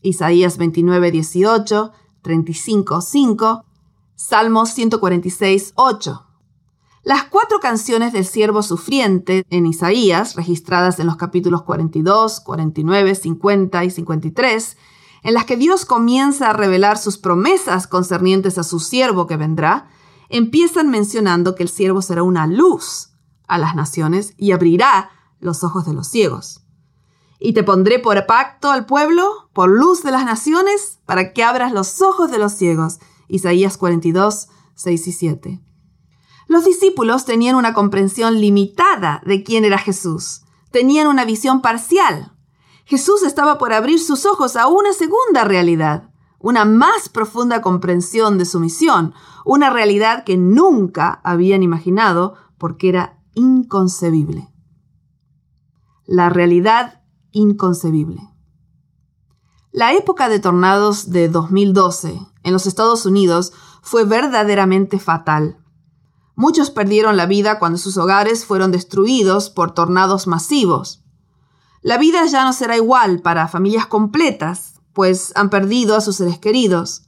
Isaías 0.01 0.57
29, 0.57 1.11
18, 1.11 1.91
35, 2.21 2.99
5, 2.99 3.65
Salmos 4.15 4.71
146, 4.71 5.71
8. 5.75 6.25
Las 7.03 7.23
cuatro 7.23 7.61
canciones 7.61 8.11
del 8.11 8.25
siervo 8.25 8.61
sufriente 8.61 9.45
en 9.49 9.65
Isaías, 9.65 10.35
registradas 10.35 10.99
en 10.99 11.05
los 11.05 11.15
capítulos 11.15 11.63
42, 11.63 12.41
49, 12.41 13.15
50 13.15 13.85
y 13.85 13.91
53, 13.91 14.77
en 15.23 15.33
las 15.33 15.45
que 15.45 15.55
Dios 15.55 15.85
comienza 15.85 16.49
a 16.49 16.53
revelar 16.53 16.97
sus 16.97 17.17
promesas 17.17 17.87
concernientes 17.87 18.57
a 18.57 18.63
su 18.63 18.81
siervo 18.81 19.27
que 19.27 19.37
vendrá, 19.37 19.87
empiezan 20.27 20.89
mencionando 20.89 21.55
que 21.55 21.63
el 21.63 21.69
siervo 21.69 22.01
será 22.01 22.23
una 22.23 22.47
luz 22.47 23.08
a 23.49 23.57
las 23.57 23.75
naciones 23.75 24.33
y 24.37 24.53
abrirá 24.53 25.11
los 25.39 25.63
ojos 25.63 25.85
de 25.85 25.93
los 25.93 26.07
ciegos. 26.07 26.63
Y 27.39 27.53
te 27.53 27.63
pondré 27.63 27.99
por 27.99 28.25
pacto 28.25 28.71
al 28.71 28.85
pueblo, 28.85 29.49
por 29.53 29.69
luz 29.69 30.03
de 30.03 30.11
las 30.11 30.25
naciones, 30.25 30.99
para 31.05 31.33
que 31.33 31.43
abras 31.43 31.71
los 31.71 32.01
ojos 32.01 32.31
de 32.31 32.37
los 32.37 32.53
ciegos. 32.53 32.99
Isaías 33.27 33.77
42, 33.77 34.49
6 34.75 35.07
y 35.07 35.11
7. 35.11 35.61
Los 36.47 36.65
discípulos 36.65 37.25
tenían 37.25 37.55
una 37.55 37.73
comprensión 37.73 38.41
limitada 38.41 39.21
de 39.25 39.43
quién 39.43 39.65
era 39.65 39.77
Jesús. 39.77 40.41
Tenían 40.71 41.07
una 41.07 41.23
visión 41.23 41.61
parcial. 41.61 42.33
Jesús 42.85 43.23
estaba 43.23 43.57
por 43.57 43.71
abrir 43.71 43.99
sus 43.99 44.25
ojos 44.25 44.55
a 44.55 44.67
una 44.67 44.93
segunda 44.93 45.43
realidad, 45.43 46.09
una 46.39 46.65
más 46.65 47.07
profunda 47.07 47.61
comprensión 47.61 48.37
de 48.39 48.45
su 48.45 48.59
misión, 48.59 49.13
una 49.45 49.69
realidad 49.69 50.23
que 50.23 50.37
nunca 50.37 51.21
habían 51.23 51.61
imaginado 51.61 52.33
porque 52.57 52.89
era 52.89 53.18
inconcebible. 53.39 54.49
La 56.05 56.29
realidad 56.29 57.01
inconcebible. 57.31 58.21
La 59.71 59.93
época 59.93 60.27
de 60.27 60.39
tornados 60.39 61.09
de 61.09 61.29
2012 61.29 62.19
en 62.43 62.53
los 62.53 62.65
Estados 62.67 63.05
Unidos 63.05 63.53
fue 63.81 64.03
verdaderamente 64.03 64.99
fatal. 64.99 65.57
Muchos 66.35 66.69
perdieron 66.69 67.15
la 67.15 67.27
vida 67.27 67.59
cuando 67.59 67.77
sus 67.77 67.95
hogares 67.97 68.45
fueron 68.45 68.71
destruidos 68.71 69.49
por 69.49 69.73
tornados 69.73 70.27
masivos. 70.27 71.03
La 71.81 71.97
vida 71.97 72.25
ya 72.25 72.43
no 72.43 72.51
será 72.51 72.75
igual 72.75 73.21
para 73.21 73.47
familias 73.47 73.87
completas, 73.87 74.81
pues 74.91 75.31
han 75.35 75.49
perdido 75.49 75.95
a 75.95 76.01
sus 76.01 76.17
seres 76.17 76.39
queridos. 76.39 77.03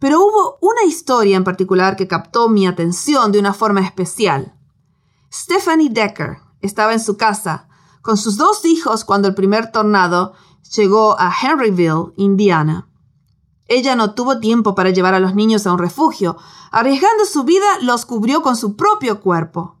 Pero 0.00 0.20
hubo 0.20 0.58
una 0.62 0.82
historia 0.84 1.36
en 1.36 1.44
particular 1.44 1.94
que 1.94 2.08
captó 2.08 2.48
mi 2.48 2.66
atención 2.66 3.30
de 3.30 3.38
una 3.38 3.54
forma 3.54 3.82
especial. 3.82 4.56
Stephanie 5.32 5.90
Decker 5.90 6.38
estaba 6.60 6.92
en 6.92 7.00
su 7.00 7.16
casa 7.16 7.68
con 8.02 8.16
sus 8.16 8.36
dos 8.36 8.64
hijos 8.64 9.04
cuando 9.04 9.28
el 9.28 9.34
primer 9.34 9.70
tornado 9.70 10.34
llegó 10.74 11.18
a 11.20 11.32
Henryville, 11.32 12.12
Indiana. 12.16 12.88
Ella 13.66 13.94
no 13.94 14.14
tuvo 14.14 14.40
tiempo 14.40 14.74
para 14.74 14.90
llevar 14.90 15.14
a 15.14 15.20
los 15.20 15.36
niños 15.36 15.66
a 15.66 15.72
un 15.72 15.78
refugio. 15.78 16.36
Arriesgando 16.72 17.24
su 17.24 17.44
vida, 17.44 17.66
los 17.82 18.06
cubrió 18.06 18.42
con 18.42 18.56
su 18.56 18.74
propio 18.74 19.20
cuerpo. 19.20 19.76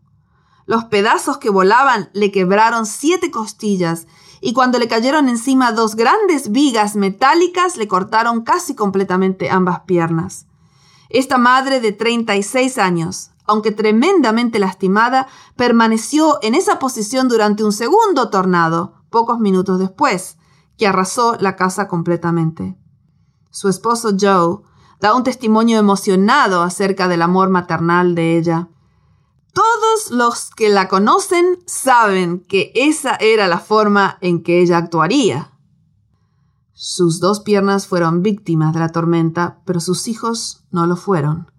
Los 0.66 0.84
pedazos 0.84 1.38
que 1.38 1.50
volaban 1.50 2.10
le 2.12 2.30
quebraron 2.30 2.86
siete 2.86 3.32
costillas 3.32 4.06
y 4.40 4.52
cuando 4.52 4.78
le 4.78 4.86
cayeron 4.86 5.28
encima 5.28 5.72
dos 5.72 5.96
grandes 5.96 6.52
vigas 6.52 6.94
metálicas 6.94 7.76
le 7.76 7.88
cortaron 7.88 8.42
casi 8.42 8.76
completamente 8.76 9.50
ambas 9.50 9.80
piernas. 9.80 10.46
Esta 11.08 11.38
madre 11.38 11.80
de 11.80 11.90
36 11.90 12.78
años, 12.78 13.32
aunque 13.50 13.72
tremendamente 13.72 14.60
lastimada, 14.60 15.26
permaneció 15.56 16.38
en 16.40 16.54
esa 16.54 16.78
posición 16.78 17.28
durante 17.28 17.64
un 17.64 17.72
segundo 17.72 18.30
tornado, 18.30 19.02
pocos 19.10 19.40
minutos 19.40 19.80
después, 19.80 20.38
que 20.78 20.86
arrasó 20.86 21.36
la 21.40 21.56
casa 21.56 21.88
completamente. 21.88 22.78
Su 23.50 23.68
esposo 23.68 24.10
Joe 24.18 24.58
da 25.00 25.16
un 25.16 25.24
testimonio 25.24 25.80
emocionado 25.80 26.62
acerca 26.62 27.08
del 27.08 27.22
amor 27.22 27.50
maternal 27.50 28.14
de 28.14 28.38
ella. 28.38 28.68
Todos 29.52 30.12
los 30.12 30.50
que 30.50 30.68
la 30.68 30.86
conocen 30.86 31.58
saben 31.66 32.44
que 32.48 32.70
esa 32.76 33.16
era 33.16 33.48
la 33.48 33.58
forma 33.58 34.16
en 34.20 34.44
que 34.44 34.60
ella 34.60 34.78
actuaría. 34.78 35.50
Sus 36.72 37.18
dos 37.18 37.40
piernas 37.40 37.88
fueron 37.88 38.22
víctimas 38.22 38.72
de 38.74 38.78
la 38.78 38.92
tormenta, 38.92 39.60
pero 39.64 39.80
sus 39.80 40.06
hijos 40.06 40.62
no 40.70 40.86
lo 40.86 40.94
fueron 40.94 41.49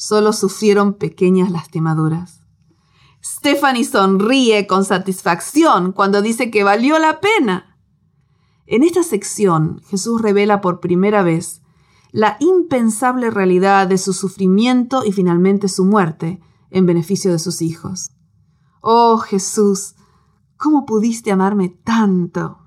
solo 0.00 0.32
sufrieron 0.32 0.94
pequeñas 0.94 1.50
lastimaduras. 1.50 2.40
Stephanie 3.22 3.84
sonríe 3.84 4.66
con 4.66 4.86
satisfacción 4.86 5.92
cuando 5.92 6.22
dice 6.22 6.50
que 6.50 6.64
valió 6.64 6.98
la 6.98 7.20
pena. 7.20 7.76
En 8.64 8.82
esta 8.82 9.02
sección, 9.02 9.82
Jesús 9.90 10.22
revela 10.22 10.62
por 10.62 10.80
primera 10.80 11.22
vez 11.22 11.60
la 12.12 12.38
impensable 12.40 13.28
realidad 13.30 13.88
de 13.88 13.98
su 13.98 14.14
sufrimiento 14.14 15.04
y 15.04 15.12
finalmente 15.12 15.68
su 15.68 15.84
muerte 15.84 16.40
en 16.70 16.86
beneficio 16.86 17.30
de 17.30 17.38
sus 17.38 17.60
hijos. 17.60 18.10
Oh 18.80 19.18
Jesús, 19.18 19.96
¿cómo 20.56 20.86
pudiste 20.86 21.30
amarme 21.30 21.68
tanto? 21.68 22.59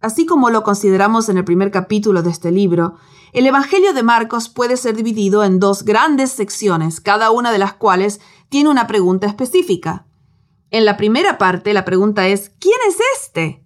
Así 0.00 0.26
como 0.26 0.50
lo 0.50 0.62
consideramos 0.62 1.28
en 1.28 1.38
el 1.38 1.44
primer 1.44 1.70
capítulo 1.70 2.22
de 2.22 2.30
este 2.30 2.52
libro, 2.52 2.94
el 3.32 3.46
Evangelio 3.46 3.92
de 3.92 4.02
Marcos 4.02 4.48
puede 4.48 4.76
ser 4.76 4.96
dividido 4.96 5.42
en 5.42 5.58
dos 5.58 5.82
grandes 5.82 6.30
secciones, 6.30 7.00
cada 7.00 7.30
una 7.30 7.50
de 7.50 7.58
las 7.58 7.74
cuales 7.74 8.20
tiene 8.48 8.70
una 8.70 8.86
pregunta 8.86 9.26
específica. 9.26 10.06
En 10.70 10.84
la 10.84 10.96
primera 10.96 11.36
parte 11.36 11.72
la 11.72 11.84
pregunta 11.84 12.28
es 12.28 12.52
¿quién 12.60 12.78
es 12.88 12.96
este? 13.16 13.64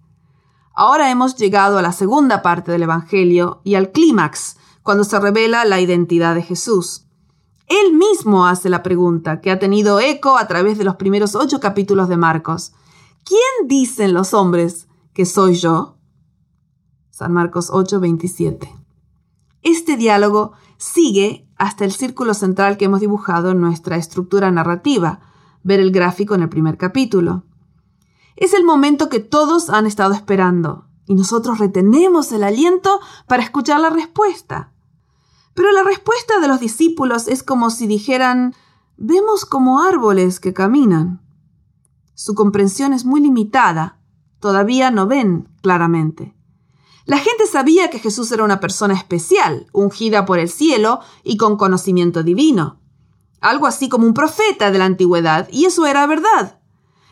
Ahora 0.74 1.10
hemos 1.10 1.36
llegado 1.36 1.76
a 1.76 1.82
la 1.82 1.92
segunda 1.92 2.40
parte 2.40 2.72
del 2.72 2.84
Evangelio 2.84 3.60
y 3.62 3.74
al 3.74 3.92
clímax, 3.92 4.56
cuando 4.82 5.04
se 5.04 5.20
revela 5.20 5.64
la 5.64 5.80
identidad 5.80 6.34
de 6.34 6.42
Jesús. 6.42 7.06
Él 7.68 7.92
mismo 7.92 8.46
hace 8.46 8.68
la 8.68 8.82
pregunta, 8.82 9.40
que 9.40 9.50
ha 9.50 9.58
tenido 9.58 10.00
eco 10.00 10.38
a 10.38 10.46
través 10.48 10.78
de 10.78 10.84
los 10.84 10.96
primeros 10.96 11.34
ocho 11.34 11.60
capítulos 11.60 12.08
de 12.08 12.16
Marcos. 12.16 12.72
¿Quién 13.24 13.68
dicen 13.68 14.12
los 14.14 14.34
hombres 14.34 14.88
que 15.12 15.26
soy 15.26 15.54
yo? 15.54 15.96
San 17.12 17.30
Marcos 17.34 17.68
8, 17.70 18.00
27. 18.00 18.74
Este 19.60 19.98
diálogo 19.98 20.52
sigue 20.78 21.46
hasta 21.56 21.84
el 21.84 21.92
círculo 21.92 22.32
central 22.32 22.78
que 22.78 22.86
hemos 22.86 23.00
dibujado 23.00 23.50
en 23.50 23.60
nuestra 23.60 23.96
estructura 23.98 24.50
narrativa, 24.50 25.20
ver 25.62 25.78
el 25.78 25.92
gráfico 25.92 26.34
en 26.34 26.40
el 26.40 26.48
primer 26.48 26.78
capítulo. 26.78 27.44
Es 28.34 28.54
el 28.54 28.64
momento 28.64 29.10
que 29.10 29.20
todos 29.20 29.68
han 29.68 29.84
estado 29.84 30.14
esperando, 30.14 30.86
y 31.06 31.14
nosotros 31.14 31.58
retenemos 31.58 32.32
el 32.32 32.44
aliento 32.44 32.98
para 33.26 33.42
escuchar 33.42 33.78
la 33.80 33.90
respuesta. 33.90 34.72
Pero 35.52 35.70
la 35.70 35.82
respuesta 35.82 36.40
de 36.40 36.48
los 36.48 36.60
discípulos 36.60 37.28
es 37.28 37.42
como 37.42 37.68
si 37.68 37.86
dijeran, 37.86 38.54
vemos 38.96 39.44
como 39.44 39.82
árboles 39.82 40.40
que 40.40 40.54
caminan. 40.54 41.20
Su 42.14 42.34
comprensión 42.34 42.94
es 42.94 43.04
muy 43.04 43.20
limitada, 43.20 43.98
todavía 44.40 44.90
no 44.90 45.06
ven 45.06 45.50
claramente. 45.60 46.34
La 47.04 47.18
gente 47.18 47.46
sabía 47.46 47.90
que 47.90 47.98
Jesús 47.98 48.30
era 48.32 48.44
una 48.44 48.60
persona 48.60 48.94
especial, 48.94 49.66
ungida 49.72 50.24
por 50.24 50.38
el 50.38 50.48
cielo 50.48 51.00
y 51.24 51.36
con 51.36 51.56
conocimiento 51.56 52.22
divino. 52.22 52.80
Algo 53.40 53.66
así 53.66 53.88
como 53.88 54.06
un 54.06 54.14
profeta 54.14 54.70
de 54.70 54.78
la 54.78 54.84
antigüedad, 54.84 55.48
y 55.50 55.64
eso 55.64 55.86
era 55.86 56.06
verdad. 56.06 56.60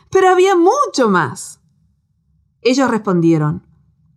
Pero 0.09 0.29
había 0.29 0.55
mucho 0.55 1.09
más. 1.09 1.59
Ellos 2.61 2.89
respondieron, 2.89 3.67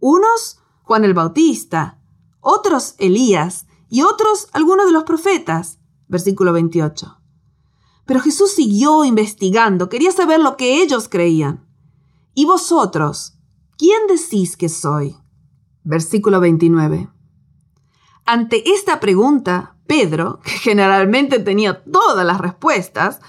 unos 0.00 0.60
Juan 0.82 1.04
el 1.04 1.14
Bautista, 1.14 1.98
otros 2.40 2.94
Elías 2.98 3.66
y 3.88 4.02
otros 4.02 4.48
algunos 4.52 4.86
de 4.86 4.92
los 4.92 5.04
profetas. 5.04 5.78
Versículo 6.06 6.52
28. 6.52 7.18
Pero 8.04 8.20
Jesús 8.20 8.52
siguió 8.52 9.04
investigando, 9.04 9.88
quería 9.88 10.12
saber 10.12 10.40
lo 10.40 10.56
que 10.56 10.82
ellos 10.82 11.08
creían. 11.08 11.66
¿Y 12.34 12.44
vosotros? 12.44 13.38
¿Quién 13.78 14.06
decís 14.06 14.56
que 14.58 14.68
soy? 14.68 15.16
Versículo 15.84 16.40
29. 16.40 17.08
Ante 18.26 18.70
esta 18.70 19.00
pregunta, 19.00 19.76
Pedro, 19.86 20.40
que 20.44 20.50
generalmente 20.50 21.38
tenía 21.38 21.84
todas 21.84 22.26
las 22.26 22.40
respuestas, 22.40 23.20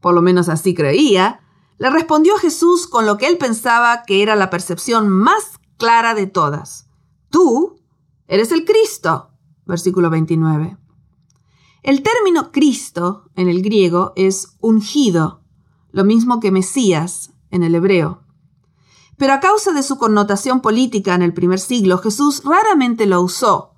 por 0.00 0.14
lo 0.14 0.22
menos 0.22 0.48
así 0.48 0.74
creía, 0.74 1.40
le 1.78 1.90
respondió 1.90 2.36
a 2.36 2.38
Jesús 2.38 2.86
con 2.86 3.04
lo 3.04 3.16
que 3.16 3.26
él 3.26 3.36
pensaba 3.36 4.04
que 4.04 4.22
era 4.22 4.36
la 4.36 4.48
percepción 4.48 5.08
más 5.08 5.58
clara 5.76 6.14
de 6.14 6.26
todas. 6.26 6.88
Tú 7.30 7.80
eres 8.28 8.52
el 8.52 8.64
Cristo. 8.64 9.30
Versículo 9.66 10.10
29. 10.10 10.76
El 11.82 12.02
término 12.02 12.52
Cristo 12.52 13.30
en 13.34 13.48
el 13.48 13.62
griego 13.62 14.12
es 14.14 14.56
ungido, 14.60 15.42
lo 15.90 16.04
mismo 16.04 16.40
que 16.40 16.50
Mesías 16.50 17.32
en 17.50 17.62
el 17.62 17.74
hebreo. 17.74 18.23
Pero 19.16 19.32
a 19.32 19.40
causa 19.40 19.72
de 19.72 19.82
su 19.82 19.98
connotación 19.98 20.60
política 20.60 21.14
en 21.14 21.22
el 21.22 21.32
primer 21.32 21.60
siglo, 21.60 21.98
Jesús 21.98 22.42
raramente 22.44 23.06
lo 23.06 23.20
usó. 23.20 23.74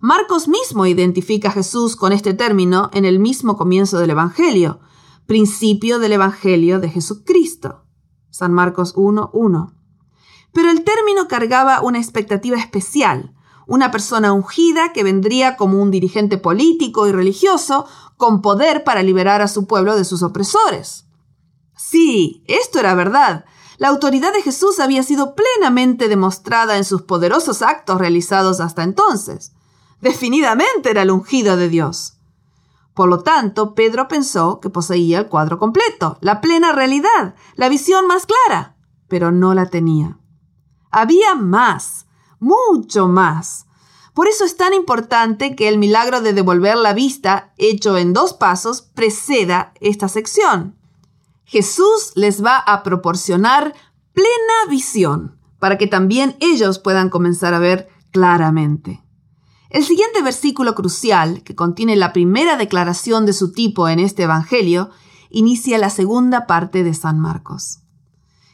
Marcos 0.00 0.46
mismo 0.46 0.86
identifica 0.86 1.48
a 1.48 1.52
Jesús 1.52 1.96
con 1.96 2.12
este 2.12 2.34
término 2.34 2.90
en 2.92 3.04
el 3.04 3.18
mismo 3.18 3.56
comienzo 3.56 3.98
del 3.98 4.10
Evangelio, 4.10 4.80
principio 5.26 5.98
del 5.98 6.12
Evangelio 6.12 6.78
de 6.78 6.88
Jesucristo. 6.88 7.84
San 8.30 8.52
Marcos 8.52 8.94
1.1. 8.94 9.74
Pero 10.52 10.70
el 10.70 10.84
término 10.84 11.28
cargaba 11.28 11.80
una 11.82 11.98
expectativa 11.98 12.56
especial, 12.56 13.34
una 13.66 13.90
persona 13.90 14.32
ungida 14.32 14.92
que 14.92 15.02
vendría 15.02 15.56
como 15.56 15.82
un 15.82 15.90
dirigente 15.90 16.38
político 16.38 17.06
y 17.06 17.12
religioso 17.12 17.86
con 18.16 18.40
poder 18.40 18.84
para 18.84 19.02
liberar 19.02 19.42
a 19.42 19.48
su 19.48 19.66
pueblo 19.66 19.96
de 19.96 20.04
sus 20.04 20.22
opresores. 20.22 21.06
Sí, 21.76 22.42
esto 22.46 22.78
era 22.80 22.94
verdad. 22.94 23.44
La 23.78 23.88
autoridad 23.88 24.32
de 24.32 24.42
Jesús 24.42 24.80
había 24.80 25.04
sido 25.04 25.34
plenamente 25.34 26.08
demostrada 26.08 26.76
en 26.76 26.84
sus 26.84 27.02
poderosos 27.02 27.62
actos 27.62 27.98
realizados 27.98 28.60
hasta 28.60 28.82
entonces. 28.82 29.52
Definidamente 30.00 30.90
era 30.90 31.02
el 31.02 31.10
ungido 31.12 31.56
de 31.56 31.68
Dios. 31.68 32.18
Por 32.92 33.08
lo 33.08 33.20
tanto, 33.20 33.74
Pedro 33.74 34.08
pensó 34.08 34.58
que 34.58 34.70
poseía 34.70 35.20
el 35.20 35.28
cuadro 35.28 35.58
completo, 35.60 36.18
la 36.20 36.40
plena 36.40 36.72
realidad, 36.72 37.36
la 37.54 37.68
visión 37.68 38.08
más 38.08 38.26
clara, 38.26 38.76
pero 39.06 39.30
no 39.30 39.54
la 39.54 39.66
tenía. 39.66 40.18
Había 40.90 41.36
más 41.36 42.06
mucho 42.40 43.08
más. 43.08 43.66
Por 44.14 44.26
eso 44.26 44.44
es 44.44 44.56
tan 44.56 44.74
importante 44.74 45.54
que 45.54 45.68
el 45.68 45.78
milagro 45.78 46.20
de 46.20 46.32
devolver 46.32 46.76
la 46.76 46.92
vista, 46.92 47.52
hecho 47.56 47.96
en 47.96 48.12
dos 48.12 48.32
pasos, 48.32 48.82
preceda 48.82 49.72
esta 49.80 50.08
sección. 50.08 50.77
Jesús 51.48 52.12
les 52.14 52.44
va 52.44 52.58
a 52.58 52.82
proporcionar 52.82 53.74
plena 54.12 54.68
visión 54.68 55.40
para 55.58 55.78
que 55.78 55.86
también 55.86 56.36
ellos 56.40 56.78
puedan 56.78 57.08
comenzar 57.08 57.54
a 57.54 57.58
ver 57.58 57.88
claramente. 58.12 59.02
El 59.70 59.82
siguiente 59.82 60.20
versículo 60.22 60.74
crucial, 60.74 61.42
que 61.44 61.54
contiene 61.54 61.96
la 61.96 62.12
primera 62.12 62.58
declaración 62.58 63.24
de 63.24 63.32
su 63.32 63.52
tipo 63.52 63.88
en 63.88 63.98
este 63.98 64.24
Evangelio, 64.24 64.90
inicia 65.30 65.78
la 65.78 65.88
segunda 65.88 66.46
parte 66.46 66.84
de 66.84 66.92
San 66.92 67.18
Marcos. 67.18 67.78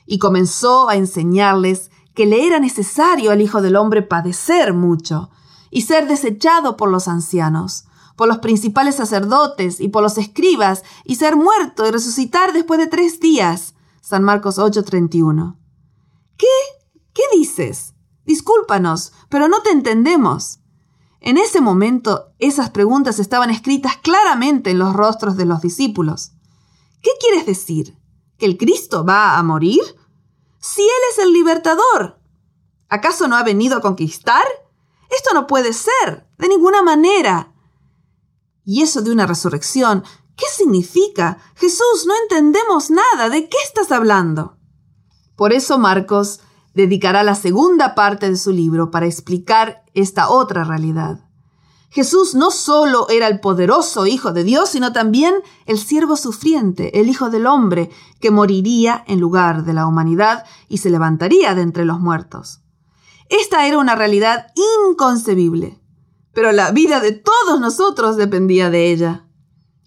Y 0.07 0.21
comenzó 0.21 0.89
a 0.89 0.95
enseñarles 0.95 1.91
que 2.15 2.27
le 2.27 2.47
era 2.47 2.61
necesario 2.61 3.33
al 3.33 3.41
Hijo 3.41 3.61
del 3.61 3.75
Hombre 3.75 4.03
padecer 4.03 4.73
mucho 4.73 5.31
y 5.69 5.83
ser 5.83 6.07
desechado 6.07 6.77
por 6.77 6.91
los 6.91 7.09
ancianos, 7.09 7.87
por 8.17 8.29
los 8.29 8.39
principales 8.39 8.97
sacerdotes 8.97 9.81
y 9.81 9.89
por 9.89 10.03
los 10.03 10.19
escribas, 10.19 10.83
y 11.05 11.17
ser 11.17 11.37
muerto 11.37 11.87
y 11.87 11.91
resucitar 11.91 12.53
después 12.53 12.79
de 12.79 12.87
tres 12.87 13.21
días. 13.21 13.75
San 14.01 14.23
Marcos 14.23 14.59
8:31. 14.59 15.57
¿Qué? 16.37 16.47
¿Qué 17.13 17.23
dices? 17.37 17.95
Discúlpanos, 18.25 19.13
pero 19.29 19.49
no 19.49 19.63
te 19.63 19.71
entendemos. 19.71 20.61
En 21.21 21.39
ese 21.39 21.61
momento 21.61 22.33
esas 22.39 22.71
preguntas 22.71 23.19
estaban 23.19 23.51
escritas 23.51 23.97
claramente 23.97 24.71
en 24.71 24.79
los 24.79 24.93
rostros 24.93 25.37
de 25.37 25.47
los 25.47 25.61
discípulos. 25.61 26.33
¿Qué 27.03 27.11
quieres 27.21 27.47
decir? 27.47 27.99
¿Que 28.39 28.47
el 28.47 28.59
Cristo 28.59 29.05
va 29.05 29.39
a 29.39 29.43
morir? 29.43 29.81
si 30.65 30.81
Él 30.81 31.03
es 31.11 31.19
el 31.19 31.33
libertador? 31.35 32.19
¿Acaso 32.89 33.29
no 33.29 33.37
ha 33.37 33.43
venido 33.43 33.77
a 33.77 33.81
conquistar? 33.83 34.45
Esto 35.11 35.35
no 35.35 35.47
puede 35.47 35.75
ser, 35.75 36.27
de 36.39 36.49
ninguna 36.49 36.83
manera. 36.83 37.53
¿Y 38.65 38.83
eso 38.83 39.03
de 39.03 39.13
una 39.13 39.27
resurrección? 39.27 40.03
¿Qué 40.37 40.47
significa? 40.57 41.39
Jesús, 41.55 42.07
no 42.07 42.15
entendemos 42.23 42.91
nada. 42.91 43.29
¿De 43.29 43.49
qué 43.49 43.57
estás 43.65 43.93
hablando? 43.93 44.57
Por 45.37 45.53
eso 45.53 45.79
Marcos 45.79 46.41
dedicará 46.75 47.23
la 47.23 47.35
segunda 47.35 47.95
parte 47.95 48.29
de 48.29 48.37
su 48.37 48.53
libro 48.53 48.91
para 48.91 49.07
explicar 49.07 49.85
esta 49.95 50.29
otra 50.29 50.65
realidad. 50.65 51.21
Jesús 51.91 52.35
no 52.35 52.51
solo 52.51 53.09
era 53.09 53.29
el 53.29 53.39
poderoso 53.39 54.07
Hijo 54.07 54.33
de 54.33 54.43
Dios, 54.43 54.71
sino 54.71 54.93
también 54.93 55.35
el 55.67 55.79
siervo 55.79 56.17
sufriente, 56.17 57.01
el 57.01 57.09
Hijo 57.09 57.31
del 57.31 57.47
Hombre, 57.47 57.89
que 58.21 58.33
moriría 58.33 59.05
en 59.07 59.21
lugar 59.21 59.65
de 59.65 59.75
la 59.75 59.87
humanidad 59.87 60.45
y 60.69 60.79
se 60.79 60.91
levantaría 60.91 61.55
de 61.55 61.63
entre 61.63 61.85
los 61.85 62.01
muertos. 62.01 62.63
Esta 63.29 63.69
era 63.69 63.79
una 63.79 63.95
realidad 63.95 64.49
inconcebible, 64.89 65.81
pero 66.35 66.53
la 66.53 66.71
vida 66.73 67.01
de 67.01 67.13
todos 67.13 67.61
nosotros 67.61 68.17
dependía 68.17 68.71
de 68.71 68.91
ella. 68.91 69.27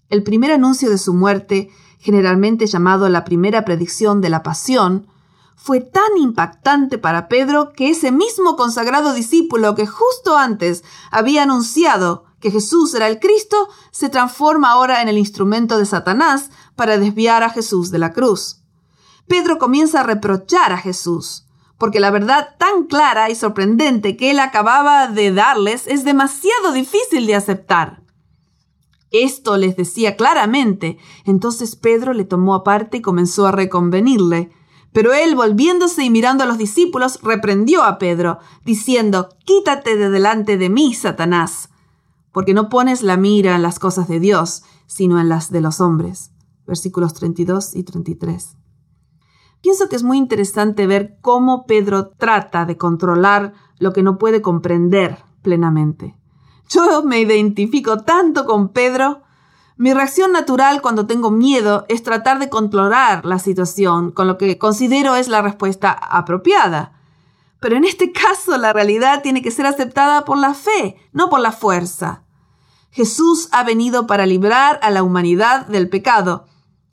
El 0.08 0.22
primer 0.22 0.50
anuncio 0.50 0.90
de 0.90 0.98
su 0.98 1.14
muerte, 1.14 1.70
generalmente 1.98 2.66
llamado 2.66 3.08
la 3.08 3.24
primera 3.24 3.64
predicción 3.64 4.20
de 4.20 4.30
la 4.30 4.42
pasión, 4.42 5.06
fue 5.56 5.80
tan 5.80 6.16
impactante 6.16 6.98
para 6.98 7.28
Pedro 7.28 7.72
que 7.72 7.90
ese 7.90 8.12
mismo 8.12 8.56
consagrado 8.56 9.12
discípulo 9.12 9.74
que 9.74 9.86
justo 9.86 10.36
antes 10.36 10.84
había 11.10 11.42
anunciado 11.42 12.24
que 12.40 12.52
Jesús 12.52 12.94
era 12.94 13.08
el 13.08 13.18
Cristo, 13.18 13.68
se 13.90 14.08
transforma 14.08 14.70
ahora 14.70 15.02
en 15.02 15.08
el 15.08 15.18
instrumento 15.18 15.76
de 15.76 15.86
Satanás 15.86 16.50
para 16.76 16.96
desviar 16.96 17.42
a 17.42 17.50
Jesús 17.50 17.90
de 17.90 17.98
la 17.98 18.12
cruz. 18.12 18.62
Pedro 19.26 19.58
comienza 19.58 20.00
a 20.00 20.04
reprochar 20.04 20.72
a 20.72 20.78
Jesús, 20.78 21.47
porque 21.78 22.00
la 22.00 22.10
verdad 22.10 22.56
tan 22.58 22.84
clara 22.84 23.30
y 23.30 23.36
sorprendente 23.36 24.16
que 24.16 24.32
él 24.32 24.40
acababa 24.40 25.06
de 25.06 25.32
darles 25.32 25.86
es 25.86 26.04
demasiado 26.04 26.72
difícil 26.72 27.26
de 27.26 27.36
aceptar. 27.36 28.02
Esto 29.10 29.56
les 29.56 29.76
decía 29.76 30.16
claramente. 30.16 30.98
Entonces 31.24 31.76
Pedro 31.76 32.12
le 32.12 32.24
tomó 32.24 32.54
aparte 32.54 32.98
y 32.98 33.02
comenzó 33.02 33.46
a 33.46 33.52
reconvenirle. 33.52 34.50
Pero 34.92 35.12
él, 35.12 35.34
volviéndose 35.34 36.02
y 36.04 36.10
mirando 36.10 36.44
a 36.44 36.46
los 36.46 36.58
discípulos, 36.58 37.20
reprendió 37.22 37.84
a 37.84 37.98
Pedro, 37.98 38.38
diciendo, 38.64 39.28
Quítate 39.44 39.96
de 39.96 40.10
delante 40.10 40.56
de 40.56 40.70
mí, 40.70 40.94
Satanás, 40.94 41.68
porque 42.32 42.54
no 42.54 42.68
pones 42.68 43.02
la 43.02 43.16
mira 43.16 43.54
en 43.54 43.62
las 43.62 43.78
cosas 43.78 44.08
de 44.08 44.18
Dios, 44.18 44.62
sino 44.86 45.20
en 45.20 45.28
las 45.28 45.52
de 45.52 45.60
los 45.60 45.80
hombres. 45.80 46.32
Versículos 46.66 47.14
32 47.14 47.76
y 47.76 47.82
33. 47.84 48.57
Pienso 49.60 49.88
que 49.88 49.96
es 49.96 50.02
muy 50.02 50.18
interesante 50.18 50.86
ver 50.86 51.16
cómo 51.20 51.66
Pedro 51.66 52.08
trata 52.08 52.64
de 52.64 52.76
controlar 52.76 53.54
lo 53.78 53.92
que 53.92 54.02
no 54.02 54.18
puede 54.18 54.42
comprender 54.42 55.18
plenamente. 55.42 56.16
Yo 56.68 57.02
me 57.02 57.20
identifico 57.20 57.98
tanto 57.98 58.44
con 58.44 58.68
Pedro 58.68 59.22
mi 59.78 59.94
reacción 59.94 60.32
natural 60.32 60.82
cuando 60.82 61.06
tengo 61.06 61.30
miedo 61.30 61.86
es 61.88 62.02
tratar 62.02 62.40
de 62.40 62.48
controlar 62.48 63.24
la 63.24 63.38
situación 63.38 64.10
con 64.10 64.26
lo 64.26 64.36
que 64.36 64.58
considero 64.58 65.14
es 65.14 65.28
la 65.28 65.40
respuesta 65.40 65.92
apropiada. 65.92 66.94
Pero 67.60 67.76
en 67.76 67.84
este 67.84 68.10
caso 68.10 68.56
la 68.58 68.72
realidad 68.72 69.22
tiene 69.22 69.40
que 69.40 69.52
ser 69.52 69.66
aceptada 69.66 70.24
por 70.24 70.36
la 70.36 70.54
fe, 70.54 70.96
no 71.12 71.30
por 71.30 71.38
la 71.38 71.52
fuerza. 71.52 72.24
Jesús 72.90 73.48
ha 73.52 73.62
venido 73.62 74.08
para 74.08 74.26
librar 74.26 74.80
a 74.82 74.90
la 74.90 75.04
humanidad 75.04 75.68
del 75.68 75.88
pecado, 75.88 76.46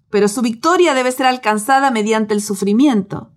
pero 0.10 0.28
su 0.28 0.42
victoria 0.42 0.94
debe 0.94 1.12
ser 1.12 1.26
alcanzada 1.26 1.92
mediante 1.92 2.34
el 2.34 2.42
sufrimiento. 2.42 3.32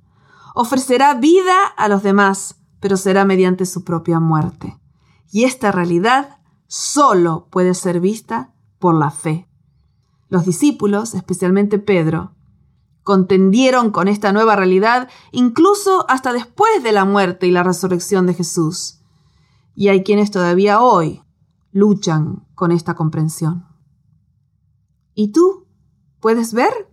Ofrecerá 0.55 1.15
vida 1.15 1.67
a 1.77 1.89
los 1.89 2.03
demás, 2.03 2.57
pero 2.81 2.97
será 2.97 3.25
mediante 3.25 3.67
su 3.67 3.85
propia 3.85 4.21
muerte. 4.21 4.79
Y 5.31 5.45
esta 5.45 5.73
realidad 5.73 6.39
solo 6.67 7.49
puede 7.51 7.75
ser 7.75 8.01
vista 8.01 8.55
por 8.79 8.95
la 8.95 9.11
fe. 9.11 9.49
Los 10.29 10.45
discípulos, 10.45 11.15
especialmente 11.15 11.79
Pedro, 11.79 12.35
contendieron 13.03 13.91
con 13.91 14.07
esta 14.07 14.33
nueva 14.33 14.55
realidad 14.55 15.09
incluso 15.33 16.05
hasta 16.11 16.33
después 16.33 16.83
de 16.83 16.93
la 16.93 17.07
muerte 17.07 17.47
y 17.47 17.51
la 17.51 17.63
resurrección 17.63 18.27
de 18.27 18.35
Jesús. 18.35 19.01
Y 19.75 19.89
hay 19.89 20.03
quienes 20.03 20.31
todavía 20.31 20.83
hoy 20.83 21.23
luchan 21.73 22.47
con 22.55 22.73
esta 22.73 22.95
comprensión. 22.95 23.67
¿Y 25.15 25.33
tú? 25.33 25.68
¿Puedes 26.21 26.53
ver? 26.53 26.89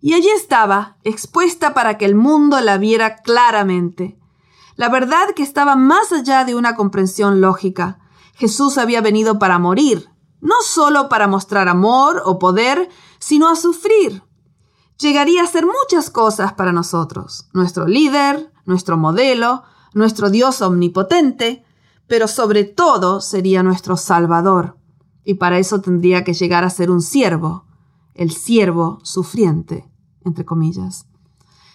Y 0.00 0.14
allí 0.14 0.28
estaba, 0.28 0.96
expuesta 1.02 1.74
para 1.74 1.98
que 1.98 2.04
el 2.04 2.14
mundo 2.14 2.60
la 2.60 2.78
viera 2.78 3.16
claramente. 3.16 4.18
La 4.76 4.88
verdad 4.88 5.34
que 5.34 5.42
estaba 5.42 5.74
más 5.74 6.12
allá 6.12 6.44
de 6.44 6.54
una 6.54 6.76
comprensión 6.76 7.40
lógica, 7.40 7.98
Jesús 8.34 8.78
había 8.78 9.00
venido 9.00 9.40
para 9.40 9.58
morir, 9.58 10.08
no 10.40 10.54
solo 10.64 11.08
para 11.08 11.26
mostrar 11.26 11.68
amor 11.68 12.22
o 12.24 12.38
poder, 12.38 12.88
sino 13.18 13.48
a 13.48 13.56
sufrir. 13.56 14.22
Llegaría 14.98 15.42
a 15.42 15.46
ser 15.48 15.66
muchas 15.66 16.10
cosas 16.10 16.52
para 16.52 16.72
nosotros, 16.72 17.48
nuestro 17.52 17.86
líder, 17.86 18.52
nuestro 18.64 18.96
modelo, 18.96 19.64
nuestro 19.94 20.30
Dios 20.30 20.62
omnipotente, 20.62 21.64
pero 22.06 22.28
sobre 22.28 22.62
todo 22.62 23.20
sería 23.20 23.64
nuestro 23.64 23.96
Salvador. 23.96 24.76
Y 25.28 25.34
para 25.34 25.58
eso 25.58 25.82
tendría 25.82 26.24
que 26.24 26.32
llegar 26.32 26.64
a 26.64 26.70
ser 26.70 26.90
un 26.90 27.02
siervo, 27.02 27.66
el 28.14 28.30
siervo 28.30 28.98
sufriente, 29.02 29.86
entre 30.24 30.46
comillas. 30.46 31.04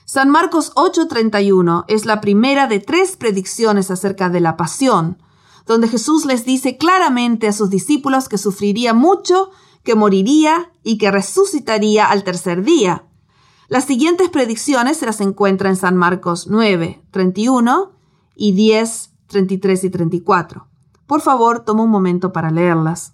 San 0.06 0.32
Marcos 0.32 0.72
8:31 0.74 1.86
es 1.88 2.08
la 2.08 2.20
primera 2.20 2.66
de 2.66 2.80
tres 2.80 3.16
predicciones 3.16 3.92
acerca 3.92 4.32
de 4.32 4.40
la 4.40 4.58
pasión, 4.58 5.22
donde 5.68 5.88
Jesús 5.88 6.26
les 6.26 6.46
dice 6.46 6.80
claramente 6.80 7.48
a 7.48 7.54
sus 7.54 7.70
discípulos 7.70 8.28
que 8.28 8.40
sufriría 8.40 8.96
mucho, 8.96 9.52
que 9.84 9.94
moriría 9.94 10.72
y 10.82 10.98
que 10.98 11.12
resucitaría 11.12 12.08
al 12.08 12.24
tercer 12.24 12.64
día. 12.64 13.06
Las 13.68 13.86
siguientes 13.86 14.32
predicciones 14.32 14.98
se 14.98 15.06
las 15.06 15.22
encuentra 15.22 15.70
en 15.70 15.76
San 15.76 15.96
Marcos 15.96 16.48
9, 16.50 17.04
31 17.12 17.92
y 18.36 18.54
10, 18.54 19.12
33 19.28 19.84
y 19.84 19.90
34. 19.92 20.68
Por 21.06 21.22
favor, 21.22 21.60
toma 21.60 21.84
un 21.84 21.92
momento 21.92 22.34
para 22.34 22.50
leerlas. 22.50 23.14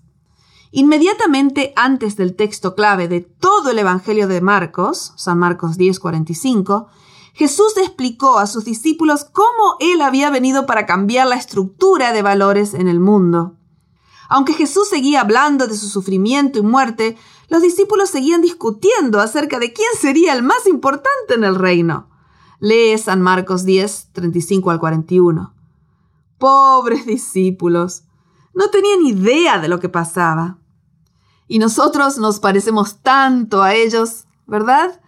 Inmediatamente 0.71 1.73
antes 1.75 2.15
del 2.15 2.35
texto 2.35 2.75
clave 2.75 3.07
de 3.07 3.21
todo 3.21 3.71
el 3.71 3.79
Evangelio 3.79 4.27
de 4.27 4.39
Marcos, 4.39 5.13
San 5.15 5.39
Marcos 5.39 5.77
10, 5.77 5.99
45, 5.99 6.87
Jesús 7.33 7.77
explicó 7.77 8.37
a 8.37 8.45
sus 8.45 8.65
discípulos 8.65 9.25
cómo 9.25 9.77
Él 9.79 10.01
había 10.01 10.29
venido 10.29 10.65
para 10.65 10.85
cambiar 10.85 11.27
la 11.27 11.35
estructura 11.35 12.13
de 12.13 12.21
valores 12.21 12.73
en 12.73 12.87
el 12.87 12.99
mundo. 12.99 13.55
Aunque 14.27 14.53
Jesús 14.53 14.87
seguía 14.87 15.21
hablando 15.21 15.65
de 15.65 15.75
su 15.75 15.89
sufrimiento 15.89 16.59
y 16.59 16.61
muerte, 16.61 17.17
los 17.47 17.63
discípulos 17.63 18.11
seguían 18.11 18.41
discutiendo 18.41 19.19
acerca 19.19 19.57
de 19.57 19.73
quién 19.73 19.89
sería 19.99 20.33
el 20.33 20.43
más 20.43 20.67
importante 20.67 21.33
en 21.33 21.43
el 21.43 21.55
reino. 21.55 22.09
Lee 22.59 22.95
San 22.99 23.21
Marcos 23.21 23.65
10, 23.65 24.09
35 24.11 24.69
al 24.69 24.79
41. 24.79 25.55
Pobres 26.37 27.07
discípulos, 27.07 28.03
no 28.53 28.69
tenían 28.69 29.05
idea 29.05 29.59
de 29.59 29.67
lo 29.67 29.79
que 29.79 29.89
pasaba. 29.89 30.57
Y 31.47 31.59
nosotros 31.59 32.17
nos 32.17 32.39
parecemos 32.39 33.01
tanto 33.01 33.63
a 33.63 33.73
ellos, 33.73 34.25
¿verdad? 34.45 34.99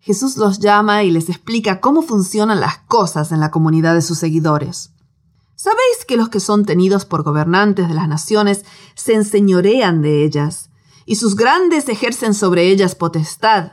Jesús 0.00 0.36
los 0.36 0.58
llama 0.58 1.02
y 1.02 1.10
les 1.10 1.28
explica 1.28 1.80
cómo 1.80 2.02
funcionan 2.02 2.60
las 2.60 2.78
cosas 2.78 3.32
en 3.32 3.40
la 3.40 3.50
comunidad 3.50 3.94
de 3.94 4.02
sus 4.02 4.18
seguidores. 4.18 4.92
¿Sabéis 5.56 6.04
que 6.06 6.18
los 6.18 6.28
que 6.28 6.40
son 6.40 6.66
tenidos 6.66 7.06
por 7.06 7.22
gobernantes 7.22 7.88
de 7.88 7.94
las 7.94 8.06
naciones 8.06 8.66
se 8.94 9.14
enseñorean 9.14 10.02
de 10.02 10.24
ellas, 10.24 10.68
y 11.06 11.16
sus 11.16 11.36
grandes 11.36 11.88
ejercen 11.88 12.34
sobre 12.34 12.68
ellas 12.68 12.94
potestad? 12.94 13.72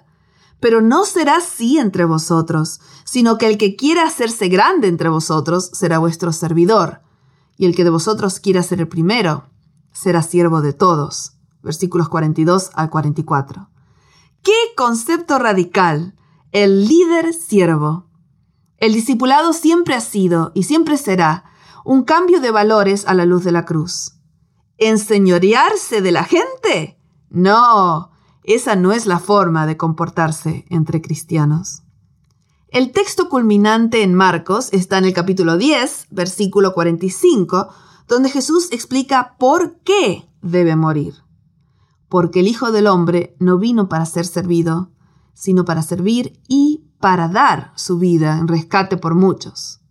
Pero 0.61 0.81
no 0.81 1.03
será 1.03 1.37
así 1.37 1.79
entre 1.79 2.05
vosotros, 2.05 2.79
sino 3.03 3.37
que 3.37 3.47
el 3.47 3.57
que 3.57 3.75
quiera 3.75 4.05
hacerse 4.05 4.47
grande 4.47 4.87
entre 4.87 5.09
vosotros 5.09 5.69
será 5.73 5.97
vuestro 5.97 6.31
servidor, 6.31 7.01
y 7.61 7.65
el 7.65 7.75
que 7.75 7.83
de 7.83 7.91
vosotros 7.91 8.39
quiera 8.39 8.63
ser 8.63 8.79
el 8.79 8.87
primero 8.87 9.43
será 9.91 10.23
siervo 10.23 10.61
de 10.61 10.73
todos. 10.73 11.33
Versículos 11.61 12.09
42 12.09 12.71
al 12.73 12.89
44. 12.89 13.69
¡Qué 14.41 14.51
concepto 14.75 15.37
radical! 15.37 16.15
El 16.51 16.87
líder 16.87 17.35
siervo. 17.35 18.07
El 18.77 18.93
discipulado 18.93 19.53
siempre 19.53 19.93
ha 19.93 20.01
sido 20.01 20.51
y 20.55 20.63
siempre 20.63 20.97
será 20.97 21.43
un 21.85 22.01
cambio 22.01 22.41
de 22.41 22.49
valores 22.49 23.05
a 23.05 23.13
la 23.13 23.25
luz 23.25 23.43
de 23.43 23.51
la 23.51 23.63
cruz. 23.63 24.13
¿Enseñorearse 24.79 26.01
de 26.01 26.11
la 26.11 26.23
gente? 26.23 26.99
No, 27.29 28.09
esa 28.43 28.75
no 28.75 28.91
es 28.91 29.05
la 29.05 29.19
forma 29.19 29.67
de 29.67 29.77
comportarse 29.77 30.65
entre 30.69 30.99
cristianos. 30.99 31.80
El 32.71 32.93
texto 32.93 33.27
culminante 33.27 34.01
en 34.01 34.13
Marcos 34.13 34.69
está 34.71 34.97
en 34.97 35.03
el 35.03 35.11
capítulo 35.11 35.57
10, 35.57 36.07
versículo 36.09 36.73
45, 36.73 37.67
donde 38.07 38.29
Jesús 38.29 38.69
explica 38.71 39.35
por 39.37 39.79
qué 39.79 40.29
debe 40.41 40.77
morir. 40.77 41.15
Porque 42.07 42.39
el 42.39 42.47
Hijo 42.47 42.71
del 42.71 42.87
Hombre 42.87 43.35
no 43.39 43.57
vino 43.57 43.89
para 43.89 44.05
ser 44.05 44.25
servido, 44.25 44.89
sino 45.33 45.65
para 45.65 45.81
servir 45.81 46.39
y 46.47 46.85
para 47.01 47.27
dar 47.27 47.73
su 47.75 47.99
vida 47.99 48.37
en 48.37 48.47
rescate 48.47 48.95
por 48.95 49.15
muchos. 49.15 49.81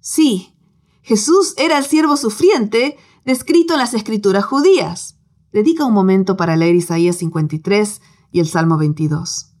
Sí, 0.00 0.56
Jesús 1.02 1.52
era 1.58 1.76
el 1.76 1.84
siervo 1.84 2.16
sufriente 2.16 2.96
descrito 3.26 3.74
en 3.74 3.80
las 3.80 3.92
escrituras 3.92 4.46
judías. 4.46 5.18
Dedica 5.52 5.84
un 5.84 5.92
momento 5.92 6.38
para 6.38 6.56
leer 6.56 6.76
Isaías 6.76 7.16
53 7.16 8.00
y 8.32 8.40
el 8.40 8.48
Salmo 8.48 8.78
22. 8.78 9.55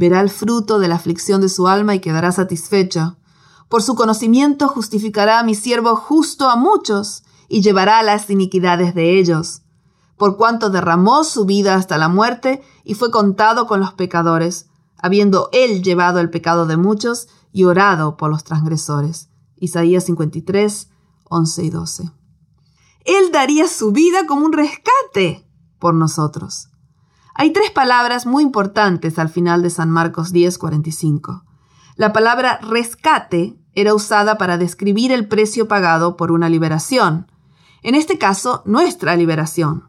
Verá 0.00 0.20
el 0.20 0.30
fruto 0.30 0.78
de 0.78 0.88
la 0.88 0.94
aflicción 0.96 1.40
de 1.40 1.48
su 1.48 1.68
alma 1.68 1.94
y 1.94 2.00
quedará 2.00 2.32
satisfecho. 2.32 3.18
Por 3.68 3.82
su 3.82 3.94
conocimiento 3.94 4.68
justificará 4.68 5.38
a 5.38 5.44
mi 5.44 5.54
siervo 5.54 5.94
justo 5.94 6.48
a 6.48 6.56
muchos 6.56 7.22
y 7.48 7.60
llevará 7.60 8.02
las 8.02 8.30
iniquidades 8.30 8.94
de 8.94 9.18
ellos 9.18 9.62
por 10.20 10.36
cuanto 10.36 10.68
derramó 10.68 11.24
su 11.24 11.46
vida 11.46 11.76
hasta 11.76 11.96
la 11.96 12.10
muerte 12.10 12.62
y 12.84 12.92
fue 12.92 13.10
contado 13.10 13.66
con 13.66 13.80
los 13.80 13.94
pecadores, 13.94 14.66
habiendo 14.98 15.48
él 15.50 15.82
llevado 15.82 16.20
el 16.20 16.28
pecado 16.28 16.66
de 16.66 16.76
muchos 16.76 17.28
y 17.52 17.64
orado 17.64 18.18
por 18.18 18.30
los 18.30 18.44
transgresores. 18.44 19.30
Isaías 19.56 20.04
53, 20.04 20.90
11 21.24 21.64
y 21.64 21.70
12. 21.70 22.10
Él 23.06 23.32
daría 23.32 23.66
su 23.66 23.92
vida 23.92 24.26
como 24.26 24.44
un 24.44 24.52
rescate 24.52 25.48
por 25.78 25.94
nosotros. 25.94 26.68
Hay 27.40 27.54
tres 27.54 27.70
palabras 27.70 28.26
muy 28.26 28.42
importantes 28.42 29.18
al 29.18 29.30
final 29.30 29.62
de 29.62 29.70
San 29.70 29.88
Marcos 29.88 30.30
10, 30.30 30.58
45. 30.58 31.46
La 31.96 32.12
palabra 32.12 32.58
rescate 32.60 33.56
era 33.72 33.94
usada 33.94 34.36
para 34.36 34.58
describir 34.58 35.10
el 35.10 35.26
precio 35.26 35.66
pagado 35.66 36.18
por 36.18 36.32
una 36.32 36.50
liberación, 36.50 37.32
en 37.82 37.94
este 37.94 38.18
caso 38.18 38.62
nuestra 38.66 39.16
liberación. 39.16 39.88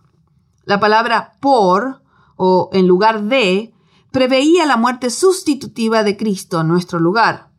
La 0.63 0.79
palabra 0.79 1.33
por 1.41 2.01
o 2.37 2.69
en 2.71 2.87
lugar 2.87 3.23
de 3.23 3.73
preveía 4.13 4.65
la 4.65 4.77
muerte 4.77 5.09
sustitutiva 5.09 6.03
de 6.03 6.15
Cristo 6.15 6.61
en 6.61 6.69
nuestro 6.69 7.01
lugar. 7.01 7.49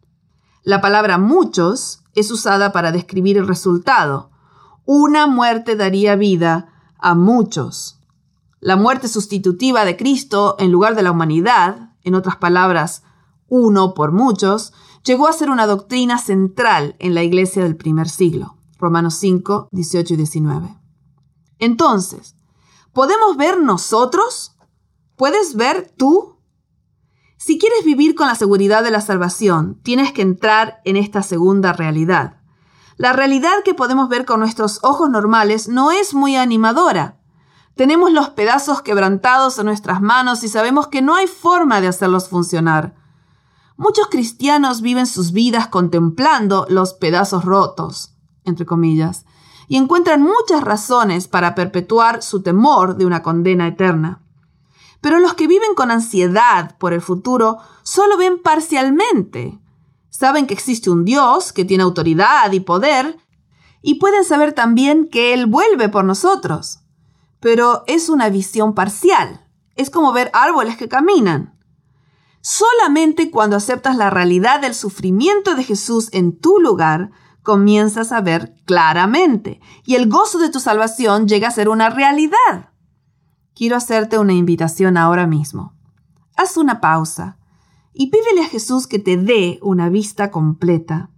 La 0.62 0.81
palabra 0.81 1.19
muchos 1.19 2.02
es 2.14 2.31
usada 2.31 2.73
para 2.73 2.93
describir 2.93 3.36
el 3.36 3.47
resultado. 3.47 4.31
Una 4.86 5.27
muerte 5.27 5.77
daría 5.77 6.16
vida 6.16 6.73
a 6.98 7.14
muchos. 7.14 8.02
La 8.63 8.77
muerte 8.77 9.09
sustitutiva 9.09 9.85
de 9.85 9.99
Cristo 9.99 10.57
en 10.59 10.73
lugar 10.73 10.95
de 10.95 11.03
la 11.03 11.11
humanidad, 11.11 11.91
en 12.03 12.15
otras 12.15 12.37
palabras, 12.37 13.03
uno 13.49 13.93
por 13.93 14.13
muchos, 14.13 14.73
llegó 15.05 15.29
a 15.29 15.35
ser 15.35 15.51
una 15.51 15.67
doctrina 15.67 16.17
central 16.17 16.97
en 16.99 17.15
la 17.15 17.23
iglesia 17.23 17.63
del 17.63 17.77
primer 17.77 18.09
siglo. 18.09 18.57
Romanos 18.79 19.17
5, 19.17 19.69
18 19.71 20.15
y 20.15 20.17
19. 20.17 20.79
Entonces, 21.59 22.37
¿Podemos 22.93 23.39
ver 23.39 23.59
nosotros? 23.59 24.55
¿Puedes 25.17 25.57
ver 25.57 25.91
tú? 25.97 26.37
Si 27.39 27.59
quieres 27.59 27.85
vivir 27.85 28.15
con 28.15 28.27
la 28.27 28.35
seguridad 28.35 28.85
de 28.85 28.91
la 28.91 29.01
salvación, 29.01 29.81
tienes 29.83 30.13
que 30.13 30.21
entrar 30.21 30.83
en 30.85 30.97
esta 30.97 31.23
segunda 31.23 31.73
realidad. 31.73 32.43
La 32.99 33.15
realidad 33.15 33.63
que 33.65 33.73
podemos 33.73 34.11
ver 34.11 34.27
con 34.27 34.41
nuestros 34.41 34.79
ojos 34.83 35.09
normales 35.09 35.69
no 35.69 35.91
es 35.91 36.13
muy 36.13 36.37
animadora. 36.37 37.22
Tenemos 37.74 38.12
los 38.12 38.31
pedazos 38.31 38.82
quebrantados 38.82 39.59
en 39.59 39.66
nuestras 39.66 40.03
manos 40.03 40.44
y 40.44 40.49
sabemos 40.49 40.89
que 40.89 41.01
no 41.01 41.15
hay 41.15 41.27
forma 41.27 41.81
de 41.81 41.89
hacerlos 41.89 42.28
funcionar. 42.28 42.94
Muchos 43.77 44.09
cristianos 44.09 44.82
viven 44.82 45.07
sus 45.07 45.32
vidas 45.32 45.69
contemplando 45.69 46.66
los 46.69 46.93
pedazos 46.93 47.44
rotos, 47.44 48.15
entre 48.44 48.66
comillas, 48.66 49.24
y 49.69 49.77
encuentran 49.77 50.23
muchas 50.23 50.62
razones 50.62 51.28
para 51.28 51.55
perpetuar 51.55 52.23
su 52.23 52.43
temor 52.43 52.97
de 52.97 53.07
una 53.07 53.23
condena 53.23 53.66
eterna. 53.66 54.23
Pero 55.01 55.19
los 55.19 55.32
que 55.35 55.47
viven 55.47 55.74
con 55.74 55.90
ansiedad 55.90 56.77
por 56.77 56.93
el 56.93 57.01
futuro 57.01 57.59
solo 57.82 58.19
ven 58.19 58.40
parcialmente. 58.40 59.59
Saben 60.11 60.47
que 60.47 60.55
existe 60.55 60.90
un 60.90 61.07
Dios 61.07 61.53
que 61.53 61.65
tiene 61.65 61.85
autoridad 61.85 62.53
y 62.53 62.61
poder, 62.61 63.19
y 63.81 63.94
pueden 63.94 64.24
saber 64.24 64.53
también 64.53 65.09
que 65.09 65.32
Él 65.32 65.47
vuelve 65.47 65.89
por 65.89 66.05
nosotros. 66.05 66.82
Pero 67.43 67.82
es 67.89 68.09
una 68.09 68.31
visión 68.31 68.73
parcial. 68.73 69.44
Es 69.74 69.90
como 69.90 70.12
ver 70.12 70.31
árboles 70.32 70.77
que 70.77 70.89
caminan. 70.89 71.59
Solamente 72.40 73.32
cuando 73.32 73.56
aceptas 73.56 73.97
la 73.97 74.10
realidad 74.10 74.60
del 74.60 74.74
sufrimiento 74.74 75.56
de 75.56 75.64
Jesús 75.64 76.09
en 76.12 76.39
tu 76.39 76.60
lugar, 76.60 77.10
comienzas 77.43 78.12
a 78.12 78.20
ver 78.20 78.55
claramente 78.64 79.60
y 79.85 79.97
el 79.97 80.09
gozo 80.09 80.39
de 80.39 80.51
tu 80.51 80.60
salvación 80.60 81.27
llega 81.27 81.48
a 81.48 81.52
ser 81.52 81.69
una 81.69 81.90
realidad. 81.90 82.70
Quiero 83.56 83.77
hacerte 83.77 84.19
una 84.19 84.35
invitación 84.35 84.97
ahora 84.97 85.27
mismo. 85.27 85.74
Haz 86.36 86.56
una 86.56 86.81
pausa 86.81 87.39
y 87.93 88.10
pídele 88.10 88.43
a 88.43 88.48
Jesús 88.48 88.86
que 88.86 89.01
te 89.01 89.16
dé 89.16 89.59
una 89.62 89.89
vista 89.89 90.31
completa. 90.31 91.10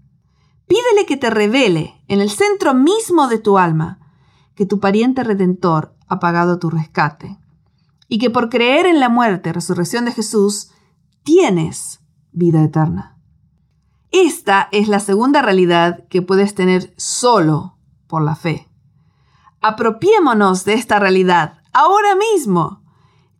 Pídele 0.66 1.04
que 1.06 1.18
te 1.18 1.28
revele 1.28 2.02
en 2.08 2.22
el 2.22 2.30
centro 2.30 2.72
mismo 2.72 3.28
de 3.28 3.38
tu 3.38 3.58
alma 3.58 4.00
que 4.54 4.66
tu 4.66 4.80
pariente 4.80 5.24
redentor 5.24 5.93
ha 6.06 6.18
pagado 6.18 6.58
tu 6.58 6.70
rescate 6.70 7.38
y 8.08 8.18
que 8.18 8.30
por 8.30 8.48
creer 8.48 8.86
en 8.86 9.00
la 9.00 9.08
muerte 9.08 9.48
y 9.48 9.52
resurrección 9.52 10.04
de 10.04 10.12
Jesús 10.12 10.70
tienes 11.22 12.00
vida 12.32 12.62
eterna. 12.62 13.18
Esta 14.10 14.68
es 14.70 14.88
la 14.88 15.00
segunda 15.00 15.42
realidad 15.42 16.06
que 16.08 16.22
puedes 16.22 16.54
tener 16.54 16.94
solo 16.96 17.78
por 18.06 18.22
la 18.22 18.36
fe. 18.36 18.68
Apropiémonos 19.60 20.64
de 20.64 20.74
esta 20.74 20.98
realidad 20.98 21.58
ahora 21.72 22.14
mismo. 22.14 22.84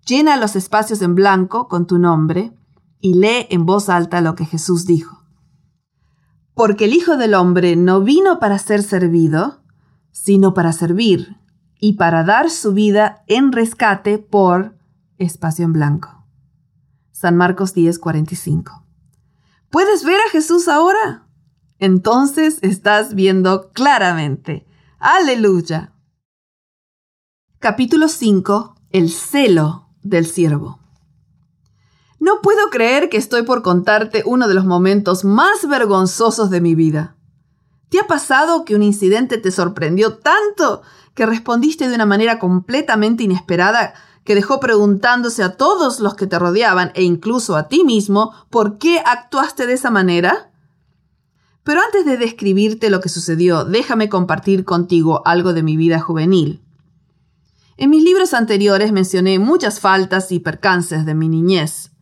Llena 0.07 0.36
los 0.36 0.57
espacios 0.57 1.01
en 1.03 1.15
blanco 1.15 1.69
con 1.69 1.86
tu 1.86 1.99
nombre 1.99 2.53
y 3.01 3.15
lee 3.15 3.47
en 3.51 3.66
voz 3.66 3.89
alta 3.89 4.20
lo 4.20 4.35
que 4.35 4.47
Jesús 4.47 4.86
dijo. 4.86 5.23
Porque 6.55 6.86
el 6.86 6.95
Hijo 6.95 7.16
del 7.16 7.35
Hombre 7.35 7.77
no 7.77 8.01
vino 8.01 8.39
para 8.39 8.59
ser 8.59 8.82
servido, 8.82 9.62
sino 10.11 10.55
para 10.55 10.73
servir 10.73 11.36
y 11.85 11.97
para 11.97 12.24
dar 12.24 12.48
su 12.48 12.73
vida 12.73 13.24
en 13.27 13.52
rescate 13.52 14.16
por 14.16 14.74
espacio 15.19 15.66
en 15.66 15.74
blanco. 15.74 16.24
San 17.12 17.36
Marcos 17.36 17.74
10, 17.74 17.98
45. 17.98 18.86
¿Puedes 19.69 20.02
ver 20.02 20.19
a 20.27 20.31
Jesús 20.31 20.66
ahora? 20.66 21.27
Entonces 21.78 22.56
estás 22.62 23.15
viendo 23.15 23.70
claramente. 23.73 24.66
Aleluya. 24.98 25.93
Capítulo 27.59 28.09
5. 28.09 28.77
El 28.89 29.11
celo 29.11 29.90
del 30.02 30.24
siervo. 30.24 30.81
No 32.19 32.40
puedo 32.40 32.70
creer 32.70 33.11
que 33.11 33.19
estoy 33.19 33.43
por 33.43 33.61
contarte 33.61 34.23
uno 34.24 34.48
de 34.48 34.55
los 34.55 34.65
momentos 34.65 35.27
más 35.27 35.69
vergonzosos 35.69 36.48
de 36.48 36.62
mi 36.62 36.74
vida. 36.74 37.19
¿Te 37.95 38.01
ha 38.01 38.09
pasado 38.09 38.65
que 38.65 38.75
un 38.75 38.83
incidente 38.83 39.39
te 39.39 39.53
sorprendió 39.53 40.15
tanto 40.19 40.83
que 41.15 41.27
respondiste 41.27 41.89
de 41.89 41.95
una 41.95 42.07
manera 42.07 42.41
completamente 42.41 43.23
inesperada 43.23 43.95
que 44.25 44.35
dejó 44.35 44.59
preguntándose 44.59 45.45
a 45.45 45.57
todos 45.57 46.01
los 46.01 46.16
que 46.16 46.27
te 46.27 46.37
rodeaban 46.37 46.91
e 46.97 47.05
incluso 47.05 47.55
a 47.55 47.69
ti 47.69 47.85
mismo 47.85 48.33
por 48.51 48.79
qué 48.79 48.99
actuaste 48.99 49.69
de 49.69 49.75
esa 49.75 49.93
manera? 49.93 50.51
Pero 51.62 51.83
antes 51.83 52.05
de 52.05 52.16
describirte 52.16 52.91
lo 52.91 53.01
que 53.01 53.09
sucedió, 53.09 53.65
déjame 53.65 54.09
compartir 54.09 54.65
contigo 54.65 55.23
algo 55.25 55.53
de 55.53 55.62
mi 55.62 55.77
vida 55.77 56.01
juvenil. 56.01 56.65
En 57.77 57.91
mis 57.91 58.03
libros 58.03 58.35
anteriores 58.35 58.91
mencioné 58.91 59.39
muchas 59.39 59.79
faltas 59.79 60.33
y 60.33 60.41
percances 60.41 61.07
de 61.07 61.15
mi 61.15 61.29
niñez. 61.29 61.93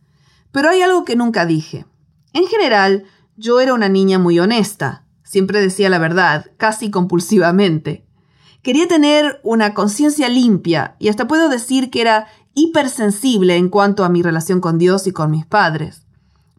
Pero 0.51 0.69
hay 0.69 0.81
algo 0.81 1.05
que 1.05 1.15
nunca 1.15 1.45
dije. 1.45 1.85
En 2.33 2.47
general, 2.47 3.05
yo 3.35 3.59
era 3.59 3.75
una 3.75 3.89
niña 3.89 4.17
muy 4.17 4.39
honesta. 4.39 5.02
Siempre 5.33 5.61
decía 5.61 5.89
la 5.89 5.97
verdad, 5.97 6.51
casi 6.57 6.91
compulsivamente. 6.91 8.05
Quería 8.61 8.87
tener 8.87 9.41
una 9.41 9.73
conciencia 9.73 10.29
limpia 10.29 10.95
y 10.99 11.07
hasta 11.07 11.27
puedo 11.27 11.49
decir 11.49 11.89
que 11.89 12.01
era 12.01 12.27
hipersensible 12.53 13.55
en 13.55 13.69
cuanto 13.69 14.05
a 14.05 14.09
mi 14.09 14.21
relación 14.21 14.61
con 14.61 14.77
Dios 14.77 15.07
y 15.07 15.11
con 15.11 15.31
mis 15.31 15.47
padres. 15.47 16.05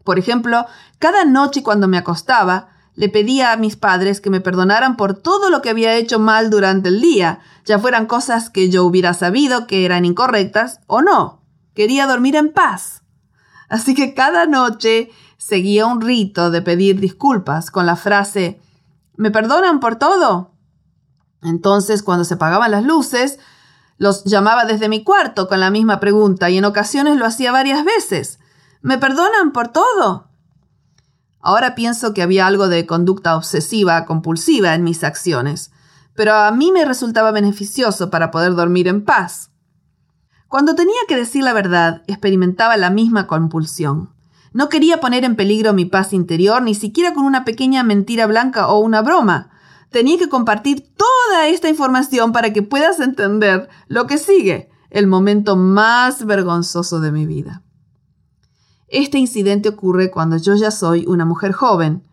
Por 0.02 0.18
ejemplo, 0.18 0.66
cada 0.98 1.24
noche 1.24 1.62
cuando 1.62 1.86
me 1.86 1.98
acostaba, 1.98 2.70
le 2.96 3.08
pedía 3.08 3.52
a 3.52 3.56
mis 3.56 3.76
padres 3.76 4.20
que 4.20 4.30
me 4.30 4.40
perdonaran 4.40 4.96
por 4.96 5.14
todo 5.14 5.50
lo 5.50 5.62
que 5.62 5.70
había 5.70 5.94
hecho 5.94 6.18
mal 6.18 6.50
durante 6.50 6.88
el 6.88 7.00
día, 7.00 7.38
ya 7.64 7.78
fueran 7.78 8.06
cosas 8.06 8.50
que 8.50 8.70
yo 8.70 8.84
hubiera 8.84 9.14
sabido 9.14 9.68
que 9.68 9.84
eran 9.84 10.04
incorrectas 10.04 10.80
o 10.88 11.00
no. 11.00 11.44
Quería 11.76 12.08
dormir 12.08 12.34
en 12.34 12.52
paz. 12.52 13.04
Así 13.68 13.94
que 13.94 14.14
cada 14.14 14.46
noche 14.46 15.10
seguía 15.44 15.84
un 15.84 16.00
rito 16.00 16.50
de 16.50 16.62
pedir 16.62 17.00
disculpas 17.00 17.70
con 17.70 17.84
la 17.84 17.96
frase 17.96 18.62
¿Me 19.14 19.30
perdonan 19.30 19.78
por 19.78 19.96
todo? 19.96 20.52
Entonces, 21.42 22.02
cuando 22.02 22.24
se 22.24 22.34
apagaban 22.34 22.70
las 22.70 22.82
luces, 22.82 23.38
los 23.98 24.24
llamaba 24.24 24.64
desde 24.64 24.88
mi 24.88 25.04
cuarto 25.04 25.46
con 25.46 25.60
la 25.60 25.70
misma 25.70 26.00
pregunta 26.00 26.48
y 26.48 26.56
en 26.56 26.64
ocasiones 26.64 27.18
lo 27.18 27.26
hacía 27.26 27.52
varias 27.52 27.84
veces. 27.84 28.38
¿Me 28.80 28.96
perdonan 28.96 29.52
por 29.52 29.68
todo? 29.68 30.30
Ahora 31.40 31.74
pienso 31.74 32.14
que 32.14 32.22
había 32.22 32.46
algo 32.46 32.68
de 32.68 32.86
conducta 32.86 33.36
obsesiva, 33.36 34.06
compulsiva 34.06 34.74
en 34.74 34.82
mis 34.82 35.04
acciones, 35.04 35.72
pero 36.14 36.32
a 36.34 36.50
mí 36.52 36.72
me 36.72 36.86
resultaba 36.86 37.32
beneficioso 37.32 38.08
para 38.08 38.30
poder 38.30 38.54
dormir 38.54 38.88
en 38.88 39.04
paz. 39.04 39.50
Cuando 40.48 40.74
tenía 40.74 41.00
que 41.06 41.16
decir 41.16 41.44
la 41.44 41.52
verdad, 41.52 42.02
experimentaba 42.06 42.78
la 42.78 42.88
misma 42.88 43.26
compulsión. 43.26 44.13
No 44.54 44.68
quería 44.68 45.00
poner 45.00 45.24
en 45.24 45.34
peligro 45.34 45.72
mi 45.72 45.84
paz 45.84 46.12
interior, 46.12 46.62
ni 46.62 46.76
siquiera 46.76 47.12
con 47.12 47.24
una 47.24 47.44
pequeña 47.44 47.82
mentira 47.82 48.28
blanca 48.28 48.68
o 48.68 48.78
una 48.78 49.02
broma. 49.02 49.50
Tenía 49.90 50.16
que 50.16 50.28
compartir 50.28 50.94
toda 50.96 51.48
esta 51.48 51.68
información 51.68 52.30
para 52.30 52.52
que 52.52 52.62
puedas 52.62 53.00
entender 53.00 53.68
lo 53.88 54.06
que 54.06 54.16
sigue, 54.16 54.70
el 54.90 55.08
momento 55.08 55.56
más 55.56 56.24
vergonzoso 56.24 57.00
de 57.00 57.10
mi 57.10 57.26
vida. 57.26 57.64
Este 58.86 59.18
incidente 59.18 59.70
ocurre 59.70 60.12
cuando 60.12 60.36
yo 60.36 60.54
ya 60.54 60.70
soy 60.70 61.04
una 61.08 61.24
mujer 61.24 61.50
joven, 61.50 62.04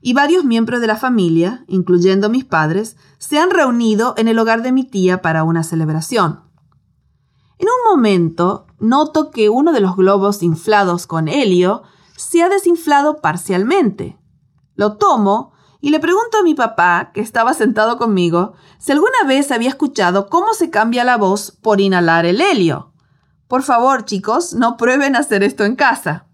y 0.00 0.12
varios 0.12 0.44
miembros 0.44 0.80
de 0.80 0.88
la 0.88 0.96
familia, 0.96 1.64
incluyendo 1.68 2.28
mis 2.28 2.44
padres, 2.44 2.96
se 3.18 3.38
han 3.38 3.50
reunido 3.50 4.14
en 4.16 4.26
el 4.26 4.40
hogar 4.40 4.62
de 4.62 4.72
mi 4.72 4.82
tía 4.82 5.22
para 5.22 5.44
una 5.44 5.62
celebración. 5.62 6.45
En 7.58 7.68
un 7.68 7.96
momento 7.96 8.66
noto 8.78 9.30
que 9.30 9.48
uno 9.48 9.72
de 9.72 9.80
los 9.80 9.96
globos 9.96 10.42
inflados 10.42 11.06
con 11.06 11.28
helio 11.28 11.82
se 12.16 12.42
ha 12.42 12.48
desinflado 12.48 13.20
parcialmente. 13.20 14.18
Lo 14.74 14.96
tomo 14.96 15.52
y 15.80 15.90
le 15.90 16.00
pregunto 16.00 16.38
a 16.38 16.42
mi 16.42 16.54
papá, 16.54 17.10
que 17.14 17.20
estaba 17.20 17.54
sentado 17.54 17.96
conmigo, 17.96 18.54
si 18.78 18.92
alguna 18.92 19.24
vez 19.26 19.52
había 19.52 19.68
escuchado 19.68 20.28
cómo 20.28 20.52
se 20.54 20.70
cambia 20.70 21.04
la 21.04 21.16
voz 21.16 21.50
por 21.50 21.80
inhalar 21.80 22.26
el 22.26 22.40
helio. 22.40 22.92
Por 23.46 23.62
favor, 23.62 24.04
chicos, 24.04 24.54
no 24.54 24.76
prueben 24.76 25.16
hacer 25.16 25.42
esto 25.42 25.64
en 25.64 25.76
casa. 25.76 26.26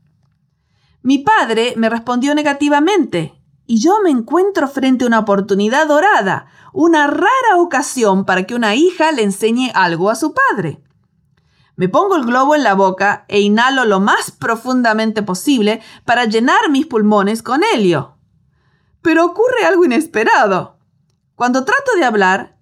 Mi 1.02 1.18
padre 1.18 1.74
me 1.76 1.90
respondió 1.90 2.34
negativamente, 2.34 3.42
y 3.66 3.80
yo 3.80 3.98
me 4.02 4.10
encuentro 4.10 4.68
frente 4.68 5.04
a 5.04 5.08
una 5.08 5.18
oportunidad 5.18 5.86
dorada, 5.86 6.46
una 6.72 7.06
rara 7.06 7.56
ocasión 7.58 8.24
para 8.24 8.44
que 8.44 8.54
una 8.54 8.74
hija 8.74 9.12
le 9.12 9.22
enseñe 9.22 9.70
algo 9.74 10.10
a 10.10 10.14
su 10.14 10.32
padre. 10.32 10.82
Me 11.76 11.88
pongo 11.88 12.16
el 12.16 12.24
globo 12.24 12.54
en 12.54 12.64
la 12.64 12.74
boca 12.74 13.24
e 13.28 13.40
inhalo 13.40 13.84
lo 13.84 14.00
más 14.00 14.30
profundamente 14.30 15.22
posible 15.22 15.80
para 16.04 16.26
llenar 16.26 16.70
mis 16.70 16.86
pulmones 16.86 17.42
con 17.42 17.62
helio. 17.64 18.18
Pero 19.00 19.24
ocurre 19.24 19.64
algo 19.66 19.84
inesperado. 19.84 20.78
Cuando 21.34 21.64
trato 21.64 21.96
de 21.96 22.04
hablar, 22.04 22.56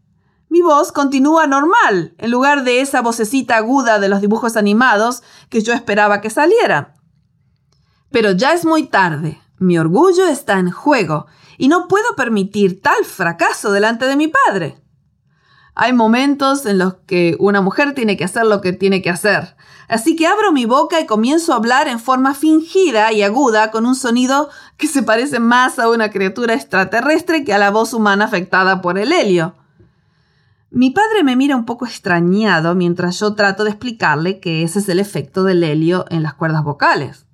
mi 0.49 0.63
voz 0.63 0.91
continúa 0.91 1.47
normal, 1.47 2.15
en 2.19 2.31
lugar 2.31 2.65
de 2.65 2.81
esa 2.81 3.03
vocecita 3.03 3.57
aguda 3.57 3.99
de 3.99 4.09
los 4.09 4.21
dibujos 4.21 4.57
animados 4.57 5.23
que 5.49 5.61
yo 5.61 5.73
esperaba 5.73 6.21
que 6.21 6.31
saliera. 6.31 6.95
Pero 8.11 8.33
ya 8.33 8.53
es 8.53 8.65
muy 8.65 8.89
tarde, 8.89 9.41
mi 9.59 9.79
orgullo 9.79 10.27
está 10.27 10.59
en 10.59 10.71
juego, 10.71 11.27
y 11.57 11.69
no 11.69 11.87
puedo 11.87 12.17
permitir 12.17 12.81
tal 12.81 13.05
fracaso 13.05 13.71
delante 13.71 14.07
de 14.07 14.17
mi 14.17 14.29
padre. 14.29 14.81
Hay 15.83 15.95
momentos 15.95 16.67
en 16.67 16.77
los 16.77 16.97
que 17.07 17.37
una 17.39 17.63
mujer 17.63 17.95
tiene 17.95 18.19
que 18.19 18.25
hacer 18.25 18.45
lo 18.45 18.61
que 18.61 18.75
tiene 18.75 19.01
que 19.01 19.09
hacer. 19.09 19.57
Así 19.89 20.15
que 20.15 20.27
abro 20.27 20.53
mi 20.53 20.67
boca 20.67 21.01
y 21.01 21.07
comienzo 21.07 21.55
a 21.55 21.57
hablar 21.57 21.89
en 21.89 21.99
forma 21.99 22.35
fingida 22.35 23.11
y 23.15 23.23
aguda 23.23 23.71
con 23.71 23.87
un 23.87 23.95
sonido 23.95 24.51
que 24.77 24.89
se 24.89 25.03
parece 25.03 25.41
más 25.41 25.79
a 25.79 25.89
una 25.89 26.11
criatura 26.11 26.53
extraterrestre 26.53 27.45
que 27.45 27.55
a 27.55 27.59
la 27.59 27.71
voz 27.71 27.95
humana 27.95 28.27
afectada 28.27 28.83
por 28.83 28.99
el 28.99 29.11
helio. 29.11 29.55
Mi 30.71 30.91
padre 30.91 31.25
me 31.25 31.35
mira 31.35 31.57
un 31.57 31.65
poco 31.65 31.87
extrañado 31.87 32.75
mientras 32.75 33.19
yo 33.19 33.35
trato 33.35 33.65
de 33.65 33.71
explicarle 33.71 34.39
que 34.39 34.63
ese 34.65 34.81
es 34.81 34.89
el 34.91 35.01
efecto 35.01 35.45
del 35.45 35.65
helio 35.65 36.05
en 36.11 36.23
las 36.23 36.35
cuerdas 36.35 36.63
vocales. 36.63 37.25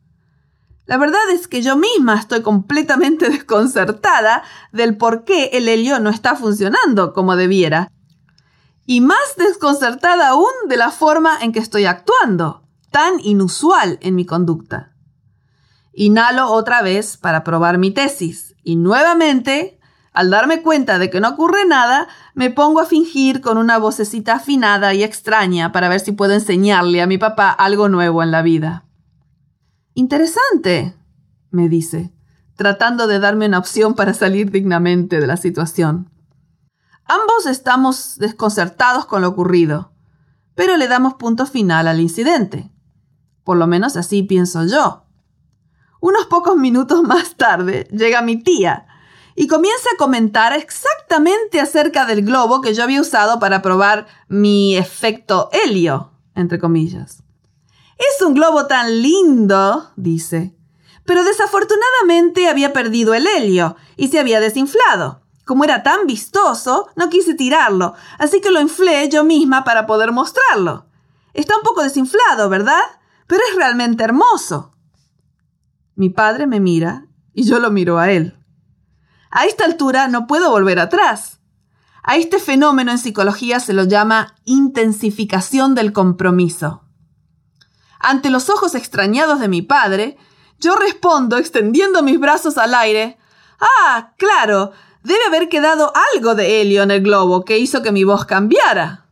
La 0.84 0.98
verdad 0.98 1.28
es 1.32 1.48
que 1.48 1.62
yo 1.62 1.76
misma 1.76 2.14
estoy 2.14 2.42
completamente 2.42 3.28
desconcertada 3.28 4.44
del 4.70 4.96
por 4.96 5.24
qué 5.24 5.46
el 5.54 5.68
helio 5.68 5.98
no 5.98 6.10
está 6.10 6.36
funcionando 6.36 7.12
como 7.12 7.34
debiera 7.34 7.90
y 8.86 9.00
más 9.00 9.36
desconcertada 9.36 10.28
aún 10.28 10.46
de 10.68 10.76
la 10.76 10.90
forma 10.90 11.38
en 11.42 11.52
que 11.52 11.58
estoy 11.58 11.84
actuando, 11.84 12.62
tan 12.90 13.14
inusual 13.20 13.98
en 14.00 14.14
mi 14.14 14.24
conducta. 14.24 14.92
Inhalo 15.92 16.50
otra 16.50 16.82
vez 16.82 17.16
para 17.16 17.42
probar 17.42 17.78
mi 17.78 17.90
tesis 17.90 18.54
y 18.62 18.76
nuevamente, 18.76 19.80
al 20.12 20.30
darme 20.30 20.62
cuenta 20.62 20.98
de 20.98 21.10
que 21.10 21.20
no 21.20 21.30
ocurre 21.30 21.66
nada, 21.66 22.06
me 22.34 22.50
pongo 22.50 22.80
a 22.80 22.86
fingir 22.86 23.40
con 23.40 23.58
una 23.58 23.78
vocecita 23.78 24.34
afinada 24.34 24.94
y 24.94 25.02
extraña 25.02 25.72
para 25.72 25.88
ver 25.88 26.00
si 26.00 26.12
puedo 26.12 26.32
enseñarle 26.32 27.02
a 27.02 27.06
mi 27.06 27.18
papá 27.18 27.50
algo 27.50 27.88
nuevo 27.88 28.22
en 28.22 28.30
la 28.30 28.42
vida. 28.42 28.84
Interesante, 29.94 30.94
me 31.50 31.68
dice, 31.68 32.12
tratando 32.54 33.06
de 33.06 33.18
darme 33.18 33.46
una 33.46 33.58
opción 33.58 33.94
para 33.94 34.14
salir 34.14 34.50
dignamente 34.50 35.20
de 35.20 35.26
la 35.26 35.36
situación. 35.36 36.10
Ambos 37.08 37.46
estamos 37.46 38.18
desconcertados 38.18 39.06
con 39.06 39.22
lo 39.22 39.28
ocurrido, 39.28 39.92
pero 40.56 40.76
le 40.76 40.88
damos 40.88 41.14
punto 41.14 41.46
final 41.46 41.86
al 41.86 42.00
incidente. 42.00 42.70
Por 43.44 43.58
lo 43.58 43.68
menos 43.68 43.96
así 43.96 44.24
pienso 44.24 44.64
yo. 44.64 45.04
Unos 46.00 46.26
pocos 46.26 46.56
minutos 46.56 47.02
más 47.04 47.36
tarde 47.36 47.86
llega 47.92 48.22
mi 48.22 48.42
tía 48.42 48.86
y 49.36 49.46
comienza 49.46 49.88
a 49.94 49.98
comentar 49.98 50.52
exactamente 50.52 51.60
acerca 51.60 52.06
del 52.06 52.24
globo 52.24 52.60
que 52.60 52.74
yo 52.74 52.82
había 52.82 53.00
usado 53.00 53.38
para 53.38 53.62
probar 53.62 54.06
mi 54.28 54.76
efecto 54.76 55.48
helio, 55.52 56.10
entre 56.34 56.58
comillas. 56.58 57.22
Es 57.98 58.20
un 58.22 58.34
globo 58.34 58.66
tan 58.66 59.00
lindo, 59.00 59.92
dice, 59.94 60.56
pero 61.04 61.22
desafortunadamente 61.22 62.48
había 62.48 62.72
perdido 62.72 63.14
el 63.14 63.26
helio 63.26 63.76
y 63.96 64.08
se 64.08 64.18
había 64.18 64.40
desinflado. 64.40 65.25
Como 65.46 65.62
era 65.62 65.84
tan 65.84 66.08
vistoso, 66.08 66.88
no 66.96 67.08
quise 67.08 67.34
tirarlo, 67.34 67.94
así 68.18 68.40
que 68.40 68.50
lo 68.50 68.60
inflé 68.60 69.08
yo 69.08 69.22
misma 69.22 69.62
para 69.62 69.86
poder 69.86 70.10
mostrarlo. 70.10 70.86
Está 71.34 71.56
un 71.56 71.62
poco 71.62 71.84
desinflado, 71.84 72.48
¿verdad? 72.48 72.82
Pero 73.28 73.42
es 73.48 73.54
realmente 73.54 74.02
hermoso. 74.02 74.72
Mi 75.94 76.10
padre 76.10 76.48
me 76.48 76.58
mira 76.58 77.06
y 77.32 77.44
yo 77.44 77.60
lo 77.60 77.70
miro 77.70 78.00
a 78.00 78.10
él. 78.10 78.36
A 79.30 79.44
esta 79.44 79.64
altura 79.64 80.08
no 80.08 80.26
puedo 80.26 80.50
volver 80.50 80.80
atrás. 80.80 81.38
A 82.02 82.16
este 82.16 82.40
fenómeno 82.40 82.90
en 82.90 82.98
psicología 82.98 83.60
se 83.60 83.72
lo 83.72 83.84
llama 83.84 84.34
intensificación 84.46 85.76
del 85.76 85.92
compromiso. 85.92 86.82
Ante 88.00 88.30
los 88.30 88.50
ojos 88.50 88.74
extrañados 88.74 89.38
de 89.38 89.46
mi 89.46 89.62
padre, 89.62 90.16
yo 90.58 90.74
respondo 90.74 91.38
extendiendo 91.38 92.02
mis 92.02 92.18
brazos 92.18 92.58
al 92.58 92.74
aire. 92.74 93.16
Ah, 93.60 94.12
claro, 94.18 94.72
Debe 95.06 95.24
haber 95.28 95.48
quedado 95.48 95.92
algo 96.14 96.34
de 96.34 96.60
helio 96.60 96.82
en 96.82 96.90
el 96.90 97.00
globo 97.00 97.44
que 97.44 97.60
hizo 97.60 97.80
que 97.80 97.92
mi 97.92 98.02
voz 98.02 98.24
cambiara. 98.24 99.06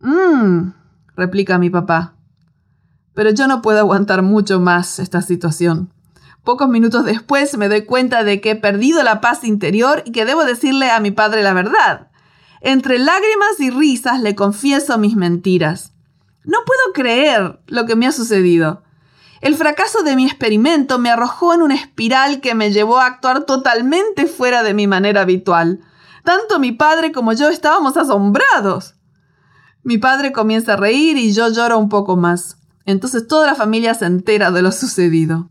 Mmm, 0.00 0.72
replica 1.14 1.56
mi 1.56 1.70
papá. 1.70 2.16
Pero 3.14 3.30
yo 3.30 3.46
no 3.46 3.62
puedo 3.62 3.78
aguantar 3.78 4.22
mucho 4.22 4.58
más 4.58 4.98
esta 4.98 5.22
situación. 5.22 5.92
Pocos 6.42 6.68
minutos 6.68 7.04
después 7.04 7.56
me 7.56 7.68
doy 7.68 7.82
cuenta 7.82 8.24
de 8.24 8.40
que 8.40 8.50
he 8.50 8.56
perdido 8.56 9.04
la 9.04 9.20
paz 9.20 9.44
interior 9.44 10.02
y 10.04 10.10
que 10.10 10.24
debo 10.24 10.44
decirle 10.44 10.90
a 10.90 10.98
mi 10.98 11.12
padre 11.12 11.44
la 11.44 11.54
verdad. 11.54 12.08
Entre 12.60 12.98
lágrimas 12.98 13.60
y 13.60 13.70
risas 13.70 14.20
le 14.20 14.34
confieso 14.34 14.98
mis 14.98 15.14
mentiras. 15.14 15.92
No 16.42 16.58
puedo 16.66 16.92
creer 16.92 17.60
lo 17.68 17.86
que 17.86 17.94
me 17.94 18.08
ha 18.08 18.10
sucedido. 18.10 18.82
El 19.40 19.54
fracaso 19.54 20.02
de 20.02 20.16
mi 20.16 20.26
experimento 20.26 20.98
me 20.98 21.10
arrojó 21.10 21.54
en 21.54 21.62
una 21.62 21.74
espiral 21.76 22.40
que 22.40 22.54
me 22.54 22.72
llevó 22.72 22.98
a 22.98 23.06
actuar 23.06 23.44
totalmente 23.44 24.26
fuera 24.26 24.62
de 24.62 24.74
mi 24.74 24.86
manera 24.86 25.20
habitual. 25.20 25.80
Tanto 26.24 26.58
mi 26.58 26.72
padre 26.72 27.12
como 27.12 27.32
yo 27.32 27.48
estábamos 27.48 27.96
asombrados. 27.96 28.94
Mi 29.84 29.96
padre 29.96 30.32
comienza 30.32 30.74
a 30.74 30.76
reír 30.76 31.16
y 31.16 31.32
yo 31.32 31.48
lloro 31.48 31.78
un 31.78 31.88
poco 31.88 32.16
más. 32.16 32.56
Entonces 32.84 33.28
toda 33.28 33.46
la 33.46 33.54
familia 33.54 33.94
se 33.94 34.06
entera 34.06 34.50
de 34.50 34.62
lo 34.62 34.72
sucedido. 34.72 35.48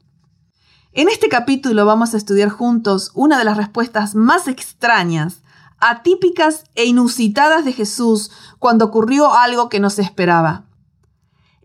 En 0.91 1.07
este 1.09 1.29
capítulo 1.29 1.85
vamos 1.85 2.13
a 2.13 2.17
estudiar 2.17 2.49
juntos 2.49 3.11
una 3.13 3.37
de 3.37 3.45
las 3.45 3.55
respuestas 3.55 4.15
más 4.15 4.47
extrañas, 4.47 5.43
atípicas 5.79 6.65
e 6.75 6.85
inusitadas 6.85 7.63
de 7.63 7.73
Jesús 7.73 8.31
cuando 8.59 8.85
ocurrió 8.85 9.33
algo 9.33 9.69
que 9.69 9.79
no 9.79 9.89
se 9.89 10.01
esperaba. 10.01 10.66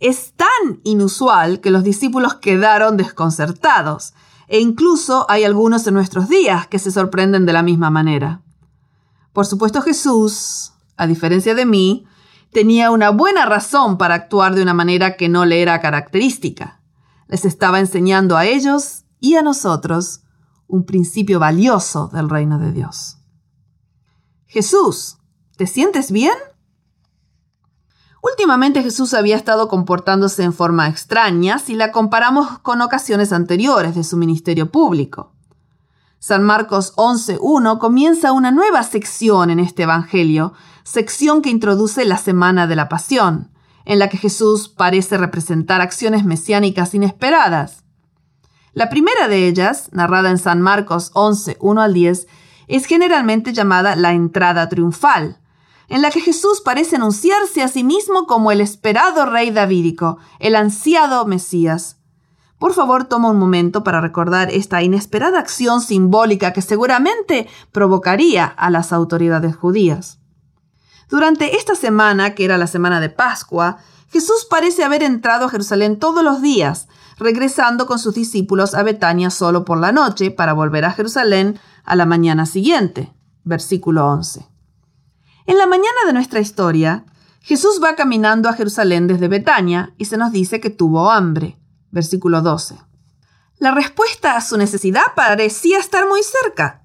Es 0.02 0.32
tan 0.32 0.80
inusual 0.82 1.60
que 1.60 1.70
los 1.70 1.84
discípulos 1.84 2.34
quedaron 2.34 2.96
desconcertados, 2.96 4.14
e 4.48 4.58
incluso 4.58 5.26
hay 5.30 5.44
algunos 5.44 5.86
en 5.86 5.94
nuestros 5.94 6.28
días 6.28 6.66
que 6.66 6.80
se 6.80 6.90
sorprenden 6.90 7.46
de 7.46 7.52
la 7.52 7.62
misma 7.62 7.88
manera. 7.88 8.42
Por 9.32 9.46
supuesto 9.46 9.80
Jesús, 9.80 10.72
a 10.96 11.06
diferencia 11.06 11.54
de 11.54 11.66
mí, 11.66 12.04
tenía 12.50 12.90
una 12.90 13.10
buena 13.10 13.46
razón 13.46 13.96
para 13.96 14.16
actuar 14.16 14.56
de 14.56 14.62
una 14.62 14.74
manera 14.74 15.16
que 15.16 15.28
no 15.28 15.44
le 15.44 15.62
era 15.62 15.80
característica. 15.80 16.80
Les 17.28 17.44
estaba 17.44 17.78
enseñando 17.78 18.36
a 18.36 18.44
ellos 18.44 19.04
y 19.20 19.36
a 19.36 19.42
nosotros 19.42 20.22
un 20.66 20.84
principio 20.84 21.38
valioso 21.38 22.08
del 22.12 22.28
reino 22.28 22.58
de 22.58 22.72
Dios. 22.72 23.18
Jesús, 24.46 25.18
¿te 25.56 25.68
sientes 25.68 26.10
bien? 26.10 26.34
Últimamente 28.22 28.84
Jesús 28.84 29.14
había 29.14 29.34
estado 29.34 29.66
comportándose 29.66 30.44
en 30.44 30.52
forma 30.52 30.88
extraña 30.88 31.58
si 31.58 31.74
la 31.74 31.90
comparamos 31.90 32.60
con 32.60 32.80
ocasiones 32.80 33.32
anteriores 33.32 33.96
de 33.96 34.04
su 34.04 34.16
ministerio 34.16 34.70
público. 34.70 35.32
San 36.20 36.44
Marcos 36.44 36.94
11.1 36.94 37.80
comienza 37.80 38.30
una 38.30 38.52
nueva 38.52 38.84
sección 38.84 39.50
en 39.50 39.58
este 39.58 39.82
Evangelio, 39.82 40.52
sección 40.84 41.42
que 41.42 41.50
introduce 41.50 42.04
la 42.04 42.16
Semana 42.16 42.68
de 42.68 42.76
la 42.76 42.88
Pasión, 42.88 43.50
en 43.84 43.98
la 43.98 44.08
que 44.08 44.18
Jesús 44.18 44.68
parece 44.68 45.18
representar 45.18 45.80
acciones 45.80 46.24
mesiánicas 46.24 46.94
inesperadas. 46.94 47.82
La 48.72 48.88
primera 48.88 49.26
de 49.26 49.48
ellas, 49.48 49.88
narrada 49.90 50.30
en 50.30 50.38
San 50.38 50.62
Marcos 50.62 51.12
11.1 51.14 51.82
al 51.82 51.92
10, 51.92 52.28
es 52.68 52.86
generalmente 52.86 53.52
llamada 53.52 53.96
la 53.96 54.12
entrada 54.12 54.68
triunfal, 54.68 55.41
en 55.92 56.00
la 56.00 56.10
que 56.10 56.22
Jesús 56.22 56.62
parece 56.62 56.96
anunciarse 56.96 57.62
a 57.62 57.68
sí 57.68 57.84
mismo 57.84 58.26
como 58.26 58.50
el 58.50 58.62
esperado 58.62 59.26
rey 59.26 59.50
davídico, 59.50 60.16
el 60.38 60.56
ansiado 60.56 61.26
Mesías. 61.26 61.98
Por 62.58 62.72
favor, 62.72 63.04
toma 63.04 63.28
un 63.28 63.38
momento 63.38 63.84
para 63.84 64.00
recordar 64.00 64.50
esta 64.50 64.82
inesperada 64.82 65.38
acción 65.38 65.82
simbólica 65.82 66.54
que 66.54 66.62
seguramente 66.62 67.46
provocaría 67.72 68.46
a 68.46 68.70
las 68.70 68.90
autoridades 68.90 69.54
judías. 69.54 70.18
Durante 71.10 71.58
esta 71.58 71.74
semana, 71.74 72.34
que 72.34 72.46
era 72.46 72.56
la 72.56 72.68
semana 72.68 72.98
de 72.98 73.10
Pascua, 73.10 73.76
Jesús 74.08 74.46
parece 74.48 74.84
haber 74.84 75.02
entrado 75.02 75.44
a 75.44 75.50
Jerusalén 75.50 75.98
todos 75.98 76.24
los 76.24 76.40
días, 76.40 76.88
regresando 77.18 77.84
con 77.84 77.98
sus 77.98 78.14
discípulos 78.14 78.74
a 78.74 78.82
Betania 78.82 79.28
solo 79.28 79.66
por 79.66 79.76
la 79.76 79.92
noche 79.92 80.30
para 80.30 80.54
volver 80.54 80.86
a 80.86 80.92
Jerusalén 80.92 81.60
a 81.84 81.96
la 81.96 82.06
mañana 82.06 82.46
siguiente. 82.46 83.12
Versículo 83.44 84.06
11. 84.06 84.51
En 85.46 85.58
la 85.58 85.66
mañana 85.66 85.88
de 86.06 86.12
nuestra 86.12 86.40
historia, 86.40 87.04
Jesús 87.40 87.80
va 87.82 87.96
caminando 87.96 88.48
a 88.48 88.52
Jerusalén 88.52 89.08
desde 89.08 89.28
Betania 89.28 89.94
y 89.98 90.04
se 90.04 90.16
nos 90.16 90.30
dice 90.30 90.60
que 90.60 90.70
tuvo 90.70 91.10
hambre. 91.10 91.58
Versículo 91.90 92.40
12. 92.42 92.76
La 93.58 93.72
respuesta 93.72 94.36
a 94.36 94.40
su 94.40 94.56
necesidad 94.56 95.02
parecía 95.14 95.78
estar 95.78 96.08
muy 96.08 96.20
cerca. 96.22 96.84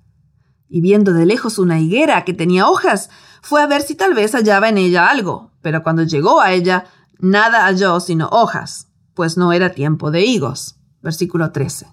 Y 0.70 0.82
viendo 0.82 1.14
de 1.14 1.26
lejos 1.26 1.60
una 1.60 1.80
higuera 1.80 2.26
que 2.26 2.34
tenía 2.34 2.68
hojas, 2.68 3.10
fue 3.42 3.62
a 3.62 3.68
ver 3.68 3.82
si 3.82 3.96
tal 3.96 4.14
vez 4.14 4.34
hallaba 4.34 4.70
en 4.70 4.78
ella 4.78 5.08
algo, 5.08 5.52
pero 5.62 5.84
cuando 5.84 6.04
llegó 6.04 6.42
a 6.42 6.52
ella, 6.52 6.86
nada 7.20 7.66
halló 7.66 8.00
sino 8.00 8.28
hojas, 8.30 8.88
pues 9.14 9.38
no 9.38 9.54
era 9.54 9.72
tiempo 9.72 10.12
de 10.12 10.26
higos. 10.26 10.76
Versículo 11.02 11.52
13. 11.52 11.88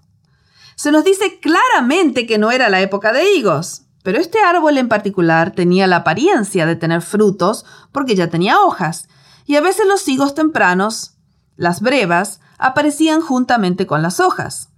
Se 0.77 0.91
nos 0.91 1.05
dice 1.05 1.39
claramente 1.41 2.27
que 2.27 2.39
no 2.39 2.51
era 2.51 2.69
la 2.69 2.81
época 2.81 3.13
de 3.13 3.33
higos. 3.35 3.84
Pero 4.05 4.19
este 4.19 4.39
árbol 4.39 4.77
en 4.77 4.91
particular 4.91 5.53
tenía 5.53 5.87
la 5.87 5.97
apariencia 5.97 6.67
de 6.67 6.77
tener 6.77 7.01
frutos 7.01 7.65
porque 7.91 8.15
ya 8.15 8.29
tenía 8.29 8.61
hojas, 8.61 9.09
y 9.47 9.57
a 9.57 9.63
veces 9.63 9.87
los 9.87 10.07
higos 10.07 10.35
tempranos, 10.35 11.17
las 11.57 11.81
brevas, 11.81 12.41
aparecían 12.59 13.23
juntamente 13.23 13.87
con 13.87 14.03
las 14.03 14.21
hojas. 14.21 14.69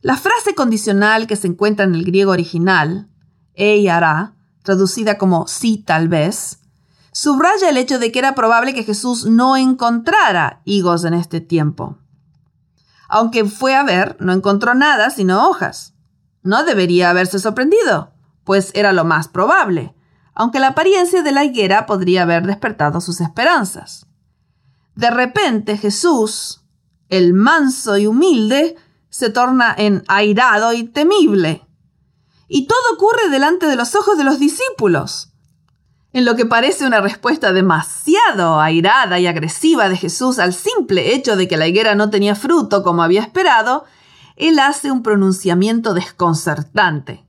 La 0.00 0.16
frase 0.16 0.54
condicional 0.54 1.26
que 1.26 1.36
se 1.36 1.46
encuentra 1.46 1.84
en 1.84 1.94
el 1.94 2.04
griego 2.04 2.32
original, 2.32 3.10
e 3.52 3.90
hará, 3.90 4.34
traducida 4.62 5.18
como 5.18 5.46
sí 5.46 5.84
tal 5.86 6.08
vez, 6.08 6.60
subraya 7.12 7.68
el 7.68 7.76
hecho 7.76 7.98
de 7.98 8.12
que 8.12 8.18
era 8.18 8.34
probable 8.34 8.72
que 8.72 8.82
Jesús 8.82 9.26
no 9.26 9.58
encontrara 9.58 10.62
higos 10.64 11.04
en 11.04 11.12
este 11.12 11.42
tiempo. 11.42 11.98
Aunque 13.10 13.44
fue 13.44 13.74
a 13.74 13.82
ver, 13.82 14.16
no 14.20 14.32
encontró 14.32 14.74
nada 14.74 15.10
sino 15.10 15.50
hojas. 15.50 15.92
No 16.42 16.64
debería 16.64 17.10
haberse 17.10 17.38
sorprendido 17.38 18.11
pues 18.44 18.70
era 18.74 18.92
lo 18.92 19.04
más 19.04 19.28
probable, 19.28 19.94
aunque 20.34 20.60
la 20.60 20.68
apariencia 20.68 21.22
de 21.22 21.32
la 21.32 21.44
higuera 21.44 21.86
podría 21.86 22.22
haber 22.22 22.46
despertado 22.46 23.00
sus 23.00 23.20
esperanzas. 23.20 24.06
De 24.94 25.10
repente 25.10 25.76
Jesús, 25.76 26.64
el 27.08 27.34
manso 27.34 27.96
y 27.98 28.06
humilde, 28.06 28.76
se 29.08 29.30
torna 29.30 29.74
en 29.76 30.04
airado 30.08 30.72
y 30.72 30.84
temible. 30.84 31.66
Y 32.48 32.66
todo 32.66 32.94
ocurre 32.94 33.28
delante 33.30 33.66
de 33.66 33.76
los 33.76 33.94
ojos 33.94 34.16
de 34.16 34.24
los 34.24 34.38
discípulos. 34.38 35.32
En 36.14 36.26
lo 36.26 36.36
que 36.36 36.44
parece 36.44 36.86
una 36.86 37.00
respuesta 37.00 37.52
demasiado 37.52 38.60
airada 38.60 39.18
y 39.18 39.26
agresiva 39.26 39.88
de 39.88 39.96
Jesús 39.96 40.38
al 40.38 40.52
simple 40.52 41.14
hecho 41.14 41.36
de 41.36 41.48
que 41.48 41.56
la 41.56 41.66
higuera 41.66 41.94
no 41.94 42.10
tenía 42.10 42.34
fruto 42.34 42.82
como 42.82 43.02
había 43.02 43.22
esperado, 43.22 43.84
él 44.36 44.58
hace 44.58 44.90
un 44.90 45.02
pronunciamiento 45.02 45.94
desconcertante. 45.94 47.24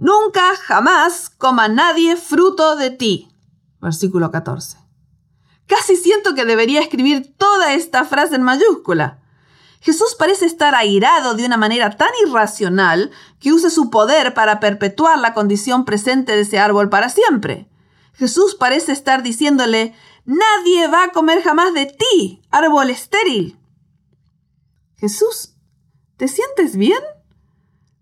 Nunca, 0.00 0.56
jamás 0.56 1.28
coma 1.28 1.68
nadie 1.68 2.16
fruto 2.16 2.74
de 2.74 2.90
ti. 2.90 3.28
Versículo 3.82 4.30
14. 4.30 4.78
Casi 5.66 5.94
siento 5.94 6.34
que 6.34 6.46
debería 6.46 6.80
escribir 6.80 7.34
toda 7.36 7.74
esta 7.74 8.06
frase 8.06 8.36
en 8.36 8.42
mayúscula. 8.42 9.18
Jesús 9.82 10.16
parece 10.18 10.46
estar 10.46 10.74
airado 10.74 11.34
de 11.34 11.44
una 11.44 11.58
manera 11.58 11.98
tan 11.98 12.08
irracional 12.26 13.10
que 13.40 13.52
usa 13.52 13.68
su 13.68 13.90
poder 13.90 14.32
para 14.32 14.58
perpetuar 14.58 15.18
la 15.18 15.34
condición 15.34 15.84
presente 15.84 16.32
de 16.32 16.40
ese 16.40 16.58
árbol 16.58 16.88
para 16.88 17.10
siempre. 17.10 17.68
Jesús 18.14 18.54
parece 18.54 18.92
estar 18.92 19.22
diciéndole, 19.22 19.94
nadie 20.24 20.88
va 20.88 21.04
a 21.04 21.12
comer 21.12 21.42
jamás 21.42 21.74
de 21.74 21.84
ti, 21.84 22.40
árbol 22.50 22.88
estéril. 22.88 23.58
Jesús, 24.96 25.56
¿te 26.16 26.26
sientes 26.26 26.76
bien? 26.76 27.02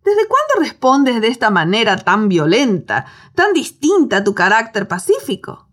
¿Desde 0.09 0.27
cuándo 0.27 0.67
respondes 0.67 1.21
de 1.21 1.29
esta 1.29 1.51
manera 1.51 1.99
tan 1.99 2.31
violenta, 2.31 3.05
tan 3.35 3.53
distinta 3.53 4.17
a 4.17 4.25
tu 4.25 4.35
carácter 4.35 4.89
pacífico? 4.89 5.69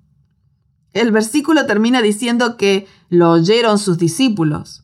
El 0.92 1.14
versículo 1.14 1.66
termina 1.66 2.02
diciendo 2.02 2.58
que 2.58 2.86
lo 3.08 3.32
oyeron 3.32 3.80
sus 3.80 3.98
discípulos. 3.98 4.84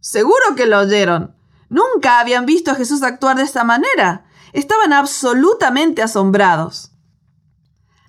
Seguro 0.00 0.56
que 0.56 0.66
lo 0.66 0.80
oyeron. 0.80 1.36
Nunca 1.68 2.18
habían 2.18 2.44
visto 2.44 2.72
a 2.72 2.74
Jesús 2.74 3.04
actuar 3.04 3.36
de 3.36 3.44
esa 3.44 3.62
manera. 3.62 4.24
Estaban 4.52 4.92
absolutamente 4.92 6.02
asombrados. 6.02 6.90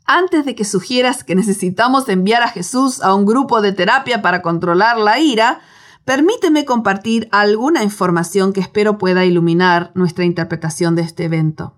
Antes 0.06 0.44
de 0.44 0.56
que 0.56 0.66
sugieras 0.66 1.24
que 1.24 1.36
necesitamos 1.36 2.10
enviar 2.10 2.42
a 2.42 2.50
Jesús 2.50 3.04
a 3.04 3.14
un 3.14 3.28
grupo 3.28 3.62
de 3.62 3.74
terapia 3.74 4.24
para 4.24 4.42
controlar 4.42 4.98
la 4.98 5.20
ira, 5.20 5.62
Permíteme 6.06 6.66
compartir 6.66 7.28
alguna 7.32 7.84
información 7.84 8.54
que 8.54 8.62
espero 8.62 8.98
pueda 8.98 9.26
iluminar 9.26 9.92
nuestra 9.96 10.26
interpretación 10.26 10.96
de 10.96 11.04
este 11.04 11.26
evento. 11.26 11.76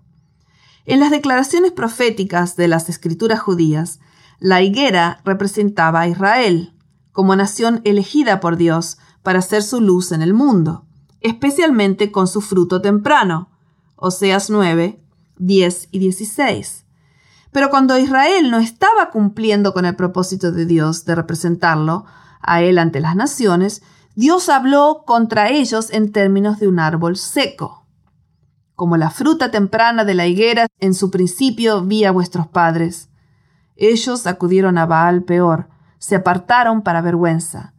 En 0.84 1.00
las 1.00 1.10
declaraciones 1.10 1.72
proféticas 1.72 2.56
de 2.56 2.68
las 2.68 2.88
escrituras 2.88 3.40
judías, 3.40 4.00
la 4.40 4.62
higuera 4.62 5.20
representaba 5.24 6.00
a 6.00 6.08
Israel 6.08 6.74
como 7.12 7.36
nación 7.36 7.80
elegida 7.84 8.40
por 8.40 8.56
Dios 8.56 8.98
para 9.22 9.38
hacer 9.38 9.62
su 9.62 9.80
luz 9.80 10.12
en 10.12 10.22
el 10.22 10.34
mundo, 10.34 10.86
especialmente 11.20 12.10
con 12.10 12.26
su 12.26 12.40
fruto 12.40 12.80
temprano. 12.80 13.50
Oseas 13.94 14.50
9, 14.50 15.00
10 15.38 15.88
y 15.92 15.98
16. 16.00 16.84
Pero 17.52 17.70
cuando 17.70 17.98
Israel 17.98 18.50
no 18.50 18.58
estaba 18.58 19.10
cumpliendo 19.10 19.72
con 19.74 19.84
el 19.84 19.94
propósito 19.94 20.50
de 20.50 20.66
Dios 20.66 21.04
de 21.04 21.14
representarlo 21.14 22.06
a 22.40 22.62
él 22.62 22.78
ante 22.78 22.98
las 22.98 23.14
naciones, 23.14 23.82
Dios 24.14 24.48
habló 24.50 25.04
contra 25.06 25.48
ellos 25.48 25.90
en 25.90 26.12
términos 26.12 26.58
de 26.58 26.68
un 26.68 26.78
árbol 26.78 27.16
seco. 27.16 27.86
Como 28.74 28.96
la 28.96 29.10
fruta 29.10 29.50
temprana 29.50 30.04
de 30.04 30.14
la 30.14 30.26
higuera 30.26 30.66
en 30.80 30.94
su 30.94 31.10
principio 31.10 31.82
vi 31.82 32.04
a 32.04 32.12
vuestros 32.12 32.46
padres. 32.46 33.08
Ellos 33.76 34.26
acudieron 34.26 34.76
a 34.76 34.86
Baal 34.86 35.22
peor, 35.22 35.68
se 35.98 36.16
apartaron 36.16 36.82
para 36.82 37.00
vergüenza. 37.00 37.74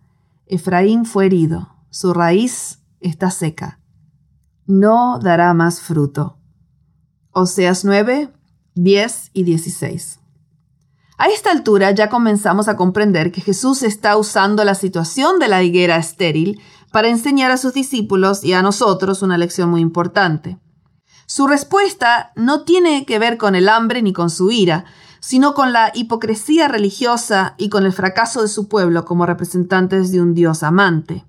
Efraín 0.48 1.06
fue 1.06 1.28
herido, 1.28 1.76
su 1.90 2.14
raíz 2.14 2.82
está 3.00 3.30
seca. 3.30 3.80
No 4.66 5.20
dará 5.20 5.54
más 5.54 5.82
fruto. 5.82 6.38
Oseas 7.32 7.86
9, 7.86 8.32
10 8.76 9.30
y 9.34 9.44
16. 9.44 10.23
A 11.18 11.28
esta 11.28 11.52
altura 11.52 11.92
ya 11.92 12.10
comenzamos 12.10 12.68
a 12.68 12.76
comprender 12.76 13.32
que 13.32 13.42
Jesús 13.42 13.84
está 13.84 14.18
usando 14.18 14.64
la 14.64 14.76
situación 14.76 15.40
de 15.40 15.48
la 15.48 15.62
higuera 15.62 15.98
estéril 15.98 16.60
para 16.92 17.10
enseñar 17.10 17.52
a 17.52 17.58
sus 17.58 17.74
discípulos 17.74 18.44
y 18.44 18.54
a 18.54 18.62
nosotros 18.62 19.22
una 19.22 19.38
lección 19.38 19.70
muy 19.70 19.82
importante. 19.82 20.60
Su 21.26 21.48
respuesta 21.48 22.32
no 22.36 22.64
tiene 22.64 23.06
que 23.06 23.20
ver 23.20 23.38
con 23.38 23.56
el 23.56 23.70
hambre 23.70 24.02
ni 24.02 24.12
con 24.12 24.30
su 24.30 24.52
ira, 24.52 24.86
sino 25.20 25.54
con 25.54 25.72
la 25.72 25.92
hipocresía 25.94 26.68
religiosa 26.68 27.56
y 27.58 27.70
con 27.70 27.86
el 27.86 27.94
fracaso 27.94 28.42
de 28.42 28.48
su 28.48 28.68
pueblo 28.68 29.06
como 29.06 29.26
representantes 29.26 30.12
de 30.12 30.22
un 30.22 30.34
Dios 30.34 30.64
amante. 30.64 31.26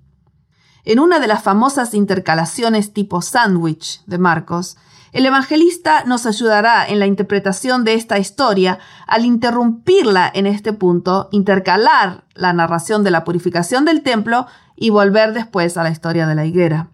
En 0.85 0.99
una 0.99 1.21
de 1.21 1.29
las 1.29 1.43
famosas 1.43 1.95
intercalaciones 1.95 2.93
tipo 2.93 3.23
sándwich 3.23 4.03
de 4.07 4.19
Marcos, 4.19 4.77
el 5.15 5.25
evangelista 5.27 6.03
nos 6.05 6.27
ayudará 6.27 6.85
en 6.85 6.99
la 6.99 7.07
interpretación 7.07 7.85
de 7.85 7.95
esta 7.95 8.19
historia 8.19 8.81
al 9.07 9.25
interrumpirla 9.25 10.29
en 10.35 10.47
este 10.47 10.73
punto, 10.73 11.29
intercalar 11.31 12.25
la 12.35 12.53
narración 12.53 13.05
de 13.05 13.13
la 13.13 13.23
purificación 13.23 13.85
del 13.85 14.03
templo 14.03 14.49
y 14.75 14.91
volver 14.91 15.33
después 15.33 15.77
a 15.77 15.85
la 15.85 15.91
historia 15.91 16.27
de 16.27 16.35
la 16.35 16.47
higuera. 16.47 16.89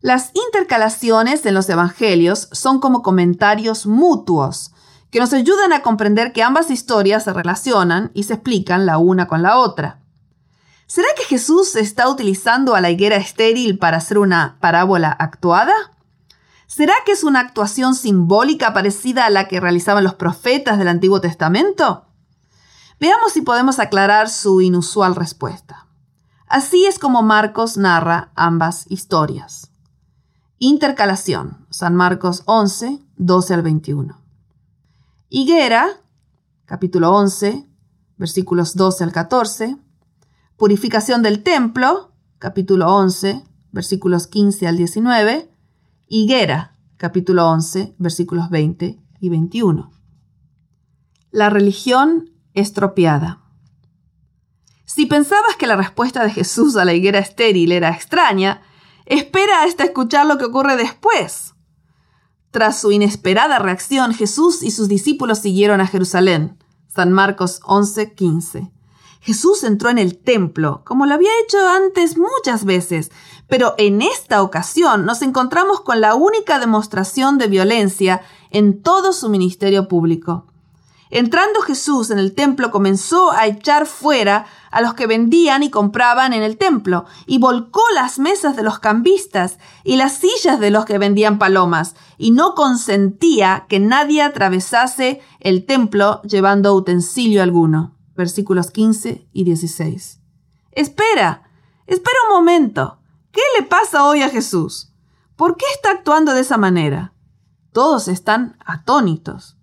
Las 0.00 0.32
intercalaciones 0.34 1.46
en 1.46 1.54
los 1.54 1.68
evangelios 1.68 2.48
son 2.50 2.80
como 2.80 3.02
comentarios 3.02 3.86
mutuos 3.86 4.72
que 5.12 5.20
nos 5.20 5.32
ayudan 5.32 5.72
a 5.72 5.82
comprender 5.82 6.32
que 6.32 6.42
ambas 6.42 6.72
historias 6.72 7.22
se 7.22 7.32
relacionan 7.32 8.10
y 8.14 8.24
se 8.24 8.34
explican 8.34 8.84
la 8.84 8.98
una 8.98 9.28
con 9.28 9.42
la 9.42 9.58
otra. 9.58 10.00
¿Será 10.88 11.06
que 11.16 11.22
Jesús 11.22 11.76
está 11.76 12.08
utilizando 12.08 12.74
a 12.74 12.80
la 12.80 12.90
higuera 12.90 13.14
estéril 13.14 13.78
para 13.78 13.98
hacer 13.98 14.18
una 14.18 14.56
parábola 14.60 15.12
actuada? 15.12 15.72
¿Será 16.70 16.94
que 17.04 17.10
es 17.10 17.24
una 17.24 17.40
actuación 17.40 17.96
simbólica 17.96 18.72
parecida 18.72 19.26
a 19.26 19.30
la 19.30 19.48
que 19.48 19.58
realizaban 19.58 20.04
los 20.04 20.14
profetas 20.14 20.78
del 20.78 20.86
Antiguo 20.86 21.20
Testamento? 21.20 22.06
Veamos 23.00 23.32
si 23.32 23.42
podemos 23.42 23.80
aclarar 23.80 24.30
su 24.30 24.60
inusual 24.60 25.16
respuesta. 25.16 25.88
Así 26.46 26.86
es 26.86 27.00
como 27.00 27.22
Marcos 27.22 27.76
narra 27.76 28.30
ambas 28.36 28.84
historias. 28.88 29.72
Intercalación. 30.60 31.66
San 31.70 31.96
Marcos 31.96 32.44
11, 32.46 33.04
12 33.16 33.54
al 33.54 33.62
21. 33.62 34.22
Higuera, 35.28 35.88
capítulo 36.66 37.10
11, 37.10 37.66
versículos 38.16 38.76
12 38.76 39.02
al 39.02 39.10
14. 39.10 39.76
Purificación 40.56 41.24
del 41.24 41.42
templo, 41.42 42.12
capítulo 42.38 42.94
11, 42.94 43.42
versículos 43.72 44.28
15 44.28 44.68
al 44.68 44.76
19 44.76 45.49
Higuera, 46.12 46.76
capítulo 46.96 47.48
11, 47.48 47.94
versículos 47.98 48.50
20 48.50 48.98
y 49.20 49.28
21. 49.28 49.92
La 51.30 51.50
religión 51.50 52.30
estropeada. 52.52 53.44
Si 54.84 55.06
pensabas 55.06 55.54
que 55.56 55.68
la 55.68 55.76
respuesta 55.76 56.24
de 56.24 56.32
Jesús 56.32 56.74
a 56.74 56.84
la 56.84 56.94
higuera 56.94 57.20
estéril 57.20 57.70
era 57.70 57.90
extraña, 57.90 58.60
espera 59.06 59.62
hasta 59.62 59.84
escuchar 59.84 60.26
lo 60.26 60.36
que 60.36 60.46
ocurre 60.46 60.76
después. 60.76 61.54
Tras 62.50 62.80
su 62.80 62.90
inesperada 62.90 63.60
reacción, 63.60 64.12
Jesús 64.12 64.64
y 64.64 64.72
sus 64.72 64.88
discípulos 64.88 65.38
siguieron 65.38 65.80
a 65.80 65.86
Jerusalén. 65.86 66.58
San 66.88 67.12
Marcos 67.12 67.60
11, 67.62 68.14
15. 68.14 68.72
Jesús 69.20 69.62
entró 69.64 69.90
en 69.90 69.98
el 69.98 70.18
templo, 70.18 70.82
como 70.84 71.06
lo 71.06 71.14
había 71.14 71.30
hecho 71.44 71.68
antes 71.68 72.16
muchas 72.16 72.64
veces, 72.64 73.12
pero 73.50 73.74
en 73.76 74.00
esta 74.00 74.42
ocasión 74.42 75.04
nos 75.04 75.20
encontramos 75.20 75.82
con 75.82 76.00
la 76.00 76.14
única 76.14 76.58
demostración 76.58 77.36
de 77.36 77.48
violencia 77.48 78.22
en 78.50 78.82
todo 78.82 79.12
su 79.12 79.28
ministerio 79.28 79.88
público. 79.88 80.46
Entrando 81.10 81.60
Jesús 81.60 82.10
en 82.10 82.18
el 82.20 82.34
templo 82.34 82.70
comenzó 82.70 83.32
a 83.32 83.46
echar 83.46 83.84
fuera 83.86 84.46
a 84.70 84.80
los 84.80 84.94
que 84.94 85.08
vendían 85.08 85.64
y 85.64 85.70
compraban 85.70 86.32
en 86.32 86.44
el 86.44 86.56
templo, 86.56 87.04
y 87.26 87.38
volcó 87.38 87.82
las 87.94 88.20
mesas 88.20 88.56
de 88.56 88.62
los 88.62 88.78
cambistas 88.78 89.58
y 89.82 89.96
las 89.96 90.18
sillas 90.18 90.60
de 90.60 90.70
los 90.70 90.84
que 90.84 90.98
vendían 90.98 91.38
palomas, 91.38 91.96
y 92.16 92.30
no 92.30 92.54
consentía 92.54 93.66
que 93.68 93.80
nadie 93.80 94.22
atravesase 94.22 95.20
el 95.40 95.66
templo 95.66 96.22
llevando 96.22 96.72
utensilio 96.74 97.42
alguno 97.42 97.96
versículos 98.20 98.70
15 98.70 99.26
y 99.32 99.44
16. 99.44 100.20
Espera, 100.72 101.42
espera 101.86 102.16
un 102.28 102.36
momento. 102.36 102.99
¿Qué 103.32 103.40
le 103.58 103.64
pasa 103.64 104.04
hoy 104.04 104.22
a 104.22 104.28
Jesús? 104.28 104.92
¿Por 105.36 105.56
qué 105.56 105.64
está 105.74 105.90
actuando 105.92 106.34
de 106.34 106.40
esa 106.40 106.56
manera? 106.56 107.14
Todos 107.72 108.08
están 108.08 108.56
atónitos. 108.64 109.56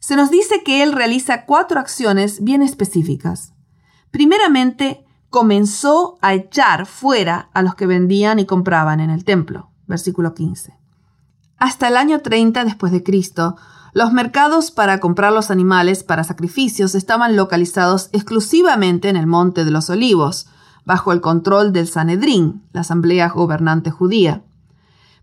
Se 0.00 0.14
nos 0.16 0.30
dice 0.30 0.62
que 0.62 0.82
él 0.82 0.92
realiza 0.92 1.44
cuatro 1.44 1.80
acciones 1.80 2.42
bien 2.42 2.62
específicas. 2.62 3.52
Primeramente, 4.10 5.04
comenzó 5.28 6.18
a 6.22 6.34
echar 6.34 6.86
fuera 6.86 7.50
a 7.52 7.62
los 7.62 7.74
que 7.74 7.86
vendían 7.86 8.38
y 8.38 8.46
compraban 8.46 9.00
en 9.00 9.10
el 9.10 9.24
templo. 9.24 9.70
Versículo 9.86 10.34
15. 10.34 10.78
Hasta 11.56 11.88
el 11.88 11.96
año 11.96 12.20
30 12.20 12.64
después 12.64 12.92
de 12.92 13.02
Cristo, 13.02 13.56
los 13.92 14.12
mercados 14.12 14.70
para 14.70 15.00
comprar 15.00 15.32
los 15.32 15.50
animales 15.50 16.04
para 16.04 16.22
sacrificios 16.22 16.94
estaban 16.94 17.36
localizados 17.36 18.10
exclusivamente 18.12 19.08
en 19.08 19.16
el 19.16 19.26
Monte 19.26 19.64
de 19.64 19.70
los 19.72 19.90
Olivos, 19.90 20.46
bajo 20.88 21.12
el 21.12 21.20
control 21.20 21.74
del 21.74 21.86
Sanedrín, 21.86 22.62
la 22.72 22.80
asamblea 22.80 23.28
gobernante 23.28 23.90
judía. 23.90 24.42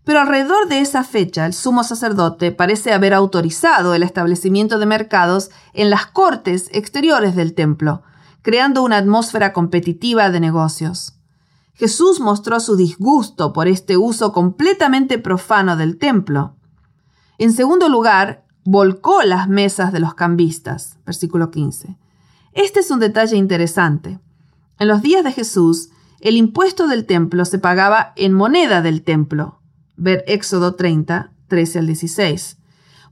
Pero 0.04 0.20
alrededor 0.20 0.68
de 0.68 0.78
esa 0.78 1.02
fecha 1.02 1.44
el 1.44 1.54
sumo 1.54 1.82
sacerdote 1.82 2.52
parece 2.52 2.92
haber 2.92 3.12
autorizado 3.12 3.92
el 3.92 4.04
establecimiento 4.04 4.78
de 4.78 4.86
mercados 4.86 5.50
en 5.72 5.90
las 5.90 6.06
cortes 6.06 6.70
exteriores 6.70 7.34
del 7.34 7.52
templo, 7.54 8.04
creando 8.42 8.84
una 8.84 8.98
atmósfera 8.98 9.52
competitiva 9.52 10.30
de 10.30 10.38
negocios. 10.38 11.16
Jesús 11.74 12.20
mostró 12.20 12.60
su 12.60 12.76
disgusto 12.76 13.52
por 13.52 13.66
este 13.66 13.96
uso 13.96 14.32
completamente 14.32 15.18
profano 15.18 15.76
del 15.76 15.98
templo. 15.98 16.54
En 17.38 17.52
segundo 17.52 17.88
lugar, 17.88 18.44
volcó 18.64 19.24
las 19.24 19.48
mesas 19.48 19.92
de 19.92 19.98
los 19.98 20.14
cambistas. 20.14 21.00
Versículo 21.04 21.50
15. 21.50 21.98
Este 22.52 22.78
es 22.78 22.90
un 22.92 23.00
detalle 23.00 23.36
interesante. 23.36 24.20
En 24.78 24.88
los 24.88 25.02
días 25.02 25.24
de 25.24 25.32
Jesús, 25.32 25.90
el 26.20 26.36
impuesto 26.36 26.86
del 26.86 27.06
templo 27.06 27.44
se 27.44 27.58
pagaba 27.58 28.12
en 28.16 28.32
moneda 28.32 28.82
del 28.82 29.02
templo. 29.02 29.60
Ver 29.96 30.22
Éxodo 30.26 30.74
30, 30.74 31.32
13 31.48 31.78
al 31.78 31.86
16. 31.86 32.58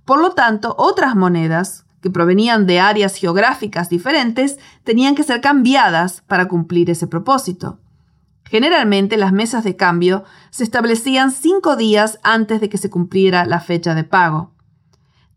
Por 0.04 0.20
lo 0.20 0.32
tanto, 0.32 0.74
otras 0.78 1.16
monedas, 1.16 1.86
que 2.02 2.10
provenían 2.10 2.66
de 2.66 2.80
áreas 2.80 3.16
geográficas 3.16 3.88
diferentes, 3.88 4.58
tenían 4.84 5.14
que 5.14 5.22
ser 5.22 5.40
cambiadas 5.40 6.22
para 6.26 6.48
cumplir 6.48 6.90
ese 6.90 7.06
propósito. 7.06 7.78
Generalmente 8.44 9.16
las 9.16 9.32
mesas 9.32 9.64
de 9.64 9.74
cambio 9.74 10.24
se 10.50 10.64
establecían 10.64 11.30
cinco 11.30 11.76
días 11.76 12.18
antes 12.22 12.60
de 12.60 12.68
que 12.68 12.76
se 12.76 12.90
cumpliera 12.90 13.46
la 13.46 13.60
fecha 13.60 13.94
de 13.94 14.04
pago. 14.04 14.52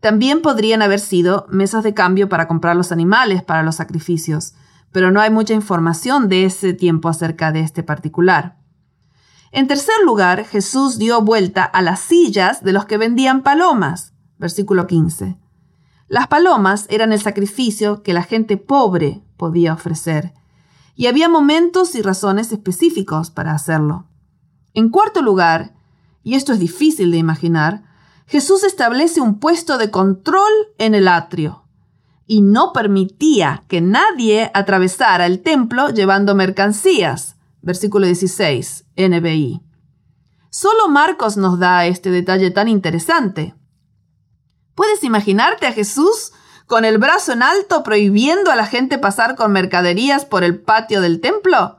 También 0.00 0.42
podrían 0.42 0.82
haber 0.82 1.00
sido 1.00 1.46
mesas 1.48 1.82
de 1.84 1.94
cambio 1.94 2.28
para 2.28 2.46
comprar 2.46 2.76
los 2.76 2.92
animales 2.92 3.42
para 3.42 3.62
los 3.62 3.76
sacrificios, 3.76 4.54
pero 4.92 5.10
no 5.10 5.20
hay 5.20 5.30
mucha 5.30 5.54
información 5.54 6.28
de 6.28 6.44
ese 6.44 6.72
tiempo 6.72 7.08
acerca 7.08 7.52
de 7.52 7.60
este 7.60 7.82
particular. 7.82 8.58
En 9.50 9.66
tercer 9.66 9.94
lugar, 10.04 10.44
Jesús 10.44 10.98
dio 10.98 11.22
vuelta 11.22 11.64
a 11.64 11.82
las 11.82 12.00
sillas 12.00 12.62
de 12.62 12.72
los 12.72 12.84
que 12.84 12.98
vendían 12.98 13.42
palomas. 13.42 14.12
Versículo 14.38 14.86
15. 14.86 15.38
Las 16.08 16.28
palomas 16.28 16.86
eran 16.90 17.12
el 17.12 17.20
sacrificio 17.20 18.02
que 18.02 18.12
la 18.12 18.22
gente 18.22 18.56
pobre 18.56 19.22
podía 19.36 19.74
ofrecer, 19.74 20.32
y 20.94 21.06
había 21.06 21.28
momentos 21.28 21.94
y 21.94 22.02
razones 22.02 22.50
específicos 22.52 23.30
para 23.30 23.52
hacerlo. 23.52 24.06
En 24.74 24.90
cuarto 24.90 25.22
lugar, 25.22 25.74
y 26.22 26.34
esto 26.34 26.52
es 26.52 26.58
difícil 26.58 27.10
de 27.10 27.18
imaginar, 27.18 27.84
Jesús 28.26 28.64
establece 28.64 29.20
un 29.20 29.38
puesto 29.38 29.78
de 29.78 29.90
control 29.90 30.52
en 30.76 30.94
el 30.94 31.08
atrio 31.08 31.67
y 32.28 32.42
no 32.42 32.72
permitía 32.72 33.64
que 33.66 33.80
nadie 33.80 34.52
atravesara 34.54 35.26
el 35.26 35.42
templo 35.42 35.88
llevando 35.88 36.34
mercancías. 36.36 37.36
Versículo 37.62 38.06
16, 38.06 38.84
NBI. 38.96 39.62
Solo 40.50 40.88
Marcos 40.88 41.36
nos 41.36 41.58
da 41.58 41.86
este 41.86 42.10
detalle 42.10 42.50
tan 42.50 42.68
interesante. 42.68 43.54
¿Puedes 44.74 45.02
imaginarte 45.04 45.66
a 45.66 45.72
Jesús 45.72 46.32
con 46.66 46.84
el 46.84 46.98
brazo 46.98 47.32
en 47.32 47.42
alto 47.42 47.82
prohibiendo 47.82 48.50
a 48.50 48.56
la 48.56 48.66
gente 48.66 48.98
pasar 48.98 49.34
con 49.34 49.50
mercaderías 49.50 50.26
por 50.26 50.44
el 50.44 50.60
patio 50.60 51.00
del 51.00 51.20
templo? 51.20 51.78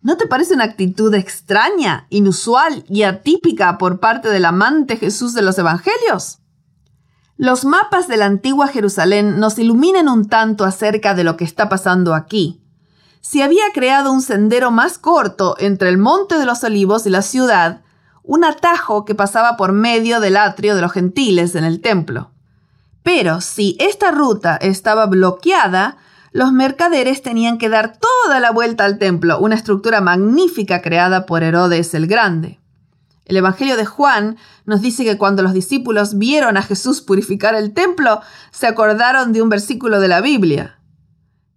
¿No 0.00 0.16
te 0.16 0.28
parece 0.28 0.54
una 0.54 0.64
actitud 0.64 1.12
extraña, 1.14 2.06
inusual 2.08 2.84
y 2.88 3.02
atípica 3.02 3.78
por 3.78 3.98
parte 3.98 4.28
del 4.28 4.44
amante 4.44 4.96
Jesús 4.96 5.34
de 5.34 5.42
los 5.42 5.58
Evangelios? 5.58 6.41
Los 7.36 7.64
mapas 7.64 8.08
de 8.08 8.16
la 8.16 8.26
antigua 8.26 8.68
Jerusalén 8.68 9.40
nos 9.40 9.58
iluminan 9.58 10.08
un 10.08 10.28
tanto 10.28 10.64
acerca 10.64 11.14
de 11.14 11.24
lo 11.24 11.36
que 11.36 11.44
está 11.44 11.68
pasando 11.68 12.14
aquí. 12.14 12.60
Se 13.20 13.42
había 13.42 13.64
creado 13.72 14.12
un 14.12 14.20
sendero 14.20 14.70
más 14.70 14.98
corto 14.98 15.56
entre 15.58 15.88
el 15.88 15.98
Monte 15.98 16.38
de 16.38 16.44
los 16.44 16.62
Olivos 16.62 17.06
y 17.06 17.10
la 17.10 17.22
ciudad, 17.22 17.80
un 18.22 18.44
atajo 18.44 19.04
que 19.04 19.14
pasaba 19.14 19.56
por 19.56 19.72
medio 19.72 20.20
del 20.20 20.36
atrio 20.36 20.74
de 20.74 20.82
los 20.82 20.92
gentiles 20.92 21.54
en 21.54 21.64
el 21.64 21.80
templo. 21.80 22.30
Pero 23.02 23.40
si 23.40 23.76
esta 23.80 24.10
ruta 24.10 24.56
estaba 24.56 25.06
bloqueada, 25.06 25.96
los 26.32 26.52
mercaderes 26.52 27.22
tenían 27.22 27.58
que 27.58 27.68
dar 27.68 27.98
toda 27.98 28.40
la 28.40 28.50
vuelta 28.50 28.84
al 28.84 28.98
templo, 28.98 29.38
una 29.38 29.54
estructura 29.54 30.00
magnífica 30.00 30.80
creada 30.80 31.26
por 31.26 31.42
Herodes 31.42 31.94
el 31.94 32.06
Grande. 32.06 32.61
El 33.24 33.36
Evangelio 33.36 33.76
de 33.76 33.86
Juan 33.86 34.36
nos 34.64 34.80
dice 34.80 35.04
que 35.04 35.18
cuando 35.18 35.42
los 35.42 35.52
discípulos 35.52 36.18
vieron 36.18 36.56
a 36.56 36.62
Jesús 36.62 37.00
purificar 37.00 37.54
el 37.54 37.72
templo, 37.72 38.20
se 38.50 38.66
acordaron 38.66 39.32
de 39.32 39.42
un 39.42 39.48
versículo 39.48 40.00
de 40.00 40.08
la 40.08 40.20
Biblia. 40.20 40.80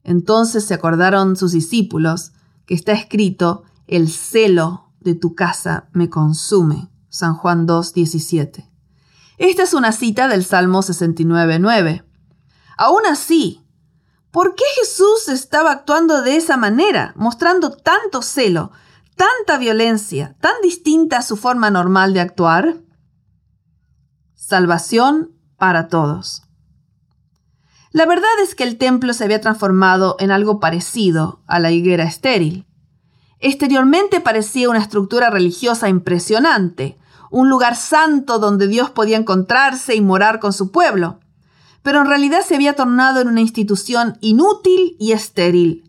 Entonces 0.03 0.65
se 0.65 0.73
acordaron 0.73 1.35
sus 1.35 1.51
discípulos 1.51 2.31
que 2.65 2.75
está 2.75 2.91
escrito, 2.91 3.63
el 3.87 4.09
celo 4.09 4.91
de 4.99 5.15
tu 5.15 5.35
casa 5.35 5.87
me 5.91 6.09
consume. 6.09 6.89
San 7.09 7.35
Juan 7.35 7.65
2, 7.65 7.93
17. 7.93 8.69
Esta 9.37 9.63
es 9.63 9.73
una 9.73 9.91
cita 9.91 10.27
del 10.27 10.43
Salmo 10.43 10.81
69.9. 10.81 12.03
Aún 12.77 13.05
así, 13.05 13.65
¿Por 14.35 14.53
qué 14.53 14.65
Jesús 14.81 15.29
estaba 15.29 15.71
actuando 15.71 16.21
de 16.21 16.35
esa 16.35 16.57
manera, 16.57 17.13
mostrando 17.15 17.69
tanto 17.71 18.21
celo, 18.21 18.73
tanta 19.15 19.57
violencia, 19.57 20.35
tan 20.39 20.53
distinta 20.61 21.17
a 21.17 21.21
su 21.21 21.37
forma 21.37 21.69
normal 21.69 22.13
de 22.13 22.19
actuar? 22.19 22.77
Salvación 24.33 25.31
para 25.57 25.87
todos. 25.87 26.43
La 27.91 28.05
verdad 28.05 28.29
es 28.43 28.55
que 28.55 28.63
el 28.63 28.77
templo 28.77 29.13
se 29.13 29.23
había 29.23 29.41
transformado 29.41 30.17
en 30.19 30.31
algo 30.31 30.59
parecido 30.59 31.41
a 31.47 31.59
la 31.59 31.71
higuera 31.71 32.03
estéril. 32.03 32.67
Exteriormente 33.39 34.19
parecía 34.19 34.69
una 34.69 34.79
estructura 34.79 35.29
religiosa 35.29 35.87
impresionante, 35.87 36.97
un 37.31 37.49
lugar 37.49 37.75
santo 37.75 38.39
donde 38.39 38.67
Dios 38.67 38.89
podía 38.89 39.17
encontrarse 39.17 39.95
y 39.95 40.01
morar 40.01 40.39
con 40.39 40.53
su 40.53 40.71
pueblo 40.71 41.19
pero 41.85 42.01
en 42.01 42.07
realidad 42.07 42.41
se 42.43 42.55
había 42.55 42.73
tornado 42.73 43.21
en 43.21 43.27
una 43.27 43.41
institución 43.41 44.17
inútil 44.19 44.95
y 44.97 45.11
estéril. 45.11 45.84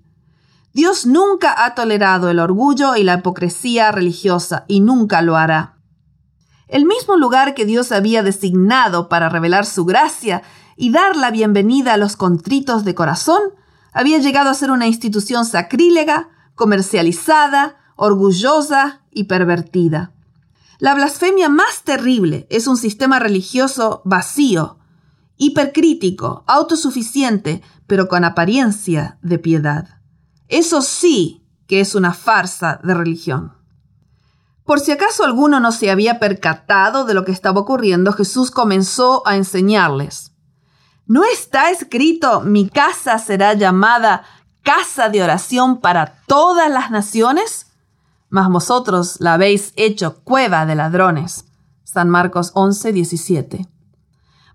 Dios 0.77 1.07
nunca 1.07 1.65
ha 1.65 1.75
tolerado 1.75 2.29
el 2.29 2.39
orgullo 2.39 2.97
y 2.97 3.03
la 3.03 3.15
hipocresía 3.15 3.91
religiosa 3.93 4.67
y 4.69 4.81
nunca 4.81 5.23
lo 5.23 5.39
hará. 5.39 5.79
El 6.69 6.85
mismo 6.85 7.17
lugar 7.17 7.55
que 7.55 7.65
Dios 7.65 7.93
había 7.93 8.23
designado 8.23 9.09
para 9.09 9.31
revelar 9.31 9.65
su 9.65 9.87
gracia 9.87 10.43
y 10.77 10.91
dar 10.91 11.17
la 11.17 11.31
bienvenida 11.31 11.95
a 11.95 11.97
los 11.97 12.17
contritos 12.17 12.85
de 12.85 12.95
corazón, 12.95 13.41
había 13.95 14.19
llegado 14.19 14.51
a 14.51 14.55
ser 14.55 14.71
una 14.71 14.87
institución 14.87 15.47
sacrílega, 15.47 16.29
comercializada, 16.55 17.77
orgullosa 17.97 19.01
y 19.11 19.25
pervertida. 19.25 20.13
La 20.79 20.95
blasfemia 20.95 21.49
más 21.49 21.85
terrible 21.85 22.47
es 22.51 22.67
un 22.67 22.77
sistema 22.77 23.19
religioso 23.19 24.03
vacío, 24.05 24.77
hipercrítico, 25.39 26.45
autosuficiente, 26.47 27.63
pero 27.87 28.09
con 28.09 28.25
apariencia 28.25 29.17
de 29.23 29.39
piedad. 29.39 29.96
Eso 30.49 30.83
sí 30.83 31.43
que 31.67 31.81
es 31.81 31.95
una 31.95 32.15
farsa 32.15 32.81
de 32.83 32.95
religión. 32.95 33.53
Por 34.65 34.81
si 34.81 34.93
acaso 34.93 35.25
alguno 35.25 35.61
no 35.61 35.73
se 35.73 35.91
había 35.91 36.19
percatado 36.19 37.05
de 37.05 37.15
lo 37.15 37.25
que 37.25 37.33
estaba 37.33 37.61
ocurriendo, 37.61 38.13
Jesús 38.13 38.51
comenzó 38.51 39.23
a 39.27 39.37
enseñarles. 39.37 40.33
¿No 41.07 41.23
está 41.25 41.71
escrito, 41.71 42.41
mi 42.41 42.69
casa 42.69 43.19
será 43.19 43.55
llamada 43.55 44.25
casa 44.63 45.09
de 45.09 45.23
oración 45.23 45.81
para 45.81 46.21
todas 46.27 46.69
las 46.69 46.91
naciones? 46.91 47.67
Mas 48.29 48.49
vosotros 48.49 49.17
la 49.21 49.35
habéis 49.35 49.73
hecho 49.77 50.17
cueva 50.25 50.67
de 50.67 50.75
ladrones. 50.75 51.45
San 51.85 52.11
Marcos 52.11 52.51
11, 52.55 52.93
17. 52.93 53.69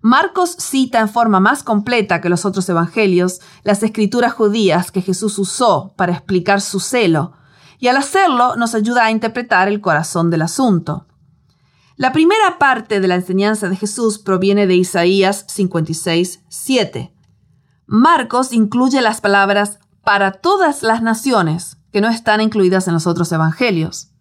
Marcos 0.02 0.56
cita 0.58 1.00
en 1.00 1.10
forma 1.10 1.40
más 1.40 1.62
completa 1.62 2.22
que 2.22 2.30
los 2.30 2.44
otros 2.46 2.68
evangelios 2.70 3.40
las 3.64 3.84
escrituras 3.84 4.34
judías 4.34 4.92
que 4.92 5.02
Jesús 5.02 5.38
usó 5.38 5.94
para 5.96 6.14
explicar 6.14 6.60
su 6.62 6.80
celo, 6.80 7.34
y 7.78 7.88
al 7.88 7.98
hacerlo 7.98 8.56
nos 8.56 8.74
ayuda 8.74 9.06
a 9.06 9.12
interpretar 9.12 9.68
el 9.68 9.80
corazón 9.80 10.30
del 10.30 10.42
asunto. 10.42 11.08
La 11.98 12.14
primera 12.14 12.58
parte 12.58 13.00
de 13.00 13.08
la 13.08 13.16
enseñanza 13.16 13.70
de 13.70 13.76
Jesús 13.76 14.18
proviene 14.18 14.66
de 14.66 14.76
Isaías 14.76 15.46
56, 15.48 16.42
7. 16.50 17.14
Marcos 17.86 18.54
incluye 18.54 19.02
las 19.02 19.22
palabras 19.22 19.80
para 20.04 20.32
todas 20.32 20.82
las 20.82 21.04
naciones, 21.04 21.78
que 21.92 22.02
no 22.02 22.10
están 22.10 22.42
incluidas 22.42 22.88
en 22.88 22.96
los 22.96 23.06
otros 23.06 23.32
evangelios. 23.32 24.12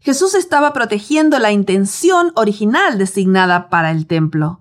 Jesús 0.00 0.36
estaba 0.36 0.72
protegiendo 0.72 1.40
la 1.40 1.50
intención 1.50 2.30
original 2.36 2.96
designada 2.96 3.70
para 3.70 3.90
el 3.90 4.06
templo, 4.06 4.60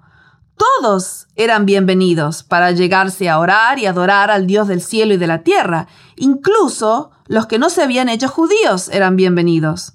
todos 0.57 1.27
eran 1.35 1.65
bienvenidos 1.65 2.43
para 2.43 2.71
llegarse 2.71 3.29
a 3.29 3.39
orar 3.39 3.79
y 3.79 3.85
adorar 3.85 4.31
al 4.31 4.47
Dios 4.47 4.67
del 4.67 4.81
cielo 4.81 5.13
y 5.13 5.17
de 5.17 5.27
la 5.27 5.43
tierra. 5.43 5.87
Incluso 6.15 7.11
los 7.27 7.47
que 7.47 7.59
no 7.59 7.69
se 7.69 7.83
habían 7.83 8.09
hecho 8.09 8.29
judíos 8.29 8.89
eran 8.89 9.15
bienvenidos. 9.15 9.93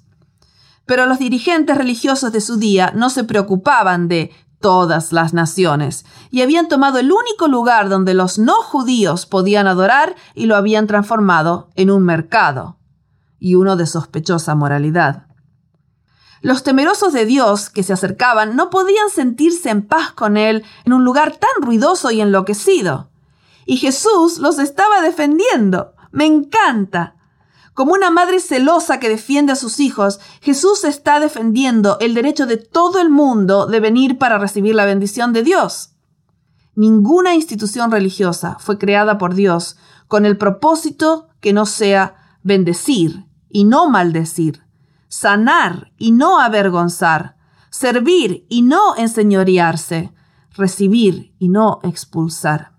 Pero 0.85 1.05
los 1.05 1.19
dirigentes 1.19 1.77
religiosos 1.77 2.31
de 2.31 2.41
su 2.41 2.57
día 2.57 2.91
no 2.95 3.09
se 3.09 3.23
preocupaban 3.23 4.07
de 4.07 4.31
todas 4.59 5.11
las 5.11 5.33
naciones 5.33 6.05
y 6.29 6.41
habían 6.41 6.67
tomado 6.67 6.99
el 6.99 7.11
único 7.11 7.47
lugar 7.47 7.89
donde 7.89 8.13
los 8.13 8.37
no 8.37 8.61
judíos 8.61 9.25
podían 9.25 9.67
adorar 9.67 10.15
y 10.35 10.45
lo 10.45 10.55
habían 10.55 10.85
transformado 10.85 11.69
en 11.75 11.89
un 11.89 12.03
mercado 12.03 12.77
y 13.39 13.55
uno 13.55 13.75
de 13.75 13.87
sospechosa 13.87 14.53
moralidad. 14.53 15.30
Los 16.41 16.63
temerosos 16.63 17.13
de 17.13 17.25
Dios 17.25 17.69
que 17.69 17.83
se 17.83 17.93
acercaban 17.93 18.55
no 18.55 18.71
podían 18.71 19.11
sentirse 19.11 19.69
en 19.69 19.83
paz 19.83 20.11
con 20.11 20.37
Él 20.37 20.63
en 20.85 20.93
un 20.93 21.05
lugar 21.05 21.37
tan 21.37 21.61
ruidoso 21.61 22.09
y 22.09 22.19
enloquecido. 22.19 23.11
Y 23.67 23.77
Jesús 23.77 24.39
los 24.39 24.57
estaba 24.57 25.01
defendiendo. 25.01 25.93
Me 26.11 26.25
encanta. 26.25 27.15
Como 27.75 27.93
una 27.93 28.09
madre 28.09 28.39
celosa 28.39 28.99
que 28.99 29.07
defiende 29.07 29.53
a 29.53 29.55
sus 29.55 29.79
hijos, 29.79 30.19
Jesús 30.41 30.83
está 30.83 31.19
defendiendo 31.19 31.97
el 31.99 32.15
derecho 32.15 32.47
de 32.47 32.57
todo 32.57 32.99
el 32.99 33.11
mundo 33.11 33.67
de 33.67 33.79
venir 33.79 34.17
para 34.17 34.39
recibir 34.39 34.73
la 34.73 34.85
bendición 34.85 35.33
de 35.33 35.43
Dios. 35.43 35.91
Ninguna 36.73 37.35
institución 37.35 37.91
religiosa 37.91 38.57
fue 38.59 38.79
creada 38.79 39.19
por 39.19 39.35
Dios 39.35 39.77
con 40.07 40.25
el 40.25 40.37
propósito 40.37 41.29
que 41.39 41.53
no 41.53 41.65
sea 41.67 42.39
bendecir 42.41 43.25
y 43.47 43.63
no 43.63 43.89
maldecir 43.89 44.63
sanar 45.11 45.91
y 45.97 46.13
no 46.13 46.39
avergonzar, 46.39 47.35
servir 47.69 48.45
y 48.47 48.61
no 48.61 48.95
enseñorearse, 48.95 50.13
recibir 50.55 51.35
y 51.37 51.49
no 51.49 51.79
expulsar. 51.83 52.71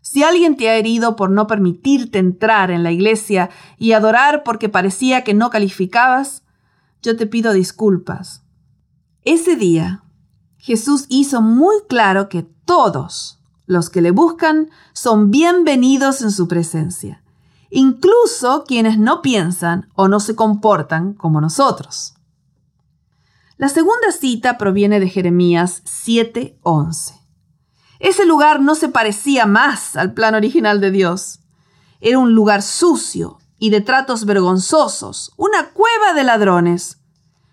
Si 0.00 0.24
alguien 0.24 0.56
te 0.56 0.68
ha 0.68 0.74
herido 0.74 1.14
por 1.14 1.30
no 1.30 1.46
permitirte 1.46 2.18
entrar 2.18 2.72
en 2.72 2.82
la 2.82 2.90
iglesia 2.90 3.48
y 3.78 3.92
adorar 3.92 4.42
porque 4.42 4.68
parecía 4.68 5.22
que 5.22 5.34
no 5.34 5.50
calificabas, 5.50 6.42
yo 7.00 7.16
te 7.16 7.26
pido 7.26 7.52
disculpas. 7.52 8.42
Ese 9.22 9.54
día, 9.54 10.02
Jesús 10.58 11.06
hizo 11.08 11.42
muy 11.42 11.76
claro 11.88 12.28
que 12.28 12.42
todos 12.42 13.40
los 13.66 13.88
que 13.88 14.00
le 14.00 14.10
buscan 14.10 14.70
son 14.92 15.30
bienvenidos 15.30 16.22
en 16.22 16.32
su 16.32 16.48
presencia 16.48 17.22
incluso 17.76 18.64
quienes 18.66 18.98
no 18.98 19.20
piensan 19.20 19.90
o 19.94 20.08
no 20.08 20.18
se 20.18 20.34
comportan 20.34 21.12
como 21.12 21.42
nosotros. 21.42 22.14
La 23.58 23.68
segunda 23.68 24.12
cita 24.18 24.56
proviene 24.56 24.98
de 24.98 25.10
Jeremías 25.10 25.82
7:11. 25.84 27.20
Ese 27.98 28.24
lugar 28.24 28.62
no 28.62 28.76
se 28.76 28.88
parecía 28.88 29.44
más 29.44 29.94
al 29.94 30.14
plan 30.14 30.34
original 30.34 30.80
de 30.80 30.90
Dios. 30.90 31.40
Era 32.00 32.18
un 32.18 32.32
lugar 32.32 32.62
sucio 32.62 33.40
y 33.58 33.68
de 33.68 33.82
tratos 33.82 34.24
vergonzosos, 34.24 35.34
una 35.36 35.68
cueva 35.72 36.14
de 36.14 36.24
ladrones. 36.24 37.02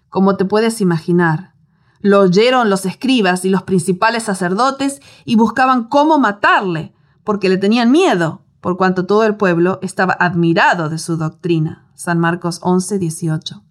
Como 0.07 0.37
te 0.37 0.45
puedes 0.45 0.79
imaginar, 0.79 1.53
lo 1.99 2.21
oyeron 2.21 2.69
los 2.69 2.85
escribas 2.85 3.43
y 3.43 3.49
los 3.49 3.63
principales 3.63 4.23
sacerdotes 4.23 5.01
y 5.25 5.35
buscaban 5.35 5.89
cómo 5.89 6.17
matarle, 6.17 6.93
porque 7.25 7.49
le 7.49 7.57
tenían 7.57 7.91
miedo 7.91 8.42
por 8.63 8.77
cuanto 8.77 9.05
todo 9.05 9.25
el 9.25 9.35
pueblo 9.35 9.77
estaba 9.81 10.13
admirado 10.13 10.87
de 10.87 10.97
su 10.97 11.17
doctrina. 11.17 11.85
San 11.95 12.17
Marcos 12.17 12.59
11, 12.61 12.97
18. 12.97 13.61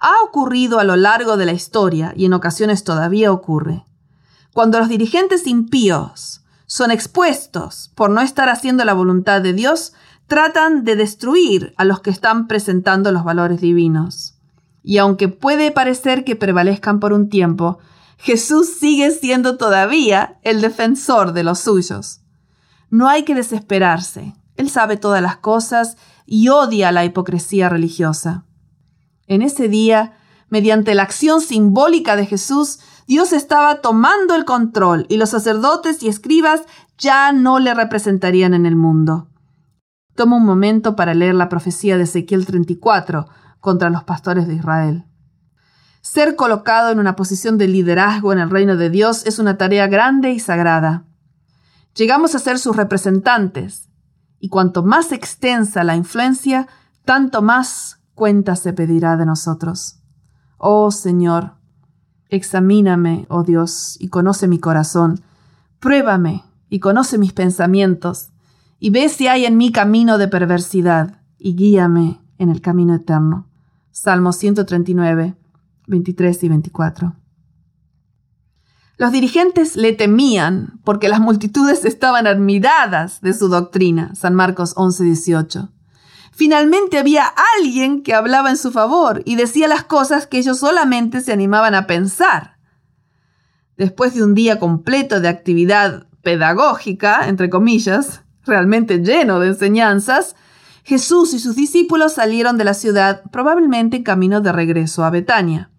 Ha 0.00 0.12
ocurrido 0.22 0.78
a 0.78 0.84
lo 0.84 0.96
largo 0.96 1.38
de 1.38 1.46
la 1.46 1.52
historia 1.52 2.12
y 2.14 2.26
en 2.26 2.34
ocasiones 2.34 2.84
todavía 2.84 3.32
ocurre. 3.32 3.86
Cuando 4.52 4.78
los 4.78 4.90
dirigentes 4.90 5.46
impíos 5.46 6.44
son 6.66 6.90
expuestos 6.90 7.90
por 7.94 8.10
no 8.10 8.20
estar 8.20 8.50
haciendo 8.50 8.84
la 8.84 8.92
voluntad 8.92 9.40
de 9.40 9.54
Dios, 9.54 9.94
tratan 10.26 10.84
de 10.84 10.94
destruir 10.94 11.72
a 11.78 11.86
los 11.86 12.00
que 12.00 12.10
están 12.10 12.48
presentando 12.48 13.12
los 13.12 13.24
valores 13.24 13.62
divinos. 13.62 14.34
Y 14.82 14.98
aunque 14.98 15.28
puede 15.28 15.70
parecer 15.70 16.24
que 16.24 16.36
prevalezcan 16.36 17.00
por 17.00 17.14
un 17.14 17.30
tiempo, 17.30 17.78
Jesús 18.18 18.74
sigue 18.78 19.10
siendo 19.10 19.56
todavía 19.56 20.38
el 20.42 20.60
defensor 20.60 21.32
de 21.32 21.44
los 21.44 21.60
suyos. 21.60 22.21
No 22.92 23.08
hay 23.08 23.22
que 23.22 23.34
desesperarse. 23.34 24.34
Él 24.58 24.68
sabe 24.68 24.98
todas 24.98 25.22
las 25.22 25.38
cosas 25.38 25.96
y 26.26 26.50
odia 26.50 26.92
la 26.92 27.06
hipocresía 27.06 27.70
religiosa. 27.70 28.44
En 29.26 29.40
ese 29.40 29.68
día, 29.68 30.12
mediante 30.50 30.94
la 30.94 31.04
acción 31.04 31.40
simbólica 31.40 32.16
de 32.16 32.26
Jesús, 32.26 32.80
Dios 33.06 33.32
estaba 33.32 33.80
tomando 33.80 34.34
el 34.34 34.44
control 34.44 35.06
y 35.08 35.16
los 35.16 35.30
sacerdotes 35.30 36.02
y 36.02 36.08
escribas 36.08 36.64
ya 36.98 37.32
no 37.32 37.60
le 37.60 37.72
representarían 37.72 38.52
en 38.52 38.66
el 38.66 38.76
mundo. 38.76 39.30
Toma 40.14 40.36
un 40.36 40.44
momento 40.44 40.94
para 40.94 41.14
leer 41.14 41.34
la 41.34 41.48
profecía 41.48 41.96
de 41.96 42.02
Ezequiel 42.02 42.44
34 42.44 43.26
contra 43.60 43.88
los 43.88 44.04
pastores 44.04 44.46
de 44.46 44.56
Israel. 44.56 45.06
Ser 46.02 46.36
colocado 46.36 46.90
en 46.90 46.98
una 46.98 47.16
posición 47.16 47.56
de 47.56 47.68
liderazgo 47.68 48.34
en 48.34 48.38
el 48.38 48.50
reino 48.50 48.76
de 48.76 48.90
Dios 48.90 49.24
es 49.24 49.38
una 49.38 49.56
tarea 49.56 49.86
grande 49.86 50.32
y 50.32 50.40
sagrada. 50.40 51.06
Llegamos 51.94 52.34
a 52.34 52.38
ser 52.38 52.58
sus 52.58 52.76
representantes, 52.76 53.88
y 54.38 54.48
cuanto 54.48 54.82
más 54.82 55.12
extensa 55.12 55.84
la 55.84 55.96
influencia, 55.96 56.66
tanto 57.04 57.42
más 57.42 58.00
cuenta 58.14 58.56
se 58.56 58.72
pedirá 58.72 59.16
de 59.16 59.26
nosotros. 59.26 60.00
Oh 60.58 60.90
Señor, 60.90 61.62
Examíname, 62.32 63.26
oh 63.28 63.42
Dios, 63.42 63.98
y 64.00 64.08
conoce 64.08 64.48
mi 64.48 64.58
corazón. 64.58 65.20
Pruébame 65.80 66.44
y 66.70 66.80
conoce 66.80 67.18
mis 67.18 67.34
pensamientos, 67.34 68.30
y 68.78 68.88
ve 68.88 69.10
si 69.10 69.28
hay 69.28 69.44
en 69.44 69.58
mí 69.58 69.70
camino 69.70 70.16
de 70.16 70.28
perversidad, 70.28 71.20
y 71.38 71.54
guíame 71.54 72.22
en 72.38 72.48
el 72.48 72.62
camino 72.62 72.94
eterno. 72.94 73.48
Salmo 73.90 74.32
139, 74.32 75.36
23 75.86 76.42
y 76.42 76.48
24. 76.48 77.21
Los 79.02 79.10
dirigentes 79.10 79.74
le 79.74 79.94
temían 79.94 80.78
porque 80.84 81.08
las 81.08 81.18
multitudes 81.18 81.84
estaban 81.84 82.28
admiradas 82.28 83.20
de 83.20 83.34
su 83.34 83.48
doctrina. 83.48 84.14
San 84.14 84.32
Marcos 84.32 84.74
11, 84.76 85.02
18. 85.02 85.72
Finalmente 86.30 86.98
había 86.98 87.24
alguien 87.58 88.04
que 88.04 88.14
hablaba 88.14 88.50
en 88.50 88.56
su 88.56 88.70
favor 88.70 89.20
y 89.24 89.34
decía 89.34 89.66
las 89.66 89.82
cosas 89.82 90.28
que 90.28 90.38
ellos 90.38 90.60
solamente 90.60 91.20
se 91.20 91.32
animaban 91.32 91.74
a 91.74 91.88
pensar. 91.88 92.58
Después 93.76 94.14
de 94.14 94.22
un 94.22 94.36
día 94.36 94.60
completo 94.60 95.20
de 95.20 95.26
actividad 95.26 96.06
pedagógica, 96.22 97.26
entre 97.26 97.50
comillas, 97.50 98.22
realmente 98.44 98.98
lleno 98.98 99.40
de 99.40 99.48
enseñanzas, 99.48 100.36
Jesús 100.84 101.34
y 101.34 101.40
sus 101.40 101.56
discípulos 101.56 102.12
salieron 102.12 102.56
de 102.56 102.66
la 102.66 102.74
ciudad 102.74 103.22
probablemente 103.32 103.96
en 103.96 104.04
camino 104.04 104.40
de 104.40 104.52
regreso 104.52 105.02
a 105.02 105.10
Betania. 105.10 105.72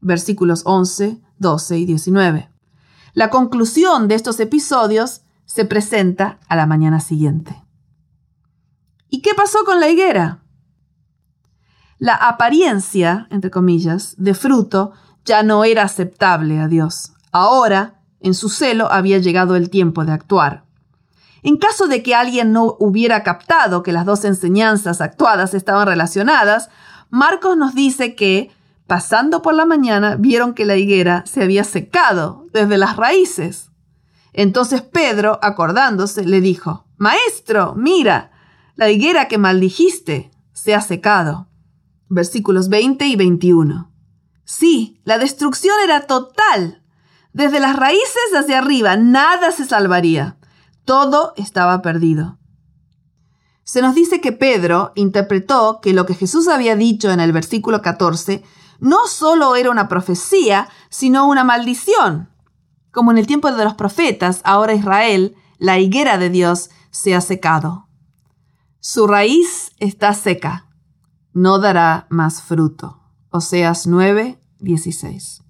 Versículos 0.00 0.62
11, 0.64 1.20
12 1.36 1.78
y 1.78 1.84
19. 1.84 2.51
La 3.12 3.28
conclusión 3.28 4.08
de 4.08 4.14
estos 4.14 4.40
episodios 4.40 5.22
se 5.44 5.64
presenta 5.64 6.38
a 6.48 6.56
la 6.56 6.66
mañana 6.66 7.00
siguiente. 7.00 7.62
¿Y 9.08 9.20
qué 9.20 9.34
pasó 9.34 9.64
con 9.64 9.80
la 9.80 9.90
higuera? 9.90 10.42
La 11.98 12.14
apariencia, 12.14 13.26
entre 13.30 13.50
comillas, 13.50 14.14
de 14.16 14.34
fruto 14.34 14.92
ya 15.24 15.42
no 15.42 15.64
era 15.64 15.82
aceptable 15.82 16.58
a 16.58 16.68
Dios. 16.68 17.12
Ahora, 17.30 18.00
en 18.20 18.34
su 18.34 18.48
celo, 18.48 18.90
había 18.90 19.18
llegado 19.18 19.56
el 19.56 19.68
tiempo 19.68 20.04
de 20.04 20.12
actuar. 20.12 20.64
En 21.42 21.58
caso 21.58 21.88
de 21.88 22.02
que 22.02 22.14
alguien 22.14 22.52
no 22.52 22.76
hubiera 22.78 23.22
captado 23.22 23.82
que 23.82 23.92
las 23.92 24.06
dos 24.06 24.24
enseñanzas 24.24 25.00
actuadas 25.00 25.54
estaban 25.54 25.86
relacionadas, 25.86 26.70
Marcos 27.10 27.56
nos 27.56 27.74
dice 27.74 28.14
que, 28.14 28.50
pasando 28.92 29.40
por 29.40 29.54
la 29.54 29.64
mañana, 29.64 30.16
vieron 30.16 30.52
que 30.52 30.66
la 30.66 30.76
higuera 30.76 31.24
se 31.26 31.42
había 31.42 31.64
secado 31.64 32.44
desde 32.52 32.76
las 32.76 32.98
raíces. 32.98 33.70
Entonces 34.34 34.82
Pedro, 34.82 35.38
acordándose, 35.40 36.26
le 36.26 36.42
dijo, 36.42 36.84
Maestro, 36.98 37.72
mira, 37.74 38.32
la 38.76 38.90
higuera 38.90 39.28
que 39.28 39.38
maldijiste 39.38 40.30
se 40.52 40.74
ha 40.74 40.82
secado. 40.82 41.48
Versículos 42.10 42.68
20 42.68 43.06
y 43.06 43.16
21. 43.16 43.90
Sí, 44.44 45.00
la 45.04 45.16
destrucción 45.16 45.76
era 45.82 46.02
total. 46.02 46.82
Desde 47.32 47.60
las 47.60 47.76
raíces 47.76 48.34
hacia 48.36 48.58
arriba 48.58 48.98
nada 48.98 49.52
se 49.52 49.64
salvaría. 49.64 50.36
Todo 50.84 51.32
estaba 51.38 51.80
perdido. 51.80 52.38
Se 53.64 53.80
nos 53.80 53.94
dice 53.94 54.20
que 54.20 54.32
Pedro 54.32 54.92
interpretó 54.96 55.80
que 55.80 55.94
lo 55.94 56.04
que 56.04 56.14
Jesús 56.14 56.46
había 56.46 56.76
dicho 56.76 57.10
en 57.10 57.20
el 57.20 57.32
versículo 57.32 57.80
14 57.80 58.44
no 58.82 59.06
solo 59.06 59.54
era 59.54 59.70
una 59.70 59.86
profecía, 59.86 60.68
sino 60.90 61.28
una 61.28 61.44
maldición. 61.44 62.28
Como 62.90 63.12
en 63.12 63.18
el 63.18 63.28
tiempo 63.28 63.52
de 63.52 63.62
los 63.62 63.74
profetas, 63.74 64.40
ahora 64.42 64.74
Israel, 64.74 65.36
la 65.58 65.78
higuera 65.78 66.18
de 66.18 66.30
Dios, 66.30 66.68
se 66.90 67.14
ha 67.14 67.20
secado. 67.20 67.86
Su 68.80 69.06
raíz 69.06 69.70
está 69.78 70.12
seca, 70.14 70.66
no 71.32 71.60
dará 71.60 72.08
más 72.10 72.42
fruto. 72.42 73.00
Oseas 73.30 73.86
9, 73.86 74.40
16. 74.58 75.42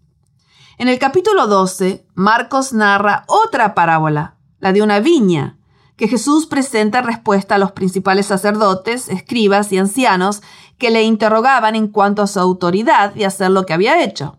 En 0.77 0.89
el 0.89 0.99
capítulo 0.99 1.47
12, 1.47 2.07
Marcos 2.13 2.75
narra 2.75 3.25
otra 3.29 3.75
parábola, 3.75 4.37
la 4.61 4.75
de 4.75 4.83
una 4.83 5.01
viña, 5.01 5.59
que 5.97 6.07
Jesús 6.07 6.47
presenta 6.47 6.99
en 6.99 7.07
respuesta 7.07 7.55
a 7.55 7.59
los 7.59 7.73
principales 7.73 8.27
sacerdotes, 8.27 9.09
escribas 9.09 9.73
y 9.73 9.79
ancianos 9.79 10.43
que 10.83 10.91
le 10.91 11.05
interrogaban 11.05 11.77
en 11.77 11.87
cuanto 11.87 12.23
a 12.23 12.27
su 12.27 12.41
autoridad 12.41 13.15
de 13.15 13.25
hacer 13.25 13.53
lo 13.53 13.65
que 13.65 13.73
había 13.73 14.03
hecho. 14.03 14.39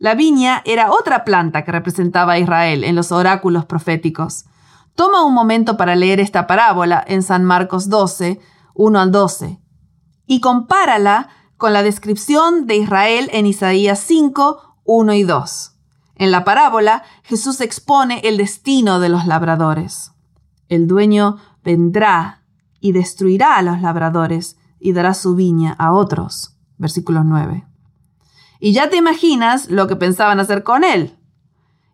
La 0.00 0.16
viña 0.16 0.60
era 0.64 0.90
otra 0.90 1.24
planta 1.24 1.62
que 1.62 1.70
representaba 1.70 2.32
a 2.32 2.38
Israel 2.40 2.82
en 2.82 2.96
los 2.96 3.12
oráculos 3.12 3.66
proféticos. 3.66 4.46
Toma 4.96 5.24
un 5.24 5.32
momento 5.32 5.76
para 5.76 5.94
leer 5.94 6.18
esta 6.18 6.48
parábola 6.48 7.04
en 7.06 7.22
San 7.22 7.44
Marcos 7.44 7.88
12, 7.88 8.40
1 8.74 8.98
al 8.98 9.12
12, 9.12 9.60
y 10.26 10.40
compárala 10.40 11.28
con 11.56 11.72
la 11.72 11.84
descripción 11.84 12.66
de 12.66 12.78
Israel 12.78 13.30
en 13.32 13.46
Isaías 13.46 14.00
5, 14.00 14.78
1 14.82 15.12
y 15.12 15.22
2. 15.22 15.72
En 16.16 16.32
la 16.32 16.42
parábola, 16.42 17.04
Jesús 17.22 17.60
expone 17.60 18.22
el 18.24 18.38
destino 18.38 18.98
de 18.98 19.08
los 19.08 19.24
labradores. 19.24 20.10
El 20.68 20.88
dueño 20.88 21.36
vendrá 21.62 22.42
y 22.80 22.90
destruirá 22.90 23.56
a 23.56 23.62
los 23.62 23.80
labradores 23.80 24.56
y 24.86 24.92
dará 24.92 25.14
su 25.14 25.34
viña 25.34 25.72
a 25.80 25.92
otros. 25.92 26.56
Versículo 26.78 27.24
9. 27.24 27.66
Y 28.60 28.72
ya 28.72 28.88
te 28.88 28.96
imaginas 28.96 29.68
lo 29.68 29.88
que 29.88 29.96
pensaban 29.96 30.38
hacer 30.38 30.62
con 30.62 30.84
él 30.84 31.18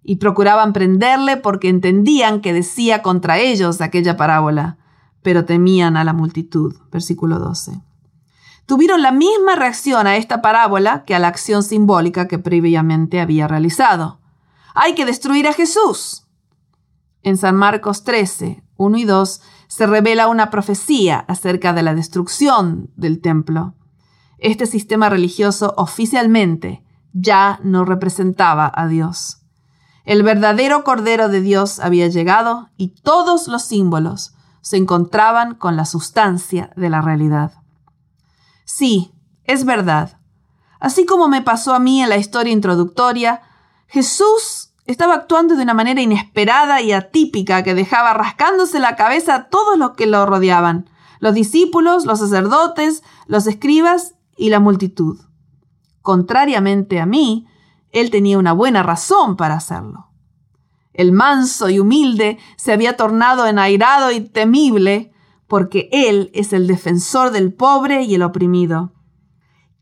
y 0.02 0.16
procuraban 0.16 0.74
prenderle 0.74 1.38
porque 1.38 1.70
entendían 1.70 2.42
que 2.42 2.52
decía 2.52 3.00
contra 3.00 3.38
ellos 3.38 3.80
aquella 3.80 4.18
parábola, 4.18 4.76
pero 5.22 5.46
temían 5.46 5.96
a 5.96 6.04
la 6.04 6.12
multitud. 6.12 6.76
Versículo 6.90 7.38
12. 7.38 7.80
Tuvieron 8.66 9.00
la 9.00 9.10
misma 9.10 9.56
reacción 9.56 10.06
a 10.06 10.16
esta 10.16 10.42
parábola 10.42 11.04
que 11.06 11.14
a 11.14 11.18
la 11.18 11.28
acción 11.28 11.62
simbólica 11.62 12.28
que 12.28 12.38
previamente 12.38 13.22
había 13.22 13.48
realizado. 13.48 14.20
Hay 14.74 14.94
que 14.94 15.06
destruir 15.06 15.48
a 15.48 15.54
Jesús. 15.54 16.26
En 17.22 17.38
San 17.38 17.56
Marcos 17.56 18.04
13, 18.04 18.62
1 18.76 18.98
y 18.98 19.04
2 19.06 19.40
se 19.72 19.86
revela 19.86 20.28
una 20.28 20.50
profecía 20.50 21.24
acerca 21.28 21.72
de 21.72 21.82
la 21.82 21.94
destrucción 21.94 22.90
del 22.94 23.22
templo. 23.22 23.72
Este 24.36 24.66
sistema 24.66 25.08
religioso 25.08 25.72
oficialmente 25.78 26.84
ya 27.14 27.58
no 27.62 27.86
representaba 27.86 28.70
a 28.74 28.86
Dios. 28.86 29.46
El 30.04 30.24
verdadero 30.24 30.84
Cordero 30.84 31.30
de 31.30 31.40
Dios 31.40 31.80
había 31.80 32.08
llegado 32.08 32.68
y 32.76 32.88
todos 32.88 33.48
los 33.48 33.62
símbolos 33.62 34.34
se 34.60 34.76
encontraban 34.76 35.54
con 35.54 35.74
la 35.74 35.86
sustancia 35.86 36.70
de 36.76 36.90
la 36.90 37.00
realidad. 37.00 37.52
Sí, 38.66 39.14
es 39.44 39.64
verdad. 39.64 40.18
Así 40.80 41.06
como 41.06 41.28
me 41.28 41.40
pasó 41.40 41.72
a 41.72 41.78
mí 41.78 42.02
en 42.02 42.10
la 42.10 42.18
historia 42.18 42.52
introductoria, 42.52 43.40
Jesús 43.86 44.61
estaba 44.92 45.14
actuando 45.14 45.56
de 45.56 45.62
una 45.62 45.74
manera 45.74 46.00
inesperada 46.00 46.80
y 46.80 46.92
atípica 46.92 47.62
que 47.62 47.74
dejaba 47.74 48.14
rascándose 48.14 48.78
la 48.78 48.96
cabeza 48.96 49.34
a 49.34 49.48
todos 49.48 49.78
los 49.78 49.92
que 49.92 50.06
lo 50.06 50.24
rodeaban, 50.26 50.88
los 51.18 51.34
discípulos, 51.34 52.04
los 52.04 52.18
sacerdotes, 52.18 53.02
los 53.26 53.46
escribas 53.46 54.14
y 54.36 54.50
la 54.50 54.60
multitud. 54.60 55.18
Contrariamente 56.02 57.00
a 57.00 57.06
mí, 57.06 57.46
él 57.90 58.10
tenía 58.10 58.38
una 58.38 58.52
buena 58.52 58.82
razón 58.82 59.36
para 59.36 59.54
hacerlo. 59.54 60.08
El 60.92 61.12
manso 61.12 61.70
y 61.70 61.78
humilde 61.78 62.38
se 62.56 62.72
había 62.72 62.96
tornado 62.96 63.46
enairado 63.46 64.10
y 64.10 64.20
temible 64.20 65.12
porque 65.46 65.88
Él 65.92 66.30
es 66.34 66.52
el 66.52 66.66
defensor 66.66 67.30
del 67.30 67.52
pobre 67.52 68.02
y 68.02 68.14
el 68.14 68.22
oprimido. 68.22 68.92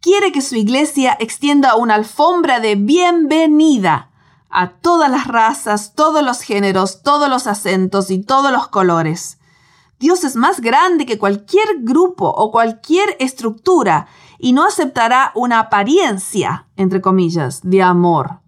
Quiere 0.01 0.32
que 0.32 0.41
su 0.41 0.57
iglesia 0.57 1.16
extienda 1.20 1.77
una 1.77 1.95
alfombra 1.95 2.59
de 2.59 2.74
bienvenida 2.74 4.10
a 4.51 4.70
todas 4.70 5.10
las 5.10 5.27
razas, 5.27 5.94
todos 5.94 6.22
los 6.24 6.40
géneros, 6.40 7.02
todos 7.02 7.28
los 7.28 7.47
acentos 7.47 8.10
y 8.10 8.22
todos 8.22 8.52
los 8.52 8.68
colores. 8.68 9.39
Dios 9.98 10.24
es 10.24 10.35
más 10.35 10.60
grande 10.60 11.06
que 11.06 11.18
cualquier 11.18 11.66
grupo 11.81 12.28
o 12.28 12.51
cualquier 12.51 13.16
estructura 13.18 14.06
y 14.39 14.52
no 14.52 14.66
aceptará 14.66 15.31
una 15.35 15.60
apariencia, 15.60 16.68
entre 16.77 17.01
comillas, 17.01 17.60
de 17.62 17.82
amor. 17.82 18.40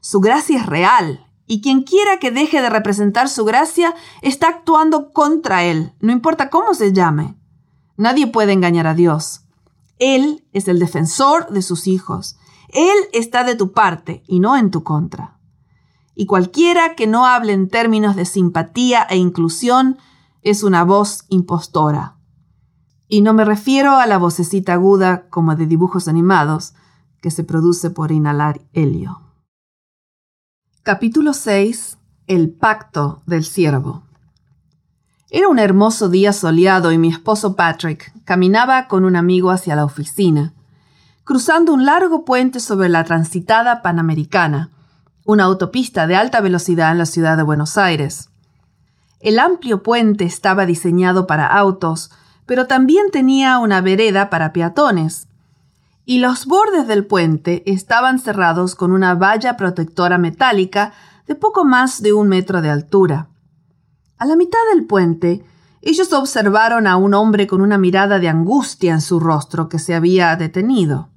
Su 0.00 0.20
gracia 0.20 0.58
es 0.58 0.66
real 0.66 1.26
y 1.46 1.60
quien 1.62 1.84
quiera 1.84 2.18
que 2.18 2.32
deje 2.32 2.60
de 2.60 2.70
representar 2.70 3.28
su 3.28 3.44
gracia 3.44 3.94
está 4.20 4.48
actuando 4.48 5.12
contra 5.12 5.62
él, 5.62 5.92
no 6.00 6.12
importa 6.12 6.50
cómo 6.50 6.74
se 6.74 6.92
llame. 6.92 7.36
Nadie 7.96 8.26
puede 8.26 8.52
engañar 8.52 8.86
a 8.86 8.94
Dios. 8.94 9.42
Él 9.98 10.44
es 10.52 10.68
el 10.68 10.78
defensor 10.78 11.48
de 11.50 11.62
sus 11.62 11.86
hijos. 11.86 12.36
Él 12.68 12.96
está 13.12 13.44
de 13.44 13.54
tu 13.54 13.72
parte 13.72 14.22
y 14.26 14.40
no 14.40 14.56
en 14.56 14.70
tu 14.70 14.82
contra. 14.82 15.35
Y 16.18 16.24
cualquiera 16.24 16.94
que 16.96 17.06
no 17.06 17.26
hable 17.26 17.52
en 17.52 17.68
términos 17.68 18.16
de 18.16 18.24
simpatía 18.24 19.02
e 19.02 19.18
inclusión 19.18 19.98
es 20.40 20.62
una 20.62 20.82
voz 20.82 21.26
impostora. 21.28 22.16
Y 23.06 23.20
no 23.20 23.34
me 23.34 23.44
refiero 23.44 23.96
a 23.96 24.06
la 24.06 24.16
vocecita 24.16 24.72
aguda 24.72 25.28
como 25.28 25.54
de 25.54 25.66
dibujos 25.66 26.08
animados 26.08 26.74
que 27.20 27.30
se 27.30 27.44
produce 27.44 27.90
por 27.90 28.12
inhalar 28.12 28.62
helio. 28.72 29.20
Capítulo 30.82 31.34
6. 31.34 31.98
El 32.26 32.50
pacto 32.50 33.22
del 33.26 33.44
siervo. 33.44 34.04
Era 35.28 35.48
un 35.48 35.58
hermoso 35.58 36.08
día 36.08 36.32
soleado 36.32 36.92
y 36.92 36.98
mi 36.98 37.08
esposo 37.08 37.56
Patrick 37.56 38.12
caminaba 38.24 38.88
con 38.88 39.04
un 39.04 39.16
amigo 39.16 39.50
hacia 39.50 39.76
la 39.76 39.84
oficina, 39.84 40.54
cruzando 41.24 41.74
un 41.74 41.84
largo 41.84 42.24
puente 42.24 42.58
sobre 42.60 42.88
la 42.88 43.04
transitada 43.04 43.82
Panamericana, 43.82 44.70
una 45.26 45.44
autopista 45.44 46.06
de 46.06 46.14
alta 46.14 46.40
velocidad 46.40 46.92
en 46.92 46.98
la 46.98 47.06
ciudad 47.06 47.36
de 47.36 47.42
Buenos 47.42 47.76
Aires. 47.76 48.30
El 49.18 49.40
amplio 49.40 49.82
puente 49.82 50.24
estaba 50.24 50.66
diseñado 50.66 51.26
para 51.26 51.48
autos, 51.48 52.12
pero 52.46 52.68
también 52.68 53.10
tenía 53.10 53.58
una 53.58 53.80
vereda 53.80 54.30
para 54.30 54.52
peatones. 54.52 55.26
Y 56.04 56.20
los 56.20 56.46
bordes 56.46 56.86
del 56.86 57.06
puente 57.06 57.64
estaban 57.66 58.20
cerrados 58.20 58.76
con 58.76 58.92
una 58.92 59.16
valla 59.16 59.56
protectora 59.56 60.16
metálica 60.16 60.92
de 61.26 61.34
poco 61.34 61.64
más 61.64 62.02
de 62.02 62.12
un 62.12 62.28
metro 62.28 62.62
de 62.62 62.70
altura. 62.70 63.28
A 64.18 64.26
la 64.26 64.36
mitad 64.36 64.60
del 64.72 64.86
puente, 64.86 65.44
ellos 65.82 66.12
observaron 66.12 66.86
a 66.86 66.96
un 66.96 67.14
hombre 67.14 67.48
con 67.48 67.60
una 67.60 67.78
mirada 67.78 68.20
de 68.20 68.28
angustia 68.28 68.92
en 68.92 69.00
su 69.00 69.18
rostro 69.18 69.68
que 69.68 69.80
se 69.80 69.96
había 69.96 70.36
detenido. 70.36 71.08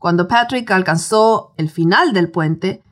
Cuando 0.00 0.26
Patrick 0.26 0.68
alcanzó 0.72 1.52
el 1.56 1.70
final 1.70 2.12
del 2.12 2.30
puente, 2.30 2.82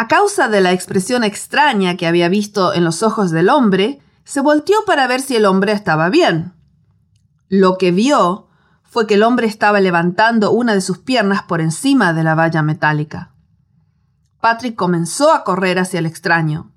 a 0.00 0.08
causa 0.08 0.48
de 0.48 0.62
la 0.62 0.72
expresión 0.72 1.24
extraña 1.24 1.98
que 1.98 2.06
había 2.06 2.30
visto 2.30 2.72
en 2.72 2.84
los 2.84 3.02
ojos 3.02 3.30
del 3.32 3.50
hombre, 3.50 4.00
se 4.24 4.40
volteó 4.40 4.78
para 4.86 5.06
ver 5.06 5.20
si 5.20 5.36
el 5.36 5.44
hombre 5.44 5.72
estaba 5.72 6.08
bien. 6.08 6.54
Lo 7.50 7.76
que 7.76 7.90
vio 7.90 8.48
fue 8.82 9.06
que 9.06 9.16
el 9.16 9.22
hombre 9.22 9.46
estaba 9.46 9.78
levantando 9.78 10.52
una 10.52 10.72
de 10.72 10.80
sus 10.80 10.96
piernas 10.96 11.42
por 11.42 11.60
encima 11.60 12.14
de 12.14 12.24
la 12.24 12.34
valla 12.34 12.62
metálica. 12.62 13.32
Patrick 14.40 14.74
comenzó 14.74 15.34
a 15.34 15.44
correr 15.44 15.78
hacia 15.78 15.98
el 15.98 16.06
extraño. 16.06 16.72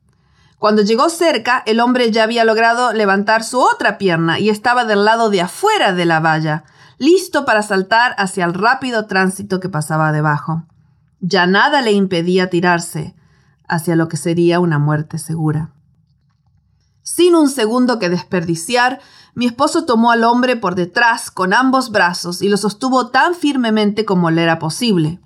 Cuando 0.59 0.81
llegó 0.81 1.07
cerca, 1.07 1.63
el 1.65 1.79
hombre 1.79 2.11
ya 2.11 2.23
había 2.23 2.43
logrado 2.43 2.91
levantar 2.91 3.45
su 3.45 3.61
otra 3.61 3.97
pierna 3.97 4.37
y 4.37 4.49
estaba 4.49 4.83
del 4.83 5.05
lado 5.05 5.29
de 5.29 5.39
afuera 5.39 5.93
de 5.93 6.03
la 6.03 6.19
valla, 6.19 6.65
listo 6.97 7.45
para 7.45 7.63
saltar 7.63 8.15
hacia 8.17 8.43
el 8.43 8.53
rápido 8.53 9.05
tránsito 9.05 9.61
que 9.61 9.69
pasaba 9.69 10.11
debajo. 10.11 10.65
Ya 11.25 11.47
nada 11.47 11.81
le 11.81 11.93
impedía 11.93 12.49
tirarse 12.49 13.15
hacia 13.69 13.95
lo 13.95 14.09
que 14.09 14.17
sería 14.17 14.59
una 14.59 14.77
muerte 14.77 15.17
segura. 15.17 15.71
Sin 17.01 17.33
un 17.33 17.47
segundo 17.47 17.97
que 17.97 18.09
desperdiciar, 18.09 18.99
mi 19.33 19.45
esposo 19.45 19.85
tomó 19.85 20.11
al 20.11 20.25
hombre 20.25 20.57
por 20.57 20.75
detrás 20.75 21.31
con 21.31 21.53
ambos 21.53 21.91
brazos 21.91 22.41
y 22.41 22.49
lo 22.49 22.57
sostuvo 22.57 23.07
tan 23.07 23.35
firmemente 23.35 24.03
como 24.03 24.31
le 24.31 24.43
era 24.43 24.59
posible. 24.59 25.21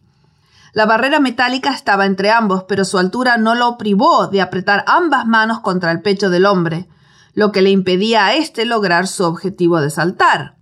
La 0.71 0.85
barrera 0.85 1.19
metálica 1.19 1.73
estaba 1.73 2.05
entre 2.05 2.29
ambos, 2.29 2.65
pero 2.67 2.85
su 2.85 2.99
altura 2.99 3.37
no 3.37 3.55
lo 3.55 3.79
privó 3.79 4.27
de 4.27 4.43
apretar 4.43 4.85
ambas 4.85 5.25
manos 5.25 5.61
contra 5.61 5.91
el 5.91 6.03
pecho 6.03 6.29
del 6.29 6.45
hombre, 6.45 6.87
lo 7.33 7.51
que 7.51 7.63
le 7.63 7.71
impedía 7.71 8.27
a 8.27 8.35
éste 8.35 8.65
lograr 8.65 9.07
su 9.07 9.23
objetivo 9.23 9.81
de 9.81 9.89
saltar. 9.89 10.57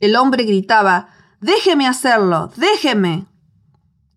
El 0.00 0.16
hombre 0.16 0.44
gritaba 0.44 1.08
Déjeme 1.42 1.86
hacerlo, 1.86 2.50
déjeme 2.56 3.26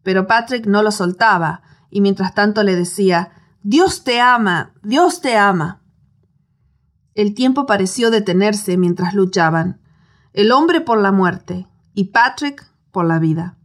pero 0.10 0.26
Patrick 0.26 0.66
no 0.66 0.82
lo 0.82 0.90
soltaba 0.90 1.62
y 1.92 2.02
mientras 2.02 2.34
tanto 2.34 2.64
le 2.64 2.76
decía, 2.76 3.30
Dios 3.62 4.04
te 4.04 4.20
ama, 4.20 4.74
Dios 4.82 5.22
te 5.22 5.38
ama. 5.38 5.84
El 7.14 7.36
tiempo 7.36 7.68
pareció 7.68 8.10
detenerse 8.10 8.76
mientras 8.76 9.14
luchaban, 9.14 9.80
el 10.34 10.52
hombre 10.52 10.82
por 10.82 10.98
la 10.98 11.12
muerte 11.12 11.68
y 11.94 12.06
Patrick 12.06 12.66
por 12.90 13.06
la 13.06 13.20
vida. 13.20 13.60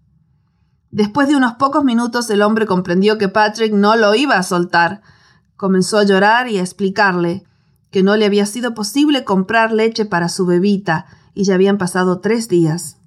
Después 0.91 1.29
de 1.29 1.37
unos 1.37 1.55
pocos 1.55 1.83
minutos 1.83 2.29
el 2.29 2.43
hombre 2.43 2.66
comprendió 2.66 3.16
que 3.16 3.31
Patrick 3.31 3.73
no 3.73 3.97
lo 3.97 4.15
iba 4.15 4.37
a 4.37 4.43
soltar. 4.43 5.01
Comenzó 5.57 5.97
a 5.97 6.05
llorar 6.05 6.47
y 6.49 6.59
a 6.59 6.61
explicarle 6.61 7.45
que 7.91 8.03
no 8.03 8.19
le 8.19 8.27
había 8.27 8.45
sido 8.45 8.75
posible 8.75 9.25
comprar 9.25 9.73
leche 9.73 10.05
para 10.05 10.29
su 10.29 10.45
bebita 10.45 11.07
y 11.33 11.45
ya 11.45 11.55
habían 11.55 11.79
pasado 11.79 12.21
tres 12.21 12.51
días. 12.51 12.99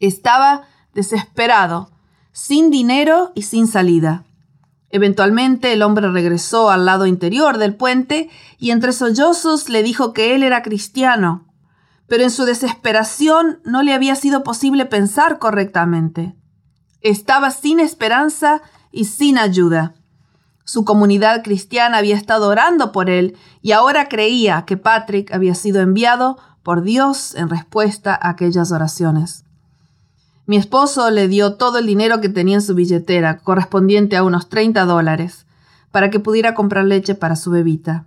Estaba 0.00 0.62
desesperado 0.94 1.90
sin 2.36 2.70
dinero 2.70 3.32
y 3.34 3.42
sin 3.42 3.66
salida. 3.66 4.26
Eventualmente 4.90 5.72
el 5.72 5.80
hombre 5.80 6.10
regresó 6.10 6.68
al 6.68 6.84
lado 6.84 7.06
interior 7.06 7.56
del 7.56 7.74
puente 7.74 8.28
y 8.58 8.72
entre 8.72 8.92
sollozos 8.92 9.70
le 9.70 9.82
dijo 9.82 10.12
que 10.12 10.34
él 10.34 10.42
era 10.42 10.62
cristiano, 10.62 11.46
pero 12.06 12.24
en 12.24 12.30
su 12.30 12.44
desesperación 12.44 13.60
no 13.64 13.82
le 13.82 13.94
había 13.94 14.14
sido 14.16 14.42
posible 14.42 14.84
pensar 14.84 15.38
correctamente. 15.38 16.36
Estaba 17.00 17.50
sin 17.50 17.80
esperanza 17.80 18.60
y 18.92 19.06
sin 19.06 19.38
ayuda. 19.38 19.94
Su 20.62 20.84
comunidad 20.84 21.42
cristiana 21.42 21.96
había 21.96 22.16
estado 22.16 22.50
orando 22.50 22.92
por 22.92 23.08
él 23.08 23.34
y 23.62 23.72
ahora 23.72 24.10
creía 24.10 24.66
que 24.66 24.76
Patrick 24.76 25.32
había 25.32 25.54
sido 25.54 25.80
enviado 25.80 26.36
por 26.62 26.82
Dios 26.82 27.34
en 27.34 27.48
respuesta 27.48 28.14
a 28.14 28.28
aquellas 28.28 28.72
oraciones. 28.72 29.45
Mi 30.46 30.56
esposo 30.56 31.10
le 31.10 31.26
dio 31.26 31.54
todo 31.54 31.78
el 31.78 31.86
dinero 31.86 32.20
que 32.20 32.28
tenía 32.28 32.54
en 32.54 32.62
su 32.62 32.74
billetera, 32.74 33.38
correspondiente 33.38 34.16
a 34.16 34.22
unos 34.22 34.48
30 34.48 34.84
dólares, 34.84 35.46
para 35.90 36.08
que 36.10 36.20
pudiera 36.20 36.54
comprar 36.54 36.84
leche 36.84 37.16
para 37.16 37.34
su 37.34 37.50
bebita. 37.50 38.06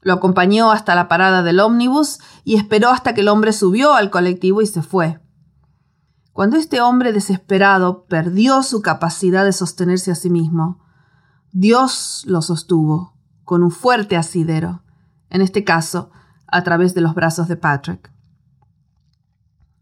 Lo 0.00 0.12
acompañó 0.12 0.72
hasta 0.72 0.96
la 0.96 1.06
parada 1.06 1.44
del 1.44 1.60
ómnibus 1.60 2.18
y 2.42 2.56
esperó 2.56 2.90
hasta 2.90 3.14
que 3.14 3.20
el 3.20 3.28
hombre 3.28 3.52
subió 3.52 3.94
al 3.94 4.10
colectivo 4.10 4.60
y 4.60 4.66
se 4.66 4.82
fue. 4.82 5.20
Cuando 6.32 6.56
este 6.56 6.80
hombre 6.80 7.12
desesperado 7.12 8.06
perdió 8.06 8.64
su 8.64 8.82
capacidad 8.82 9.44
de 9.44 9.52
sostenerse 9.52 10.10
a 10.10 10.16
sí 10.16 10.30
mismo, 10.30 10.80
Dios 11.52 12.24
lo 12.26 12.42
sostuvo 12.42 13.14
con 13.44 13.62
un 13.62 13.70
fuerte 13.70 14.16
asidero, 14.16 14.82
en 15.30 15.42
este 15.42 15.62
caso, 15.62 16.10
a 16.48 16.64
través 16.64 16.94
de 16.94 17.02
los 17.02 17.14
brazos 17.14 17.46
de 17.46 17.56
Patrick. 17.56 18.10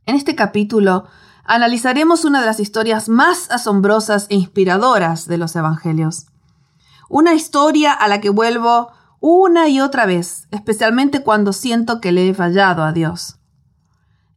En 0.04 0.16
este 0.16 0.34
capítulo 0.34 1.04
analizaremos 1.50 2.24
una 2.24 2.38
de 2.38 2.46
las 2.46 2.60
historias 2.60 3.08
más 3.08 3.50
asombrosas 3.50 4.26
e 4.28 4.36
inspiradoras 4.36 5.26
de 5.26 5.36
los 5.36 5.56
Evangelios. 5.56 6.26
Una 7.08 7.34
historia 7.34 7.92
a 7.92 8.06
la 8.06 8.20
que 8.20 8.30
vuelvo 8.30 8.92
una 9.18 9.68
y 9.68 9.80
otra 9.80 10.06
vez, 10.06 10.46
especialmente 10.52 11.24
cuando 11.24 11.52
siento 11.52 12.00
que 12.00 12.12
le 12.12 12.28
he 12.28 12.34
fallado 12.34 12.84
a 12.84 12.92
Dios. 12.92 13.40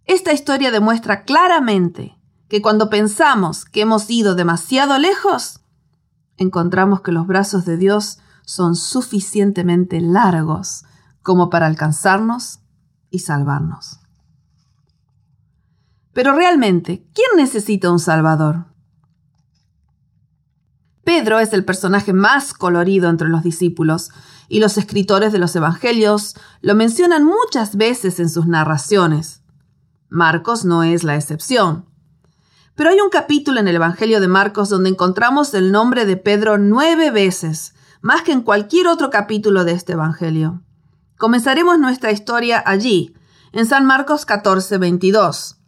Esta 0.06 0.34
historia 0.34 0.72
demuestra 0.72 1.24
claramente 1.24 2.18
que 2.50 2.64
cuando 2.64 2.90
pensamos 2.90 3.64
que 3.64 3.82
hemos 3.82 4.10
ido 4.10 4.34
demasiado 4.34 4.98
lejos, 4.98 5.60
encontramos 6.38 7.02
que 7.02 7.12
los 7.12 7.28
brazos 7.28 7.64
de 7.64 7.78
Dios 7.78 8.18
son 8.44 8.76
suficientemente 8.76 10.02
largos 10.02 10.84
como 11.22 11.52
para 11.52 11.68
alcanzarnos 11.68 12.60
y 13.12 13.20
salvarnos. 13.20 14.03
Pero 16.14 16.34
realmente, 16.34 17.06
¿quién 17.14 17.28
necesita 17.36 17.92
un 17.92 18.00
Salvador? 18.00 18.66
Pedro 21.04 21.40
es 21.40 21.52
el 21.52 21.66
personaje 21.66 22.14
más 22.14 22.54
colorido 22.54 23.10
entre 23.10 23.28
los 23.28 23.44
discípulos, 23.44 24.10
y 24.48 24.60
los 24.60 24.78
escritores 24.78 25.32
de 25.32 25.40
los 25.40 25.56
Evangelios 25.56 26.36
lo 26.62 26.76
mencionan 26.76 27.24
muchas 27.26 27.76
veces 27.76 28.20
en 28.20 28.30
sus 28.30 28.46
narraciones. 28.46 29.42
Marcos 30.10 30.64
no 30.64 30.84
es 30.84 31.04
la 31.04 31.16
excepción. 31.16 31.90
Pero 32.76 32.92
hay 32.92 33.00
un 33.00 33.10
capítulo 33.10 33.60
en 33.60 33.68
el 33.68 33.76
Evangelio 33.76 34.20
de 34.20 34.28
Marcos 34.28 34.70
donde 34.70 34.90
encontramos 34.90 35.54
el 35.54 35.72
nombre 35.72 36.06
de 36.06 36.18
Pedro 36.18 36.58
nueve 36.58 37.10
veces, 37.12 37.74
más 38.02 38.22
que 38.22 38.32
en 38.32 38.42
cualquier 38.42 38.88
otro 38.88 39.10
capítulo 39.10 39.64
de 39.64 39.72
este 39.72 39.94
Evangelio. 39.94 40.62
Comenzaremos 41.18 41.80
nuestra 41.80 42.12
historia 42.12 42.62
allí, 42.66 43.16
en 43.54 43.66
San 43.66 43.86
Marcos 43.86 44.26
14, 44.26 44.78
22. 44.78 45.63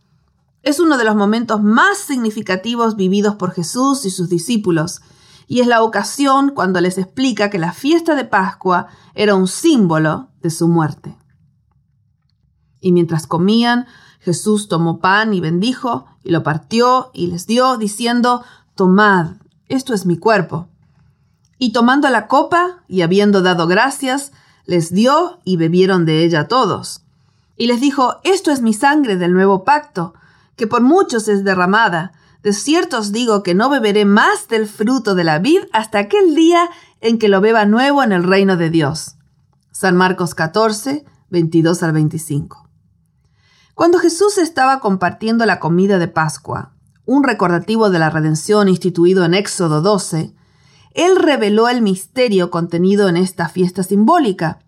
Es 0.66 0.80
uno 0.80 0.98
de 0.98 1.04
los 1.04 1.16
momentos 1.16 1.62
más 1.62 2.00
significativos 2.00 2.96
vividos 2.96 3.36
por 3.36 3.52
Jesús 3.52 4.04
y 4.04 4.10
sus 4.10 4.30
discípulos, 4.30 5.00
y 5.48 5.62
es 5.62 5.68
la 5.68 5.84
ocasión 5.84 6.50
cuando 6.56 6.82
les 6.82 6.98
explica 6.98 7.52
que 7.52 7.60
la 7.60 7.72
fiesta 7.72 8.16
de 8.16 8.26
Pascua 8.26 8.88
era 9.14 9.36
un 9.36 9.48
símbolo 9.48 10.30
de 10.42 10.50
su 10.50 10.68
muerte. 10.68 11.16
Y 12.82 12.94
mientras 12.94 13.28
comían, 13.28 13.86
Jesús 14.20 14.68
tomó 14.68 14.98
pan 14.98 15.36
y 15.36 15.40
bendijo, 15.40 16.08
y 16.24 16.32
lo 16.32 16.42
partió 16.42 17.12
y 17.14 17.28
les 17.28 17.46
dio, 17.46 17.78
diciendo, 17.78 18.44
Tomad, 18.74 19.34
esto 19.68 19.94
es 19.94 20.08
mi 20.08 20.18
cuerpo. 20.18 20.68
Y 21.60 21.74
tomando 21.74 22.10
la 22.10 22.26
copa, 22.26 22.84
y 22.88 23.04
habiendo 23.04 23.44
dado 23.44 23.68
gracias, 23.68 24.32
les 24.66 24.92
dio 24.92 25.42
y 25.44 25.58
bebieron 25.58 26.06
de 26.06 26.26
ella 26.26 26.48
todos. 26.48 27.04
Y 27.56 27.68
les 27.68 27.82
dijo, 27.82 28.16
Esto 28.24 28.50
es 28.50 28.64
mi 28.64 28.74
sangre 28.74 29.16
del 29.16 29.32
nuevo 29.32 29.64
pacto, 29.64 30.16
que 30.56 30.68
por 30.68 30.82
muchos 30.82 31.28
es 31.28 31.44
derramada. 31.44 32.14
De 32.44 32.54
cierto 32.54 33.00
os 33.00 33.12
digo 33.12 33.44
que 33.44 33.56
no 33.56 33.70
beberé 33.70 34.06
más 34.06 34.48
del 34.48 34.68
fruto 34.68 35.16
de 35.16 35.24
la 35.24 35.40
vid 35.40 35.62
hasta 35.74 36.00
aquel 36.00 36.36
día 36.36 36.70
en 37.02 37.18
que 37.18 37.28
lo 37.28 37.42
beba 37.42 37.66
nuevo 37.66 38.04
en 38.04 38.12
el 38.12 38.24
reino 38.24 38.58
de 38.58 38.70
Dios. 38.70 39.16
San 39.72 39.96
Marcos 39.96 40.36
14, 40.36 41.06
22 41.30 41.84
al 41.84 41.92
25. 41.92 42.70
Cuando 43.74 44.00
Jesús 44.00 44.38
estaba 44.38 44.80
compartiendo 44.80 45.46
la 45.46 45.60
comida 45.60 46.00
de 46.00 46.08
Pascua, 46.08 46.72
un 47.06 47.24
recordativo 47.24 47.90
de 47.90 48.00
la 48.00 48.10
redención 48.10 48.70
instituido 48.70 49.26
en 49.26 49.34
Éxodo 49.34 49.82
12, 49.82 50.34
Él 50.94 51.16
reveló 51.18 51.68
el 51.68 51.82
misterio 51.82 52.50
contenido 52.50 53.10
en 53.10 53.18
esta 53.18 53.50
fiesta 53.50 53.84
simbólica, 53.84 54.60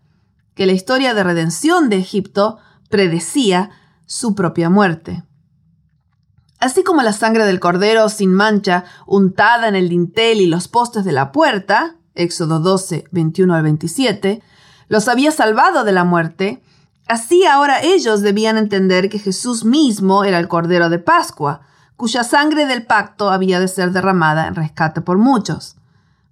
que 0.55 0.65
la 0.65 0.73
historia 0.73 1.13
de 1.13 1.23
redención 1.23 1.89
de 1.89 1.97
Egipto 1.97 2.57
predecía 2.89 3.69
su 4.05 4.35
propia 4.35 4.69
muerte. 4.69 5.23
Así 6.59 6.83
como 6.83 7.03
la 7.03 7.13
sangre 7.13 7.45
del 7.45 7.59
cordero 7.59 8.09
sin 8.09 8.33
mancha 8.33 8.83
untada 9.05 9.67
en 9.67 9.75
el 9.75 9.89
dintel 9.89 10.41
y 10.41 10.47
los 10.47 10.67
postes 10.67 11.05
de 11.05 11.11
la 11.11 11.31
puerta, 11.31 11.95
Éxodo 12.15 12.59
12, 12.59 13.05
21 13.11 13.53
al 13.53 13.63
27, 13.63 14.41
los 14.87 15.07
había 15.07 15.31
salvado 15.31 15.83
de 15.83 15.91
la 15.91 16.03
muerte, 16.03 16.63
así 17.07 17.45
ahora 17.45 17.81
ellos 17.81 18.21
debían 18.21 18.57
entender 18.57 19.09
que 19.09 19.19
Jesús 19.19 19.65
mismo 19.65 20.23
era 20.23 20.39
el 20.39 20.47
cordero 20.47 20.89
de 20.89 20.97
Pascua, 20.97 21.61
cuya 21.95 22.23
sangre 22.23 22.65
del 22.65 22.85
pacto 22.85 23.29
había 23.29 23.59
de 23.59 23.67
ser 23.67 23.91
derramada 23.91 24.47
en 24.47 24.55
rescate 24.55 25.01
por 25.01 25.17
muchos. 25.17 25.75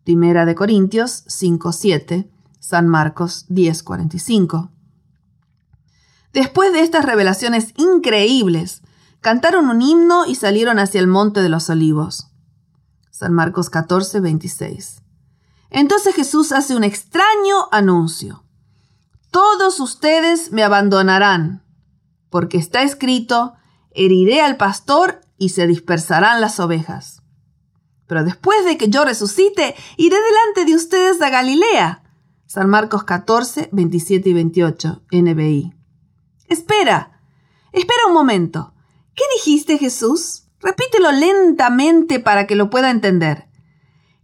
Primera 0.04 0.46
de 0.46 0.56
Corintios 0.56 1.24
5, 1.28 1.72
7, 1.72 2.30
San 2.60 2.88
Marcos 2.88 3.46
10, 3.50 3.84
45. 3.84 4.70
Después 6.34 6.74
de 6.74 6.82
estas 6.82 7.06
revelaciones 7.06 7.74
increíbles, 7.78 8.82
cantaron 9.26 9.70
un 9.70 9.82
himno 9.82 10.28
y 10.28 10.36
salieron 10.36 10.78
hacia 10.78 11.00
el 11.00 11.08
monte 11.08 11.42
de 11.42 11.50
los 11.50 11.68
olivos. 11.72 12.28
San 13.10 13.34
Marcos 13.34 13.72
14, 13.72 14.20
26. 14.20 15.02
Entonces 15.72 16.14
Jesús 16.14 16.52
hace 16.52 16.76
un 16.76 16.84
extraño 16.84 17.68
anuncio. 17.72 18.44
Todos 19.32 19.80
ustedes 19.80 20.52
me 20.52 20.62
abandonarán, 20.62 21.66
porque 22.30 22.60
está 22.60 22.84
escrito, 22.84 23.56
heriré 23.90 24.42
al 24.42 24.58
pastor 24.58 25.22
y 25.40 25.50
se 25.50 25.66
dispersarán 25.66 26.40
las 26.40 26.60
ovejas. 26.60 27.24
Pero 28.06 28.24
después 28.24 28.64
de 28.64 28.78
que 28.78 28.90
yo 28.90 29.06
resucite, 29.06 29.74
iré 29.98 30.18
delante 30.22 30.72
de 30.72 30.76
ustedes 30.76 31.20
a 31.24 31.32
Galilea. 31.32 32.04
San 32.46 32.70
Marcos 32.70 33.06
14, 33.06 33.70
27 33.72 34.30
y 34.30 34.34
28, 34.34 35.02
NBI. 35.12 35.74
Espera, 36.48 37.22
espera 37.72 38.06
un 38.08 38.14
momento. 38.14 38.75
¿Qué 39.16 39.24
dijiste, 39.36 39.78
Jesús? 39.78 40.44
Repítelo 40.60 41.12
lentamente 41.12 42.20
para 42.20 42.48
que 42.48 42.56
lo 42.56 42.70
pueda 42.70 42.90
entender. 42.90 43.48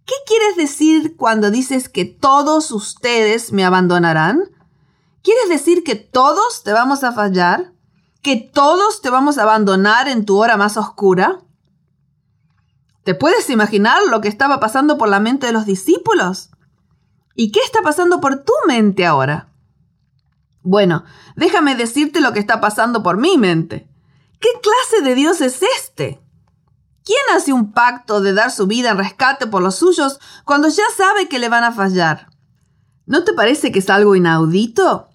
¿Qué 0.05 0.15
quieres 0.27 0.57
decir 0.57 1.15
cuando 1.15 1.51
dices 1.51 1.87
que 1.87 2.05
todos 2.05 2.71
ustedes 2.71 3.53
me 3.53 3.63
abandonarán? 3.63 4.41
¿Quieres 5.23 5.49
decir 5.49 5.83
que 5.83 5.95
todos 5.95 6.63
te 6.63 6.73
vamos 6.73 7.03
a 7.03 7.13
fallar? 7.13 7.71
¿Que 8.21 8.35
todos 8.35 9.01
te 9.01 9.09
vamos 9.09 9.37
a 9.37 9.43
abandonar 9.43 10.07
en 10.07 10.25
tu 10.25 10.37
hora 10.37 10.57
más 10.57 10.77
oscura? 10.77 11.41
¿Te 13.03 13.15
puedes 13.15 13.49
imaginar 13.49 14.01
lo 14.09 14.21
que 14.21 14.27
estaba 14.27 14.59
pasando 14.59 14.97
por 14.97 15.09
la 15.09 15.19
mente 15.19 15.47
de 15.47 15.53
los 15.53 15.65
discípulos? 15.65 16.49
¿Y 17.35 17.51
qué 17.51 17.59
está 17.61 17.81
pasando 17.81 18.19
por 18.19 18.43
tu 18.43 18.53
mente 18.67 19.05
ahora? 19.05 19.49
Bueno, 20.63 21.03
déjame 21.35 21.75
decirte 21.75 22.21
lo 22.21 22.33
que 22.33 22.39
está 22.39 22.61
pasando 22.61 23.01
por 23.01 23.17
mi 23.17 23.37
mente. 23.37 23.90
¿Qué 24.41 24.49
clase 24.59 25.07
de 25.07 25.13
Dios 25.13 25.39
es 25.39 25.61
este? 25.77 26.19
¿Quién 27.05 27.19
hace 27.35 27.53
un 27.53 27.73
pacto 27.73 28.21
de 28.21 28.33
dar 28.33 28.49
su 28.51 28.65
vida 28.65 28.89
en 28.89 28.97
rescate 28.97 29.45
por 29.45 29.61
los 29.61 29.75
suyos 29.75 30.19
cuando 30.45 30.67
ya 30.67 30.83
sabe 30.97 31.29
que 31.29 31.37
le 31.37 31.47
van 31.47 31.63
a 31.63 31.71
fallar? 31.71 32.27
¿No 33.05 33.23
te 33.23 33.33
parece 33.33 33.71
que 33.71 33.79
es 33.79 33.89
algo 33.91 34.15
inaudito? 34.15 35.09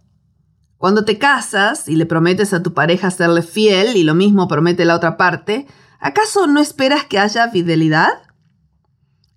Cuando 0.78 1.04
te 1.04 1.18
casas 1.18 1.88
y 1.88 1.96
le 1.96 2.06
prometes 2.06 2.52
a 2.52 2.62
tu 2.62 2.72
pareja 2.72 3.10
serle 3.10 3.42
fiel 3.42 3.96
y 3.96 4.04
lo 4.04 4.14
mismo 4.14 4.46
promete 4.46 4.84
la 4.84 4.94
otra 4.94 5.16
parte, 5.16 5.66
¿acaso 5.98 6.46
no 6.46 6.60
esperas 6.60 7.04
que 7.04 7.18
haya 7.18 7.48
fidelidad? 7.50 8.22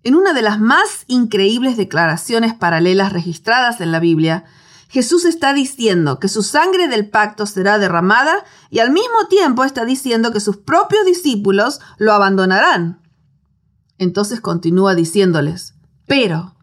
En 0.03 0.14
una 0.14 0.34
de 0.34 0.44
las 0.44 0.60
más 0.60 1.06
increíbles 1.07 1.78
declaraciones 1.78 2.53
paralelas 2.53 3.11
registradas 3.11 3.82
en 3.82 3.91
la 3.91 3.99
Biblia, 3.99 4.45
Jesús 4.90 5.24
está 5.24 5.53
diciendo 5.53 6.20
que 6.20 6.28
su 6.28 6.41
sangre 6.41 6.88
del 6.88 7.10
pacto 7.10 7.45
será 7.45 7.78
derramada 7.78 8.44
y 8.72 8.80
al 8.80 8.90
mismo 8.90 9.28
tiempo 9.30 9.64
está 9.64 9.86
diciendo 9.86 10.34
que 10.34 10.40
sus 10.40 10.57
propios 10.57 11.06
discípulos 11.06 11.80
lo 11.99 12.11
abandonarán. 12.11 12.99
Entonces 13.99 14.41
continúa 14.41 14.95
diciéndoles, 14.95 15.76
pero 16.07 16.56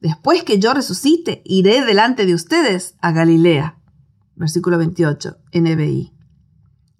después 0.00 0.44
que 0.44 0.58
yo 0.58 0.74
resucite, 0.74 1.40
iré 1.46 1.82
delante 1.82 2.26
de 2.26 2.34
ustedes 2.34 2.94
a 3.00 3.12
Galilea. 3.12 3.78
Versículo 4.34 4.76
28, 4.76 5.38
NBI. 5.54 6.12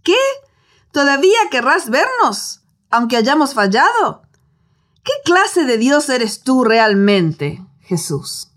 ¿Qué? 0.02 0.16
¿Todavía 0.90 1.36
querrás 1.50 1.90
vernos, 1.90 2.62
aunque 2.88 3.18
hayamos 3.18 3.52
fallado? 3.52 4.22
¿Qué 5.04 5.12
clase 5.22 5.64
de 5.66 5.76
Dios 5.76 6.08
eres 6.08 6.40
tú 6.40 6.64
realmente, 6.64 7.62
Jesús? 7.80 8.55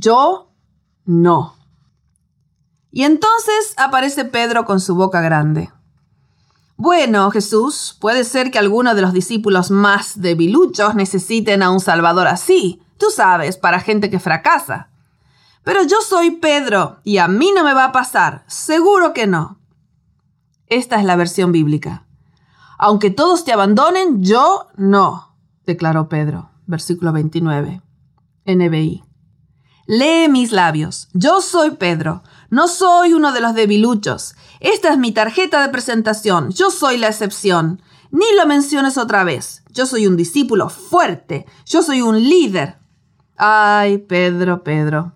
Yo 0.00 0.52
no. 1.06 1.56
Y 2.92 3.02
entonces 3.02 3.74
aparece 3.76 4.24
Pedro 4.24 4.64
con 4.64 4.78
su 4.78 4.94
boca 4.94 5.20
grande. 5.20 5.72
Bueno, 6.76 7.32
Jesús, 7.32 7.96
puede 8.00 8.22
ser 8.22 8.52
que 8.52 8.60
algunos 8.60 8.94
de 8.94 9.02
los 9.02 9.12
discípulos 9.12 9.72
más 9.72 10.20
debiluchos 10.20 10.94
necesiten 10.94 11.64
a 11.64 11.70
un 11.70 11.80
Salvador 11.80 12.28
así, 12.28 12.80
tú 12.96 13.06
sabes, 13.10 13.56
para 13.56 13.80
gente 13.80 14.08
que 14.08 14.20
fracasa. 14.20 14.90
Pero 15.64 15.82
yo 15.82 15.96
soy 16.00 16.30
Pedro 16.30 17.00
y 17.02 17.18
a 17.18 17.26
mí 17.26 17.50
no 17.52 17.64
me 17.64 17.74
va 17.74 17.86
a 17.86 17.92
pasar, 17.92 18.44
seguro 18.46 19.12
que 19.12 19.26
no. 19.26 19.58
Esta 20.68 21.00
es 21.00 21.04
la 21.04 21.16
versión 21.16 21.50
bíblica. 21.50 22.06
Aunque 22.78 23.10
todos 23.10 23.44
te 23.44 23.52
abandonen, 23.52 24.22
yo 24.22 24.68
no, 24.76 25.34
declaró 25.66 26.08
Pedro. 26.08 26.50
Versículo 26.66 27.12
29. 27.12 27.82
NBI. 28.44 29.07
Lee 29.88 30.28
mis 30.28 30.52
labios. 30.52 31.08
Yo 31.14 31.40
soy 31.40 31.70
Pedro. 31.70 32.22
No 32.50 32.68
soy 32.68 33.14
uno 33.14 33.32
de 33.32 33.40
los 33.40 33.54
debiluchos. 33.54 34.34
Esta 34.60 34.92
es 34.92 34.98
mi 34.98 35.12
tarjeta 35.12 35.62
de 35.62 35.70
presentación. 35.70 36.50
Yo 36.50 36.70
soy 36.70 36.98
la 36.98 37.08
excepción. 37.08 37.80
Ni 38.10 38.26
lo 38.36 38.46
menciones 38.46 38.98
otra 38.98 39.24
vez. 39.24 39.62
Yo 39.72 39.86
soy 39.86 40.06
un 40.06 40.18
discípulo 40.18 40.68
fuerte. 40.68 41.46
Yo 41.64 41.82
soy 41.82 42.02
un 42.02 42.22
líder. 42.22 42.76
Ay, 43.38 43.96
Pedro, 43.96 44.62
Pedro. 44.62 45.14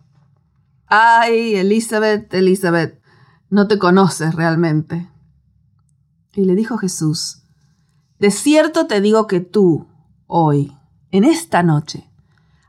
Ay, 0.86 1.54
Elizabeth, 1.56 2.32
Elizabeth. 2.32 2.98
No 3.50 3.68
te 3.68 3.78
conoces 3.78 4.34
realmente. 4.34 5.06
Y 6.32 6.46
le 6.46 6.54
dijo 6.54 6.78
Jesús, 6.78 7.42
De 8.18 8.30
cierto 8.30 8.86
te 8.86 9.02
digo 9.02 9.26
que 9.26 9.40
tú, 9.40 9.86
hoy, 10.26 10.74
en 11.10 11.24
esta 11.24 11.62
noche, 11.62 12.10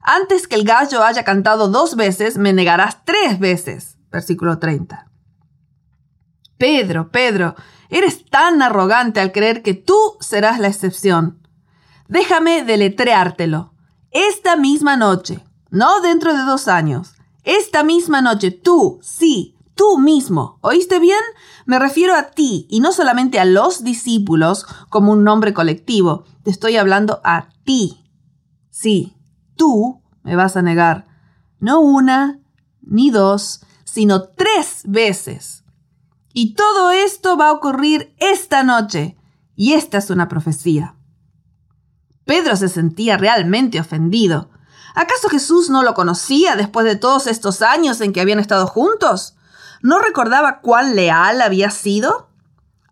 antes 0.04 0.48
que 0.48 0.56
el 0.56 0.66
gallo 0.66 1.04
haya 1.04 1.24
cantado 1.24 1.70
dos 1.70 1.96
veces, 1.96 2.38
me 2.38 2.54
negarás 2.54 3.06
tres 3.06 3.40
veces. 3.40 3.98
Versículo 4.12 4.60
30. 4.60 5.10
Pedro, 6.58 7.10
Pedro, 7.10 7.56
eres 7.90 8.26
tan 8.26 8.62
arrogante 8.62 9.20
al 9.20 9.32
creer 9.32 9.64
que 9.64 9.74
tú 9.74 9.98
serás 10.20 10.60
la 10.60 10.68
excepción. 10.68 11.48
Déjame 12.08 12.64
deletreártelo. 12.64 13.74
Esta 14.12 14.56
misma 14.56 14.98
noche, 14.98 15.44
no 15.72 16.02
dentro 16.02 16.34
de 16.34 16.44
dos 16.44 16.68
años, 16.68 17.14
esta 17.44 17.84
misma 17.84 18.22
noche, 18.22 18.52
tú, 18.52 19.00
sí, 19.02 19.58
tú 19.76 19.98
mismo, 19.98 20.60
¿oíste 20.62 21.00
bien? 21.00 21.20
Me 21.66 21.80
refiero 21.80 22.16
a 22.16 22.32
ti 22.32 22.68
y 22.70 22.80
no 22.80 22.92
solamente 22.92 23.40
a 23.40 23.46
los 23.46 23.84
discípulos 23.84 24.66
como 24.90 25.12
un 25.12 25.24
nombre 25.24 25.54
colectivo, 25.54 26.26
te 26.44 26.52
estoy 26.52 26.78
hablando 26.78 27.22
a 27.24 27.50
ti. 27.64 28.04
Sí, 28.70 29.16
tú 29.56 30.02
me 30.24 30.36
vas 30.36 30.56
a 30.58 30.62
negar 30.62 31.08
no 31.60 31.80
una 31.80 32.40
ni 32.82 33.10
dos, 33.10 33.62
sino 33.86 34.24
tres 34.24 34.82
veces. 34.86 35.64
Y 36.34 36.56
todo 36.56 36.92
esto 36.92 37.38
va 37.38 37.50
a 37.50 37.52
ocurrir 37.54 38.14
esta 38.18 38.64
noche. 38.64 39.16
Y 39.56 39.74
esta 39.74 40.00
es 40.00 40.10
una 40.10 40.28
profecía. 40.28 40.96
Pedro 42.26 42.56
se 42.56 42.70
sentía 42.70 43.18
realmente 43.18 43.80
ofendido. 43.80 44.50
¿Acaso 44.96 45.30
Jesús 45.30 45.70
no 45.70 45.84
lo 45.84 45.94
conocía 45.94 46.56
después 46.56 46.86
de 46.86 46.96
todos 46.96 47.28
estos 47.28 47.62
años 47.62 48.02
en 48.02 48.14
que 48.14 48.22
habían 48.22 48.40
estado 48.40 48.68
juntos? 48.68 49.36
¿No 49.82 50.00
recordaba 50.00 50.60
cuán 50.60 50.96
leal 50.96 51.42
había 51.42 51.72
sido? 51.72 52.30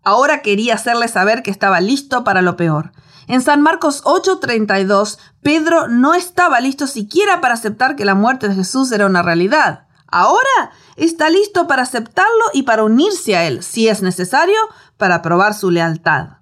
Ahora 0.02 0.42
quería 0.42 0.74
hacerle 0.74 1.08
saber 1.08 1.42
que 1.42 1.50
estaba 1.50 1.80
listo 1.80 2.24
para 2.24 2.42
lo 2.42 2.56
peor. 2.56 2.92
En 3.28 3.40
San 3.40 3.62
Marcos 3.62 4.02
8:32, 4.04 5.18
Pedro 5.42 5.88
no 5.88 6.14
estaba 6.14 6.60
listo 6.60 6.86
siquiera 6.86 7.40
para 7.40 7.54
aceptar 7.54 7.96
que 7.96 8.04
la 8.04 8.14
muerte 8.14 8.48
de 8.48 8.54
Jesús 8.54 8.90
era 8.92 9.06
una 9.06 9.22
realidad. 9.22 9.86
Ahora 10.06 10.72
está 10.96 11.30
listo 11.30 11.66
para 11.66 11.82
aceptarlo 11.82 12.44
y 12.52 12.64
para 12.64 12.84
unirse 12.84 13.36
a 13.36 13.44
él, 13.46 13.62
si 13.62 13.88
es 13.88 14.02
necesario, 14.02 14.58
para 14.98 15.22
probar 15.22 15.54
su 15.54 15.70
lealtad. 15.70 16.38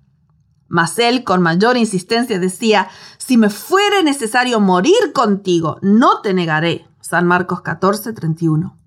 Mas 0.69 0.99
él 0.99 1.25
con 1.25 1.43
mayor 1.43 1.77
insistencia 1.77 2.39
decía, 2.39 2.89
si 3.19 3.37
me 3.37 3.51
fuere 3.51 4.03
necesario 4.03 4.61
morir 4.61 5.13
contigo, 5.13 5.79
no 5.83 6.21
te 6.21 6.35
negaré. 6.35 6.87
San 7.01 7.27
Marcos 7.27 7.61
14, 7.63 8.13
31. 8.13 8.79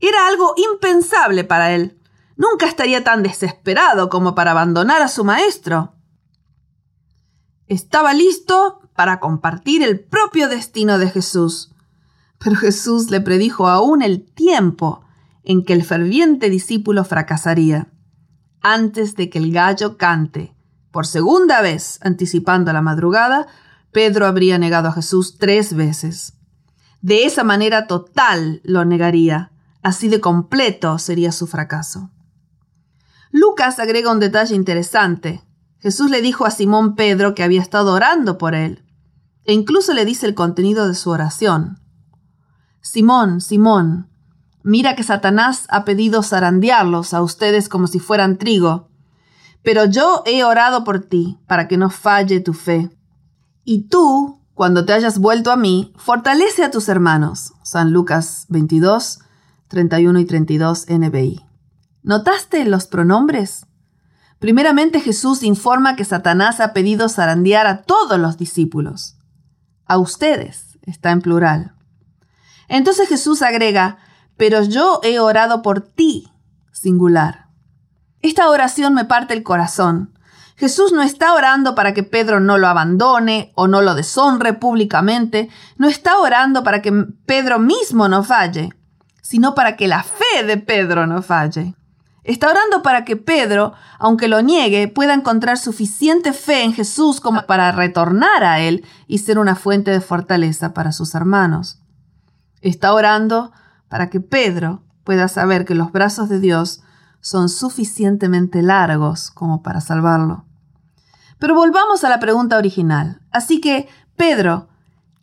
Era 0.00 0.26
algo 0.26 0.54
impensable 0.56 1.44
para 1.44 1.72
él. 1.72 2.00
Nunca 2.36 2.66
estaría 2.66 3.04
tan 3.04 3.22
desesperado 3.22 4.08
como 4.08 4.34
para 4.34 4.50
abandonar 4.50 5.00
a 5.00 5.08
su 5.08 5.24
maestro. 5.24 5.94
Estaba 7.74 8.14
listo 8.14 8.88
para 8.94 9.18
compartir 9.18 9.82
el 9.82 9.98
propio 9.98 10.48
destino 10.48 10.96
de 10.96 11.10
Jesús. 11.10 11.72
Pero 12.38 12.54
Jesús 12.54 13.10
le 13.10 13.20
predijo 13.20 13.66
aún 13.66 14.00
el 14.00 14.24
tiempo 14.24 15.04
en 15.42 15.64
que 15.64 15.72
el 15.72 15.82
ferviente 15.82 16.50
discípulo 16.50 17.04
fracasaría. 17.04 17.88
Antes 18.62 19.16
de 19.16 19.28
que 19.28 19.38
el 19.38 19.52
gallo 19.52 19.96
cante, 19.96 20.54
por 20.92 21.04
segunda 21.04 21.62
vez, 21.62 21.98
anticipando 22.02 22.72
la 22.72 22.80
madrugada, 22.80 23.48
Pedro 23.90 24.26
habría 24.26 24.56
negado 24.56 24.90
a 24.90 24.92
Jesús 24.92 25.36
tres 25.36 25.74
veces. 25.74 26.34
De 27.02 27.24
esa 27.24 27.42
manera 27.42 27.88
total 27.88 28.60
lo 28.62 28.84
negaría, 28.84 29.50
así 29.82 30.06
de 30.06 30.20
completo 30.20 31.00
sería 31.00 31.32
su 31.32 31.48
fracaso. 31.48 32.12
Lucas 33.32 33.80
agrega 33.80 34.12
un 34.12 34.20
detalle 34.20 34.54
interesante. 34.54 35.42
Jesús 35.84 36.08
le 36.08 36.22
dijo 36.22 36.46
a 36.46 36.50
Simón 36.50 36.94
Pedro 36.94 37.34
que 37.34 37.42
había 37.42 37.60
estado 37.60 37.92
orando 37.92 38.38
por 38.38 38.54
él, 38.54 38.82
e 39.44 39.52
incluso 39.52 39.92
le 39.92 40.06
dice 40.06 40.24
el 40.24 40.34
contenido 40.34 40.88
de 40.88 40.94
su 40.94 41.10
oración. 41.10 41.78
Simón, 42.80 43.42
Simón, 43.42 44.08
mira 44.62 44.96
que 44.96 45.02
Satanás 45.02 45.66
ha 45.68 45.84
pedido 45.84 46.22
zarandearlos 46.22 47.12
a 47.12 47.20
ustedes 47.20 47.68
como 47.68 47.86
si 47.86 47.98
fueran 47.98 48.38
trigo, 48.38 48.88
pero 49.62 49.84
yo 49.84 50.22
he 50.24 50.42
orado 50.42 50.84
por 50.84 51.00
ti 51.00 51.38
para 51.46 51.68
que 51.68 51.76
no 51.76 51.90
falle 51.90 52.40
tu 52.40 52.54
fe. 52.54 52.88
Y 53.62 53.82
tú, 53.88 54.40
cuando 54.54 54.86
te 54.86 54.94
hayas 54.94 55.18
vuelto 55.18 55.50
a 55.50 55.58
mí, 55.58 55.92
fortalece 55.96 56.64
a 56.64 56.70
tus 56.70 56.88
hermanos. 56.88 57.52
San 57.62 57.92
Lucas 57.92 58.46
22, 58.48 59.18
31 59.68 60.18
y 60.18 60.24
32 60.24 60.86
NBI. 60.88 61.44
¿Notaste 62.02 62.64
los 62.64 62.86
pronombres? 62.86 63.66
Primeramente 64.44 65.00
Jesús 65.00 65.42
informa 65.42 65.96
que 65.96 66.04
Satanás 66.04 66.60
ha 66.60 66.74
pedido 66.74 67.08
zarandear 67.08 67.66
a 67.66 67.80
todos 67.80 68.18
los 68.18 68.36
discípulos. 68.36 69.16
A 69.86 69.96
ustedes, 69.96 70.76
está 70.82 71.12
en 71.12 71.22
plural. 71.22 71.74
Entonces 72.68 73.08
Jesús 73.08 73.40
agrega, 73.40 73.96
pero 74.36 74.62
yo 74.62 75.00
he 75.02 75.18
orado 75.18 75.62
por 75.62 75.80
ti, 75.80 76.30
singular. 76.72 77.46
Esta 78.20 78.50
oración 78.50 78.92
me 78.92 79.06
parte 79.06 79.32
el 79.32 79.42
corazón. 79.42 80.12
Jesús 80.56 80.92
no 80.92 81.00
está 81.00 81.32
orando 81.32 81.74
para 81.74 81.94
que 81.94 82.02
Pedro 82.02 82.38
no 82.38 82.58
lo 82.58 82.68
abandone 82.68 83.50
o 83.54 83.66
no 83.66 83.80
lo 83.80 83.94
deshonre 83.94 84.52
públicamente, 84.52 85.48
no 85.78 85.88
está 85.88 86.18
orando 86.18 86.62
para 86.62 86.82
que 86.82 86.92
Pedro 87.24 87.58
mismo 87.60 88.10
no 88.10 88.22
falle, 88.22 88.68
sino 89.22 89.54
para 89.54 89.76
que 89.76 89.88
la 89.88 90.02
fe 90.02 90.44
de 90.44 90.58
Pedro 90.58 91.06
no 91.06 91.22
falle. 91.22 91.74
Está 92.24 92.50
orando 92.50 92.82
para 92.82 93.04
que 93.04 93.16
Pedro, 93.16 93.74
aunque 93.98 94.28
lo 94.28 94.40
niegue, 94.40 94.88
pueda 94.88 95.12
encontrar 95.12 95.58
suficiente 95.58 96.32
fe 96.32 96.64
en 96.64 96.72
Jesús 96.72 97.20
como 97.20 97.42
para 97.42 97.70
retornar 97.70 98.42
a 98.44 98.60
Él 98.60 98.84
y 99.06 99.18
ser 99.18 99.38
una 99.38 99.54
fuente 99.54 99.90
de 99.90 100.00
fortaleza 100.00 100.72
para 100.72 100.90
sus 100.92 101.14
hermanos. 101.14 101.80
Está 102.62 102.94
orando 102.94 103.52
para 103.88 104.08
que 104.08 104.20
Pedro 104.20 104.82
pueda 105.04 105.28
saber 105.28 105.66
que 105.66 105.74
los 105.74 105.92
brazos 105.92 106.30
de 106.30 106.40
Dios 106.40 106.80
son 107.20 107.50
suficientemente 107.50 108.62
largos 108.62 109.30
como 109.30 109.62
para 109.62 109.82
salvarlo. 109.82 110.46
Pero 111.38 111.54
volvamos 111.54 112.04
a 112.04 112.08
la 112.08 112.20
pregunta 112.20 112.56
original. 112.56 113.20
Así 113.32 113.60
que, 113.60 113.86
Pedro, 114.16 114.68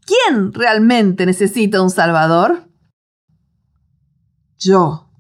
¿quién 0.06 0.54
realmente 0.54 1.26
necesita 1.26 1.82
un 1.82 1.90
Salvador? 1.90 2.68
Yo. 4.60 5.11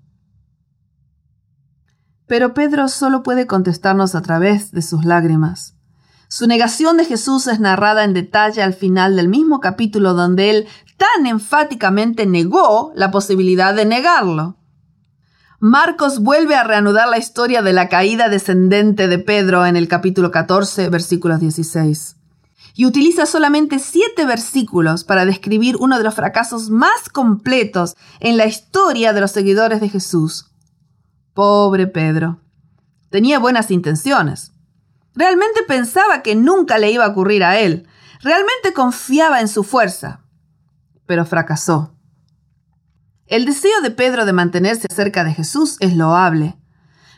Pero 2.32 2.54
Pedro 2.54 2.88
solo 2.88 3.24
puede 3.24 3.46
contestarnos 3.46 4.16
a 4.16 4.22
través 4.22 4.72
de 4.72 4.82
sus 4.82 5.04
lágrimas. 5.04 5.76
Su 6.30 6.48
negación 6.48 6.96
de 6.96 7.04
Jesús 7.04 7.46
es 7.48 7.60
narrada 7.60 8.06
en 8.06 8.14
detalle 8.14 8.64
al 8.64 8.74
final 8.74 9.18
del 9.18 9.28
mismo 9.28 9.60
capítulo 9.60 10.14
donde 10.14 10.50
él 10.50 10.68
tan 10.96 11.26
enfáticamente 11.26 12.26
negó 12.26 12.94
la 12.96 13.12
posibilidad 13.12 13.76
de 13.76 13.84
negarlo. 13.84 14.56
Marcos 15.60 16.20
vuelve 16.20 16.56
a 16.56 16.64
reanudar 16.64 17.10
la 17.10 17.18
historia 17.18 17.62
de 17.62 17.74
la 17.74 17.90
caída 17.90 18.30
descendente 18.30 19.10
de 19.10 19.20
Pedro 19.20 19.66
en 19.66 19.76
el 19.76 19.90
capítulo 19.90 20.32
14, 20.32 20.88
versículos 20.88 21.42
16. 21.42 22.16
Y 22.76 22.86
utiliza 22.86 23.26
solamente 23.26 23.78
siete 23.78 24.26
versículos 24.26 25.04
para 25.04 25.26
describir 25.26 25.76
uno 25.82 25.98
de 25.98 26.06
los 26.06 26.16
fracasos 26.16 26.70
más 26.70 27.10
completos 27.12 27.98
en 28.22 28.38
la 28.38 28.46
historia 28.46 29.12
de 29.12 29.20
los 29.20 29.32
seguidores 29.32 29.82
de 29.82 29.90
Jesús. 29.90 30.51
Pobre 31.42 31.88
Pedro. 31.88 32.40
Tenía 33.10 33.40
buenas 33.40 33.72
intenciones. 33.72 34.52
Realmente 35.16 35.64
pensaba 35.68 36.22
que 36.22 36.36
nunca 36.36 36.78
le 36.78 36.92
iba 36.92 37.04
a 37.04 37.08
ocurrir 37.08 37.44
a 37.44 37.58
él. 37.58 37.88
Realmente 38.22 38.74
confiaba 38.76 39.42
en 39.42 39.48
su 39.48 39.64
fuerza. 39.64 40.22
Pero 41.08 41.26
fracasó. 41.26 41.96
El 43.26 43.46
deseo 43.46 43.82
de 43.82 43.90
Pedro 43.90 44.26
de 44.26 44.34
mantenerse 44.34 44.88
cerca 44.94 45.24
de 45.24 45.34
Jesús 45.34 45.78
es 45.80 45.96
loable. 45.96 46.60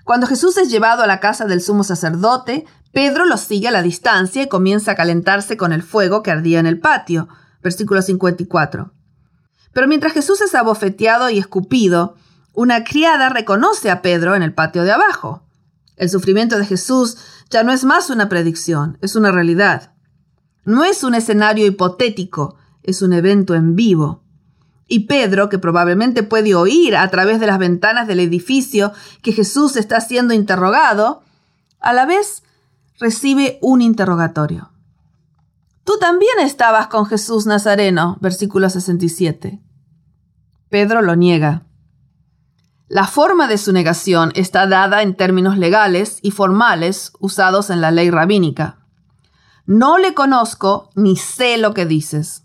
Cuando 0.05 0.25
Jesús 0.25 0.55
es 0.55 0.69
llevado 0.69 1.03
a 1.03 1.07
la 1.07 1.19
casa 1.19 1.43
del 1.43 1.59
sumo 1.59 1.83
sacerdote, 1.83 2.65
Pedro 2.93 3.25
lo 3.25 3.35
sigue 3.35 3.67
a 3.67 3.71
la 3.71 3.81
distancia 3.81 4.41
y 4.41 4.47
comienza 4.47 4.91
a 4.91 4.95
calentarse 4.95 5.57
con 5.57 5.73
el 5.73 5.83
fuego 5.83 6.23
que 6.23 6.31
ardía 6.31 6.61
en 6.61 6.65
el 6.65 6.79
patio. 6.79 7.27
Versículo 7.61 8.01
54. 8.01 8.93
Pero 9.73 9.87
mientras 9.89 10.13
Jesús 10.13 10.39
es 10.39 10.55
abofeteado 10.55 11.29
y 11.29 11.39
escupido, 11.39 12.15
una 12.53 12.83
criada 12.83 13.29
reconoce 13.29 13.89
a 13.89 14.01
Pedro 14.01 14.35
en 14.35 14.43
el 14.43 14.53
patio 14.53 14.83
de 14.83 14.91
abajo. 14.91 15.43
El 15.95 16.09
sufrimiento 16.09 16.57
de 16.57 16.65
Jesús 16.65 17.17
ya 17.49 17.63
no 17.63 17.71
es 17.71 17.83
más 17.83 18.09
una 18.09 18.29
predicción, 18.29 18.97
es 19.01 19.15
una 19.15 19.31
realidad. 19.31 19.93
No 20.63 20.83
es 20.83 21.03
un 21.03 21.15
escenario 21.15 21.65
hipotético, 21.65 22.55
es 22.83 23.01
un 23.01 23.13
evento 23.13 23.55
en 23.55 23.75
vivo. 23.75 24.23
Y 24.87 25.01
Pedro, 25.01 25.49
que 25.49 25.57
probablemente 25.57 26.23
puede 26.23 26.55
oír 26.55 26.95
a 26.95 27.09
través 27.09 27.39
de 27.39 27.47
las 27.47 27.57
ventanas 27.57 28.07
del 28.07 28.19
edificio 28.19 28.93
que 29.21 29.33
Jesús 29.33 29.75
está 29.75 29.99
siendo 30.01 30.33
interrogado, 30.33 31.23
a 31.79 31.93
la 31.93 32.05
vez 32.05 32.43
recibe 32.99 33.57
un 33.61 33.81
interrogatorio. 33.81 34.71
Tú 35.83 35.97
también 35.99 36.39
estabas 36.39 36.87
con 36.87 37.05
Jesús 37.05 37.45
Nazareno, 37.45 38.17
versículo 38.21 38.69
67. 38.69 39.61
Pedro 40.69 41.01
lo 41.01 41.15
niega. 41.15 41.63
La 42.93 43.07
forma 43.07 43.47
de 43.47 43.57
su 43.57 43.73
negación 43.73 44.31
está 44.35 44.67
dada 44.67 45.01
en 45.01 45.15
términos 45.15 45.57
legales 45.57 46.19
y 46.21 46.29
formales 46.29 47.11
usados 47.19 47.71
en 47.71 47.81
la 47.81 47.89
ley 47.89 48.11
rabínica. 48.11 48.85
No 49.65 49.97
le 49.97 50.13
conozco 50.13 50.91
ni 50.93 51.15
sé 51.15 51.57
lo 51.57 51.73
que 51.73 51.87
dices. 51.87 52.43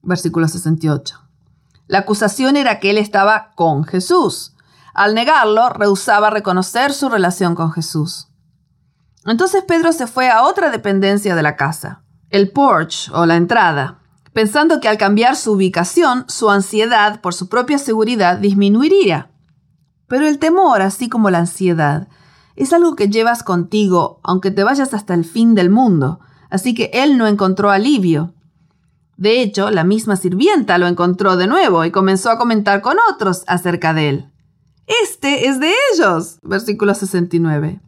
Versículo 0.00 0.46
68. 0.46 1.18
La 1.88 1.98
acusación 1.98 2.56
era 2.56 2.78
que 2.78 2.90
él 2.90 2.98
estaba 2.98 3.50
con 3.56 3.82
Jesús. 3.82 4.54
Al 4.94 5.16
negarlo, 5.16 5.68
rehusaba 5.70 6.30
reconocer 6.30 6.92
su 6.92 7.08
relación 7.08 7.56
con 7.56 7.72
Jesús. 7.72 8.28
Entonces 9.26 9.64
Pedro 9.66 9.92
se 9.92 10.06
fue 10.06 10.30
a 10.30 10.44
otra 10.44 10.70
dependencia 10.70 11.34
de 11.34 11.42
la 11.42 11.56
casa, 11.56 12.04
el 12.30 12.52
porch 12.52 13.10
o 13.12 13.26
la 13.26 13.34
entrada, 13.34 13.98
pensando 14.32 14.78
que 14.78 14.86
al 14.86 14.96
cambiar 14.96 15.34
su 15.34 15.50
ubicación, 15.50 16.24
su 16.28 16.50
ansiedad 16.50 17.20
por 17.20 17.34
su 17.34 17.48
propia 17.48 17.78
seguridad 17.78 18.38
disminuiría. 18.38 19.31
Pero 20.12 20.28
el 20.28 20.38
temor, 20.38 20.82
así 20.82 21.08
como 21.08 21.30
la 21.30 21.38
ansiedad, 21.38 22.06
es 22.54 22.74
algo 22.74 22.96
que 22.96 23.08
llevas 23.08 23.42
contigo 23.42 24.20
aunque 24.22 24.50
te 24.50 24.62
vayas 24.62 24.92
hasta 24.92 25.14
el 25.14 25.24
fin 25.24 25.54
del 25.54 25.70
mundo, 25.70 26.20
así 26.50 26.74
que 26.74 26.90
él 26.92 27.16
no 27.16 27.26
encontró 27.26 27.70
alivio. 27.70 28.34
De 29.16 29.40
hecho, 29.40 29.70
la 29.70 29.84
misma 29.84 30.16
sirvienta 30.16 30.76
lo 30.76 30.86
encontró 30.86 31.38
de 31.38 31.46
nuevo 31.46 31.82
y 31.86 31.90
comenzó 31.90 32.30
a 32.30 32.36
comentar 32.36 32.82
con 32.82 32.98
otros 33.10 33.42
acerca 33.46 33.94
de 33.94 34.10
él. 34.10 34.30
Este 35.02 35.46
es 35.48 35.58
de 35.58 35.72
ellos. 35.94 36.40
Versículo 36.42 36.94
69. 36.94 37.80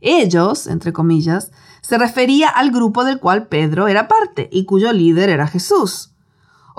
Ellos, 0.00 0.66
entre 0.66 0.92
comillas, 0.92 1.52
se 1.82 1.98
refería 1.98 2.48
al 2.48 2.72
grupo 2.72 3.04
del 3.04 3.20
cual 3.20 3.46
Pedro 3.46 3.86
era 3.86 4.08
parte 4.08 4.48
y 4.50 4.64
cuyo 4.64 4.92
líder 4.92 5.28
era 5.28 5.46
Jesús. 5.46 6.10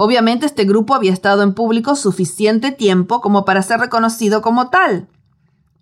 Obviamente 0.03 0.47
este 0.47 0.65
grupo 0.65 0.95
había 0.95 1.13
estado 1.13 1.43
en 1.43 1.53
público 1.53 1.95
suficiente 1.95 2.71
tiempo 2.71 3.21
como 3.21 3.45
para 3.45 3.61
ser 3.61 3.79
reconocido 3.81 4.41
como 4.41 4.71
tal. 4.71 5.07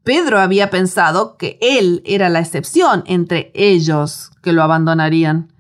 Pedro 0.04 0.42
había 0.42 0.70
pensado 0.70 1.38
que 1.38 1.58
él 1.62 2.02
era 2.04 2.28
la 2.28 2.42
excepción 2.42 3.04
entre 3.06 3.50
ellos 3.56 4.32
que 4.42 4.52
lo 4.52 4.62
abandonarían. 4.62 5.54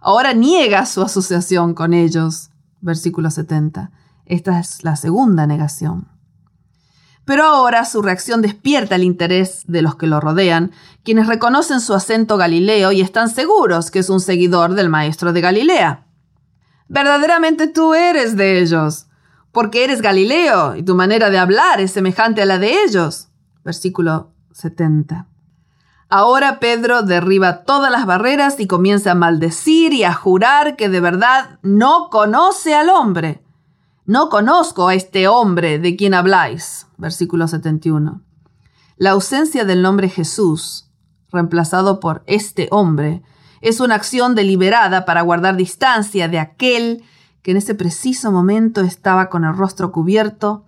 Ahora 0.00 0.32
niega 0.32 0.86
su 0.86 1.02
asociación 1.02 1.74
con 1.74 1.92
ellos. 1.92 2.50
Versículo 2.80 3.32
70. 3.32 3.90
Esta 4.26 4.60
es 4.60 4.84
la 4.84 4.94
segunda 4.94 5.48
negación. 5.48 6.06
Pero 7.24 7.42
ahora 7.42 7.84
su 7.84 8.00
reacción 8.00 8.42
despierta 8.42 8.94
el 8.94 9.02
interés 9.02 9.64
de 9.66 9.82
los 9.82 9.96
que 9.96 10.06
lo 10.06 10.20
rodean, 10.20 10.70
quienes 11.02 11.26
reconocen 11.26 11.80
su 11.80 11.94
acento 11.94 12.36
galileo 12.36 12.92
y 12.92 13.00
están 13.00 13.28
seguros 13.28 13.90
que 13.90 13.98
es 13.98 14.08
un 14.08 14.20
seguidor 14.20 14.74
del 14.74 14.88
maestro 14.88 15.32
de 15.32 15.40
Galilea. 15.40 16.04
Verdaderamente 16.88 17.66
tú 17.68 17.94
eres 17.94 18.36
de 18.36 18.60
ellos, 18.60 19.06
porque 19.52 19.84
eres 19.84 20.02
Galileo 20.02 20.76
y 20.76 20.82
tu 20.82 20.94
manera 20.94 21.30
de 21.30 21.38
hablar 21.38 21.80
es 21.80 21.92
semejante 21.92 22.42
a 22.42 22.46
la 22.46 22.58
de 22.58 22.82
ellos. 22.84 23.28
Versículo 23.64 24.32
70. 24.52 25.28
Ahora 26.08 26.60
Pedro 26.60 27.02
derriba 27.02 27.64
todas 27.64 27.90
las 27.90 28.06
barreras 28.06 28.60
y 28.60 28.66
comienza 28.66 29.12
a 29.12 29.14
maldecir 29.16 29.92
y 29.92 30.04
a 30.04 30.12
jurar 30.12 30.76
que 30.76 30.88
de 30.88 31.00
verdad 31.00 31.58
no 31.62 32.08
conoce 32.10 32.74
al 32.74 32.90
hombre. 32.90 33.42
No 34.06 34.28
conozco 34.28 34.88
a 34.88 34.94
este 34.94 35.28
hombre 35.28 35.78
de 35.78 35.96
quien 35.96 36.12
habláis. 36.12 36.86
Versículo 36.98 37.48
71. 37.48 38.20
La 38.96 39.10
ausencia 39.10 39.64
del 39.64 39.82
nombre 39.82 40.08
Jesús, 40.08 40.90
reemplazado 41.32 42.00
por 42.00 42.22
este 42.26 42.68
hombre, 42.70 43.22
es 43.60 43.80
una 43.80 43.94
acción 43.94 44.34
deliberada 44.34 45.04
para 45.04 45.22
guardar 45.22 45.56
distancia 45.56 46.28
de 46.28 46.38
aquel 46.38 47.04
que 47.42 47.50
en 47.50 47.58
ese 47.58 47.74
preciso 47.74 48.32
momento 48.32 48.80
estaba 48.80 49.28
con 49.28 49.44
el 49.44 49.54
rostro 49.56 49.92
cubierto, 49.92 50.64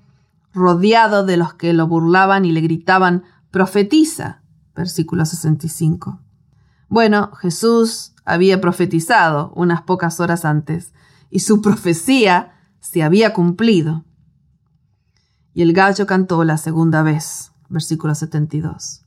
rodeado 0.52 1.24
de 1.24 1.36
los 1.36 1.54
que 1.54 1.72
lo 1.72 1.86
burlaban 1.86 2.44
y 2.44 2.52
le 2.52 2.60
gritaban, 2.60 3.24
profetiza. 3.50 4.42
Versículo 4.74 5.24
65. 5.24 6.20
Bueno, 6.88 7.32
Jesús 7.32 8.12
había 8.26 8.60
profetizado 8.60 9.52
unas 9.56 9.82
pocas 9.82 10.20
horas 10.20 10.44
antes, 10.44 10.92
y 11.30 11.40
su 11.40 11.62
profecía 11.62 12.52
se 12.80 13.02
había 13.02 13.32
cumplido. 13.32 14.04
Y 15.54 15.62
el 15.62 15.72
gallo 15.72 16.06
cantó 16.06 16.44
la 16.44 16.58
segunda 16.58 17.02
vez. 17.02 17.52
Versículo 17.70 18.14
72. 18.14 19.05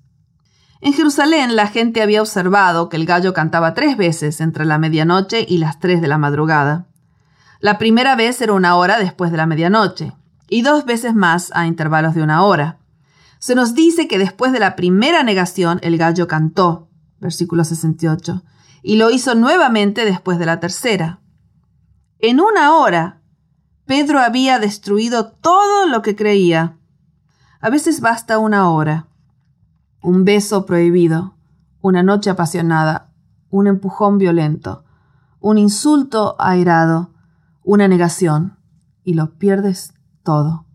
En 0.81 0.93
Jerusalén 0.93 1.57
la 1.57 1.67
gente 1.67 2.01
había 2.01 2.21
observado 2.21 2.87
que 2.87 2.95
el 2.95 3.05
gallo 3.05 3.33
cantaba 3.33 3.73
tres 3.73 3.97
veces 3.97 4.39
entre 4.39 4.65
la 4.65 4.77
medianoche 4.77 5.45
y 5.47 5.57
las 5.57 5.79
tres 5.79 6.01
de 6.01 6.07
la 6.07 6.17
madrugada. 6.17 6.87
La 7.59 7.77
primera 7.77 8.15
vez 8.15 8.41
era 8.41 8.53
una 8.53 8.77
hora 8.77 8.97
después 8.97 9.31
de 9.31 9.37
la 9.37 9.45
medianoche, 9.45 10.13
y 10.47 10.61
dos 10.61 10.85
veces 10.85 11.13
más 11.13 11.51
a 11.53 11.67
intervalos 11.67 12.15
de 12.15 12.23
una 12.23 12.43
hora. 12.43 12.79
Se 13.39 13.55
nos 13.55 13.75
dice 13.75 14.07
que 14.07 14.17
después 14.17 14.53
de 14.53 14.59
la 14.59 14.77
primera 14.77 15.23
negación 15.23 15.79
el 15.83 15.97
gallo 15.97 16.27
cantó, 16.27 16.87
versículo 17.19 17.65
68, 17.65 18.43
y 18.81 18.95
lo 18.95 19.09
hizo 19.09 19.35
nuevamente 19.35 20.05
después 20.05 20.39
de 20.39 20.45
la 20.45 20.61
tercera. 20.61 21.19
En 22.19 22.39
una 22.39 22.77
hora, 22.77 23.21
Pedro 23.85 24.19
había 24.19 24.59
destruido 24.59 25.31
todo 25.31 25.87
lo 25.87 26.01
que 26.01 26.15
creía. 26.15 26.77
A 27.59 27.69
veces 27.69 27.99
basta 27.99 28.37
una 28.37 28.69
hora 28.69 29.08
un 30.01 30.23
beso 30.25 30.65
prohibido, 30.65 31.35
una 31.81 32.03
noche 32.03 32.29
apasionada, 32.29 33.11
un 33.49 33.67
empujón 33.67 34.17
violento, 34.17 34.83
un 35.39 35.57
insulto 35.57 36.35
airado, 36.39 37.11
una 37.63 37.87
negación, 37.87 38.57
y 39.03 39.13
lo 39.13 39.37
pierdes 39.37 39.93
todo. 40.23 40.65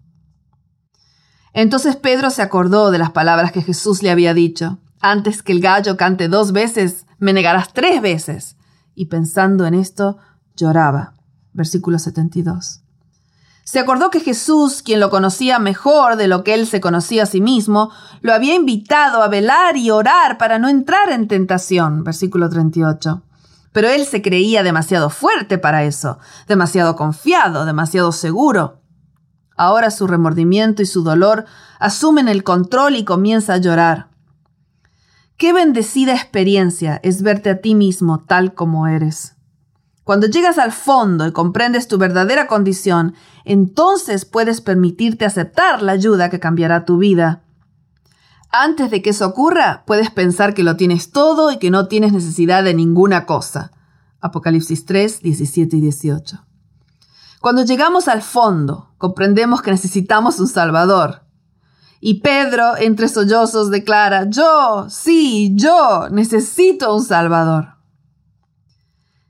Entonces 1.52 1.96
Pedro 1.96 2.30
se 2.30 2.42
acordó 2.42 2.90
de 2.90 2.98
las 2.98 3.10
palabras 3.10 3.52
que 3.52 3.62
Jesús 3.62 4.02
le 4.02 4.10
había 4.10 4.34
dicho. 4.34 4.78
Antes 5.00 5.42
que 5.42 5.52
el 5.52 5.60
gallo 5.60 5.96
cante 5.96 6.28
dos 6.28 6.52
veces, 6.52 7.06
me 7.18 7.32
negarás 7.32 7.72
tres 7.72 8.02
veces. 8.02 8.56
Y 8.94 9.06
pensando 9.06 9.66
en 9.66 9.74
esto, 9.74 10.18
lloraba. 10.56 11.14
Versículo 11.52 11.98
72. 11.98 12.83
Se 13.64 13.78
acordó 13.78 14.10
que 14.10 14.20
Jesús, 14.20 14.82
quien 14.82 15.00
lo 15.00 15.08
conocía 15.08 15.58
mejor 15.58 16.16
de 16.16 16.28
lo 16.28 16.44
que 16.44 16.52
él 16.52 16.66
se 16.66 16.82
conocía 16.82 17.22
a 17.22 17.26
sí 17.26 17.40
mismo, 17.40 17.90
lo 18.20 18.34
había 18.34 18.54
invitado 18.54 19.22
a 19.22 19.28
velar 19.28 19.78
y 19.78 19.90
orar 19.90 20.36
para 20.36 20.58
no 20.58 20.68
entrar 20.68 21.10
en 21.10 21.28
tentación. 21.28 22.04
Versículo 22.04 22.50
38. 22.50 23.22
Pero 23.72 23.88
él 23.88 24.04
se 24.04 24.20
creía 24.20 24.62
demasiado 24.62 25.08
fuerte 25.08 25.56
para 25.56 25.84
eso, 25.84 26.18
demasiado 26.46 26.94
confiado, 26.94 27.64
demasiado 27.64 28.12
seguro. 28.12 28.82
Ahora 29.56 29.90
su 29.90 30.06
remordimiento 30.06 30.82
y 30.82 30.86
su 30.86 31.02
dolor 31.02 31.46
asumen 31.78 32.28
el 32.28 32.44
control 32.44 32.96
y 32.96 33.04
comienza 33.04 33.54
a 33.54 33.58
llorar. 33.58 34.08
Qué 35.36 35.52
bendecida 35.52 36.14
experiencia 36.14 37.00
es 37.02 37.22
verte 37.22 37.50
a 37.50 37.60
ti 37.60 37.74
mismo 37.74 38.20
tal 38.20 38.54
como 38.54 38.86
eres. 38.86 39.36
Cuando 40.04 40.26
llegas 40.26 40.58
al 40.58 40.70
fondo 40.70 41.26
y 41.26 41.32
comprendes 41.32 41.88
tu 41.88 41.96
verdadera 41.96 42.46
condición, 42.46 43.14
entonces 43.44 44.26
puedes 44.26 44.60
permitirte 44.60 45.24
aceptar 45.24 45.82
la 45.82 45.92
ayuda 45.92 46.28
que 46.28 46.40
cambiará 46.40 46.84
tu 46.84 46.98
vida. 46.98 47.42
Antes 48.50 48.90
de 48.90 49.00
que 49.00 49.10
eso 49.10 49.26
ocurra, 49.26 49.82
puedes 49.86 50.10
pensar 50.10 50.54
que 50.54 50.62
lo 50.62 50.76
tienes 50.76 51.10
todo 51.10 51.50
y 51.50 51.58
que 51.58 51.70
no 51.70 51.88
tienes 51.88 52.12
necesidad 52.12 52.62
de 52.62 52.74
ninguna 52.74 53.24
cosa. 53.24 53.72
Apocalipsis 54.20 54.84
3, 54.84 55.22
17 55.22 55.76
y 55.76 55.80
18. 55.80 56.44
Cuando 57.40 57.64
llegamos 57.64 58.06
al 58.06 58.22
fondo, 58.22 58.90
comprendemos 58.98 59.60
que 59.60 59.70
necesitamos 59.70 60.38
un 60.38 60.48
Salvador. 60.48 61.24
Y 62.00 62.20
Pedro, 62.20 62.76
entre 62.76 63.08
sollozos, 63.08 63.70
declara, 63.70 64.28
yo, 64.28 64.86
sí, 64.88 65.52
yo 65.54 66.08
necesito 66.10 66.94
un 66.94 67.02
Salvador. 67.02 67.73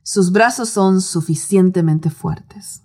Sus 0.07 0.33
brazos 0.33 0.68
son 0.68 1.00
suficientemente 1.00 2.10
fuertes. 2.10 2.83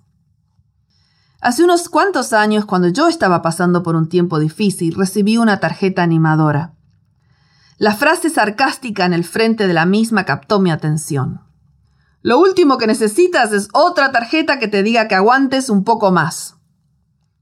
Hace 1.42 1.66
unos 1.66 1.90
cuantos 1.90 2.32
años, 2.32 2.64
cuando 2.64 2.88
yo 2.88 3.10
estaba 3.10 3.42
pasando 3.42 3.84
por 3.84 3.98
un 3.98 4.08
tiempo 4.08 4.40
difícil, 4.40 4.96
recibí 4.96 5.38
una 5.38 5.60
tarjeta 5.60 6.02
animadora. 6.02 6.76
La 7.78 7.94
frase 7.94 8.30
sarcástica 8.30 9.06
en 9.06 9.12
el 9.12 9.26
frente 9.26 9.68
de 9.68 9.74
la 9.74 9.86
misma 9.86 10.24
captó 10.24 10.62
mi 10.62 10.72
atención. 10.72 11.42
Lo 12.22 12.40
último 12.40 12.78
que 12.78 12.88
necesitas 12.88 13.52
es 13.52 13.68
otra 13.74 14.14
tarjeta 14.14 14.58
que 14.58 14.70
te 14.70 14.82
diga 14.82 15.10
que 15.10 15.16
aguantes 15.16 15.70
un 15.70 15.84
poco 15.84 16.12
más. 16.12 16.56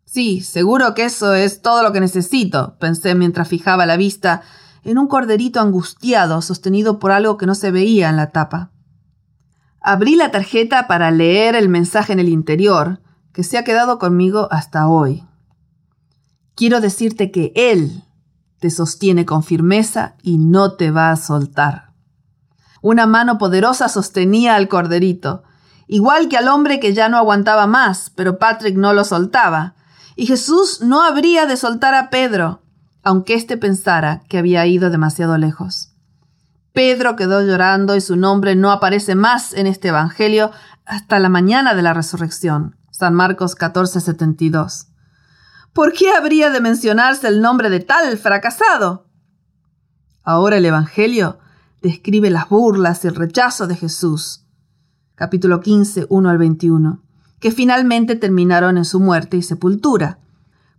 Sí, 0.05 0.41
seguro 0.41 0.95
que 0.95 1.05
eso 1.05 1.35
es 1.35 1.61
todo 1.61 1.83
lo 1.83 1.91
que 1.91 1.99
necesito, 1.99 2.77
pensé 2.79 3.13
mientras 3.13 3.47
fijaba 3.47 3.85
la 3.85 3.97
vista 3.97 4.41
en 4.83 4.97
un 4.97 5.07
corderito 5.07 5.59
angustiado 5.59 6.41
sostenido 6.41 6.97
por 6.97 7.11
algo 7.11 7.37
que 7.37 7.45
no 7.45 7.53
se 7.53 7.69
veía 7.69 8.09
en 8.09 8.17
la 8.17 8.31
tapa. 8.31 8.71
Abrí 9.89 10.17
la 10.17 10.31
tarjeta 10.31 10.85
para 10.85 11.11
leer 11.11 11.55
el 11.55 11.69
mensaje 11.69 12.11
en 12.11 12.19
el 12.19 12.27
interior, 12.27 12.99
que 13.31 13.45
se 13.45 13.57
ha 13.57 13.63
quedado 13.63 13.99
conmigo 13.99 14.49
hasta 14.51 14.89
hoy. 14.89 15.23
Quiero 16.55 16.81
decirte 16.81 17.31
que 17.31 17.53
Él 17.55 18.03
te 18.59 18.69
sostiene 18.69 19.25
con 19.25 19.43
firmeza 19.43 20.15
y 20.21 20.39
no 20.39 20.73
te 20.73 20.91
va 20.91 21.11
a 21.11 21.15
soltar. 21.15 21.93
Una 22.81 23.07
mano 23.07 23.37
poderosa 23.37 23.87
sostenía 23.87 24.55
al 24.55 24.67
corderito, 24.67 25.43
igual 25.87 26.27
que 26.27 26.35
al 26.35 26.49
hombre 26.49 26.81
que 26.81 26.93
ya 26.93 27.07
no 27.07 27.15
aguantaba 27.15 27.65
más, 27.65 28.11
pero 28.13 28.39
Patrick 28.39 28.75
no 28.75 28.91
lo 28.91 29.05
soltaba. 29.05 29.75
Y 30.17 30.25
Jesús 30.25 30.81
no 30.81 31.01
habría 31.01 31.45
de 31.45 31.55
soltar 31.55 31.95
a 31.95 32.09
Pedro, 32.09 32.61
aunque 33.03 33.35
éste 33.35 33.55
pensara 33.55 34.21
que 34.27 34.37
había 34.37 34.65
ido 34.65 34.89
demasiado 34.89 35.37
lejos. 35.37 35.93
Pedro 36.77 37.15
quedó 37.15 37.41
llorando 37.41 37.95
y 37.95 38.01
su 38.01 38.15
nombre 38.17 38.55
no 38.55 38.71
aparece 38.71 39.15
más 39.15 39.51
en 39.53 39.65
este 39.65 39.87
Evangelio 39.87 40.51
hasta 40.85 41.17
la 41.17 41.27
mañana 41.27 41.73
de 41.73 41.81
la 41.81 41.91
resurrección. 41.91 42.75
San 42.91 43.15
Marcos 43.15 43.57
14:72. 43.57 44.85
¿Por 45.73 45.91
qué 45.93 46.11
habría 46.11 46.51
de 46.51 46.61
mencionarse 46.61 47.29
el 47.29 47.41
nombre 47.41 47.71
de 47.71 47.79
tal 47.79 48.15
fracasado? 48.19 49.07
Ahora 50.21 50.57
el 50.57 50.65
Evangelio 50.65 51.39
describe 51.81 52.29
las 52.29 52.47
burlas 52.47 53.03
y 53.03 53.07
el 53.07 53.15
rechazo 53.15 53.65
de 53.65 53.75
Jesús. 53.75 54.45
Capítulo 55.15 55.61
15, 55.61 56.05
1 56.07 56.29
al 56.29 56.37
21, 56.37 57.01
que 57.39 57.49
finalmente 57.49 58.15
terminaron 58.15 58.77
en 58.77 58.85
su 58.85 58.99
muerte 58.99 59.35
y 59.35 59.41
sepultura. 59.41 60.19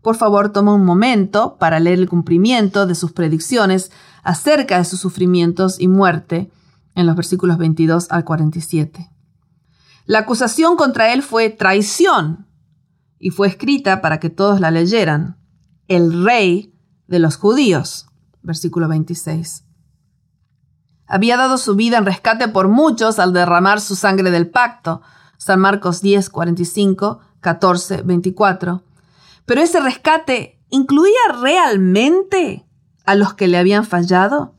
Por 0.01 0.15
favor, 0.15 0.53
toma 0.53 0.75
un 0.75 0.85
momento 0.85 1.57
para 1.59 1.81
leer 1.81 1.99
el 1.99 2.09
cumplimiento 2.09 2.87
de 2.87 2.95
sus 2.95 3.11
predicciones 3.11 3.91
acerca 4.29 4.77
de 4.77 4.85
sus 4.85 5.01
sufrimientos 5.01 5.81
y 5.81 5.89
muerte 5.89 6.51
en 6.95 7.07
los 7.07 7.17
versículos 7.17 7.57
22 7.57 8.09
al 8.11 8.25
47. 8.25 9.11
La 10.05 10.19
acusación 10.19 10.77
contra 10.77 11.15
él 11.15 11.23
fue 11.23 11.49
traición 11.49 12.47
y 13.19 13.31
fue 13.31 13.49
escrita 13.49 14.03
para 14.03 14.21
que 14.21 14.29
todos 14.29 14.61
la 14.61 14.71
leyeran. 14.71 15.39
El 15.87 16.25
rey 16.25 16.75
de 17.07 17.21
los 17.21 17.37
judíos, 17.37 18.09
versículo 18.43 18.87
26. 18.87 19.65
Había 21.07 21.39
dado 21.39 21.57
su 21.57 21.75
vida 21.75 21.97
en 21.97 22.05
rescate 22.05 22.49
por 22.49 22.69
muchos 22.69 23.19
al 23.19 23.33
derramar 23.33 23.81
su 23.81 23.97
sangre 23.97 24.31
del 24.31 24.51
pacto. 24.51 25.01
San 25.39 25.59
Marcos 25.59 26.03
10, 26.03 26.29
45, 26.29 27.21
14, 27.41 28.03
24. 28.03 28.83
Pero 29.47 29.61
ese 29.63 29.81
rescate 29.81 30.61
incluía 30.69 31.33
realmente 31.41 32.68
a 33.09 33.15
los 33.15 33.33
que 33.33 33.49
le 33.49 33.57
habían 33.57 33.87
fallado. 33.87 34.53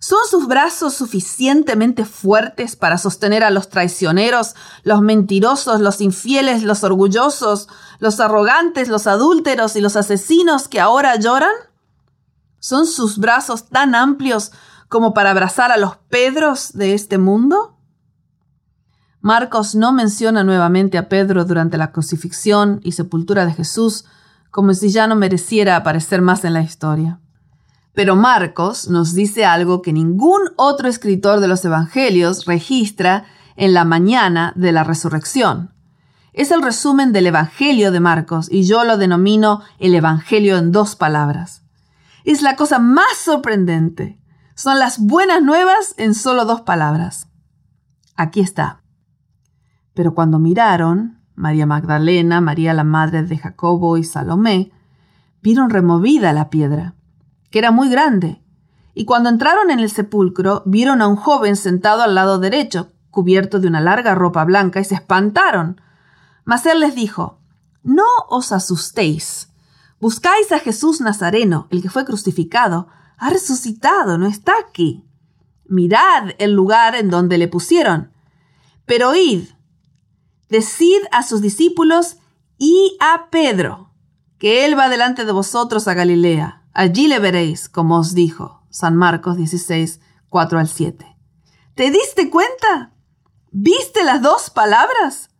¿Son 0.00 0.18
sus 0.28 0.48
brazos 0.48 0.94
suficientemente 0.94 2.04
fuertes 2.04 2.74
para 2.74 2.98
sostener 2.98 3.44
a 3.44 3.50
los 3.50 3.68
traicioneros, 3.68 4.56
los 4.82 5.00
mentirosos, 5.00 5.80
los 5.80 6.00
infieles, 6.00 6.64
los 6.64 6.82
orgullosos, 6.82 7.68
los 8.00 8.18
arrogantes, 8.18 8.88
los 8.88 9.06
adúlteros 9.06 9.76
y 9.76 9.80
los 9.80 9.94
asesinos 9.94 10.66
que 10.66 10.80
ahora 10.80 11.14
lloran? 11.20 11.54
¿Son 12.58 12.84
sus 12.86 13.18
brazos 13.18 13.68
tan 13.68 13.94
amplios 13.94 14.50
como 14.88 15.14
para 15.14 15.30
abrazar 15.30 15.70
a 15.70 15.76
los 15.76 15.96
Pedros 16.08 16.72
de 16.72 16.94
este 16.94 17.18
mundo? 17.18 17.78
Marcos 19.20 19.76
no 19.76 19.92
menciona 19.92 20.42
nuevamente 20.42 20.98
a 20.98 21.08
Pedro 21.08 21.44
durante 21.44 21.78
la 21.78 21.92
crucifixión 21.92 22.80
y 22.82 22.90
sepultura 22.90 23.46
de 23.46 23.52
Jesús, 23.52 24.04
como 24.50 24.74
si 24.74 24.90
ya 24.90 25.06
no 25.06 25.14
mereciera 25.14 25.76
aparecer 25.76 26.22
más 26.22 26.44
en 26.44 26.54
la 26.54 26.62
historia. 26.62 27.20
Pero 27.94 28.16
Marcos 28.16 28.90
nos 28.90 29.14
dice 29.14 29.44
algo 29.44 29.80
que 29.80 29.92
ningún 29.92 30.40
otro 30.56 30.88
escritor 30.88 31.38
de 31.38 31.46
los 31.46 31.64
Evangelios 31.64 32.44
registra 32.44 33.24
en 33.56 33.72
la 33.72 33.84
mañana 33.84 34.52
de 34.56 34.72
la 34.72 34.82
resurrección. 34.82 35.72
Es 36.32 36.50
el 36.50 36.62
resumen 36.62 37.12
del 37.12 37.28
Evangelio 37.28 37.92
de 37.92 38.00
Marcos 38.00 38.48
y 38.50 38.64
yo 38.64 38.82
lo 38.82 38.98
denomino 38.98 39.62
el 39.78 39.94
Evangelio 39.94 40.58
en 40.58 40.72
dos 40.72 40.96
palabras. 40.96 41.62
Es 42.24 42.42
la 42.42 42.56
cosa 42.56 42.80
más 42.80 43.16
sorprendente. 43.16 44.20
Son 44.56 44.80
las 44.80 44.98
buenas 44.98 45.40
nuevas 45.40 45.94
en 45.96 46.14
solo 46.14 46.44
dos 46.46 46.62
palabras. 46.62 47.28
Aquí 48.16 48.40
está. 48.40 48.82
Pero 49.94 50.14
cuando 50.14 50.40
miraron, 50.40 51.20
María 51.36 51.66
Magdalena, 51.66 52.40
María 52.40 52.74
la 52.74 52.82
madre 52.84 53.22
de 53.22 53.38
Jacobo 53.38 53.96
y 53.96 54.02
Salomé, 54.02 54.72
vieron 55.42 55.70
removida 55.70 56.32
la 56.32 56.50
piedra 56.50 56.96
que 57.54 57.60
era 57.60 57.70
muy 57.70 57.88
grande. 57.88 58.42
Y 58.94 59.04
cuando 59.04 59.28
entraron 59.28 59.70
en 59.70 59.78
el 59.78 59.88
sepulcro, 59.88 60.64
vieron 60.66 61.00
a 61.00 61.06
un 61.06 61.14
joven 61.14 61.54
sentado 61.54 62.02
al 62.02 62.16
lado 62.16 62.40
derecho, 62.40 62.90
cubierto 63.12 63.60
de 63.60 63.68
una 63.68 63.80
larga 63.80 64.16
ropa 64.16 64.44
blanca, 64.44 64.80
y 64.80 64.84
se 64.84 64.96
espantaron. 64.96 65.80
Mas 66.44 66.66
él 66.66 66.80
les 66.80 66.96
dijo, 66.96 67.38
No 67.84 68.02
os 68.28 68.50
asustéis. 68.50 69.52
Buscáis 70.00 70.50
a 70.50 70.58
Jesús 70.58 71.00
Nazareno, 71.00 71.68
el 71.70 71.80
que 71.80 71.90
fue 71.90 72.04
crucificado. 72.04 72.88
Ha 73.18 73.30
resucitado, 73.30 74.18
no 74.18 74.26
está 74.26 74.54
aquí. 74.58 75.04
Mirad 75.64 76.30
el 76.38 76.54
lugar 76.54 76.96
en 76.96 77.08
donde 77.08 77.38
le 77.38 77.46
pusieron. 77.46 78.10
Pero 78.84 79.14
id, 79.14 79.44
decid 80.48 81.02
a 81.12 81.22
sus 81.22 81.40
discípulos 81.40 82.16
y 82.58 82.96
a 82.98 83.30
Pedro, 83.30 83.92
que 84.38 84.64
él 84.64 84.76
va 84.76 84.88
delante 84.88 85.24
de 85.24 85.30
vosotros 85.30 85.86
a 85.86 85.94
Galilea 85.94 86.63
Allí 86.74 87.08
le 87.08 87.20
veréis, 87.20 87.68
como 87.68 87.98
os 87.98 88.14
dijo. 88.14 88.62
San 88.68 88.96
Marcos 88.96 89.36
16, 89.36 90.00
4 90.28 90.58
al 90.58 90.68
7. 90.68 91.16
¿Te 91.76 91.90
diste 91.90 92.28
cuenta? 92.28 92.92
¿Viste 93.52 94.02
las 94.02 94.20
dos 94.20 94.50
palabras? 94.50 95.30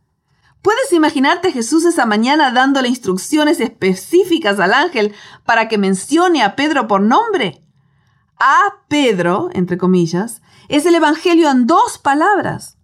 ¿Puedes 0.62 0.92
imaginarte 0.92 1.48
a 1.48 1.52
Jesús 1.52 1.84
esa 1.84 2.06
mañana 2.06 2.52
dándole 2.52 2.88
instrucciones 2.88 3.60
específicas 3.60 4.60
al 4.60 4.72
ángel 4.72 5.12
para 5.44 5.68
que 5.68 5.76
mencione 5.76 6.42
a 6.42 6.54
Pedro 6.54 6.86
por 6.86 7.02
nombre? 7.02 7.60
A 8.38 8.84
Pedro, 8.88 9.50
entre 9.52 9.76
comillas, 9.76 10.40
es 10.68 10.86
el 10.86 10.94
Evangelio 10.94 11.50
en 11.50 11.66
dos 11.66 11.98
palabras. 11.98 12.78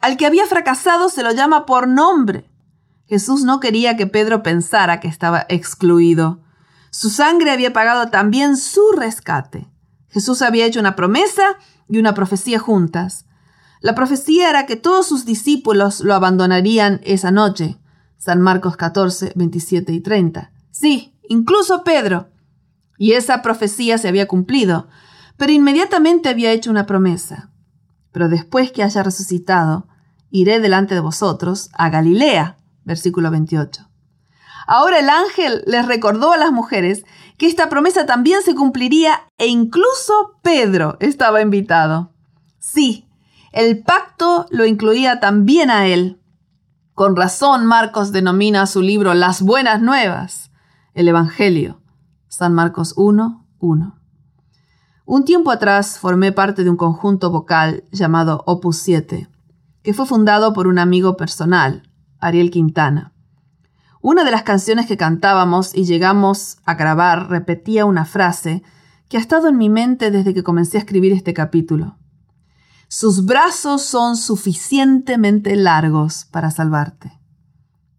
Al 0.00 0.16
que 0.16 0.26
había 0.26 0.46
fracasado 0.46 1.08
se 1.08 1.22
lo 1.22 1.30
llama 1.30 1.64
por 1.64 1.86
nombre. 1.86 2.50
Jesús 3.06 3.44
no 3.44 3.60
quería 3.60 3.96
que 3.96 4.08
Pedro 4.08 4.42
pensara 4.42 4.98
que 4.98 5.08
estaba 5.08 5.46
excluido. 5.48 6.40
Su 6.94 7.08
sangre 7.08 7.50
había 7.50 7.72
pagado 7.72 8.10
también 8.10 8.58
su 8.58 8.82
rescate. 8.94 9.66
Jesús 10.10 10.42
había 10.42 10.66
hecho 10.66 10.78
una 10.78 10.94
promesa 10.94 11.56
y 11.88 11.96
una 11.96 12.12
profecía 12.12 12.58
juntas. 12.58 13.24
La 13.80 13.94
profecía 13.94 14.50
era 14.50 14.66
que 14.66 14.76
todos 14.76 15.06
sus 15.08 15.24
discípulos 15.24 16.00
lo 16.00 16.12
abandonarían 16.12 17.00
esa 17.02 17.30
noche. 17.30 17.78
San 18.18 18.42
Marcos 18.42 18.76
14, 18.76 19.32
27 19.34 19.90
y 19.90 20.00
30. 20.00 20.52
Sí, 20.70 21.14
incluso 21.30 21.82
Pedro. 21.82 22.28
Y 22.98 23.12
esa 23.12 23.40
profecía 23.40 23.96
se 23.96 24.08
había 24.08 24.28
cumplido, 24.28 24.88
pero 25.38 25.50
inmediatamente 25.50 26.28
había 26.28 26.52
hecho 26.52 26.70
una 26.70 26.84
promesa. 26.84 27.50
Pero 28.12 28.28
después 28.28 28.70
que 28.70 28.82
haya 28.82 29.02
resucitado, 29.02 29.88
iré 30.30 30.60
delante 30.60 30.94
de 30.94 31.00
vosotros 31.00 31.70
a 31.72 31.88
Galilea. 31.88 32.58
Versículo 32.84 33.30
28. 33.30 33.88
Ahora 34.66 34.98
el 34.98 35.08
ángel 35.08 35.62
les 35.66 35.86
recordó 35.86 36.32
a 36.32 36.36
las 36.36 36.52
mujeres 36.52 37.04
que 37.38 37.46
esta 37.46 37.68
promesa 37.68 38.06
también 38.06 38.42
se 38.42 38.54
cumpliría 38.54 39.22
e 39.38 39.46
incluso 39.46 40.38
Pedro 40.42 40.96
estaba 41.00 41.40
invitado. 41.40 42.12
Sí, 42.58 43.08
el 43.52 43.82
pacto 43.82 44.46
lo 44.50 44.64
incluía 44.64 45.20
también 45.20 45.70
a 45.70 45.86
él. 45.86 46.20
Con 46.94 47.16
razón 47.16 47.66
Marcos 47.66 48.12
denomina 48.12 48.66
su 48.66 48.82
libro 48.82 49.14
Las 49.14 49.42
Buenas 49.42 49.82
Nuevas, 49.82 50.50
el 50.94 51.08
Evangelio. 51.08 51.80
San 52.28 52.54
Marcos 52.54 52.94
1, 52.96 53.46
1. 53.58 53.98
Un 55.04 55.24
tiempo 55.24 55.50
atrás 55.50 55.98
formé 55.98 56.32
parte 56.32 56.64
de 56.64 56.70
un 56.70 56.76
conjunto 56.76 57.30
vocal 57.30 57.84
llamado 57.92 58.42
Opus 58.46 58.78
7, 58.78 59.28
que 59.82 59.92
fue 59.92 60.06
fundado 60.06 60.54
por 60.54 60.66
un 60.66 60.78
amigo 60.78 61.18
personal, 61.18 61.82
Ariel 62.20 62.50
Quintana. 62.50 63.11
Una 64.02 64.24
de 64.24 64.32
las 64.32 64.42
canciones 64.42 64.86
que 64.86 64.96
cantábamos 64.96 65.76
y 65.76 65.84
llegamos 65.84 66.58
a 66.64 66.74
grabar 66.74 67.30
repetía 67.30 67.86
una 67.86 68.04
frase 68.04 68.64
que 69.08 69.16
ha 69.16 69.20
estado 69.20 69.48
en 69.48 69.56
mi 69.56 69.68
mente 69.68 70.10
desde 70.10 70.34
que 70.34 70.42
comencé 70.42 70.76
a 70.76 70.80
escribir 70.80 71.12
este 71.12 71.32
capítulo. 71.32 71.98
Sus 72.88 73.24
brazos 73.24 73.82
son 73.82 74.16
suficientemente 74.16 75.54
largos 75.54 76.24
para 76.24 76.50
salvarte. 76.50 77.12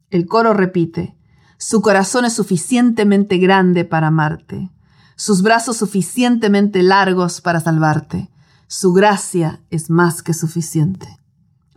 El 0.10 0.28
coro 0.28 0.54
repite, 0.54 1.16
su 1.58 1.82
corazón 1.82 2.26
es 2.26 2.34
suficientemente 2.34 3.38
grande 3.38 3.86
para 3.86 4.08
amarte, 4.08 4.72
sus 5.16 5.42
brazos 5.42 5.78
suficientemente 5.78 6.84
largos 6.84 7.40
para 7.40 7.62
salvarte, 7.62 8.30
su 8.68 8.92
gracia 8.92 9.62
es 9.70 9.90
más 9.90 10.22
que 10.22 10.34
suficiente. 10.34 11.18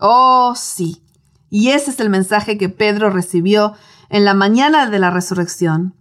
Oh, 0.00 0.54
sí. 0.56 1.00
Y 1.48 1.68
ese 1.68 1.92
es 1.92 2.00
el 2.00 2.10
mensaje 2.10 2.58
que 2.58 2.68
Pedro 2.68 3.10
recibió 3.10 3.74
en 4.08 4.24
la 4.24 4.34
mañana 4.34 4.88
de 4.88 4.98
la 4.98 5.10
resurrección. 5.10 5.94